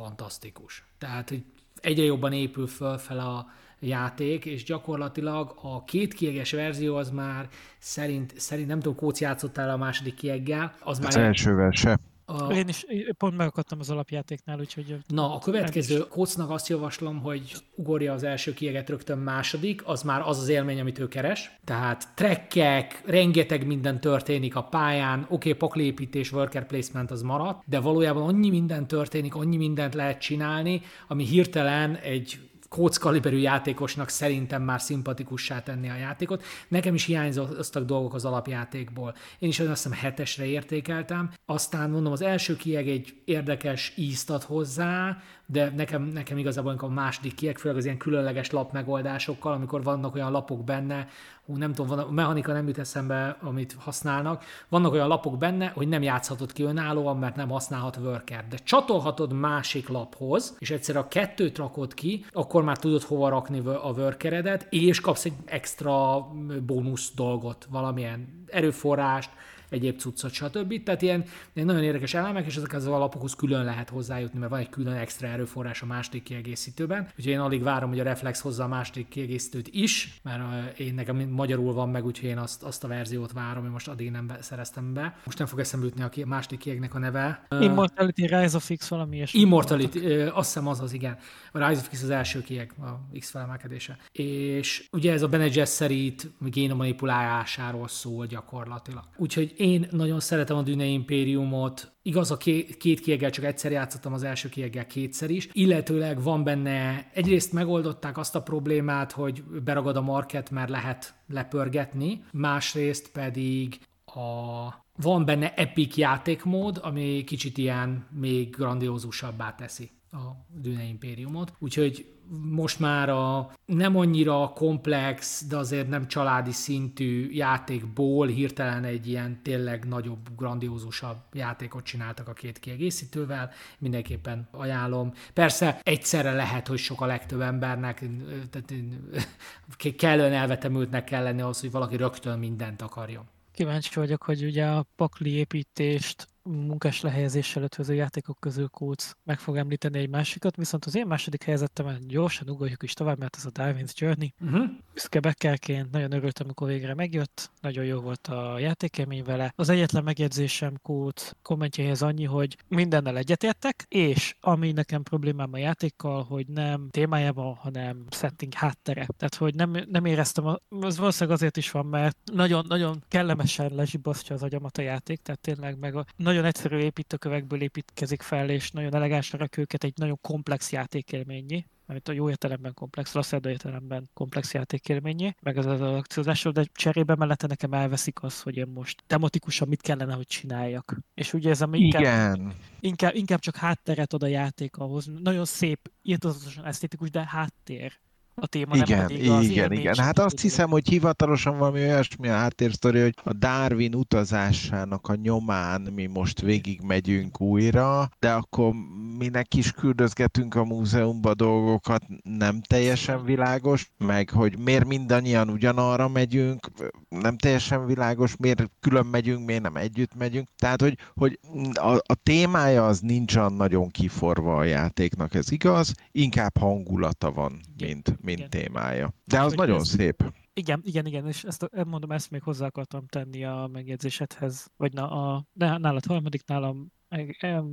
fantasztikus. 0.00 0.84
Tehát, 0.98 1.28
hogy 1.28 1.44
egyre 1.80 2.04
jobban 2.04 2.32
épül 2.32 2.66
föl 2.66 2.98
fel 2.98 3.18
a 3.18 3.46
játék, 3.78 4.44
és 4.44 4.64
gyakorlatilag 4.64 5.54
a 5.62 5.84
két 5.84 6.14
kieges 6.14 6.52
verzió 6.52 6.96
az 6.96 7.10
már 7.10 7.48
szerint, 7.78 8.32
szerint 8.36 8.68
nem 8.68 8.80
tudom, 8.80 8.96
Kóc 8.96 9.20
játszottál 9.20 9.70
a 9.70 9.76
második 9.76 10.14
kieggel. 10.14 10.74
Az, 10.80 10.98
az 10.98 11.04
már 11.04 11.24
elsővel 11.24 11.70
se. 11.70 11.98
A... 12.38 12.52
Én 12.52 12.68
is 12.68 12.84
pont 13.18 13.36
megakadtam 13.36 13.78
az 13.80 13.90
alapjátéknál, 13.90 14.58
úgyhogy... 14.58 14.96
Na, 15.06 15.34
a 15.34 15.38
következő 15.38 15.98
kocnak 15.98 16.50
azt 16.50 16.68
javaslom, 16.68 17.20
hogy 17.20 17.56
ugorja 17.74 18.12
az 18.12 18.22
első 18.22 18.52
kieget 18.52 18.88
rögtön 18.88 19.18
második, 19.18 19.82
az 19.86 20.02
már 20.02 20.20
az 20.20 20.38
az 20.38 20.48
élmény, 20.48 20.80
amit 20.80 20.98
ő 20.98 21.08
keres. 21.08 21.50
Tehát 21.64 22.08
trekkek, 22.14 23.02
rengeteg 23.06 23.66
minden 23.66 24.00
történik 24.00 24.56
a 24.56 24.62
pályán, 24.62 25.20
oké, 25.20 25.34
okay, 25.34 25.52
paklépítés, 25.52 26.32
worker 26.32 26.66
placement 26.66 27.10
az 27.10 27.22
maradt, 27.22 27.62
de 27.66 27.80
valójában 27.80 28.22
annyi 28.22 28.50
minden 28.50 28.86
történik, 28.86 29.34
annyi 29.34 29.56
mindent 29.56 29.94
lehet 29.94 30.20
csinálni, 30.20 30.82
ami 31.08 31.24
hirtelen 31.24 31.96
egy 31.96 32.49
kaliberű 32.98 33.36
játékosnak 33.36 34.08
szerintem 34.08 34.62
már 34.62 34.80
szimpatikussá 34.80 35.62
tenni 35.62 35.90
a 35.90 35.96
játékot. 35.96 36.44
Nekem 36.68 36.94
is 36.94 37.04
hiányzottak 37.04 37.84
dolgok 37.84 38.14
az 38.14 38.24
alapjátékból. 38.24 39.14
Én 39.38 39.48
is 39.48 39.60
azt 39.60 39.82
hiszem 39.82 39.98
hetesre 39.98 40.44
értékeltem. 40.44 41.30
Aztán 41.46 41.90
mondom, 41.90 42.12
az 42.12 42.22
első 42.22 42.56
kieg 42.56 42.88
egy 42.88 43.14
érdekes 43.24 43.92
ízt 43.96 44.30
ad 44.30 44.42
hozzá, 44.42 45.16
de 45.46 45.72
nekem, 45.76 46.02
nekem 46.02 46.38
igazából 46.38 46.74
a 46.78 46.88
második 46.88 47.34
kieg, 47.34 47.58
főleg 47.58 47.76
az 47.76 47.84
ilyen 47.84 47.96
különleges 47.96 48.50
lap 48.50 48.72
megoldásokkal, 48.72 49.52
amikor 49.52 49.82
vannak 49.82 50.14
olyan 50.14 50.30
lapok 50.30 50.64
benne, 50.64 51.08
hú, 51.50 51.56
nem 51.56 51.72
tudom, 51.72 51.96
van, 51.96 52.06
a 52.06 52.10
mechanika 52.10 52.52
nem 52.52 52.66
jut 52.66 52.78
eszembe, 52.78 53.36
amit 53.42 53.76
használnak, 53.78 54.44
vannak 54.68 54.92
olyan 54.92 55.08
lapok 55.08 55.38
benne, 55.38 55.66
hogy 55.66 55.88
nem 55.88 56.02
játszhatod 56.02 56.52
ki 56.52 56.62
önállóan, 56.62 57.16
mert 57.16 57.36
nem 57.36 57.48
használhat 57.48 57.96
worker, 57.96 58.44
de 58.48 58.56
csatolhatod 58.56 59.32
másik 59.32 59.88
laphoz, 59.88 60.56
és 60.58 60.70
egyszer 60.70 60.96
a 60.96 61.08
kettőt 61.08 61.58
rakod 61.58 61.94
ki, 61.94 62.24
akkor 62.32 62.62
már 62.62 62.78
tudod 62.78 63.02
hova 63.02 63.28
rakni 63.28 63.58
a 63.66 63.92
workeredet, 63.96 64.66
és 64.70 65.00
kapsz 65.00 65.24
egy 65.24 65.34
extra 65.44 66.26
bónusz 66.66 67.12
dolgot, 67.14 67.66
valamilyen 67.70 68.44
erőforrást, 68.46 69.30
egyéb 69.70 69.98
cuccot, 69.98 70.32
stb. 70.32 70.82
Tehát 70.82 71.02
ilyen, 71.02 71.24
ilyen 71.52 71.66
nagyon 71.66 71.82
érdekes 71.82 72.14
elemek, 72.14 72.46
és 72.46 72.56
ezek 72.56 72.72
az 72.72 72.86
alapokhoz 72.86 73.34
külön 73.34 73.64
lehet 73.64 73.88
hozzájutni, 73.88 74.38
mert 74.38 74.50
van 74.50 74.60
egy 74.60 74.68
külön 74.68 74.94
extra 74.94 75.28
erőforrás 75.28 75.82
a 75.82 75.86
második 75.86 76.22
kiegészítőben. 76.22 77.02
Úgyhogy 77.02 77.32
én 77.32 77.38
alig 77.38 77.62
várom, 77.62 77.88
hogy 77.88 78.00
a 78.00 78.02
Reflex 78.02 78.40
hozza 78.40 78.64
a 78.64 78.68
második 78.68 79.08
kiegészítőt 79.08 79.68
is, 79.68 80.20
mert 80.22 80.78
én 80.78 80.94
nekem 80.94 81.16
magyarul 81.16 81.72
van 81.72 81.88
meg, 81.88 82.04
úgyhogy 82.04 82.28
én 82.28 82.38
azt, 82.38 82.62
azt 82.62 82.84
a 82.84 82.88
verziót 82.88 83.32
várom, 83.32 83.62
hogy 83.62 83.72
most 83.72 83.88
addig 83.88 84.10
nem 84.10 84.26
be, 84.26 84.38
szereztem 84.42 84.92
be. 84.92 85.16
Most 85.24 85.38
nem 85.38 85.46
fog 85.46 85.58
eszembe 85.58 85.86
jutni 85.86 86.22
a 86.22 86.26
második 86.26 86.58
kiegnek 86.58 86.94
a 86.94 86.98
neve. 86.98 87.46
Immortality, 87.60 88.20
Rise 88.20 88.56
of 88.56 88.70
X 88.76 88.88
valami 88.88 89.16
ilyesmi. 89.16 89.40
Immortality, 89.40 89.98
azt 90.32 90.52
hiszem 90.52 90.66
az 90.66 90.80
az, 90.80 90.92
igen. 90.92 91.18
A 91.52 91.68
Rise 91.68 91.80
of 91.80 91.88
X 91.88 92.02
az 92.02 92.10
első 92.10 92.42
kieg, 92.42 92.72
a 92.80 93.18
X 93.18 93.30
felemelkedése. 93.30 93.96
És 94.12 94.88
ugye 94.92 95.12
ez 95.12 95.22
a 95.22 95.28
Bene 95.28 95.48
Gesserit 95.48 96.30
génomanipulálásáról 96.40 97.88
szól 97.88 98.26
gyakorlatilag. 98.26 99.04
Úgyhogy 99.16 99.54
én 99.60 99.88
nagyon 99.90 100.20
szeretem 100.20 100.56
a 100.56 100.62
Dune 100.62 100.84
Imperiumot, 100.84 101.92
Igaz, 102.02 102.30
a 102.30 102.36
két, 102.36 102.76
két 102.76 103.00
kieggel 103.00 103.30
csak 103.30 103.44
egyszer 103.44 103.72
játszottam, 103.72 104.12
az 104.12 104.22
első 104.22 104.48
kieggel 104.48 104.86
kétszer 104.86 105.30
is. 105.30 105.48
Illetőleg 105.52 106.22
van 106.22 106.44
benne, 106.44 107.10
egyrészt 107.14 107.52
megoldották 107.52 108.18
azt 108.18 108.34
a 108.34 108.42
problémát, 108.42 109.12
hogy 109.12 109.42
beragad 109.42 109.96
a 109.96 110.00
market, 110.00 110.50
mert 110.50 110.70
lehet 110.70 111.14
lepörgetni, 111.28 112.24
másrészt 112.32 113.10
pedig 113.12 113.78
a, 114.04 114.68
van 114.96 115.24
benne 115.24 115.54
epic 115.54 115.96
játékmód, 115.96 116.80
ami 116.82 117.24
kicsit 117.24 117.58
ilyen 117.58 118.06
még 118.20 118.50
grandiózusabbá 118.50 119.54
teszi 119.54 119.90
a 120.12 120.46
Dune 120.60 120.84
Imperiumot. 120.84 121.52
Úgyhogy 121.58 122.14
most 122.50 122.78
már 122.78 123.08
a 123.08 123.52
nem 123.64 123.96
annyira 123.96 124.52
komplex, 124.54 125.44
de 125.48 125.56
azért 125.56 125.88
nem 125.88 126.08
családi 126.08 126.52
szintű 126.52 127.30
játékból 127.30 128.26
hirtelen 128.26 128.84
egy 128.84 129.08
ilyen 129.08 129.42
tényleg 129.42 129.84
nagyobb, 129.84 130.28
grandiózusabb 130.36 131.16
játékot 131.32 131.84
csináltak 131.84 132.28
a 132.28 132.32
két 132.32 132.58
kiegészítővel. 132.58 133.50
Mindenképpen 133.78 134.48
ajánlom. 134.50 135.12
Persze 135.32 135.80
egyszerre 135.82 136.32
lehet, 136.32 136.66
hogy 136.66 136.78
sok 136.78 137.00
a 137.00 137.06
legtöbb 137.06 137.40
embernek, 137.40 138.04
tehát 138.50 139.96
kellően 139.96 140.32
elvetemültnek 140.32 141.04
kell 141.04 141.22
lenni 141.22 141.40
ahhoz, 141.40 141.60
hogy 141.60 141.70
valaki 141.70 141.96
rögtön 141.96 142.38
mindent 142.38 142.82
akarjon. 142.82 143.28
Kíváncsi 143.52 143.94
vagyok, 143.94 144.22
hogy 144.22 144.44
ugye 144.44 144.66
a 144.66 144.86
pakli 144.96 145.30
építést 145.30 146.28
munkás 146.50 147.00
lehelyezéssel 147.00 147.62
ötvöző 147.62 147.94
játékok 147.94 148.40
közül 148.40 148.68
Kóc 148.68 149.12
meg 149.24 149.38
fog 149.38 149.56
említeni 149.56 149.98
egy 149.98 150.08
másikat, 150.08 150.56
viszont 150.56 150.84
az 150.84 150.96
én 150.96 151.06
második 151.06 151.42
helyzetemen 151.42 152.00
gyorsan 152.06 152.48
ugorjuk 152.50 152.82
is 152.82 152.92
tovább, 152.92 153.18
mert 153.18 153.36
ez 153.36 153.44
a 153.44 153.50
Darwin's 153.50 153.94
Journey. 153.94 154.34
Uh-huh. 154.40 154.70
Büszke 154.94 155.20
bekkelként 155.20 155.90
nagyon 155.90 156.12
örültem, 156.12 156.46
amikor 156.46 156.68
végre 156.68 156.94
megjött, 156.94 157.50
nagyon 157.60 157.84
jó 157.84 158.00
volt 158.00 158.26
a 158.26 158.58
játékemény 158.58 159.24
vele. 159.24 159.52
Az 159.56 159.68
egyetlen 159.68 160.04
megjegyzésem 160.04 160.74
Kóc 160.82 161.30
kommentjéhez 161.42 162.02
annyi, 162.02 162.24
hogy 162.24 162.56
mindennel 162.68 163.16
egyetértek, 163.16 163.84
és 163.88 164.36
ami 164.40 164.72
nekem 164.72 165.02
problémám 165.02 165.52
a 165.52 165.58
játékkal, 165.58 166.22
hogy 166.22 166.46
nem 166.46 166.88
témájában, 166.90 167.54
hanem 167.54 168.04
setting 168.10 168.54
háttere. 168.54 169.06
Tehát, 169.16 169.34
hogy 169.34 169.54
nem, 169.54 169.76
nem 169.88 170.04
éreztem, 170.04 170.46
a, 170.46 170.58
az 170.68 170.98
valószínűleg 170.98 171.36
azért 171.36 171.56
is 171.56 171.70
van, 171.70 171.86
mert 171.86 172.16
nagyon, 172.32 172.64
nagyon 172.68 173.04
kellemesen 173.08 173.74
lezsibasztja 173.74 174.34
az 174.34 174.42
agyamat 174.42 174.78
a 174.78 174.82
játék, 174.82 175.22
tehát 175.22 175.40
tényleg 175.40 175.78
meg 175.78 175.96
a, 175.96 176.04
nagyon 176.16 176.39
egyszerű 176.44 176.78
építőkövekből 176.78 177.62
építkezik 177.62 178.22
fel, 178.22 178.50
és 178.50 178.70
nagyon 178.70 178.94
elegánsra 178.94 179.38
rak 179.38 179.56
őket 179.56 179.84
egy 179.84 179.92
nagyon 179.96 180.18
komplex 180.20 180.72
játékélményi, 180.72 181.66
amit 181.90 182.08
a 182.08 182.12
jó 182.12 182.28
értelemben 182.28 182.74
komplex, 182.74 183.12
rossz 183.12 183.32
értelemben 183.32 184.10
komplex 184.14 184.54
játékélményé, 184.54 185.34
meg 185.42 185.56
az 185.56 185.66
az 185.66 185.80
akciózásról, 185.80 186.52
de 186.52 186.64
cserébe 186.72 187.14
mellette 187.14 187.46
nekem 187.46 187.72
elveszik 187.72 188.22
az, 188.22 188.42
hogy 188.42 188.56
én 188.56 188.66
most 188.74 189.02
tematikusan 189.06 189.68
mit 189.68 189.80
kellene, 189.80 190.14
hogy 190.14 190.26
csináljak. 190.26 190.96
És 191.14 191.32
ugye 191.32 191.50
ez 191.50 191.62
inkább, 191.70 192.00
Igen. 192.00 192.54
inkább, 192.80 193.14
inkább 193.14 193.40
csak 193.40 193.56
hátteret 193.56 194.12
ad 194.12 194.22
a 194.22 194.26
játék 194.26 194.76
ahhoz. 194.76 195.10
Nagyon 195.22 195.44
szép, 195.44 195.90
írtozatosan 196.02 196.66
esztétikus, 196.66 197.10
de 197.10 197.26
háttér 197.26 197.98
a 198.40 198.46
téma, 198.46 198.76
igen, 198.76 198.98
nem 198.98 199.06
pedig 199.06 199.30
az 199.30 199.44
Igen, 199.44 199.72
igen. 199.72 199.96
Hát 199.96 200.18
azt 200.18 200.40
hiszem, 200.40 200.68
hogy 200.70 200.88
hivatalosan 200.88 201.58
valami 201.58 201.80
olyasmi 201.80 202.28
a 202.28 202.32
háttérsztori, 202.32 203.00
hogy 203.00 203.14
a 203.24 203.32
Darwin 203.32 203.94
utazásának 203.94 205.08
a 205.08 205.14
nyomán 205.14 205.80
mi 205.80 206.06
most 206.06 206.40
végig 206.40 206.80
megyünk 206.80 207.40
újra, 207.40 208.08
de 208.18 208.32
akkor 208.32 208.74
minek 209.18 209.54
is 209.54 209.72
küldözgetünk 209.72 210.54
a 210.54 210.64
múzeumba 210.64 211.34
dolgokat, 211.34 212.02
nem 212.22 212.60
teljesen 212.60 213.24
világos, 213.24 213.90
meg 213.98 214.30
hogy 214.30 214.58
miért 214.58 214.86
mindannyian 214.86 215.48
ugyanarra 215.48 216.08
megyünk, 216.08 216.66
nem 217.08 217.36
teljesen 217.36 217.86
világos, 217.86 218.36
miért 218.36 218.70
külön 218.80 219.06
megyünk, 219.06 219.46
miért 219.46 219.62
nem 219.62 219.76
együtt 219.76 220.14
megyünk. 220.14 220.48
Tehát, 220.56 220.80
hogy, 220.80 220.98
hogy 221.14 221.38
a, 221.72 221.92
a 221.94 222.14
témája 222.22 222.86
az 222.86 223.00
nincs 223.00 223.36
nagyon 223.36 223.88
kiforva 223.88 224.56
a 224.56 224.64
játéknak, 224.64 225.34
ez 225.34 225.50
igaz, 225.50 225.94
inkább 226.12 226.56
hangulata 226.58 227.30
van, 227.32 227.60
mint, 227.78 228.16
mint 228.36 228.54
igen. 228.54 228.64
témája. 228.64 229.14
De 229.24 229.40
az 229.40 229.48
hogy 229.48 229.56
nagyon 229.56 229.80
ez, 229.80 229.88
szép. 229.88 230.32
Igen, 230.52 230.82
igen, 230.84 231.06
igen, 231.06 231.26
és 231.26 231.44
ezt 231.44 231.70
mondom, 231.86 232.12
ezt 232.12 232.30
még 232.30 232.42
hozzá 232.42 232.66
akartam 232.66 233.06
tenni 233.06 233.44
a 233.44 233.68
megjegyzésedhez, 233.72 234.70
vagy 234.76 234.92
na, 234.92 235.10
a, 235.10 235.46
nálad 235.54 236.06
harmadik, 236.06 236.46
nálam 236.46 236.92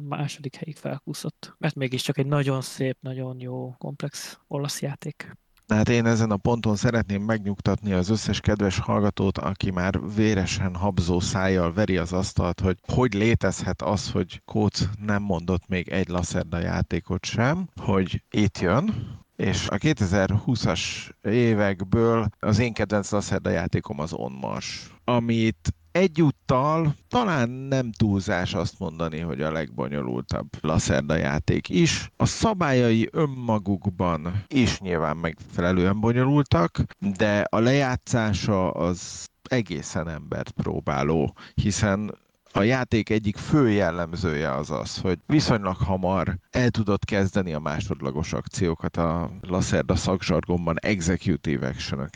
második 0.07 0.55
helyig 0.55 0.75
felkúszott, 0.75 1.55
mert 1.57 1.75
mégiscsak 1.75 2.17
egy 2.17 2.25
nagyon 2.25 2.61
szép, 2.61 2.97
nagyon 3.01 3.39
jó, 3.39 3.71
komplex 3.77 4.39
olasz 4.47 4.81
játék. 4.81 5.37
Hát 5.67 5.89
én 5.89 6.05
ezen 6.05 6.31
a 6.31 6.37
ponton 6.37 6.75
szeretném 6.75 7.21
megnyugtatni 7.21 7.93
az 7.93 8.09
összes 8.09 8.39
kedves 8.39 8.79
hallgatót, 8.79 9.37
aki 9.37 9.71
már 9.71 9.99
véresen 10.15 10.75
habzó 10.75 11.19
szájjal 11.19 11.73
veri 11.73 11.97
az 11.97 12.13
asztalt, 12.13 12.59
hogy 12.59 12.77
hogy 12.93 13.13
létezhet 13.13 13.81
az, 13.81 14.11
hogy 14.11 14.41
Kóc 14.45 14.83
nem 15.05 15.21
mondott 15.23 15.67
még 15.67 15.89
egy 15.89 16.07
Lacerda 16.07 16.59
játékot 16.59 17.25
sem, 17.25 17.69
hogy 17.81 18.23
itt 18.29 18.59
jön, 18.59 18.93
és 19.37 19.67
a 19.67 19.77
2020-as 19.77 20.81
évekből 21.21 22.27
az 22.39 22.59
én 22.59 22.73
kedvenc 22.73 23.11
Lacerda 23.11 23.49
játékom 23.49 23.99
az 23.99 24.13
On 24.13 24.31
Mars, 24.31 24.93
amit 25.03 25.73
egyúttal 25.91 26.95
talán 27.07 27.49
nem 27.49 27.91
túlzás 27.91 28.53
azt 28.53 28.79
mondani, 28.79 29.19
hogy 29.19 29.41
a 29.41 29.51
legbonyolultabb 29.51 30.47
Lacerda 30.61 31.15
játék 31.15 31.69
is. 31.69 32.11
A 32.15 32.25
szabályai 32.25 33.09
önmagukban 33.11 34.43
is 34.47 34.79
nyilván 34.79 35.17
megfelelően 35.17 35.99
bonyolultak, 35.99 36.83
de 37.17 37.45
a 37.49 37.59
lejátszása 37.59 38.71
az 38.71 39.25
egészen 39.49 40.09
embert 40.09 40.51
próbáló, 40.51 41.35
hiszen 41.53 42.13
a 42.51 42.61
játék 42.61 43.09
egyik 43.09 43.37
fő 43.37 43.69
jellemzője 43.69 44.53
az 44.53 44.71
az, 44.71 44.97
hogy 44.97 45.19
viszonylag 45.25 45.75
hamar 45.75 46.37
el 46.49 46.69
tudod 46.69 47.05
kezdeni 47.05 47.53
a 47.53 47.59
másodlagos 47.59 48.33
akciókat, 48.33 48.97
a 48.97 49.31
Lacerda 49.41 49.95
szakzsargonban 49.95 50.75
executive 50.79 51.67
action 51.67 52.09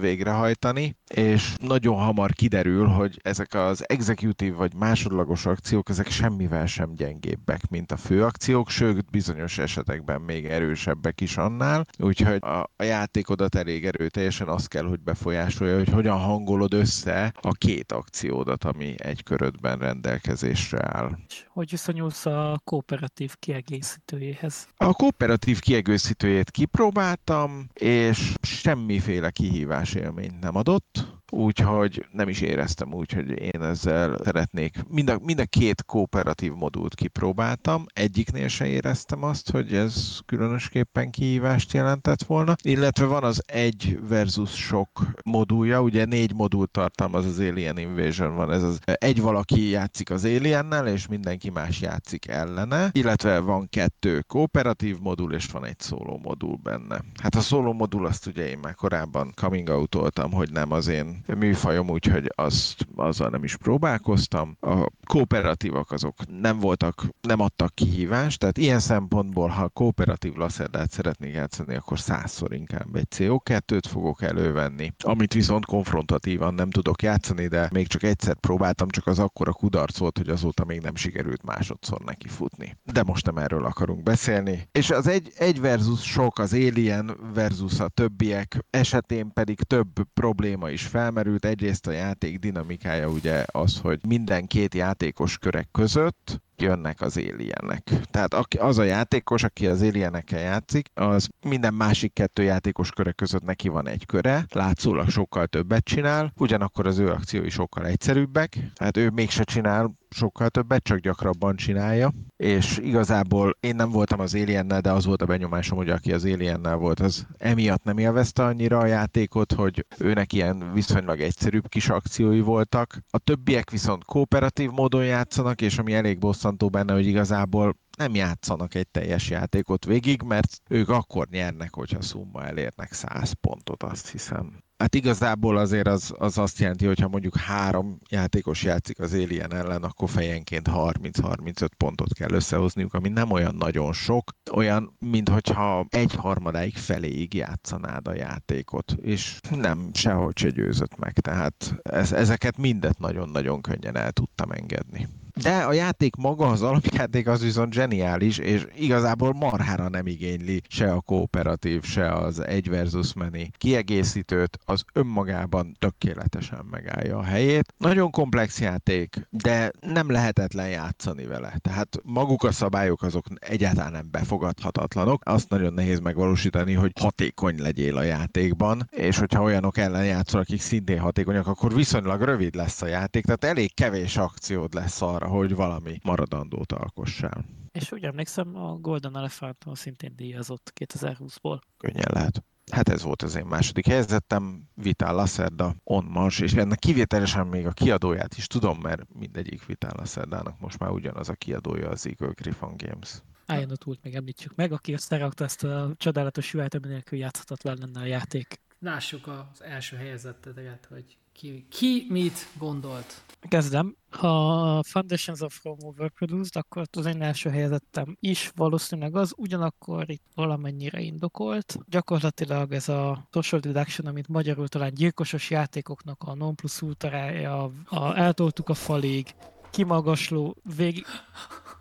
végrehajtani, 0.00 0.96
és 1.14 1.54
nagyon 1.60 1.96
hamar 1.98 2.32
kiderül, 2.32 2.86
hogy 2.86 3.20
ezek 3.22 3.54
az 3.54 3.88
executive 3.88 4.56
vagy 4.56 4.74
másodlagos 4.74 5.46
akciók, 5.46 5.88
ezek 5.88 6.10
semmivel 6.10 6.66
sem 6.66 6.94
gyengébbek, 6.94 7.68
mint 7.70 7.92
a 7.92 7.96
fő 7.96 8.24
akciók, 8.24 8.70
sőt 8.70 9.10
bizonyos 9.10 9.58
esetekben 9.58 10.20
még 10.20 10.44
erősebbek 10.44 11.20
is 11.20 11.36
annál, 11.36 11.86
úgyhogy 11.98 12.38
a, 12.40 12.70
a 12.76 12.82
játékodat 12.82 13.54
elég 13.54 13.86
erőteljesen 13.86 14.48
azt 14.48 14.68
kell, 14.68 14.84
hogy 14.84 15.00
befolyásolja, 15.00 15.76
hogy 15.76 15.88
hogyan 15.88 16.18
hangolod 16.18 16.72
össze 16.72 17.32
a 17.40 17.52
két 17.52 17.92
akciódat, 17.92 18.64
ami 18.64 18.94
egy 18.96 19.22
körödben 19.22 19.67
rendelkezésre 19.76 20.78
áll. 20.82 21.18
Hogy 21.48 21.70
viszonyulsz 21.70 22.26
a 22.26 22.60
kooperatív 22.64 23.34
kiegészítőjéhez? 23.38 24.68
A 24.76 24.92
kooperatív 24.92 25.60
kiegészítőjét 25.60 26.50
kipróbáltam, 26.50 27.68
és 27.72 28.34
semmiféle 28.42 29.30
kihívás 29.30 29.94
élményt 29.94 30.40
nem 30.40 30.56
adott 30.56 31.17
úgyhogy 31.30 32.06
nem 32.12 32.28
is 32.28 32.40
éreztem 32.40 32.94
úgy, 32.94 33.12
hogy 33.12 33.30
én 33.30 33.62
ezzel 33.62 34.18
szeretnék. 34.24 34.76
Mind 34.88 35.08
a, 35.08 35.18
mind 35.22 35.38
a 35.38 35.44
két 35.44 35.84
kooperatív 35.84 36.52
modult 36.52 36.94
kipróbáltam, 36.94 37.86
egyiknél 37.92 38.48
se 38.48 38.66
éreztem 38.66 39.22
azt, 39.22 39.50
hogy 39.50 39.74
ez 39.74 40.18
különösképpen 40.26 41.10
kihívást 41.10 41.72
jelentett 41.72 42.22
volna, 42.22 42.54
illetve 42.62 43.04
van 43.04 43.24
az 43.24 43.42
egy 43.46 43.98
versus 44.08 44.50
sok 44.50 45.06
modulja, 45.24 45.82
ugye 45.82 46.04
négy 46.04 46.34
modul 46.34 46.66
tartalmaz 46.66 47.24
az 47.24 47.38
Alien 47.38 47.78
Invasion, 47.78 48.34
van 48.34 48.52
ez 48.52 48.62
az 48.62 48.78
egy 48.84 49.20
valaki 49.20 49.68
játszik 49.68 50.10
az 50.10 50.24
Aliennel, 50.24 50.86
és 50.86 51.06
mindenki 51.06 51.50
más 51.50 51.80
játszik 51.80 52.28
ellene, 52.28 52.88
illetve 52.92 53.38
van 53.38 53.68
kettő 53.68 54.20
kooperatív 54.20 54.98
modul, 55.00 55.32
és 55.32 55.46
van 55.46 55.64
egy 55.64 55.80
szóló 55.80 56.20
modul 56.22 56.56
benne. 56.62 57.04
Hát 57.22 57.34
a 57.34 57.40
szóló 57.40 57.72
modul 57.72 58.06
azt 58.06 58.26
ugye 58.26 58.48
én 58.48 58.58
már 58.58 58.74
korábban 58.74 59.32
coming 59.34 59.68
out 59.68 59.96
hogy 60.30 60.50
nem 60.52 60.72
az 60.72 60.88
én 60.88 61.17
műfajom, 61.26 61.90
úgyhogy 61.90 62.32
azt, 62.34 62.86
azzal 62.96 63.28
nem 63.28 63.44
is 63.44 63.56
próbálkoztam. 63.56 64.56
A 64.60 64.86
kooperatívak 65.06 65.90
azok 65.90 66.14
nem 66.40 66.58
voltak, 66.58 67.04
nem 67.20 67.40
adtak 67.40 67.74
kihívást, 67.74 68.38
tehát 68.38 68.58
ilyen 68.58 68.80
szempontból, 68.80 69.48
ha 69.48 69.68
kooperatív 69.68 70.34
laszerdát 70.34 70.90
szeretnék 70.90 71.34
játszani, 71.34 71.74
akkor 71.74 71.98
százszor 71.98 72.52
inkább 72.52 72.96
egy 72.96 73.06
CO2-t 73.16 73.84
fogok 73.88 74.22
elővenni, 74.22 74.92
amit 75.04 75.32
viszont 75.32 75.64
konfrontatívan 75.64 76.54
nem 76.54 76.70
tudok 76.70 77.02
játszani, 77.02 77.46
de 77.46 77.68
még 77.72 77.86
csak 77.86 78.02
egyszer 78.02 78.34
próbáltam, 78.34 78.88
csak 78.88 79.06
az 79.06 79.18
akkora 79.18 79.52
kudarc 79.52 79.98
volt, 79.98 80.18
hogy 80.18 80.28
azóta 80.28 80.64
még 80.64 80.80
nem 80.80 80.94
sikerült 80.94 81.42
másodszor 81.42 82.00
neki 82.00 82.28
futni. 82.28 82.76
De 82.92 83.02
most 83.02 83.26
nem 83.26 83.38
erről 83.38 83.64
akarunk 83.64 84.02
beszélni. 84.02 84.68
És 84.72 84.90
az 84.90 85.06
egy, 85.06 85.32
egy 85.36 85.60
versus 85.60 86.02
sok, 86.02 86.38
az 86.38 86.52
Alien 86.52 87.16
versus 87.34 87.80
a 87.80 87.88
többiek 87.88 88.58
esetén 88.70 89.32
pedig 89.32 89.62
több 89.62 89.88
probléma 90.14 90.70
is 90.70 90.82
fel 90.82 91.07
felmerült 91.08 91.44
egyrészt 91.44 91.86
a 91.86 91.90
játék 91.90 92.38
dinamikája 92.38 93.08
ugye 93.08 93.44
az, 93.46 93.78
hogy 93.78 94.00
minden 94.06 94.46
két 94.46 94.74
játékos 94.74 95.38
körek 95.38 95.68
között 95.72 96.40
jönnek 96.56 97.00
az 97.00 97.16
alienek. 97.16 97.82
Tehát 98.10 98.34
az 98.58 98.78
a 98.78 98.82
játékos, 98.82 99.42
aki 99.42 99.66
az 99.66 99.82
alienekkel 99.82 100.40
játszik, 100.40 100.88
az 100.94 101.28
minden 101.46 101.74
másik 101.74 102.12
kettő 102.12 102.42
játékos 102.42 102.90
köre 102.90 103.12
között 103.12 103.42
neki 103.42 103.68
van 103.68 103.88
egy 103.88 104.06
köre, 104.06 104.44
látszólag 104.50 105.08
sokkal 105.08 105.46
többet 105.46 105.84
csinál, 105.84 106.32
ugyanakkor 106.36 106.86
az 106.86 106.98
ő 106.98 107.08
akciói 107.08 107.50
sokkal 107.50 107.86
egyszerűbbek, 107.86 108.58
hát 108.80 108.96
ő 108.96 109.10
mégse 109.10 109.44
csinál 109.44 109.92
sokkal 110.10 110.48
többet, 110.48 110.82
csak 110.82 110.98
gyakrabban 110.98 111.56
csinálja, 111.56 112.12
és 112.36 112.78
igazából 112.78 113.56
én 113.60 113.74
nem 113.74 113.90
voltam 113.90 114.20
az 114.20 114.34
Aliennel, 114.34 114.80
de 114.80 114.92
az 114.92 115.04
volt 115.04 115.22
a 115.22 115.26
benyomásom, 115.26 115.76
hogy 115.76 115.90
aki 115.90 116.12
az 116.12 116.24
Aliennel 116.24 116.76
volt, 116.76 117.00
az 117.00 117.26
emiatt 117.38 117.82
nem 117.84 117.98
élvezte 117.98 118.44
annyira 118.44 118.78
a 118.78 118.86
játékot, 118.86 119.52
hogy 119.52 119.86
őnek 119.98 120.32
ilyen 120.32 120.72
viszonylag 120.72 121.20
egyszerűbb 121.20 121.68
kis 121.68 121.88
akciói 121.88 122.40
voltak. 122.40 122.98
A 123.10 123.18
többiek 123.18 123.70
viszont 123.70 124.04
kooperatív 124.04 124.70
módon 124.70 125.04
játszanak, 125.04 125.60
és 125.60 125.78
ami 125.78 125.94
elég 125.94 126.18
bosszantó 126.18 126.68
benne, 126.68 126.92
hogy 126.92 127.06
igazából 127.06 127.76
nem 127.96 128.14
játszanak 128.14 128.74
egy 128.74 128.88
teljes 128.88 129.30
játékot 129.30 129.84
végig, 129.84 130.22
mert 130.22 130.60
ők 130.68 130.88
akkor 130.88 131.28
nyernek, 131.30 131.74
hogyha 131.74 132.02
szumma 132.02 132.44
elérnek 132.44 132.92
100 132.92 133.32
pontot, 133.32 133.82
azt 133.82 134.10
hiszem. 134.10 134.67
Hát 134.78 134.94
igazából 134.94 135.56
azért 135.56 135.86
az, 135.86 136.14
az 136.18 136.38
azt 136.38 136.58
jelenti, 136.58 136.86
hogy 136.86 137.00
ha 137.00 137.08
mondjuk 137.08 137.36
három 137.36 137.98
játékos 138.10 138.62
játszik 138.62 138.98
az 138.98 139.12
Alien 139.12 139.54
ellen, 139.54 139.82
akkor 139.82 140.08
fejenként 140.08 140.68
30-35 140.72 141.68
pontot 141.76 142.12
kell 142.12 142.30
összehozniuk, 142.30 142.94
ami 142.94 143.08
nem 143.08 143.30
olyan 143.30 143.54
nagyon 143.54 143.92
sok, 143.92 144.30
olyan, 144.52 144.96
mintha 144.98 145.86
egy 145.88 146.14
harmadáig 146.14 146.76
feléig 146.76 147.34
játszanád 147.34 148.08
a 148.08 148.14
játékot, 148.14 148.92
és 149.00 149.38
nem, 149.50 149.90
sehogy 149.92 150.38
se 150.38 150.48
győzött 150.50 150.96
meg, 150.96 151.12
tehát 151.12 151.74
ez, 151.82 152.12
ezeket 152.12 152.56
mindet 152.56 152.98
nagyon-nagyon 152.98 153.60
könnyen 153.60 153.96
el 153.96 154.12
tudtam 154.12 154.50
engedni. 154.50 155.08
De 155.42 155.56
a 155.56 155.72
játék 155.72 156.16
maga, 156.16 156.46
az 156.46 156.62
alapjáték 156.62 157.28
az 157.28 157.42
viszont 157.42 157.72
zseniális, 157.72 158.38
és 158.38 158.66
igazából 158.76 159.32
marhára 159.32 159.88
nem 159.88 160.06
igényli 160.06 160.62
se 160.68 160.92
a 160.92 161.00
kooperatív, 161.00 161.82
se 161.82 162.12
az 162.12 162.40
egy 162.40 162.68
versus 162.68 163.14
many 163.14 163.50
kiegészítőt, 163.58 164.58
az 164.64 164.84
önmagában 164.92 165.76
tökéletesen 165.78 166.66
megállja 166.70 167.18
a 167.18 167.22
helyét. 167.22 167.74
Nagyon 167.76 168.10
komplex 168.10 168.60
játék, 168.60 169.26
de 169.30 169.70
nem 169.80 170.10
lehetetlen 170.10 170.68
játszani 170.68 171.26
vele. 171.26 171.56
Tehát 171.60 172.00
maguk 172.02 172.44
a 172.44 172.52
szabályok 172.52 173.02
azok 173.02 173.24
egyáltalán 173.38 173.92
nem 173.92 174.08
befogadhatatlanok. 174.10 175.22
Azt 175.24 175.48
nagyon 175.48 175.72
nehéz 175.72 175.98
megvalósítani, 175.98 176.72
hogy 176.72 176.92
hatékony 177.00 177.60
legyél 177.60 177.96
a 177.96 178.02
játékban, 178.02 178.88
és 178.90 179.18
hogyha 179.18 179.42
olyanok 179.42 179.78
ellen 179.78 180.04
játszol, 180.04 180.40
akik 180.40 180.60
szintén 180.60 180.98
hatékonyak, 180.98 181.46
akkor 181.46 181.74
viszonylag 181.74 182.22
rövid 182.22 182.54
lesz 182.54 182.82
a 182.82 182.86
játék, 182.86 183.24
tehát 183.24 183.44
elég 183.44 183.74
kevés 183.74 184.16
akciód 184.16 184.74
lesz 184.74 185.02
arra, 185.02 185.26
hogy 185.28 185.54
valami 185.54 185.98
maradandót 186.02 186.72
alkossál. 186.72 187.44
És 187.72 187.92
úgy 187.92 188.04
emlékszem, 188.04 188.56
a 188.56 188.76
Golden 188.76 189.16
Elephanton 189.16 189.74
szintén 189.74 190.12
díjazott 190.16 190.72
2020-ból. 190.80 191.60
Könnyen 191.76 192.10
lehet. 192.12 192.44
Hát 192.70 192.88
ez 192.88 193.02
volt 193.02 193.22
az 193.22 193.36
én 193.36 193.46
második 193.46 193.86
helyzetem, 193.86 194.68
Vital 194.74 195.14
Lacerda, 195.14 195.74
On 195.84 196.04
Mars, 196.04 196.40
és 196.40 196.52
ennek 196.52 196.78
kivételesen 196.78 197.46
még 197.46 197.66
a 197.66 197.70
kiadóját 197.70 198.36
is 198.36 198.46
tudom, 198.46 198.78
mert 198.80 199.14
mindegyik 199.14 199.66
Vital 199.66 199.92
Lacerdának 199.96 200.60
most 200.60 200.78
már 200.78 200.90
ugyanaz 200.90 201.28
a 201.28 201.34
kiadója 201.34 201.88
az 201.88 202.06
Eagle 202.06 202.32
Griffon 202.34 202.74
Games. 202.76 203.22
Ian 203.46 203.70
O'Toole 203.72 204.00
még 204.02 204.14
említsük 204.14 204.54
meg, 204.54 204.72
aki 204.72 204.92
összerakta 204.92 205.44
ezt 205.44 205.64
a 205.64 205.94
csodálatos 205.96 206.54
UI, 206.54 206.66
ami 206.76 206.88
nélkül 206.88 207.18
játszhatatlan 207.18 207.76
lenne 207.80 208.00
a 208.00 208.04
játék. 208.04 208.60
Lássuk 208.78 209.26
az 209.26 209.62
első 209.62 209.96
helyezettedet, 209.96 210.86
hogy 210.88 211.16
ki, 211.38 211.66
ki 211.70 212.06
mit 212.08 212.48
gondolt. 212.58 213.22
Kezdem. 213.48 213.96
Ha 214.10 214.82
Foundations 214.82 215.40
of 215.40 215.60
Rome 215.62 215.86
overproduced, 215.86 216.56
akkor 216.56 216.82
az 216.90 217.06
én 217.06 217.22
első 217.22 217.50
helyezettem 217.50 218.16
is 218.20 218.52
valószínűleg 218.54 219.16
az, 219.16 219.34
ugyanakkor 219.36 220.10
itt 220.10 220.24
valamennyire 220.34 221.00
indokolt. 221.00 221.78
Gyakorlatilag 221.88 222.72
ez 222.72 222.88
a 222.88 223.28
social 223.32 223.60
deduction, 223.60 224.06
amit 224.06 224.28
magyarul 224.28 224.68
talán 224.68 224.94
gyilkosos 224.94 225.50
játékoknak 225.50 226.22
a 226.22 226.34
non 226.34 226.54
plus 226.54 226.82
ultrája, 226.82 227.72
a 227.84 228.16
eltoltuk 228.16 228.68
a 228.68 228.74
falig, 228.74 229.34
kimagasló, 229.70 230.56
végig, 230.76 231.04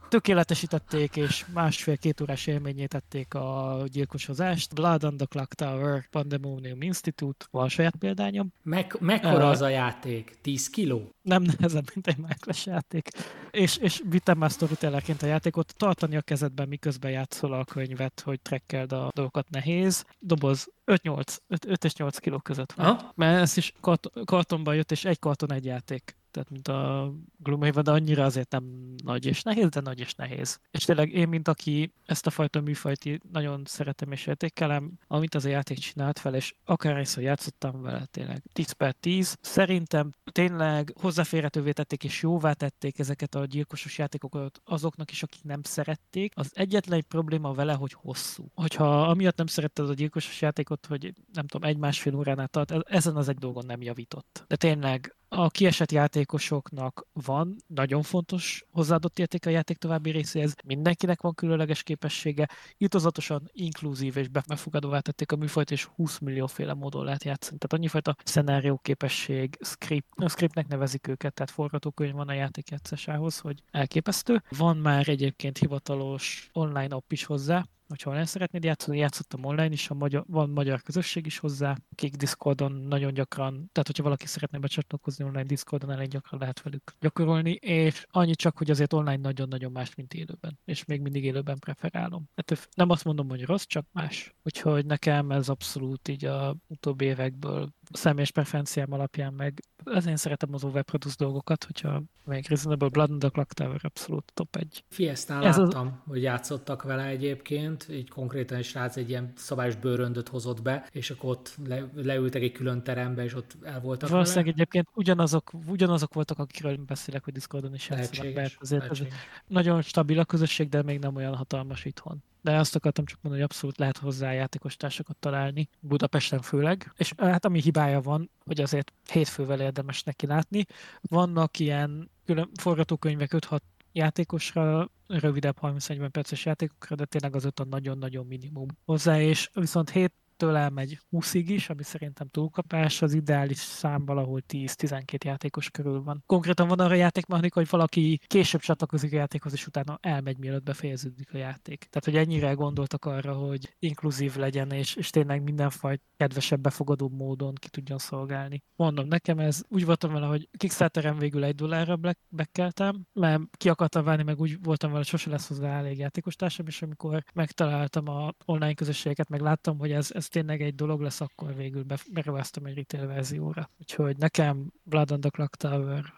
tökéletesítették 0.10 1.16
és 1.16 1.46
másfél-két 1.54 2.22
órás 2.22 2.48
élményét 2.48 2.90
tették 2.90 3.34
a 3.34 3.84
gyilkosozást. 3.86 4.74
Blood 4.74 5.04
on 5.04 5.18
the 5.18 5.26
Clock 5.26 5.54
Tower, 5.54 6.08
Pandemonium 6.12 6.82
Institute, 6.82 7.46
van 7.52 7.70
saját 7.70 7.96
példányom. 7.96 8.54
Meg, 8.64 8.96
mekkora 9.00 9.44
uh, 9.44 9.50
az 9.50 9.62
a 9.62 9.68
játék? 9.68 10.38
10 10.42 10.70
kiló? 10.70 11.14
Nem 11.22 11.42
nehezebb, 11.58 11.86
mint 11.94 12.08
egy 12.08 12.18
Minecraft 12.18 12.66
játék. 12.66 13.08
És, 13.52 13.78
és 13.78 14.02
vittem 14.10 14.38
már 14.38 14.50
storytellerként 14.50 15.22
a 15.22 15.26
játékot, 15.26 15.74
tartani 15.78 16.16
a 16.16 16.22
kezedben, 16.22 16.68
miközben 16.68 17.12
játszol 17.12 17.54
a 17.54 17.64
könyvet, 17.64 18.22
hogy 18.26 18.42
trekkeld 18.42 18.92
a 18.92 19.12
dolgokat 19.14 19.50
nehéz. 19.50 20.06
Doboz 20.20 20.68
5-8, 20.86 21.38
5 21.68 21.84
és 21.84 21.96
8 21.96 22.18
kiló 22.18 22.38
között 22.38 22.72
van. 22.72 22.86
Ha? 22.86 23.12
Mert 23.16 23.42
ez 23.42 23.58
is 23.58 23.74
kart- 23.82 24.10
kartonban 24.26 24.76
jött, 24.76 24.92
és 24.92 25.06
egy 25.06 25.20
karton 25.20 25.52
egy 25.52 25.66
játék 25.66 26.16
tehát 26.38 26.52
mint 26.52 26.68
a 26.68 27.14
Gloomhaven, 27.38 27.84
de 27.84 27.92
annyira 27.92 28.24
azért 28.24 28.52
nem 28.52 28.96
nagy 29.04 29.26
és 29.26 29.42
nehéz, 29.42 29.70
de 29.70 29.82
nagy 29.82 30.00
és 30.00 30.14
nehéz. 30.14 30.60
És 30.72 30.84
tényleg 30.86 31.12
én, 31.12 31.28
mint 31.28 31.48
aki 31.48 31.94
ezt 32.06 32.28
a 32.28 32.30
fajta 32.30 32.62
műfajt 32.62 33.32
nagyon 33.32 33.62
szeretem 33.66 34.12
és 34.12 34.28
értékelem, 34.28 34.92
amit 35.08 35.36
az 35.36 35.46
a 35.46 35.50
játék 35.50 35.78
csinált 35.78 36.20
fel, 36.20 36.36
és 36.36 36.56
akár 36.66 37.08
szó 37.08 37.22
játszottam 37.22 37.82
vele 37.82 38.06
tényleg 38.06 38.44
10 38.54 38.72
per 38.72 38.94
10, 38.94 39.38
szerintem 39.42 40.14
tényleg 40.32 40.94
hozzáférhetővé 41.02 41.72
tették 41.72 42.04
és 42.04 42.22
jóvá 42.22 42.54
tették 42.54 43.00
ezeket 43.00 43.36
a 43.36 43.46
gyilkosos 43.46 43.98
játékokat 43.98 44.62
azoknak 44.66 45.12
is, 45.12 45.24
akik 45.24 45.44
nem 45.44 45.64
szerették. 45.64 46.34
Az 46.36 46.52
egyetlen 46.54 47.06
probléma 47.08 47.54
vele, 47.54 47.74
hogy 47.74 47.94
hosszú. 47.94 48.52
Hogyha 48.54 49.02
amiatt 49.02 49.38
nem 49.38 49.48
szeretted 49.48 49.90
a 49.90 49.94
gyilkosos 49.94 50.42
játékot, 50.42 50.86
hogy 50.86 51.14
nem 51.34 51.48
tudom, 51.48 51.70
egy-másfél 51.70 52.16
óránál 52.16 52.48
tart, 52.48 52.72
ezen 52.72 53.16
az 53.16 53.30
egy 53.30 53.38
dolgon 53.38 53.66
nem 53.66 53.82
javított. 53.82 54.44
De 54.48 54.56
tényleg 54.56 55.16
a 55.30 55.50
kiesett 55.50 55.92
játékosoknak 55.92 57.08
van 57.14 57.56
nagyon 57.68 58.02
fontos 58.02 58.66
hozzáadott 58.72 59.20
érték 59.20 59.46
a 59.46 59.50
játék 59.50 59.78
további 59.78 60.12
részéhez, 60.12 60.56
mindenkinek 60.66 61.22
van 61.22 61.34
különleges 61.34 61.84
képessége, 61.84 62.48
írtozatosan 62.78 63.50
inkluzív 63.54 64.18
és 64.18 64.28
befogadóvá 64.28 65.00
tették 65.00 65.32
a 65.32 65.36
műfajt, 65.36 65.72
és 65.72 65.84
20 65.84 66.20
millióféle 66.20 66.74
módon 66.74 67.04
lehet 67.04 67.24
játszani. 67.24 67.58
Tehát 67.58 67.74
annyifajta 67.74 68.16
szenárió 68.24 68.78
képesség, 68.78 69.58
script, 69.62 70.08
a 70.16 70.30
scriptnek 70.30 70.68
nevezik 70.68 71.08
őket, 71.08 71.34
tehát 71.34 71.52
forgatókönyv 71.52 72.14
van 72.14 72.28
a 72.28 72.34
játék 72.34 72.70
játszásához, 72.70 73.40
hogy 73.40 73.64
elképesztő. 73.72 74.44
Van 74.58 74.78
már 74.78 75.10
egyébként 75.10 75.58
hivatalos 75.58 76.50
online 76.54 76.96
app 76.96 77.12
is 77.12 77.24
hozzá, 77.24 77.66
hogyha 77.88 78.14
nem 78.14 78.26
szeretnéd 78.26 78.64
játszani, 78.64 78.98
játszottam 78.98 79.46
online 79.46 79.72
is, 79.72 79.90
a 79.90 79.94
magyar, 79.94 80.24
van 80.28 80.50
magyar 80.50 80.82
közösség 80.82 81.26
is 81.26 81.38
hozzá, 81.38 81.78
akik 81.92 82.16
Discordon 82.16 82.72
nagyon 82.72 83.14
gyakran, 83.14 83.54
tehát 83.54 83.88
hogyha 83.88 84.04
valaki 84.04 84.26
szeretne 84.26 84.60
becsatlakozni 84.60 85.26
online 85.26 85.44
Discordon, 85.44 85.92
elég 85.92 86.08
gyakran 86.08 86.40
lehet 86.40 86.62
velük 86.62 86.94
gyakorolni, 87.00 87.52
és 87.52 88.06
annyi 88.10 88.36
csak, 88.36 88.58
hogy 88.58 88.70
azért 88.70 88.94
online 88.94 89.22
nagyon-nagyon 89.22 89.72
más, 89.72 89.96
mint 89.96 90.14
élőben, 90.14 90.60
és 90.66 90.86
még 90.86 91.02
mindig 91.02 91.24
élőben 91.24 91.60
preferálom. 91.60 92.30
Hát 92.36 92.70
nem 92.76 92.90
azt 92.90 93.04
mondom, 93.04 93.30
hogy 93.30 93.46
rossz, 93.46 93.66
csak 93.66 93.86
más. 93.92 94.36
Úgyhogy 94.44 94.86
nekem 94.86 95.32
ez 95.32 95.50
abszolút 95.50 96.08
így 96.08 96.26
a 96.26 96.56
utóbbi 96.68 97.06
évekből 97.06 97.70
személyes 97.92 98.32
preferenciám 98.32 98.92
alapján 98.92 99.34
meg 99.34 99.62
ezért 99.86 100.08
én 100.08 100.16
szeretem 100.16 100.54
az 100.54 100.64
overproduce 100.64 101.16
dolgokat, 101.18 101.64
hogyha 101.64 102.02
még 102.24 102.46
Reasonable 102.48 102.90
Blood 102.90 103.10
and 103.12 103.20
the 103.20 103.30
Clock 103.30 103.54
Tower 103.54 103.80
abszolút 103.84 104.32
top 104.34 104.56
1. 104.56 104.84
Fiesztán 104.90 105.42
láttam, 105.42 105.88
az... 105.88 105.94
hogy 106.08 106.22
játszottak 106.22 106.84
vele 106.84 107.06
egyébként, 107.06 107.88
így 107.90 108.10
konkrétan 108.10 108.58
egy 108.58 108.64
srác 108.64 108.96
egy 108.96 109.10
ilyen 109.10 109.34
szabályos 109.36 109.76
bőröndöt 109.76 110.28
hozott 110.28 110.62
be, 110.62 110.88
és 110.92 111.10
akkor 111.10 111.30
ott 111.30 111.56
le, 111.68 111.90
leültek 111.96 112.42
egy 112.42 112.52
külön 112.52 112.84
terembe, 112.84 113.24
és 113.24 113.36
ott 113.36 113.58
el 113.64 113.82
voltak 113.82 114.10
Valószínűleg 114.10 114.46
vele. 114.46 114.56
egyébként 114.58 114.88
ugyanazok, 114.94 115.52
ugyanazok 115.68 116.14
voltak, 116.14 116.40
akikről 116.40 116.78
beszélek, 116.78 117.24
hogy 117.24 117.34
Discordon 117.34 117.74
is 117.74 117.90
játszanak, 117.90 118.34
mert 118.34 118.56
azért 118.60 118.92
ez 118.92 119.02
nagyon 119.48 119.82
stabil 119.82 120.20
a 120.20 120.26
közösség, 120.26 120.70
de 120.70 120.82
még 120.82 121.00
nem 121.00 121.16
olyan 121.16 121.36
hatalmas 121.36 121.86
itthon 121.86 122.24
de 122.48 122.58
azt 122.58 122.76
akartam 122.76 123.06
csak 123.06 123.20
mondani, 123.22 123.44
hogy 123.44 123.52
abszolút 123.52 123.78
lehet 123.78 123.98
hozzá 123.98 124.32
játékos 124.32 124.76
társakat 124.76 125.18
találni, 125.18 125.70
Budapesten 125.80 126.42
főleg, 126.42 126.94
és 126.98 127.14
hát 127.18 127.46
ami 127.46 127.62
hibája 127.62 128.02
van, 128.02 128.30
hogy 128.46 128.62
azért 128.62 128.94
hétfővel 129.12 129.62
érdemes 129.62 130.04
neki 130.04 130.26
látni. 130.26 130.66
Vannak 131.02 131.60
ilyen 131.60 132.10
külön 132.26 132.50
forgatókönyvek 132.60 133.32
5-6 133.34 133.60
játékosra, 133.92 134.90
rövidebb 135.08 135.58
30-40 135.62 136.10
perces 136.12 136.46
játékokra, 136.46 136.96
de 136.96 137.06
tényleg 137.06 137.36
az 137.36 137.46
a 137.46 137.64
nagyon-nagyon 137.70 138.26
minimum 138.26 138.68
hozzá, 138.86 139.22
és 139.22 139.50
viszont 139.54 139.90
hét 139.90 140.14
től 140.38 140.56
elmegy 140.56 141.00
20-ig 141.12 141.46
is, 141.48 141.70
ami 141.70 141.84
szerintem 141.84 142.28
túlkapás, 142.28 143.02
az 143.02 143.14
ideális 143.14 143.58
szám 143.58 144.06
valahol 144.06 144.42
10-12 144.54 145.24
játékos 145.26 145.70
körül 145.70 146.04
van. 146.04 146.24
Konkrétan 146.26 146.68
van 146.68 146.80
arra 146.80 146.94
játékmechanika, 146.94 147.60
hogy 147.60 147.70
valaki 147.70 148.20
később 148.28 148.62
csatlakozik 148.62 149.14
a 149.14 149.16
játékhoz, 149.16 149.54
és 149.54 149.68
utána 149.68 149.98
elmegy, 150.02 150.38
mielőtt 150.38 150.64
befejeződik 150.64 151.34
a 151.34 151.38
játék. 151.38 151.88
Tehát, 151.90 152.06
hogy 152.06 152.16
ennyire 152.16 152.52
gondoltak 152.54 153.06
arra, 153.06 153.34
hogy 153.34 153.76
inkluzív 153.80 154.36
legyen, 154.36 154.72
és, 154.72 154.96
és 154.96 155.10
tényleg 155.10 155.44
mindenfajta 155.44 156.04
kedvesebb, 156.18 156.62
befogadóbb 156.62 157.14
módon 157.14 157.54
ki 157.54 157.70
tudjon 157.70 157.98
szolgálni. 157.98 158.64
Mondom, 158.76 159.08
nekem 159.08 159.40
ez 159.40 159.62
úgy 159.68 159.86
voltam 159.86 160.14
vele, 160.14 160.26
hogy 160.26 160.50
Kickstarteren 160.58 161.18
végül 161.18 161.44
egy 161.44 161.56
dollárra 161.56 162.00
bekkeltem, 162.30 163.06
mert 163.14 163.42
ki 163.58 163.70
akartam 163.70 164.04
válni, 164.04 164.24
meg 164.24 164.40
úgy 164.40 164.58
voltam 164.64 164.90
vele, 164.90 165.02
hogy 165.02 165.20
sose 165.20 165.30
lesz 165.30 165.48
hozzá 165.48 165.78
elég 165.78 165.98
játékostársam, 165.98 166.68
és 166.68 166.82
amikor 166.82 167.24
megtaláltam 167.34 168.08
a 168.08 168.34
online 168.46 168.74
közösségeket, 168.74 169.30
meg 169.30 169.42
láttam, 169.42 169.78
hogy 169.78 169.92
ez, 169.92 170.12
ez 170.12 170.27
ez 170.28 170.34
tényleg 170.34 170.62
egy 170.62 170.76
dolog 170.76 171.02
lesz, 171.02 171.22
akkor 171.22 171.56
végül 171.56 171.86
beruháztam 172.12 172.66
egy 172.66 172.76
retail 172.76 173.08
verzióra. 173.08 173.70
Úgyhogy 173.80 174.18
nekem 174.18 174.72
Blood 174.84 175.12
on 175.12 175.20
the 175.20 175.30
Clock 175.30 175.56
Tower. 175.56 176.14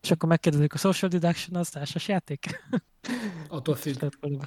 És 0.00 0.10
akkor 0.10 0.28
megkérdezik, 0.28 0.74
a 0.74 0.78
Social 0.78 1.10
Deduction 1.10 1.56
az 1.56 1.68
társas 1.68 2.08
játék? 2.08 2.64
Attól 3.48 3.74
függ. 3.74 4.02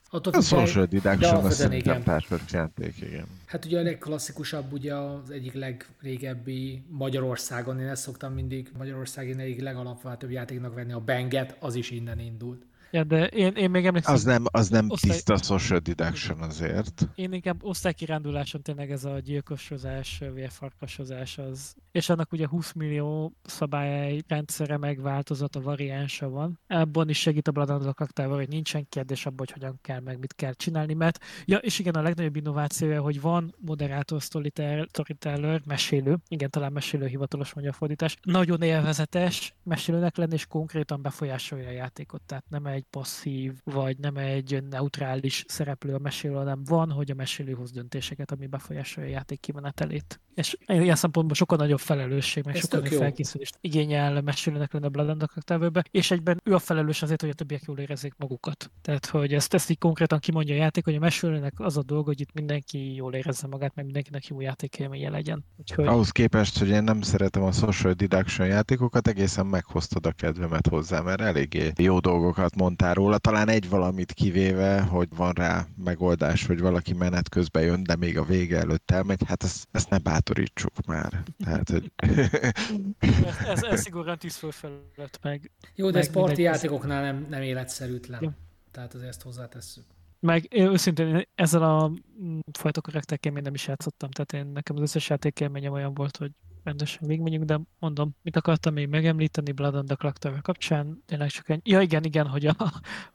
Attól 0.10 0.34
függ 0.34 0.36
a 0.36 0.42
Social 0.42 0.86
Deduction 0.86 1.46
az 1.46 1.56
szerintem 1.56 2.04
társas 2.04 2.42
játék, 2.52 2.98
igen. 3.02 3.26
Hát 3.46 3.66
ugye 3.66 3.80
a 3.80 3.84
legklasszikusabb 3.84 4.72
ugye 4.72 4.96
az 4.96 5.30
egyik 5.30 5.54
legrégebbi 5.54 6.84
Magyarországon, 6.90 7.80
én 7.80 7.88
ezt 7.88 8.02
szoktam 8.02 8.34
mindig 8.34 8.72
Magyarországon 8.78 9.40
egyik 9.40 9.62
legalapvetőbb 9.62 10.32
játéknak 10.32 10.74
venni, 10.74 10.92
a 10.92 11.00
Benget, 11.00 11.58
az 11.60 11.76
is 11.76 11.92
innen 11.92 12.20
indult. 12.20 12.66
Ja, 12.96 13.04
de 13.04 13.26
én, 13.26 13.54
én 13.56 13.70
még 13.70 13.86
emlékszem... 13.86 14.14
Az 14.14 14.24
nem, 14.24 14.44
az 14.52 14.70
nem 14.70 14.90
osztály... 14.90 15.12
tiszta 15.12 15.38
social 15.38 15.80
deduction 15.80 16.42
azért. 16.42 17.08
Én 17.16 17.34
inkább 17.34 17.64
osztálykiránduláson 17.64 18.62
tényleg 18.62 18.92
ez 18.92 19.06
a 19.06 19.20
gyilkosozás, 19.20 20.22
vérfarkasozás 20.34 21.38
az. 21.38 21.76
És 21.92 22.10
annak 22.10 22.32
ugye 22.32 22.48
20 22.48 22.74
millió 22.74 23.34
szabályai 23.44 24.24
rendszere 24.28 24.78
megváltozott, 24.78 25.56
a 25.56 25.62
variánsa 25.62 26.30
van. 26.30 26.60
Ebben 26.68 27.10
is 27.10 27.20
segít 27.20 27.48
a 27.48 27.52
Blood 27.52 27.94
kaktával, 27.94 28.38
hogy 28.38 28.48
nincsen 28.48 28.86
kérdés 28.90 29.26
abban, 29.26 29.38
hogy 29.38 29.52
hogyan 29.52 29.80
kell 29.82 30.00
meg 30.00 30.20
mit 30.20 30.34
kell 30.34 30.54
csinálni, 30.54 30.94
mert 30.94 31.20
ja, 31.46 31.58
és 31.58 31.80
igen, 31.80 31.94
a 31.94 32.02
legnagyobb 32.02 32.36
innovációja, 32.36 33.02
hogy 33.02 33.22
van 33.22 33.56
moderátor, 33.60 34.22
storyteller, 34.22 35.62
mesélő, 35.66 36.18
igen, 36.28 36.50
talán 36.50 36.72
mesélő 36.72 37.08
hivatalos 37.08 37.54
magyar 37.54 37.74
fordítás, 37.74 38.18
nagyon 38.22 38.62
élvezetes 38.62 39.56
mesélőnek 39.64 40.18
lenni, 40.18 40.34
és 40.34 40.46
konkrétan 40.46 41.02
befolyásolja 41.02 41.68
a 41.68 41.72
játékot, 41.72 42.22
tehát 42.22 42.44
nem 42.50 42.66
egy 42.66 42.85
passzív, 42.90 43.54
vagy 43.64 43.98
nem 43.98 44.18
egy 44.18 44.64
neutrális 44.70 45.46
szereplő 45.48 45.94
a 45.94 46.00
mesélő, 46.00 46.34
hanem 46.34 46.64
van, 46.64 46.92
hogy 46.92 47.12
a 47.12 47.16
mesélő 47.16 47.54
hoz 47.54 47.72
döntéseket, 47.72 48.32
ami 48.32 48.48
befolyásolja 48.48 49.10
a 49.10 49.14
játék 49.14 49.40
kimenetelét. 49.40 50.20
És 50.36 50.58
ilyen 50.68 50.96
szempontból 50.96 51.36
sokkal 51.36 51.58
nagyobb 51.58 51.80
felelősség, 51.80 52.46
meg 52.46 52.56
sokkal 52.56 52.80
nagyobb 52.80 53.00
felkészülést 53.00 53.58
igényel 53.62 54.16
a 54.16 54.22
mesélőnek 54.22 54.74
lenni 54.74 54.86
a 54.86 54.90
Blood 54.90 55.10
and 55.10 55.82
és 55.92 56.12
egyben 56.12 56.42
ő 56.44 56.54
a 56.54 56.60
felelős 56.60 57.02
azért, 57.02 57.22
hogy 57.22 57.30
a 57.30 57.34
többiek 57.34 57.64
jól 57.68 57.80
érezzék 57.80 58.14
magukat. 58.18 58.72
Tehát, 58.82 59.06
hogy 59.06 59.34
ezt, 59.34 59.54
ezt 59.54 59.70
így 59.70 59.78
konkrétan 59.78 60.20
kimondja 60.20 60.56
a 60.56 60.58
játék, 60.58 60.84
hogy 60.84 60.96
a 60.96 61.00
mesélőnek 61.00 61.54
az 61.58 61.78
a 61.78 61.84
dolga, 61.84 62.06
hogy 62.06 62.22
itt 62.22 62.34
mindenki 62.34 62.96
jól 62.96 63.14
érezze 63.14 63.48
magát, 63.48 63.76
meg 63.76 63.86
mindenkinek 63.86 64.28
jó 64.28 64.42
játékélménye 64.42 65.10
legyen. 65.10 65.46
Úgyhogy... 65.58 65.86
Ahhoz 65.86 66.10
képest, 66.10 66.60
hogy 66.60 66.70
én 66.70 66.84
nem 66.84 67.02
szeretem 67.02 67.44
a 67.44 67.52
social 67.52 67.94
deduction 67.94 68.48
játékokat, 68.48 69.08
egészen 69.08 69.46
meghoztad 69.46 70.06
a 70.06 70.12
kedvemet 70.12 70.68
hozzá, 70.68 71.02
mert 71.02 71.22
eléggé 71.22 71.72
jó 71.78 72.00
dolgokat 72.00 72.56
mondtál 72.80 73.04
róla, 73.04 73.18
talán 73.18 73.50
egy 73.50 73.70
valamit 73.70 74.14
kivéve, 74.14 74.82
hogy 74.82 75.08
van 75.16 75.32
rá 75.32 75.66
megoldás, 75.84 76.46
hogy 76.46 76.60
valaki 76.60 76.94
menet 76.94 77.30
közben 77.30 77.64
jön, 77.64 77.84
de 77.84 77.96
még 77.96 78.18
a 78.18 78.24
vége 78.24 78.58
előtt 78.58 78.92
elmegy, 78.92 79.22
hát 79.28 79.44
ezt, 79.44 79.68
ezt 79.72 79.90
ne 79.90 79.98
bátorítsuk 79.98 80.86
már. 80.86 81.24
Tehát, 81.44 81.70
hogy... 81.70 81.92
ez, 81.96 83.38
ez, 83.54 83.64
ez 83.64 83.82
szigorúan 83.82 84.18
tíz 84.18 84.36
fölfelett 84.36 85.20
meg. 85.22 85.52
Jó, 85.76 85.90
de 85.90 86.00
ez 86.00 86.12
parti 86.12 86.42
játékoknál 86.42 87.02
nem, 87.02 87.26
nem 87.30 87.42
életszerűtlen. 87.42 88.24
Ja. 88.24 88.32
Tehát 88.72 88.94
azért 88.94 89.10
ezt 89.10 89.22
hozzátesszük. 89.22 89.84
Meg 90.20 90.54
én 90.54 90.68
őszintén 90.68 91.28
ezzel 91.36 91.64
a 91.64 91.92
mm, 92.24 92.40
fajta 92.52 92.82
karakterkel 92.82 93.32
még 93.32 93.44
nem 93.44 93.54
is 93.54 93.68
játszottam, 93.68 94.10
tehát 94.10 94.46
én 94.46 94.52
nekem 94.54 94.76
az 94.76 94.82
összes 94.82 95.10
játékélményem 95.10 95.74
olyan 95.74 95.94
volt, 95.94 96.18
hogy 96.18 96.32
rendesen 96.66 97.08
végigmegyünk, 97.08 97.44
de 97.44 97.60
mondom, 97.80 98.16
mit 98.22 98.36
akartam 98.36 98.74
még 98.74 98.88
megemlíteni 98.88 99.52
Blood 99.52 99.76
on 99.76 99.86
the 99.86 99.96
Clock 99.96 100.42
kapcsán, 100.42 101.04
tényleg 101.06 101.30
csak 101.30 101.50
egy... 101.50 101.62
Ja 101.64 101.82
igen, 101.82 102.04
igen, 102.04 102.28
hogy 102.28 102.46
a, 102.46 102.56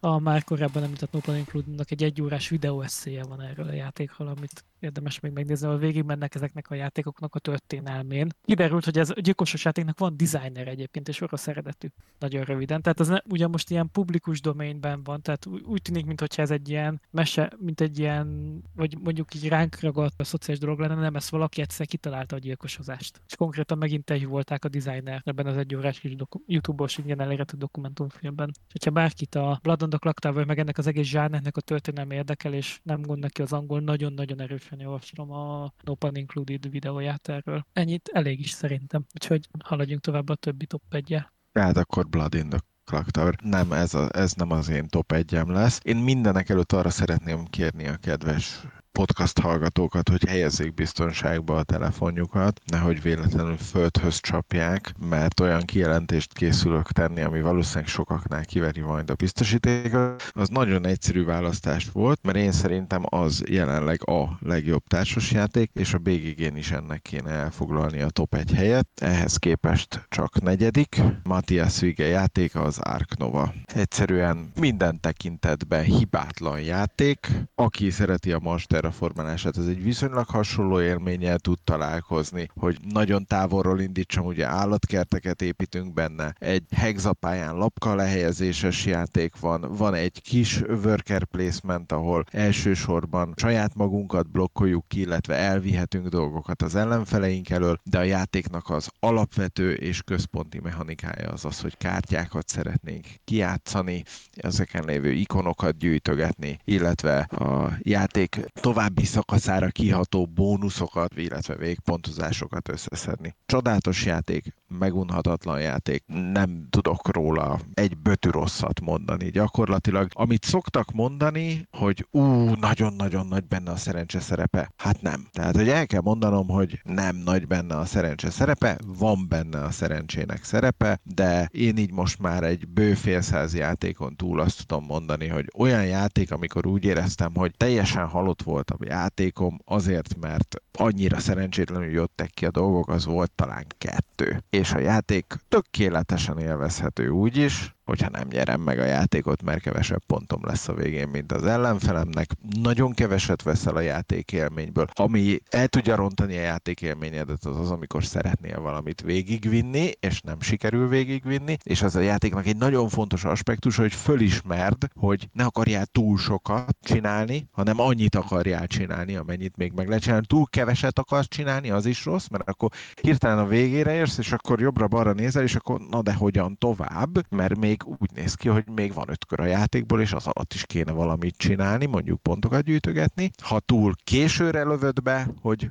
a 0.01 0.19
már 0.19 0.45
korábban 0.45 0.83
említett 0.83 1.13
No 1.13 1.35
Include-nak 1.35 1.91
egy 1.91 2.03
egyórás 2.03 2.49
videó 2.49 2.81
eszéje 2.81 3.25
van 3.25 3.41
erről 3.41 3.69
a 3.69 3.73
játékról, 3.73 4.29
amit 4.29 4.65
érdemes 4.81 5.21
még 5.21 5.33
megnézni, 5.33 5.67
ahol 5.67 5.79
végig 5.79 6.03
mennek 6.03 6.35
ezeknek 6.35 6.71
a 6.71 6.75
játékoknak 6.75 7.35
a 7.35 7.39
történelmén. 7.39 8.29
Kiderült, 8.45 8.85
hogy 8.85 8.99
ez 8.99 9.11
a 9.11 9.21
gyilkosos 9.21 9.65
játéknak 9.65 9.99
van 9.99 10.17
designer 10.17 10.69
egyébként, 10.69 11.09
és 11.09 11.21
orosz 11.21 11.49
eredetű. 11.49 11.89
Nagyon 12.19 12.45
röviden. 12.45 12.83
Tehát 12.83 13.01
ez 13.01 13.09
ne, 13.09 13.19
ugye 13.31 13.47
most 13.47 13.71
ilyen 13.71 13.91
publikus 13.93 14.41
domainben 14.41 15.03
van, 15.03 15.23
tehát 15.23 15.47
úgy 15.47 15.83
tűnik, 15.83 16.07
mintha 16.07 16.43
ez 16.43 16.51
egy 16.51 16.69
ilyen 16.69 17.01
mese, 17.11 17.53
mint 17.59 17.81
egy 17.81 17.99
ilyen, 17.99 18.59
vagy 18.75 18.99
mondjuk 18.99 19.35
így 19.35 19.49
ránk 19.49 19.81
ragadt 19.81 20.21
a 20.21 20.25
szociális 20.25 20.63
dolog 20.63 20.79
lenne, 20.79 20.95
nem 20.95 21.17
ezt 21.17 21.29
valaki 21.29 21.61
egyszer 21.61 21.87
kitalálta 21.87 22.37
a 22.37 22.39
gyilkosozást. 22.39 23.21
És 23.27 23.37
konkrétan 23.37 23.79
megint 23.79 24.25
volták 24.25 24.65
a 24.65 24.69
designer 24.69 25.23
ebben 25.25 25.47
az 25.47 25.57
egy 25.57 25.75
órás 25.75 26.01
kis 26.01 26.17
doku- 26.17 26.43
YouTube-os 26.47 26.99
ingyen 26.99 27.21
elérhető 27.21 27.57
dokumentumfilmben. 27.57 28.49
És 28.51 28.73
hogyha 28.73 28.91
bárkit 28.91 29.35
a 29.35 29.59
Blood 29.63 29.83
on 29.83 29.91
the 29.91 30.45
meg 30.45 30.59
ennek 30.59 30.79
az 30.79 30.87
egész 30.87 31.07
zsánernek 31.07 31.57
a 31.57 31.61
történelme 31.61 32.15
érdekel, 32.15 32.53
és 32.53 32.81
nem 32.83 33.03
gond 33.03 33.21
neki 33.21 33.43
az 33.43 33.53
angol, 33.53 33.81
nagyon-nagyon 33.81 34.41
erősen 34.71 34.87
javaslom 34.87 35.31
a 35.31 35.73
No 35.85 35.95
Pun 35.95 36.17
Included 36.17 36.71
videóját 36.71 37.29
erről. 37.29 37.67
Ennyit 37.73 38.11
elég 38.13 38.41
is 38.41 38.51
szerintem, 38.51 39.05
úgyhogy 39.15 39.49
haladjunk 39.65 40.01
tovább 40.01 40.29
a 40.29 40.35
többi 40.35 40.67
top 40.67 40.83
1 40.89 41.25
Tehát 41.53 41.77
akkor 41.77 42.09
Blood 42.09 42.35
in 42.35 42.49
the 42.49 42.59
Clock 42.85 43.11
Tower. 43.11 43.35
Nem, 43.43 43.73
ez, 43.73 43.95
a, 43.95 44.09
ez 44.13 44.33
nem 44.33 44.51
az 44.51 44.69
én 44.69 44.89
top 44.89 45.13
1 45.13 45.31
lesz. 45.47 45.81
Én 45.83 45.97
mindenek 45.97 46.49
előtt 46.49 46.73
arra 46.73 46.91
szeretném 46.91 47.45
kérni 47.45 47.87
a 47.87 47.97
kedves 47.97 48.61
podcast 48.93 49.39
hallgatókat, 49.39 50.09
hogy 50.09 50.25
helyezzék 50.29 50.75
biztonságba 50.75 51.57
a 51.57 51.63
telefonjukat, 51.63 52.61
nehogy 52.65 53.03
véletlenül 53.03 53.57
földhöz 53.57 54.21
csapják, 54.21 54.95
mert 55.09 55.41
olyan 55.41 55.63
kijelentést 55.63 56.33
készülök 56.33 56.93
tenni, 56.93 57.21
ami 57.21 57.41
valószínűleg 57.41 57.89
sokaknál 57.89 58.45
kiveri 58.45 58.81
majd 58.81 59.11
a 59.11 59.15
biztosítékot. 59.15 60.31
Az 60.33 60.49
nagyon 60.49 60.87
egyszerű 60.87 61.25
választás 61.25 61.91
volt, 61.93 62.19
mert 62.23 62.37
én 62.37 62.53
szerintem 62.53 63.03
az 63.09 63.43
jelenleg 63.49 64.09
a 64.09 64.39
legjobb 64.41 64.83
társasjáték, 64.87 65.71
és 65.75 65.95
a 65.95 65.99
BGG-n 65.99 66.57
is 66.57 66.71
ennek 66.71 67.03
kéne 67.03 67.31
elfoglalni 67.31 68.01
a 68.01 68.11
top 68.11 68.35
1 68.35 68.53
helyet. 68.53 68.89
Ehhez 68.95 69.37
képest 69.37 70.07
csak 70.09 70.41
negyedik. 70.41 71.03
Matthias 71.23 71.81
Vige 71.81 72.07
játéka 72.07 72.63
az 72.63 72.79
Ark 72.79 73.17
Nova. 73.17 73.55
Egyszerűen 73.65 74.53
minden 74.61 75.01
tekintetben 75.01 75.83
hibátlan 75.83 76.61
játék. 76.61 77.29
Aki 77.55 77.91
szereti 77.91 78.33
a 78.33 78.39
Master 78.39 78.80
terraformálását, 78.81 79.57
ez 79.57 79.67
egy 79.67 79.83
viszonylag 79.83 80.29
hasonló 80.29 80.81
élménnyel 80.81 81.39
tud 81.39 81.59
találkozni, 81.65 82.49
hogy 82.55 82.79
nagyon 82.93 83.25
távolról 83.27 83.81
indítsam, 83.81 84.27
ugye 84.27 84.47
állatkerteket 84.47 85.43
építünk 85.43 85.93
benne, 85.93 86.35
egy 86.39 86.63
hexapályán 86.71 87.57
lapka 87.57 87.95
lehelyezéses 87.95 88.87
játék 88.87 89.41
van, 89.41 89.67
van 89.77 89.95
egy 89.95 90.23
kis 90.23 90.61
worker 90.61 91.25
placement, 91.25 91.93
ahol 91.93 92.25
elsősorban 92.31 93.35
saját 93.37 93.75
magunkat 93.75 94.31
blokkoljuk 94.31 94.89
ki, 94.89 95.01
illetve 95.01 95.35
elvihetünk 95.35 96.09
dolgokat 96.09 96.63
az 96.63 96.75
ellenfeleink 96.75 97.51
elől, 97.51 97.81
de 97.85 97.99
a 97.99 98.03
játéknak 98.03 98.71
az 98.71 98.89
alapvető 99.01 99.73
és 99.73 100.03
központi 100.03 100.61
mechanikája 100.61 101.29
az 101.29 101.45
az, 101.45 101.61
hogy 101.61 101.77
kártyákat 101.77 102.49
szeretnénk 102.49 103.07
kijátszani, 103.25 104.03
ezeken 104.37 104.85
lévő 104.85 105.13
ikonokat 105.13 105.79
gyűjtögetni, 105.79 106.59
illetve 106.65 107.19
a 107.19 107.79
játék 107.79 108.41
további 108.71 109.05
szakaszára 109.05 109.69
kiható 109.69 110.27
bónuszokat, 110.27 111.17
illetve 111.17 111.57
végpontozásokat 111.57 112.69
összeszedni. 112.69 113.37
Csodálatos 113.47 114.05
játék, 114.05 114.55
megunhatatlan 114.79 115.61
játék, 115.61 116.05
nem 116.33 116.67
tudok 116.71 117.15
róla 117.15 117.61
egy 117.75 117.99
bötű 117.99 118.31
rosszat 118.31 118.81
mondani. 118.81 119.31
Gyakorlatilag, 119.31 120.09
amit 120.13 120.45
szoktak 120.45 120.91
mondani, 120.93 121.69
hogy 121.71 122.07
ú, 122.11 122.21
nagyon-nagyon 122.55 123.27
nagy 123.27 123.45
benne 123.45 123.71
a 123.71 123.77
szerencse 123.77 124.21
szerepe, 124.21 124.73
hát 124.77 125.03
nem. 125.03 125.29
Tehát, 125.33 125.57
hogy 125.57 125.69
el 125.69 125.87
kell 125.87 126.01
mondanom, 126.01 126.49
hogy 126.49 126.81
nem 126.85 127.17
nagy 127.17 127.47
benne 127.47 127.77
a 127.77 127.85
szerencse 127.85 128.31
szerepe, 128.31 128.79
van 128.87 129.27
benne 129.29 129.63
a 129.63 129.71
szerencsének 129.71 130.45
szerepe, 130.45 131.01
de 131.03 131.49
én 131.53 131.77
így 131.77 131.93
most 131.93 132.19
már 132.19 132.43
egy 132.43 132.69
bő 132.69 132.95
félszáz 132.95 133.55
játékon 133.55 134.17
túl 134.17 134.41
azt 134.41 134.67
tudom 134.67 134.85
mondani, 134.85 135.27
hogy 135.29 135.51
olyan 135.57 135.87
játék, 135.87 136.33
amikor 136.33 136.67
úgy 136.67 136.85
éreztem, 136.85 137.35
hogy 137.35 137.55
teljesen 137.57 138.07
halott 138.07 138.43
volt 138.43 138.60
a 138.69 138.77
játékom, 138.79 139.59
azért, 139.65 140.17
mert 140.21 140.57
annyira 140.73 141.19
szerencsétlenül 141.19 141.91
jöttek 141.91 142.31
ki 142.31 142.47
a 142.47 142.51
dolgok, 142.51 142.89
az 142.89 143.05
volt 143.05 143.33
talán 143.33 143.67
kettő. 143.79 144.43
És 144.51 144.73
a 144.73 144.79
játék 144.79 145.35
tökéletesen 145.49 146.39
élvezhető 146.39 147.09
úgy 147.09 147.37
is, 147.37 147.75
hogyha 147.91 148.09
nem 148.11 148.27
nyerem 148.31 148.61
meg 148.61 148.79
a 148.79 148.85
játékot, 148.85 149.43
mert 149.43 149.61
kevesebb 149.61 150.03
pontom 150.07 150.41
lesz 150.45 150.69
a 150.69 150.75
végén, 150.75 151.09
mint 151.09 151.33
az 151.33 151.45
ellenfelemnek. 151.45 152.31
Nagyon 152.63 152.93
keveset 152.93 153.43
veszel 153.43 153.77
a 153.77 153.81
játékélményből. 153.81 154.87
Ami 154.95 155.39
el 155.51 155.69
tudja 155.69 155.95
rontani 155.97 156.37
a 156.37 156.41
játékélményedet, 156.41 157.45
az 157.45 157.59
az, 157.59 157.71
amikor 157.71 158.05
szeretnél 158.05 158.61
valamit 158.61 159.01
végigvinni, 159.01 159.91
és 160.01 160.21
nem 160.21 160.41
sikerül 160.41 160.89
végigvinni, 160.89 161.57
és 161.63 161.83
az 161.83 161.97
a 161.97 162.01
játéknak 162.01 162.47
egy 162.47 162.57
nagyon 162.57 162.89
fontos 162.89 163.25
aspektus, 163.25 163.77
hogy 163.77 163.93
fölismerd, 163.93 164.89
hogy 164.95 165.29
ne 165.33 165.45
akarjál 165.45 165.87
túl 165.87 166.19
sokat 166.19 166.77
csinálni, 166.83 167.49
hanem 167.53 167.81
annyit 167.81 168.15
akarjál 168.15 168.67
csinálni, 168.67 169.17
amennyit 169.17 169.57
még 169.57 169.73
meg 169.73 169.87
lehet 169.89 170.03
csinálni. 170.03 170.27
Túl 170.27 170.47
keveset 170.51 170.99
akarsz 170.99 171.29
csinálni, 171.29 171.71
az 171.71 171.87
is 171.87 172.05
rossz, 172.05 172.27
mert 172.27 172.49
akkor 172.49 172.71
hirtelen 173.03 173.39
a 173.39 173.47
végére 173.47 173.95
érsz, 173.95 174.19
és 174.19 174.33
akkor 174.33 174.61
jobbra-balra 174.61 175.13
nézel, 175.13 175.43
és 175.43 175.55
akkor 175.55 175.81
na 175.91 176.03
de 176.03 176.13
hogyan 176.13 176.59
tovább, 176.59 177.27
mert 177.31 177.59
még 177.59 177.80
még 177.87 177.97
úgy 178.01 178.11
néz 178.15 178.35
ki, 178.35 178.49
hogy 178.49 178.65
még 178.75 178.95
van 178.95 179.11
öt 179.11 179.27
kör 179.27 179.41
a 179.41 179.45
játékból, 179.45 180.01
és 180.01 180.13
az 180.13 180.27
alatt 180.27 180.55
is 180.55 180.67
kéne 180.67 180.93
valamit 180.93 181.37
csinálni, 181.37 181.87
mondjuk 181.87 182.23
pontokat 182.23 182.63
gyűjtögetni. 182.63 183.31
Ha 183.43 183.61
túl 183.61 183.95
későre 184.05 184.63
lövöd 184.63 185.03
be, 185.03 185.29
hogy 185.41 185.71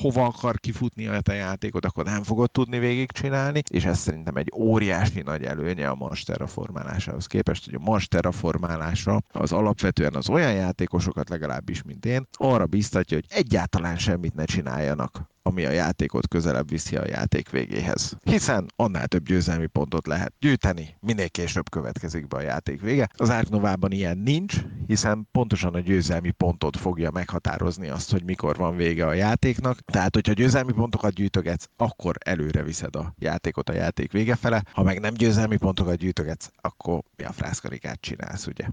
hova 0.00 0.24
akar 0.24 0.58
kifutni 0.60 1.06
a 1.06 1.20
te 1.20 1.34
játékod, 1.34 1.84
akkor 1.84 2.04
nem 2.04 2.22
fogod 2.22 2.50
tudni 2.50 2.78
végigcsinálni, 2.78 3.62
és 3.70 3.84
ez 3.84 3.98
szerintem 3.98 4.36
egy 4.36 4.52
óriási 4.54 5.22
nagy 5.22 5.44
előnye 5.44 5.88
a 5.88 5.94
Mars 5.94 6.22
terraformálásához 6.22 7.26
képest, 7.26 7.64
hogy 7.64 7.74
a 7.74 7.84
Mars 7.84 8.08
terraformálásra 8.08 9.20
az 9.32 9.52
alapvetően 9.52 10.14
az 10.14 10.28
olyan 10.28 10.52
játékosokat 10.52 11.28
legalábbis, 11.28 11.82
mint 11.82 12.06
én, 12.06 12.26
arra 12.32 12.66
biztatja, 12.66 13.16
hogy 13.16 13.38
egyáltalán 13.38 13.96
semmit 13.96 14.34
ne 14.34 14.44
csináljanak 14.44 15.30
ami 15.42 15.64
a 15.64 15.70
játékot 15.70 16.28
közelebb 16.28 16.68
viszi 16.68 16.96
a 16.96 17.06
játék 17.06 17.50
végéhez. 17.50 18.16
Hiszen 18.22 18.66
annál 18.76 19.06
több 19.06 19.24
győzelmi 19.24 19.66
pontot 19.66 20.06
lehet 20.06 20.32
gyűjteni, 20.38 20.96
minél 21.00 21.28
később 21.42 21.70
következik 21.70 22.28
be 22.28 22.36
a 22.36 22.40
játék 22.40 22.80
vége. 22.80 23.08
Az 23.16 23.28
Ark 23.28 23.48
Novában 23.48 23.90
ilyen 23.90 24.18
nincs, 24.18 24.56
hiszen 24.86 25.28
pontosan 25.32 25.74
a 25.74 25.80
győzelmi 25.80 26.30
pontot 26.30 26.76
fogja 26.76 27.10
meghatározni 27.10 27.88
azt, 27.88 28.10
hogy 28.10 28.24
mikor 28.24 28.56
van 28.56 28.76
vége 28.76 29.06
a 29.06 29.12
játéknak. 29.12 29.80
Tehát, 29.80 30.14
hogyha 30.14 30.32
győzelmi 30.32 30.72
pontokat 30.72 31.12
gyűjtögetsz, 31.12 31.68
akkor 31.76 32.14
előre 32.24 32.62
viszed 32.62 32.96
a 32.96 33.14
játékot 33.18 33.68
a 33.68 33.72
játék 33.72 34.12
vége 34.12 34.36
fele. 34.36 34.62
Ha 34.72 34.82
meg 34.82 35.00
nem 35.00 35.14
győzelmi 35.14 35.56
pontokat 35.56 35.96
gyűjtögetsz, 35.96 36.50
akkor 36.60 37.02
mi 37.16 37.24
a 37.24 37.32
frászkarikát 37.32 38.00
csinálsz, 38.00 38.46
ugye? 38.46 38.66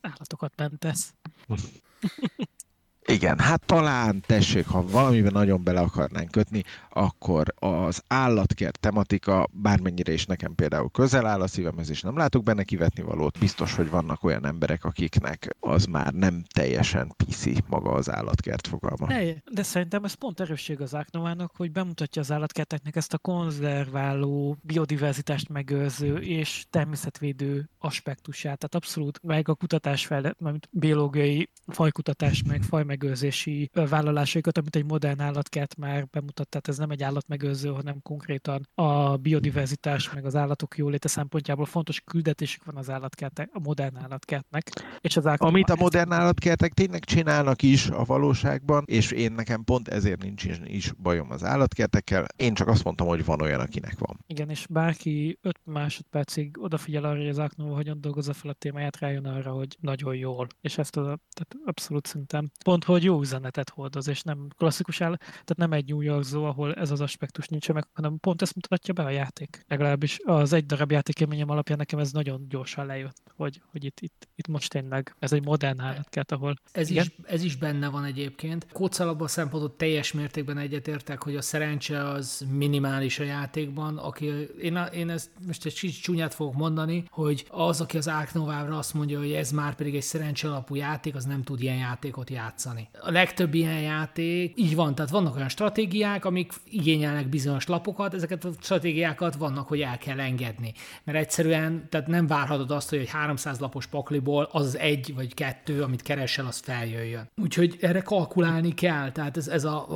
Állatokat 0.00 0.52
mentesz. 0.56 1.14
Igen, 3.10 3.38
hát 3.38 3.66
talán 3.66 4.22
tessék, 4.26 4.66
ha 4.66 4.84
valamiben 4.86 5.32
nagyon 5.32 5.62
bele 5.64 5.80
akarnánk 5.80 6.30
kötni, 6.30 6.62
akkor 6.90 7.54
az 7.58 8.02
állatkert 8.06 8.80
tematika, 8.80 9.48
bármennyire 9.52 10.12
is 10.12 10.26
nekem 10.26 10.54
például 10.54 10.90
közel 10.90 11.26
áll 11.26 11.40
a 11.40 11.46
szívemhez, 11.46 11.90
és 11.90 12.00
nem 12.00 12.16
látok 12.16 12.42
benne 12.42 12.62
kivetni 12.62 13.02
valót, 13.02 13.38
biztos, 13.38 13.74
hogy 13.74 13.90
vannak 13.90 14.24
olyan 14.24 14.46
emberek, 14.46 14.84
akiknek 14.84 15.56
az 15.60 15.84
már 15.84 16.12
nem 16.12 16.44
teljesen 16.54 17.12
piszi 17.16 17.56
maga 17.68 17.90
az 17.90 18.10
állatkert 18.10 18.66
fogalma. 18.66 19.06
Ne, 19.06 19.32
de 19.52 19.62
szerintem 19.62 20.04
ez 20.04 20.14
pont 20.14 20.40
erősség 20.40 20.80
az 20.80 20.94
Áknovának, 20.94 21.52
hogy 21.56 21.72
bemutatja 21.72 22.22
az 22.22 22.32
állatkerteknek 22.32 22.96
ezt 22.96 23.14
a 23.14 23.18
konzerváló, 23.18 24.56
biodiverzitást 24.62 25.48
megőrző 25.48 26.16
és 26.16 26.64
természetvédő 26.70 27.68
aspektusát. 27.78 28.58
Tehát 28.58 28.74
abszolút 28.74 29.20
meg 29.22 29.48
a 29.48 29.54
kutatás 29.54 30.06
fel, 30.06 30.36
biológiai 30.70 31.50
fajkutatás 31.66 32.42
meg 32.42 32.62
faj 32.62 32.84
meg 32.84 32.97
állatmegőrzési 32.98 33.70
vállalásaikat, 33.72 34.58
amit 34.58 34.76
egy 34.76 34.84
modern 34.84 35.20
állatkert 35.20 35.76
már 35.76 36.06
bemutat. 36.10 36.48
Tehát 36.48 36.68
ez 36.68 36.78
nem 36.78 36.90
egy 36.90 37.02
állatmegőrző, 37.02 37.68
hanem 37.68 38.02
konkrétan 38.02 38.68
a 38.74 39.16
biodiverzitás, 39.16 40.12
meg 40.12 40.24
az 40.24 40.36
állatok 40.36 40.76
jóléte 40.76 41.08
szempontjából 41.08 41.66
fontos 41.66 42.00
küldetésük 42.00 42.64
van 42.64 42.76
az 42.76 42.90
állatkertek, 42.90 43.50
a 43.52 43.60
modern 43.60 43.96
állatkertnek. 43.96 44.70
És 45.00 45.16
az 45.16 45.26
Amit 45.26 45.70
a 45.70 45.76
modern 45.76 46.12
állatkertek 46.12 46.72
tényleg 46.72 47.04
csinálnak 47.04 47.62
is 47.62 47.88
a 47.88 48.04
valóságban, 48.04 48.84
és 48.86 49.10
én 49.10 49.32
nekem 49.32 49.64
pont 49.64 49.88
ezért 49.88 50.22
nincs 50.22 50.44
is 50.64 50.92
bajom 50.92 51.30
az 51.30 51.44
állatkertekkel. 51.44 52.26
Én 52.36 52.54
csak 52.54 52.68
azt 52.68 52.84
mondtam, 52.84 53.06
hogy 53.06 53.24
van 53.24 53.40
olyan, 53.40 53.60
akinek 53.60 53.98
van. 53.98 54.16
Igen, 54.26 54.50
és 54.50 54.66
bárki 54.70 55.38
5 55.42 55.60
másodpercig 55.64 56.56
odafigyel 56.60 57.04
arra, 57.04 57.18
hogy 57.18 57.28
az 57.28 57.38
Aknova 57.38 57.74
hogyan 57.74 58.00
dolgozza 58.00 58.32
fel 58.32 58.50
a 58.50 58.54
témáját, 58.54 58.98
rájön 58.98 59.26
arra, 59.26 59.50
hogy 59.50 59.76
nagyon 59.80 60.14
jól. 60.14 60.46
És 60.60 60.78
ezt 60.78 60.96
a, 60.96 61.02
tehát 61.02 61.56
abszolút 61.64 62.06
szinten 62.06 62.52
pont, 62.64 62.84
hogy 62.92 63.04
jó 63.04 63.20
üzenetet 63.20 63.70
hordoz, 63.70 64.08
és 64.08 64.22
nem 64.22 64.48
klasszikus 64.56 65.00
áll, 65.00 65.16
tehát 65.16 65.56
nem 65.56 65.72
egy 65.72 65.88
New 65.88 66.00
York 66.00 66.22
Zoo, 66.22 66.44
ahol 66.44 66.74
ez 66.74 66.90
az 66.90 67.00
aspektus 67.00 67.48
nincs 67.48 67.72
meg, 67.72 67.86
hanem 67.92 68.18
pont 68.18 68.42
ezt 68.42 68.54
mutatja 68.54 68.94
be 68.94 69.02
a 69.02 69.10
játék. 69.10 69.64
Legalábbis 69.68 70.18
az 70.24 70.52
egy 70.52 70.66
darab 70.66 70.90
játékélményem 70.90 71.50
alapján 71.50 71.78
nekem 71.78 71.98
ez 71.98 72.12
nagyon 72.12 72.46
gyorsan 72.48 72.86
lejött, 72.86 73.22
hogy, 73.36 73.60
hogy 73.70 73.84
itt, 73.84 74.00
itt, 74.00 74.28
itt 74.34 74.48
most 74.48 74.70
tényleg 74.70 75.14
ez 75.18 75.32
egy 75.32 75.44
modern 75.44 75.80
állatkert, 75.80 76.32
ahol... 76.32 76.54
Ez 76.72 76.90
is, 76.90 77.16
ez 77.24 77.42
is 77.42 77.56
benne 77.56 77.88
van 77.88 78.04
egyébként. 78.04 78.66
Kócalabban 78.72 79.28
szempontot 79.28 79.76
teljes 79.76 80.12
mértékben 80.12 80.58
egyetértek, 80.58 81.22
hogy 81.22 81.36
a 81.36 81.42
szerencse 81.42 82.08
az 82.08 82.46
minimális 82.50 83.18
a 83.18 83.24
játékban. 83.24 83.98
Aki, 83.98 84.26
én, 84.60 84.76
én 84.92 85.10
ezt 85.10 85.30
most 85.46 85.64
egy 85.66 85.78
kicsit 85.78 86.02
csúnyát 86.02 86.34
fogok 86.34 86.54
mondani, 86.54 87.04
hogy 87.08 87.46
az, 87.50 87.80
aki 87.80 87.96
az 87.96 88.08
Ark 88.08 88.32
Novára 88.32 88.78
azt 88.78 88.94
mondja, 88.94 89.18
hogy 89.18 89.32
ez 89.32 89.50
már 89.50 89.74
pedig 89.74 89.94
egy 89.94 90.02
szerencse 90.02 90.48
alapú 90.48 90.74
játék, 90.74 91.14
az 91.14 91.24
nem 91.24 91.42
tud 91.42 91.62
ilyen 91.62 91.76
játékot 91.76 92.30
játszani. 92.30 92.77
A 93.00 93.10
legtöbb 93.10 93.54
ilyen 93.54 93.80
játék 93.80 94.52
így 94.56 94.74
van, 94.74 94.94
tehát 94.94 95.10
vannak 95.10 95.36
olyan 95.36 95.48
stratégiák, 95.48 96.24
amik 96.24 96.52
igényelnek 96.70 97.28
bizonyos 97.28 97.66
lapokat, 97.66 98.14
ezeket 98.14 98.44
a 98.44 98.50
stratégiákat 98.60 99.34
vannak, 99.34 99.68
hogy 99.68 99.80
el 99.80 99.98
kell 99.98 100.20
engedni. 100.20 100.72
Mert 101.04 101.18
egyszerűen, 101.18 101.86
tehát 101.88 102.06
nem 102.06 102.26
várhatod 102.26 102.70
azt, 102.70 102.90
hogy 102.90 102.98
egy 102.98 103.10
300 103.10 103.58
lapos 103.58 103.86
pakliból 103.86 104.48
az, 104.52 104.78
egy 104.78 105.14
vagy 105.14 105.34
kettő, 105.34 105.82
amit 105.82 106.02
keresel, 106.02 106.46
az 106.46 106.58
feljöjjön. 106.58 107.30
Úgyhogy 107.36 107.76
erre 107.80 108.00
kalkulálni 108.00 108.74
kell, 108.74 109.12
tehát 109.12 109.36
ez, 109.36 109.48
ez 109.48 109.64
a 109.64 109.86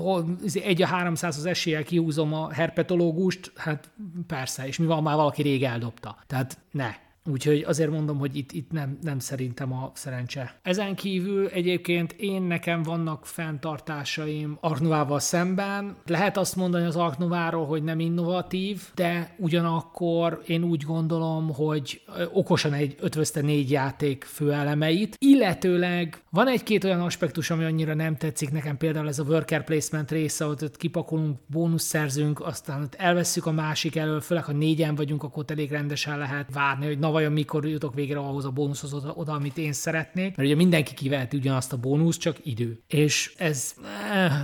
egy 0.55 0.83
a 0.83 0.87
300 0.87 1.37
az 1.37 1.47
eséllyel 1.47 1.83
kihúzom 1.83 2.35
a 2.35 2.53
herpetológust, 2.53 3.53
hát 3.57 3.91
persze, 4.27 4.67
és 4.67 4.79
mi 4.79 4.87
van, 4.87 5.03
már 5.03 5.17
valaki 5.17 5.43
rég 5.43 5.63
eldobta. 5.63 6.17
Tehát 6.27 6.59
ne, 6.71 6.95
Úgyhogy 7.31 7.65
azért 7.67 7.91
mondom, 7.91 8.19
hogy 8.19 8.37
itt, 8.37 8.53
itt 8.53 8.71
nem, 8.71 8.99
nem 9.03 9.19
szerintem 9.19 9.73
a 9.73 9.91
szerencse. 9.95 10.59
Ezen 10.63 10.95
kívül 10.95 11.47
egyébként 11.47 12.13
én 12.13 12.43
nekem 12.43 12.83
vannak 12.83 13.27
fenntartásaim 13.27 14.57
Arknovával 14.61 15.21
szemben. 15.21 15.97
Lehet 16.07 16.37
azt 16.37 16.57
mondani 16.57 16.85
az 16.85 16.97
Arknováról, 16.97 17.67
hogy 17.67 17.83
nem 17.83 18.01
innovatív, 18.01 18.83
de 18.95 19.35
ugyanakkor 19.39 20.43
én 20.47 20.65
úgy 20.65 20.83
gondolom, 20.83 21.55
hogy 21.55 22.03
okosan 22.33 22.73
egy 22.73 22.97
ötvözte 23.01 23.41
négy 23.41 23.71
játék 23.71 24.25
főelemeit, 24.25 25.17
illetőleg 25.19 26.23
van 26.31 26.49
egy-két 26.49 26.85
olyan 26.85 27.01
aspektus, 27.01 27.51
ami 27.51 27.65
annyira 27.65 27.95
nem 27.95 28.17
tetszik 28.17 28.51
nekem, 28.51 28.77
például 28.77 29.09
ez 29.09 29.19
a 29.19 29.25
worker 29.25 29.65
placement 29.65 30.11
része, 30.11 30.45
hogy 30.45 30.65
ott 30.65 30.77
kipakolunk, 30.77 31.39
bónusz 31.47 31.85
szerzünk, 31.85 32.41
aztán 32.41 32.83
ott 32.83 32.95
elveszük 32.95 33.47
a 33.47 33.53
másik 33.53 33.97
elől, 33.97 34.21
főleg 34.21 34.45
ha 34.45 34.53
négyen 34.53 34.95
vagyunk, 34.95 35.23
akkor 35.23 35.45
elég 35.47 35.71
rendesen 35.71 36.19
lehet 36.19 36.53
várni, 36.53 36.87
hogy 36.87 36.99
na 36.99 37.11
vajon 37.13 37.33
mikor 37.33 37.69
jutok 37.69 37.95
végre 37.95 38.19
ahhoz 38.19 38.45
a 38.45 38.51
bónuszhoz 38.51 38.93
oda, 38.93 39.13
oda 39.17 39.33
amit 39.33 39.59
én 39.59 39.73
szeretnék, 39.73 40.37
mert 40.37 40.49
ugye 40.49 40.57
mindenki 40.57 40.95
kiveheti 40.95 41.37
ugyanazt 41.37 41.73
a 41.73 41.77
bónusz, 41.77 42.17
csak 42.17 42.37
idő. 42.43 42.83
És 42.87 43.35
ez 43.37 43.75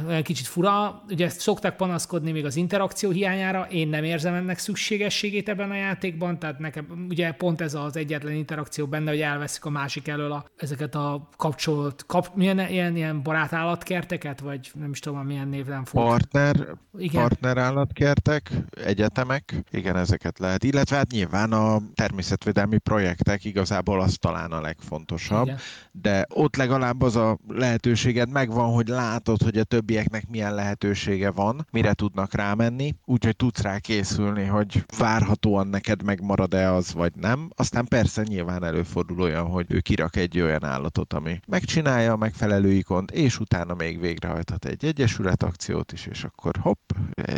eh, 0.09 0.23
kicsit 0.23 0.47
fura, 0.47 1.03
ugye 1.09 1.25
ezt 1.25 1.41
szokták 1.41 1.77
panaszkodni 1.77 2.33
még 2.33 2.45
az 2.45 2.57
interakció 2.57 3.11
hiányára, 3.11 3.67
én 3.71 3.89
nem 3.89 4.05
érzem 4.05 4.35
ennek 4.35 4.59
szükségességét 4.59 5.49
ebben 5.49 5.71
a 5.71 5.75
játékban, 5.75 6.39
tehát 6.39 6.59
nekem 6.59 7.07
ugye 7.09 7.33
pont 7.33 7.61
ez 7.61 7.75
az 7.75 7.97
egyetlen 7.97 8.33
interakció 8.33 8.87
benne, 8.87 9.11
hogy 9.11 9.21
elveszik 9.21 9.65
a 9.65 9.71
másik 9.71 10.09
elől 10.09 10.33
a, 10.33 10.45
ezeket 10.57 10.95
a 10.95 11.29
kapcsolt, 11.37 12.05
kap, 12.07 12.31
milyen 12.35 12.59
ilyen, 12.59 12.97
ilyen 12.97 13.23
barát 13.23 13.53
állatkerteket, 13.53 14.41
vagy 14.41 14.71
nem 14.75 14.91
is 14.91 14.99
tudom, 14.99 15.27
milyen 15.27 15.49
névben 15.49 15.85
fog. 15.85 16.03
Partner, 16.03 16.77
igen. 16.99 17.21
partner 17.21 17.57
állatkertek, 17.57 18.51
egyetemek, 18.85 19.55
igen, 19.71 19.97
ezeket 19.97 20.39
lehet, 20.39 20.65
illetve 20.65 20.97
hát 20.97 21.11
nyilván 21.11 21.53
a 21.53 21.79
természetvédelmi 21.95 22.58
kereskedelmi 22.59 22.79
projektek 22.79 23.45
igazából 23.45 24.01
az 24.01 24.17
talán 24.21 24.53
a 24.53 24.61
legfontosabb, 24.61 25.47
Igen. 25.47 25.59
de 25.93 26.27
ott 26.29 26.57
legalább 26.57 27.03
az 27.03 27.17
a 27.17 27.39
lehetőséged 27.49 28.31
megvan, 28.31 28.73
hogy 28.73 28.89
látod, 28.89 29.43
hogy 29.43 29.59
a 29.59 29.65
többieknek 29.65 30.29
milyen 30.29 30.55
lehetősége 30.55 31.31
van, 31.31 31.67
mire 31.71 31.93
tudnak 31.93 32.35
rámenni, 32.35 32.95
úgyhogy 33.05 33.37
tudsz 33.37 33.61
rá 33.61 33.79
készülni, 33.79 34.45
hogy 34.45 34.85
várhatóan 34.99 35.67
neked 35.67 36.03
megmarad-e 36.03 36.73
az, 36.73 36.93
vagy 36.93 37.13
nem. 37.15 37.51
Aztán 37.57 37.87
persze 37.87 38.23
nyilván 38.23 38.65
előfordul 38.65 39.21
olyan, 39.21 39.47
hogy 39.47 39.67
ő 39.69 39.81
kirak 39.81 40.17
egy 40.17 40.41
olyan 40.41 40.65
állatot, 40.65 41.13
ami 41.13 41.41
megcsinálja 41.47 42.13
a 42.13 42.17
megfelelő 42.17 42.73
ikont, 42.73 43.11
és 43.11 43.41
utána 43.41 43.75
még 43.75 44.01
végrehajthat 44.01 44.65
egy 44.65 44.85
egyesület 44.85 45.43
akciót 45.43 45.93
is, 45.93 46.07
és 46.07 46.25
akkor 46.25 46.55
hopp, 46.61 46.91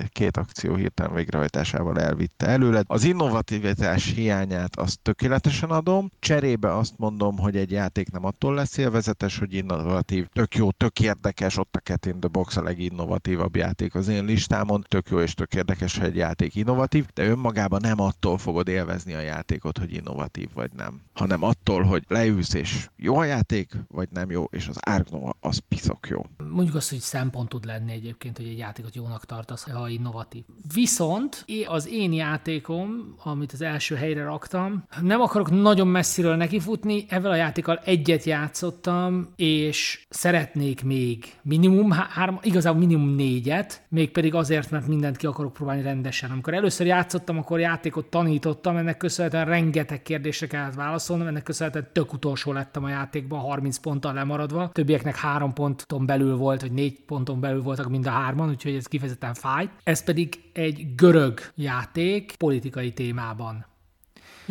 két 0.09 0.37
akció 0.37 0.75
hirtelen 0.75 1.15
végrehajtásával 1.15 2.01
elvitte 2.01 2.47
előled. 2.47 2.85
Az 2.87 3.05
innovativitás 3.05 4.13
hiányát 4.13 4.77
azt 4.77 4.99
tökéletesen 5.11 5.71
adom. 5.71 6.11
Cserébe 6.19 6.77
azt 6.77 6.95
mondom, 6.97 7.39
hogy 7.39 7.57
egy 7.57 7.71
játék 7.71 8.11
nem 8.11 8.25
attól 8.25 8.55
lesz 8.55 8.77
élvezetes, 8.77 9.39
hogy 9.39 9.55
innovatív, 9.55 10.27
tök 10.33 10.55
jó, 10.55 10.71
tök 10.71 11.01
érdekes, 11.01 11.57
ott 11.59 11.77
a 11.77 11.79
Cat 11.79 12.07
in 12.07 12.21
the 12.21 12.29
Box 12.29 12.57
a 12.57 12.63
leginnovatívabb 12.63 13.57
játék 13.57 13.95
az 13.95 14.09
én 14.09 14.25
listámon, 14.25 14.85
tök 14.89 15.09
jó 15.09 15.21
és 15.21 15.35
tök 15.35 15.55
érdekes, 15.55 15.99
hogy 15.99 16.07
egy 16.07 16.17
játék 16.17 16.55
innovatív, 16.55 17.07
de 17.15 17.27
önmagában 17.27 17.81
nem 17.83 18.01
attól 18.01 18.39
fogod 18.39 18.69
élvezni 18.69 19.15
a 19.15 19.21
játékot, 19.21 19.79
hogy 19.79 19.93
innovatív 19.93 20.49
vagy 20.55 20.71
nem, 20.77 21.01
hanem 21.13 21.43
attól, 21.43 21.83
hogy 21.83 22.05
leülsz 22.09 22.55
és 22.55 22.89
jó 22.97 23.17
a 23.17 23.25
játék, 23.25 23.77
vagy 23.89 24.09
nem 24.13 24.31
jó, 24.31 24.45
és 24.45 24.69
az 24.69 24.79
Argnova 24.81 25.37
az 25.41 25.59
piszok 25.69 26.09
jó. 26.09 26.27
Mondjuk 26.51 26.77
azt, 26.77 26.91
hogy 26.91 26.99
szempont 26.99 27.49
tud 27.49 27.65
lenni 27.65 27.93
egyébként, 27.93 28.37
hogy 28.37 28.47
egy 28.47 28.59
játékot 28.59 28.95
jónak 28.95 29.25
tartasz, 29.25 29.71
ha 29.71 29.89
innovatív. 29.89 30.45
Viszont 30.75 31.45
az 31.67 31.89
én 31.89 32.13
játékom, 32.13 33.15
amit 33.25 33.53
az 33.53 33.61
első 33.61 33.95
helyre 33.95 34.25
raktam, 34.25 34.85
nem 35.03 35.21
akarok 35.21 35.51
nagyon 35.51 35.87
messziről 35.87 36.37
nekifutni, 36.37 37.05
ezzel 37.09 37.31
a 37.31 37.35
játékkal 37.35 37.81
egyet 37.85 38.25
játszottam, 38.25 39.29
és 39.37 40.07
szeretnék 40.09 40.85
még 40.85 41.25
minimum 41.43 41.91
három, 41.91 42.39
igazából 42.43 42.81
minimum 42.81 43.15
négyet, 43.15 43.83
mégpedig 43.89 44.35
azért, 44.35 44.71
mert 44.71 44.87
mindent 44.87 45.17
ki 45.17 45.27
akarok 45.27 45.53
próbálni 45.53 45.83
rendesen. 45.83 46.31
Amikor 46.31 46.55
először 46.55 46.87
játszottam, 46.87 47.39
akkor 47.39 47.61
játékot 47.61 48.07
tanítottam, 48.07 48.77
ennek 48.77 48.97
köszönhetően 48.97 49.45
rengeteg 49.45 50.03
kérdésre 50.03 50.47
kellett 50.47 50.75
válaszolnom, 50.75 51.27
ennek 51.27 51.43
köszönhetően 51.43 51.89
tök 51.93 52.13
utolsó 52.13 52.53
lettem 52.53 52.85
a 52.85 52.89
játékban, 52.89 53.41
30 53.41 53.77
ponttal 53.77 54.15
lemaradva. 54.15 54.71
Többieknek 54.73 55.17
három 55.17 55.53
ponton 55.53 56.07
belül 56.07 56.37
volt, 56.37 56.61
vagy 56.61 56.73
négy 56.73 57.01
ponton 57.07 57.41
belül 57.41 57.63
voltak 57.63 57.89
mind 57.89 58.07
a 58.07 58.11
hárman, 58.11 58.49
úgyhogy 58.49 58.75
ez 58.75 58.87
kifejezetten 58.87 59.35
fáj. 59.35 59.69
Ez 59.83 60.05
pedig 60.05 60.41
egy 60.53 60.95
görög 60.95 61.41
játék 61.55 62.35
politikai 62.39 62.93
témában. 62.93 63.69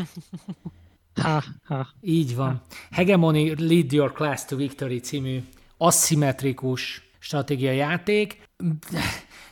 Ha, 1.21 1.43
ha. 1.63 1.87
Így 2.01 2.35
van. 2.35 2.47
Ha. 2.47 2.61
Hegemony 2.91 3.53
Lead 3.57 3.91
Your 3.91 4.13
Class 4.13 4.45
to 4.45 4.55
Victory 4.55 4.99
című 4.99 5.43
aszimmetrikus 5.77 7.09
stratégiai 7.19 7.75
játék. 7.75 8.41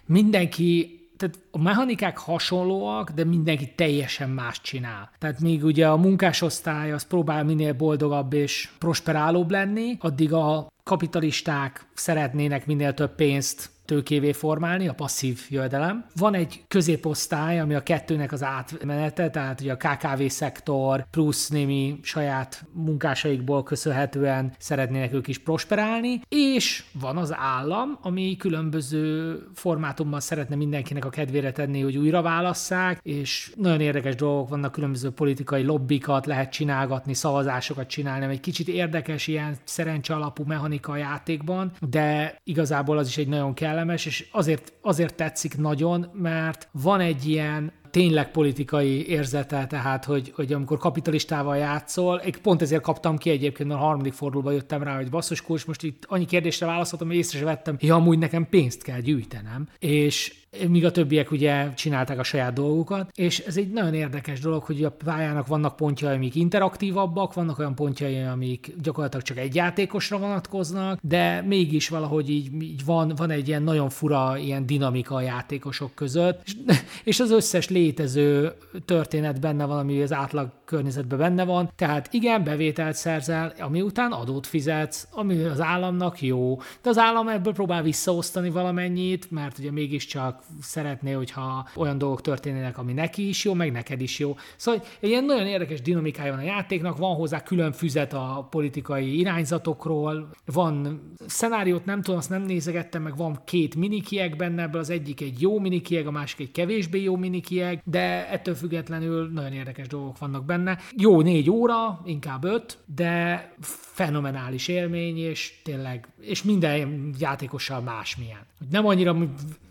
Mindenki 0.05 0.97
tehát 1.17 1.39
a 1.51 1.57
mechanikák 1.57 2.17
hasonlóak, 2.17 3.11
de 3.11 3.23
mindenki 3.23 3.73
teljesen 3.75 4.29
más 4.29 4.61
csinál. 4.61 5.11
Tehát 5.19 5.39
még 5.39 5.63
ugye 5.63 5.87
a 5.87 5.97
munkásosztály 5.97 6.91
az 6.91 7.03
próbál 7.03 7.43
minél 7.43 7.73
boldogabb 7.73 8.33
és 8.33 8.69
prosperálóbb 8.77 9.51
lenni, 9.51 9.97
addig 9.99 10.33
a 10.33 10.67
kapitalisták 10.83 11.85
szeretnének 11.93 12.65
minél 12.65 12.93
több 12.93 13.15
pénzt 13.15 13.69
tőkévé 13.87 14.31
formálni, 14.31 14.87
a 14.87 14.93
passzív 14.93 15.45
jövedelem. 15.49 16.05
Van 16.15 16.33
egy 16.33 16.63
középosztály, 16.67 17.59
ami 17.59 17.73
a 17.73 17.83
kettőnek 17.83 18.31
az 18.31 18.43
átmenete, 18.43 19.29
tehát 19.29 19.61
ugye 19.61 19.71
a 19.71 19.77
KKV 19.77 20.23
szektor 20.25 21.05
plusz 21.11 21.49
némi 21.49 21.99
saját 22.01 22.65
munkásaikból 22.71 23.63
köszönhetően 23.63 24.53
szeretnének 24.57 25.13
ők 25.13 25.27
is 25.27 25.37
prosperálni, 25.37 26.21
és 26.29 26.83
van 26.99 27.17
az 27.17 27.33
állam, 27.35 27.97
ami 28.01 28.35
különböző 28.35 29.37
formátumban 29.53 30.19
szeretne 30.19 30.55
mindenkinek 30.55 31.05
a 31.05 31.09
kedvére 31.09 31.51
tenni, 31.51 31.81
hogy 31.81 31.97
újra 31.97 32.21
válasszák, 32.21 32.99
és 33.01 33.51
nagyon 33.55 33.81
érdekes 33.81 34.15
dolgok 34.15 34.49
vannak, 34.49 34.71
különböző 34.71 35.09
politikai 35.11 35.63
lobbikat 35.63 36.25
lehet 36.25 36.51
csinálgatni, 36.51 37.13
szavazásokat 37.13 37.87
csinálni, 37.87 38.25
egy 38.25 38.39
kicsit 38.39 38.67
érdekes 38.67 39.27
ilyen 39.27 39.55
szerencse 39.63 40.13
alapú 40.13 40.43
mechanika 40.43 40.91
a 40.91 40.95
játékban, 40.95 41.71
de 41.89 42.39
igazából 42.43 42.97
az 42.97 43.07
is 43.07 43.17
egy 43.17 43.27
nagyon 43.27 43.53
kell 43.53 43.76
kellemes, 43.77 44.05
és 44.05 44.25
azért, 44.31 44.73
azért 44.81 45.15
tetszik 45.15 45.57
nagyon, 45.57 46.09
mert 46.13 46.69
van 46.71 46.99
egy 46.99 47.27
ilyen 47.27 47.71
tényleg 47.91 48.31
politikai 48.31 49.07
érzete, 49.07 49.67
tehát 49.67 50.05
hogy, 50.05 50.31
hogy 50.35 50.53
amikor 50.53 50.77
kapitalistával 50.77 51.57
játszol, 51.57 52.21
pont 52.41 52.61
ezért 52.61 52.81
kaptam 52.81 53.17
ki 53.17 53.29
egyébként, 53.29 53.69
mert 53.69 53.81
a 53.81 53.83
harmadik 53.83 54.13
fordulóban 54.13 54.53
jöttem 54.53 54.83
rá, 54.83 54.95
hogy 54.95 55.09
basszus 55.09 55.41
kulcs, 55.41 55.67
most 55.67 55.83
itt 55.83 56.05
annyi 56.07 56.25
kérdésre 56.25 56.65
válaszoltam, 56.65 57.07
hogy 57.07 57.17
észre 57.17 57.37
sem 57.37 57.47
vettem, 57.47 57.77
hogy 57.79 57.89
amúgy 57.89 58.17
nekem 58.17 58.49
pénzt 58.49 58.81
kell 58.81 58.99
gyűjtenem. 58.99 59.67
És 59.79 60.33
míg 60.67 60.85
a 60.85 60.91
többiek 60.91 61.31
ugye 61.31 61.73
csinálták 61.73 62.19
a 62.19 62.23
saját 62.23 62.53
dolgukat, 62.53 63.11
és 63.15 63.39
ez 63.39 63.57
egy 63.57 63.69
nagyon 63.69 63.93
érdekes 63.93 64.39
dolog, 64.39 64.63
hogy 64.63 64.83
a 64.83 64.91
pályának 64.91 65.47
vannak 65.47 65.75
pontjai, 65.75 66.15
amik 66.15 66.35
interaktívabbak, 66.35 67.33
vannak 67.33 67.59
olyan 67.59 67.75
pontjai, 67.75 68.21
amik 68.21 68.73
gyakorlatilag 68.81 69.25
csak 69.25 69.37
egy 69.37 69.55
játékosra 69.55 70.17
vonatkoznak, 70.17 70.99
de 71.01 71.41
mégis 71.41 71.89
valahogy 71.89 72.29
így, 72.29 72.61
így 72.61 72.85
van, 72.85 73.13
van 73.15 73.29
egy 73.29 73.47
ilyen 73.47 73.63
nagyon 73.63 73.89
fura 73.89 74.37
ilyen 74.37 74.65
dinamika 74.65 75.15
a 75.15 75.21
játékosok 75.21 75.95
között, 75.95 76.41
és, 76.45 76.55
és 77.03 77.19
az 77.19 77.31
összes 77.31 77.69
létező 77.69 78.53
történet 78.85 79.39
benne 79.39 79.65
van, 79.65 79.77
ami 79.77 80.01
az 80.01 80.13
átlag 80.13 80.49
környezetben 80.67 81.17
benne 81.17 81.43
van, 81.43 81.71
tehát 81.75 82.13
igen, 82.13 82.43
bevételt 82.43 82.95
szerzel, 82.95 83.53
ami 83.59 83.81
után 83.81 84.11
adót 84.11 84.47
fizetsz, 84.47 85.07
ami 85.11 85.43
az 85.43 85.61
államnak 85.61 86.21
jó, 86.21 86.55
de 86.81 86.89
az 86.89 86.97
állam 86.97 87.27
ebből 87.27 87.53
próbál 87.53 87.81
visszaosztani 87.81 88.49
valamennyit, 88.49 89.31
mert 89.31 89.57
ugye 89.57 89.71
mégiscsak 89.71 90.41
szeretné, 90.61 91.11
hogyha 91.11 91.67
olyan 91.75 91.97
dolgok 91.97 92.21
történnének, 92.21 92.77
ami 92.77 92.93
neki 92.93 93.27
is 93.27 93.45
jó, 93.45 93.53
meg 93.53 93.71
neked 93.71 94.01
is 94.01 94.19
jó. 94.19 94.35
Szóval 94.55 94.83
egy 94.99 95.09
ilyen 95.09 95.23
nagyon 95.23 95.47
érdekes 95.47 95.81
dinamikája 95.81 96.31
van 96.31 96.41
a 96.41 96.45
játéknak, 96.45 96.97
van 96.97 97.15
hozzá 97.15 97.43
külön 97.43 97.71
füzet 97.71 98.13
a 98.13 98.47
politikai 98.49 99.19
irányzatokról, 99.19 100.29
van 100.45 101.01
szenáriót, 101.25 101.85
nem 101.85 102.01
tudom, 102.01 102.19
azt 102.19 102.29
nem 102.29 102.41
nézegettem, 102.41 103.01
meg 103.01 103.17
van 103.17 103.41
két 103.45 103.75
minikieg 103.75 104.35
benne, 104.35 104.61
ebből 104.61 104.81
az 104.81 104.89
egyik 104.89 105.21
egy 105.21 105.41
jó 105.41 105.59
minikieg, 105.59 106.07
a 106.07 106.11
másik 106.11 106.39
egy 106.39 106.51
kevésbé 106.51 107.01
jó 107.01 107.15
minikieg, 107.15 107.81
de 107.83 108.29
ettől 108.29 108.55
függetlenül 108.55 109.29
nagyon 109.33 109.53
érdekes 109.53 109.87
dolgok 109.87 110.17
vannak 110.17 110.45
benne. 110.45 110.55
Jó 110.95 111.21
négy 111.21 111.49
óra, 111.49 112.01
inkább 112.05 112.43
öt, 112.43 112.77
de 112.95 113.53
fenomenális 113.93 114.67
élmény, 114.67 115.17
és 115.17 115.61
tényleg, 115.63 116.07
és 116.21 116.43
minden 116.43 117.13
játékossal 117.19 117.81
másmilyen. 117.81 118.45
Nem 118.69 118.85
annyira 118.85 119.17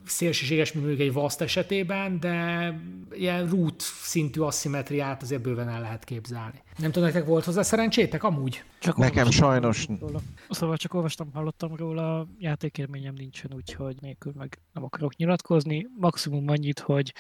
szélsőséges, 0.06 0.72
mint 0.72 0.86
mondjuk 0.86 1.08
egy 1.08 1.14
Vaszt 1.14 1.40
esetében, 1.40 2.20
de 2.20 2.80
ilyen 3.12 3.48
root 3.48 3.80
szintű 3.80 4.40
asszimetriát 4.40 5.22
azért 5.22 5.42
bőven 5.42 5.68
el 5.68 5.80
lehet 5.80 6.04
képzelni. 6.04 6.62
Nem 6.78 6.90
tudom, 6.90 7.08
nektek 7.08 7.26
volt 7.26 7.44
hozzá 7.44 7.62
szerencsétek 7.62 8.22
amúgy? 8.22 8.62
Csak 8.78 8.96
Nekem 8.96 9.30
sajnos. 9.30 9.86
Róla. 10.00 10.20
Szóval 10.50 10.76
csak 10.76 10.94
olvastam, 10.94 11.30
hallottam 11.32 11.76
róla, 11.76 12.26
játékélményem 12.38 13.14
nincsen, 13.14 13.50
úgyhogy 13.54 13.96
nélkül 14.00 14.32
meg 14.36 14.58
nem 14.72 14.84
akarok 14.84 15.16
nyilatkozni. 15.16 15.86
Maximum 15.98 16.48
annyit, 16.48 16.78
hogy 16.78 17.12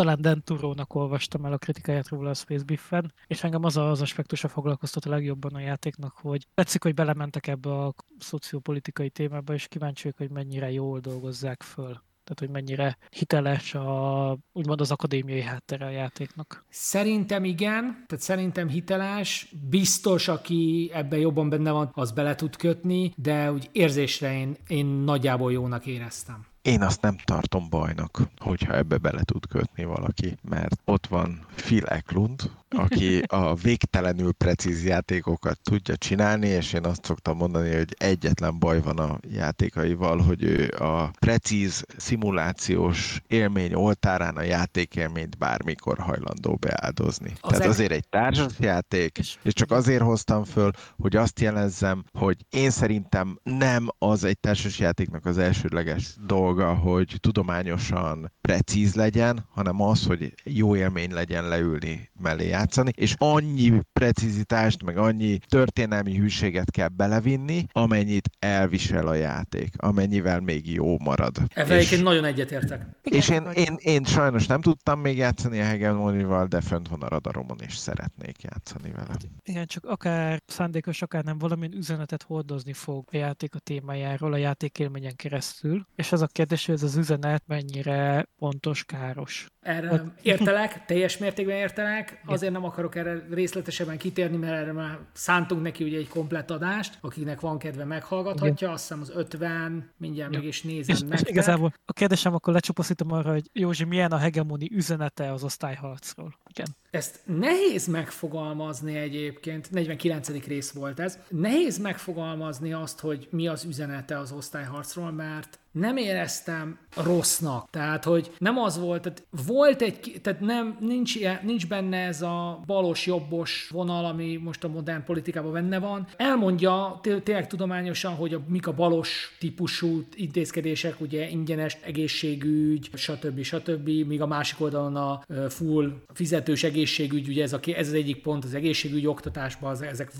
talán 0.00 0.20
Denturónak 0.20 0.94
olvastam 0.94 1.44
el 1.44 1.52
a 1.52 1.58
kritikáját 1.58 2.08
róla 2.08 2.30
a 2.30 2.34
Space 2.34 2.64
Biffen, 2.64 3.12
és 3.26 3.44
engem 3.44 3.64
az 3.64 3.76
az 3.76 4.00
aspektusa 4.00 4.48
foglalkoztat 4.48 5.04
a 5.04 5.10
legjobban 5.10 5.54
a 5.54 5.60
játéknak, 5.60 6.12
hogy 6.22 6.46
tetszik, 6.54 6.82
hogy 6.82 6.94
belementek 6.94 7.46
ebbe 7.46 7.70
a 7.70 7.94
szociopolitikai 8.18 9.10
témába, 9.10 9.54
és 9.54 9.68
kíváncsi 9.68 10.02
vagyok, 10.02 10.18
hogy 10.18 10.30
mennyire 10.30 10.70
jól 10.70 11.00
dolgozzák 11.00 11.62
föl 11.62 12.00
tehát, 12.24 12.52
hogy 12.52 12.62
mennyire 12.62 12.98
hiteles 13.10 13.74
a, 13.74 14.38
úgymond 14.52 14.80
az 14.80 14.90
akadémiai 14.90 15.42
háttere 15.42 15.86
a 15.86 15.90
játéknak. 15.90 16.64
Szerintem 16.68 17.44
igen, 17.44 18.04
tehát 18.06 18.24
szerintem 18.24 18.68
hiteles, 18.68 19.54
biztos, 19.68 20.28
aki 20.28 20.90
ebben 20.92 21.18
jobban 21.18 21.48
benne 21.48 21.70
van, 21.70 21.90
az 21.92 22.12
bele 22.12 22.34
tud 22.34 22.56
kötni, 22.56 23.12
de 23.16 23.52
úgy 23.52 23.68
érzésre 23.72 24.38
én, 24.38 24.56
én 24.66 24.86
nagyjából 24.86 25.52
jónak 25.52 25.86
éreztem. 25.86 26.49
Én 26.62 26.82
azt 26.82 27.02
nem 27.02 27.16
tartom 27.24 27.68
bajnak, 27.68 28.22
hogyha 28.38 28.76
ebbe 28.76 28.98
bele 28.98 29.22
tud 29.22 29.46
kötni 29.46 29.84
valaki, 29.84 30.36
mert 30.42 30.80
ott 30.84 31.06
van 31.06 31.46
Phil 31.54 31.86
Eklund, 31.86 32.50
aki 32.76 33.22
a 33.26 33.54
végtelenül 33.54 34.32
precíz 34.32 34.84
játékokat 34.84 35.58
tudja 35.62 35.96
csinálni, 35.96 36.46
és 36.46 36.72
én 36.72 36.84
azt 36.84 37.04
szoktam 37.04 37.36
mondani, 37.36 37.74
hogy 37.74 37.94
egyetlen 37.98 38.58
baj 38.58 38.80
van 38.80 38.98
a 38.98 39.18
játékaival, 39.30 40.18
hogy 40.18 40.42
ő 40.42 40.68
a 40.78 41.10
precíz 41.18 41.84
szimulációs 41.96 43.22
élmény 43.26 43.74
oltárán 43.74 44.36
a 44.36 44.42
játékélményt 44.42 45.38
bármikor 45.38 45.98
hajlandó 45.98 46.56
beáldozni. 46.60 47.32
Az 47.40 47.52
Tehát 47.52 47.66
azért 47.66 47.92
egy 47.92 48.08
társas 48.08 48.52
játék, 48.58 49.18
és 49.42 49.52
csak 49.52 49.70
azért 49.70 50.02
hoztam 50.02 50.44
föl, 50.44 50.70
hogy 50.96 51.16
azt 51.16 51.40
jelezzem, 51.40 52.04
hogy 52.12 52.36
én 52.50 52.70
szerintem 52.70 53.38
nem 53.42 53.88
az 53.98 54.24
egy 54.24 54.38
társas 54.38 54.78
játéknak 54.78 55.26
az 55.26 55.38
elsődleges 55.38 56.16
dolga, 56.26 56.74
hogy 56.74 57.16
tudományosan 57.20 58.32
precíz 58.40 58.94
legyen, 58.94 59.46
hanem 59.50 59.80
az, 59.80 60.06
hogy 60.06 60.34
jó 60.44 60.76
élmény 60.76 61.12
legyen 61.12 61.48
leülni 61.48 62.10
mellé 62.20 62.52
játszani, 62.60 62.92
és 62.96 63.14
annyi 63.18 63.80
precizitást, 63.92 64.82
meg 64.82 64.98
annyi 64.98 65.38
történelmi 65.48 66.16
hűséget 66.16 66.70
kell 66.70 66.88
belevinni, 66.88 67.64
amennyit 67.72 68.30
elvisel 68.38 69.06
a 69.06 69.14
játék, 69.14 69.74
amennyivel 69.76 70.40
még 70.40 70.72
jó 70.72 70.98
marad. 70.98 71.36
Ezzel 71.54 71.76
egyébként 71.76 72.02
nagyon 72.02 72.24
egyetértek. 72.24 72.86
És 73.02 73.28
én, 73.28 73.42
én, 73.54 73.76
én 73.78 74.04
sajnos 74.04 74.46
nem 74.46 74.60
tudtam 74.60 75.00
még 75.00 75.16
játszani 75.16 75.60
a 75.60 75.64
Hegemonival, 75.64 76.46
de 76.46 76.60
fönt 76.60 76.88
van 76.88 77.02
a 77.02 77.08
radaromon, 77.08 77.58
és 77.66 77.76
szeretnék 77.76 78.42
játszani 78.42 78.90
vele. 78.90 79.14
Igen, 79.44 79.66
csak 79.66 79.84
akár 79.84 80.42
szándékos, 80.46 81.02
akár 81.02 81.24
nem, 81.24 81.38
valamilyen 81.38 81.74
üzenetet 81.74 82.22
hordozni 82.22 82.72
fog 82.72 83.08
a 83.12 83.16
játék 83.16 83.54
a 83.54 83.58
témájáról, 83.58 84.32
a 84.32 84.36
játékélményen 84.36 85.16
keresztül, 85.16 85.86
és 85.96 86.12
az 86.12 86.22
a 86.22 86.26
kérdés, 86.26 86.66
hogy 86.66 86.74
ez 86.74 86.82
az 86.82 86.96
üzenet 86.96 87.42
mennyire 87.46 88.26
pontos, 88.38 88.84
káros. 88.84 89.46
Erre 89.60 90.02
értelek, 90.22 90.84
teljes 90.84 91.18
mértékben 91.18 91.56
értelek, 91.56 92.20
azért 92.26 92.49
nem 92.50 92.64
akarok 92.64 92.94
erre 92.94 93.26
részletesebben 93.30 93.98
kitérni, 93.98 94.36
mert 94.36 94.52
erre 94.52 94.72
már 94.72 94.98
szántunk 95.12 95.62
neki 95.62 95.84
ugye 95.84 95.98
egy 95.98 96.08
komplett 96.08 96.50
adást, 96.50 96.98
akiknek 97.00 97.40
van 97.40 97.58
kedve 97.58 97.84
meghallgathatja, 97.84 98.52
Igen. 98.52 98.70
azt 98.70 98.82
hiszem 98.82 99.00
az 99.00 99.10
50, 99.14 99.90
mindjárt 99.96 100.32
ja. 100.32 100.38
meg 100.38 100.48
is 100.48 100.62
nézem 100.62 100.96
és, 101.10 101.20
És 101.20 101.28
igazából 101.28 101.72
a 101.84 101.92
kérdésem 101.92 102.34
akkor 102.34 102.52
lecsupaszítom 102.52 103.12
arra, 103.12 103.32
hogy 103.32 103.50
Józsi, 103.52 103.84
milyen 103.84 104.12
a 104.12 104.16
hegemoni 104.16 104.70
üzenete 104.72 105.32
az 105.32 105.44
osztályharcról? 105.44 106.38
Igen. 106.48 106.66
Ezt 106.90 107.20
nehéz 107.24 107.86
megfogalmazni 107.86 108.96
egyébként, 108.96 109.70
49. 109.70 110.46
rész 110.46 110.70
volt 110.70 111.00
ez, 111.00 111.18
nehéz 111.28 111.78
megfogalmazni 111.78 112.72
azt, 112.72 113.00
hogy 113.00 113.28
mi 113.30 113.46
az 113.46 113.64
üzenete 113.64 114.18
az 114.18 114.32
osztályharcról, 114.32 115.10
mert 115.10 115.58
nem 115.72 115.96
éreztem 115.96 116.78
rossznak. 116.96 117.70
Tehát, 117.70 118.04
hogy 118.04 118.30
nem 118.38 118.58
az 118.58 118.78
volt, 118.78 119.02
tehát 119.02 119.26
volt 119.46 119.82
egy, 119.82 120.20
tehát 120.22 120.40
nem, 120.40 120.76
nincs, 120.80 121.14
nincs 121.42 121.68
benne 121.68 121.96
ez 121.96 122.22
a 122.22 122.60
balos-jobbos 122.66 123.68
vonal, 123.72 124.04
ami 124.04 124.36
most 124.36 124.64
a 124.64 124.68
modern 124.68 125.04
politikában 125.04 125.52
benne 125.52 125.78
van. 125.78 126.06
Elmondja 126.16 127.00
tényleg 127.22 127.46
tudományosan, 127.46 128.14
hogy 128.14 128.34
a, 128.34 128.40
mik 128.48 128.66
a 128.66 128.72
balos 128.72 129.36
típusú 129.38 130.02
intézkedések, 130.14 131.00
ugye 131.00 131.28
ingyenes 131.28 131.76
egészségügy, 131.82 132.90
stb. 132.94 133.42
stb. 133.42 133.88
míg 133.88 134.20
a 134.20 134.26
másik 134.26 134.60
oldalon 134.60 134.96
a 134.96 135.24
full 135.48 135.92
fizetős 136.14 136.62
egészségügy, 136.62 137.28
ugye 137.28 137.42
ez, 137.42 137.52
a, 137.52 137.60
ez 137.74 137.86
az 137.86 137.94
egyik 137.94 138.22
pont 138.22 138.44
az 138.44 138.54
egészségügy 138.54 139.06
oktatásban, 139.06 139.70
az, 139.70 139.82
ezek 139.82 140.10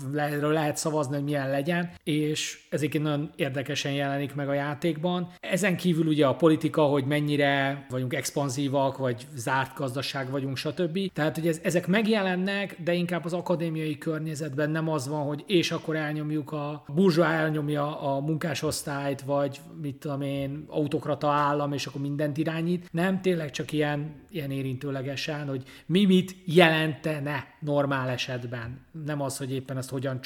lehet 0.41 0.77
szavazni, 0.77 1.15
hogy 1.15 1.23
milyen 1.23 1.49
legyen, 1.49 1.91
és 2.03 2.59
ez 2.69 2.79
egyébként 2.79 3.03
nagyon 3.03 3.31
érdekesen 3.35 3.91
jelenik 3.91 4.35
meg 4.35 4.49
a 4.49 4.53
játékban. 4.53 5.31
Ezen 5.41 5.77
kívül 5.77 6.07
ugye 6.07 6.25
a 6.25 6.35
politika, 6.35 6.81
hogy 6.81 7.05
mennyire 7.05 7.85
vagyunk 7.89 8.13
expanzívak, 8.13 8.97
vagy 8.97 9.27
zárt 9.35 9.75
gazdaság 9.75 10.29
vagyunk, 10.31 10.57
stb. 10.57 10.99
Tehát, 11.13 11.35
hogy 11.35 11.47
ez, 11.47 11.59
ezek 11.63 11.87
megjelennek, 11.87 12.75
de 12.83 12.93
inkább 12.93 13.25
az 13.25 13.33
akadémiai 13.33 13.97
környezetben 13.97 14.69
nem 14.69 14.89
az 14.89 15.07
van, 15.07 15.25
hogy 15.25 15.43
és 15.47 15.71
akkor 15.71 15.95
elnyomjuk 15.95 16.51
a 16.51 16.83
burzsóá 16.87 17.33
elnyomja 17.33 18.01
a 18.01 18.19
munkásosztályt, 18.19 19.21
vagy 19.21 19.59
mit 19.81 19.95
tudom 19.95 20.21
én, 20.21 20.65
autokrata 20.67 21.29
állam, 21.29 21.73
és 21.73 21.85
akkor 21.85 22.01
mindent 22.01 22.37
irányít. 22.37 22.87
Nem, 22.91 23.21
tényleg 23.21 23.51
csak 23.51 23.71
ilyen, 23.71 24.15
ilyen 24.29 24.51
érintőlegesen, 24.51 25.47
hogy 25.47 25.63
mi 25.85 26.05
mit 26.05 26.35
jelentene 26.45 27.50
normál 27.61 28.09
esetben. 28.09 28.85
Nem 29.05 29.21
az, 29.21 29.37
hogy 29.37 29.51
éppen 29.51 29.77
ezt 29.77 29.89
hogyan 29.89 30.19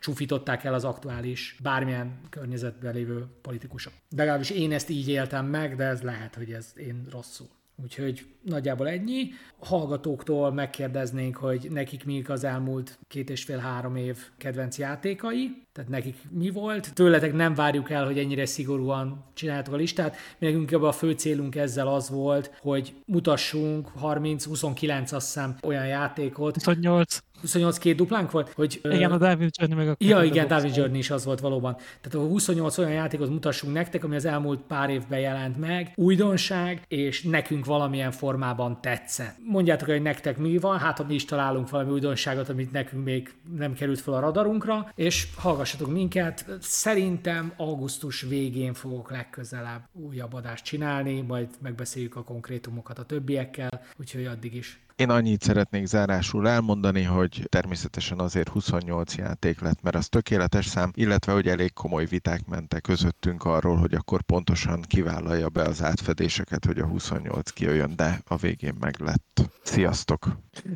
csúfították 0.00 0.64
el 0.64 0.74
az 0.74 0.84
aktuális 0.84 1.56
bármilyen 1.62 2.20
környezetben 2.30 2.94
lévő 2.94 3.26
politikusok. 3.42 3.92
De 4.08 4.16
legalábbis 4.16 4.50
én 4.50 4.72
ezt 4.72 4.88
így 4.88 5.08
éltem 5.08 5.46
meg, 5.46 5.76
de 5.76 5.84
ez 5.84 6.02
lehet, 6.02 6.34
hogy 6.34 6.52
ez 6.52 6.72
én 6.76 7.06
rosszul. 7.10 7.48
Úgyhogy 7.82 8.26
nagyjából 8.42 8.88
ennyi. 8.88 9.28
Hallgatóktól 9.58 10.52
megkérdeznénk, 10.52 11.36
hogy 11.36 11.68
nekik 11.70 12.04
mik 12.04 12.30
az 12.30 12.44
elmúlt 12.44 12.98
két 13.08 13.30
és 13.30 13.44
fél-három 13.44 13.96
év 13.96 14.18
kedvenc 14.38 14.78
játékai, 14.78 15.62
tehát 15.72 15.90
nekik 15.90 16.16
mi 16.30 16.50
volt. 16.50 16.94
Tőletek 16.94 17.32
nem 17.32 17.54
várjuk 17.54 17.90
el, 17.90 18.04
hogy 18.04 18.18
ennyire 18.18 18.46
szigorúan 18.46 19.24
csináltok 19.34 19.74
a 19.74 19.76
listát. 19.76 20.16
Mi 20.38 20.46
nekünk 20.46 20.82
a 20.82 20.92
fő 20.92 21.12
célunk 21.12 21.56
ezzel 21.56 21.88
az 21.88 22.10
volt, 22.10 22.58
hogy 22.60 22.94
mutassunk 23.06 23.88
30-29 24.02 25.02
azt 25.02 25.26
hiszem 25.26 25.56
olyan 25.62 25.86
játékot. 25.86 26.54
28. 26.54 27.18
28 27.46 27.78
két 27.78 27.96
duplánk 27.96 28.30
volt? 28.30 28.52
Hogy, 28.52 28.80
igen, 28.82 29.12
a 29.12 29.18
David 29.18 29.50
Journey 29.58 29.76
meg 29.76 29.88
a 29.88 29.94
Ja, 29.98 30.22
igen, 30.22 30.46
David 30.46 30.76
Journey 30.76 30.98
is 30.98 31.10
az 31.10 31.24
volt 31.24 31.40
valóban. 31.40 31.76
Tehát 32.00 32.26
a 32.26 32.28
28 32.28 32.78
olyan 32.78 32.90
játékot 32.90 33.28
mutassunk 33.28 33.72
nektek, 33.72 34.04
ami 34.04 34.16
az 34.16 34.24
elmúlt 34.24 34.60
pár 34.60 34.90
évben 34.90 35.18
jelent 35.18 35.58
meg, 35.58 35.92
újdonság, 35.94 36.82
és 36.88 37.22
nekünk 37.22 37.64
valamilyen 37.64 38.10
formában 38.10 38.80
tetszett. 38.80 39.36
Mondjátok, 39.44 39.88
hogy 39.88 40.02
nektek 40.02 40.38
mi 40.38 40.58
van, 40.58 40.78
hát 40.78 40.98
ha 40.98 41.04
mi 41.04 41.14
is 41.14 41.24
találunk 41.24 41.70
valami 41.70 41.90
újdonságot, 41.90 42.48
amit 42.48 42.72
nekünk 42.72 43.04
még 43.04 43.34
nem 43.56 43.72
került 43.72 44.00
fel 44.00 44.14
a 44.14 44.20
radarunkra, 44.20 44.92
és 44.94 45.28
hallgassatok 45.36 45.92
minket. 45.92 46.44
Szerintem 46.60 47.52
augusztus 47.56 48.20
végén 48.20 48.74
fogok 48.74 49.10
legközelebb 49.10 49.88
újabb 49.92 50.32
adást 50.32 50.64
csinálni, 50.64 51.20
majd 51.20 51.48
megbeszéljük 51.62 52.16
a 52.16 52.24
konkrétumokat 52.24 52.98
a 52.98 53.04
többiekkel, 53.04 53.82
úgyhogy 53.98 54.26
addig 54.26 54.54
is 54.54 54.80
én 54.96 55.10
annyit 55.10 55.42
szeretnék 55.42 55.86
zárásul 55.86 56.48
elmondani, 56.48 57.02
hogy 57.02 57.46
természetesen 57.48 58.18
azért 58.18 58.48
28 58.48 59.14
játék 59.14 59.60
lett, 59.60 59.82
mert 59.82 59.96
az 59.96 60.08
tökéletes 60.08 60.66
szám, 60.66 60.90
illetve 60.94 61.32
hogy 61.32 61.48
elég 61.48 61.72
komoly 61.72 62.06
viták 62.06 62.46
mentek 62.46 62.82
közöttünk 62.82 63.44
arról, 63.44 63.76
hogy 63.76 63.94
akkor 63.94 64.22
pontosan 64.22 64.82
kivállalja 64.82 65.48
be 65.48 65.62
az 65.62 65.82
átfedéseket, 65.82 66.64
hogy 66.64 66.78
a 66.78 66.86
28 66.86 67.50
kijöjjön, 67.50 67.96
de 67.96 68.20
a 68.24 68.36
végén 68.36 68.74
meg 68.80 68.98
lett. 68.98 69.50
Sziasztok! 69.62 70.28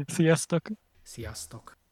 Sziasztok! 0.06 0.68
Sziasztok! 1.02 1.79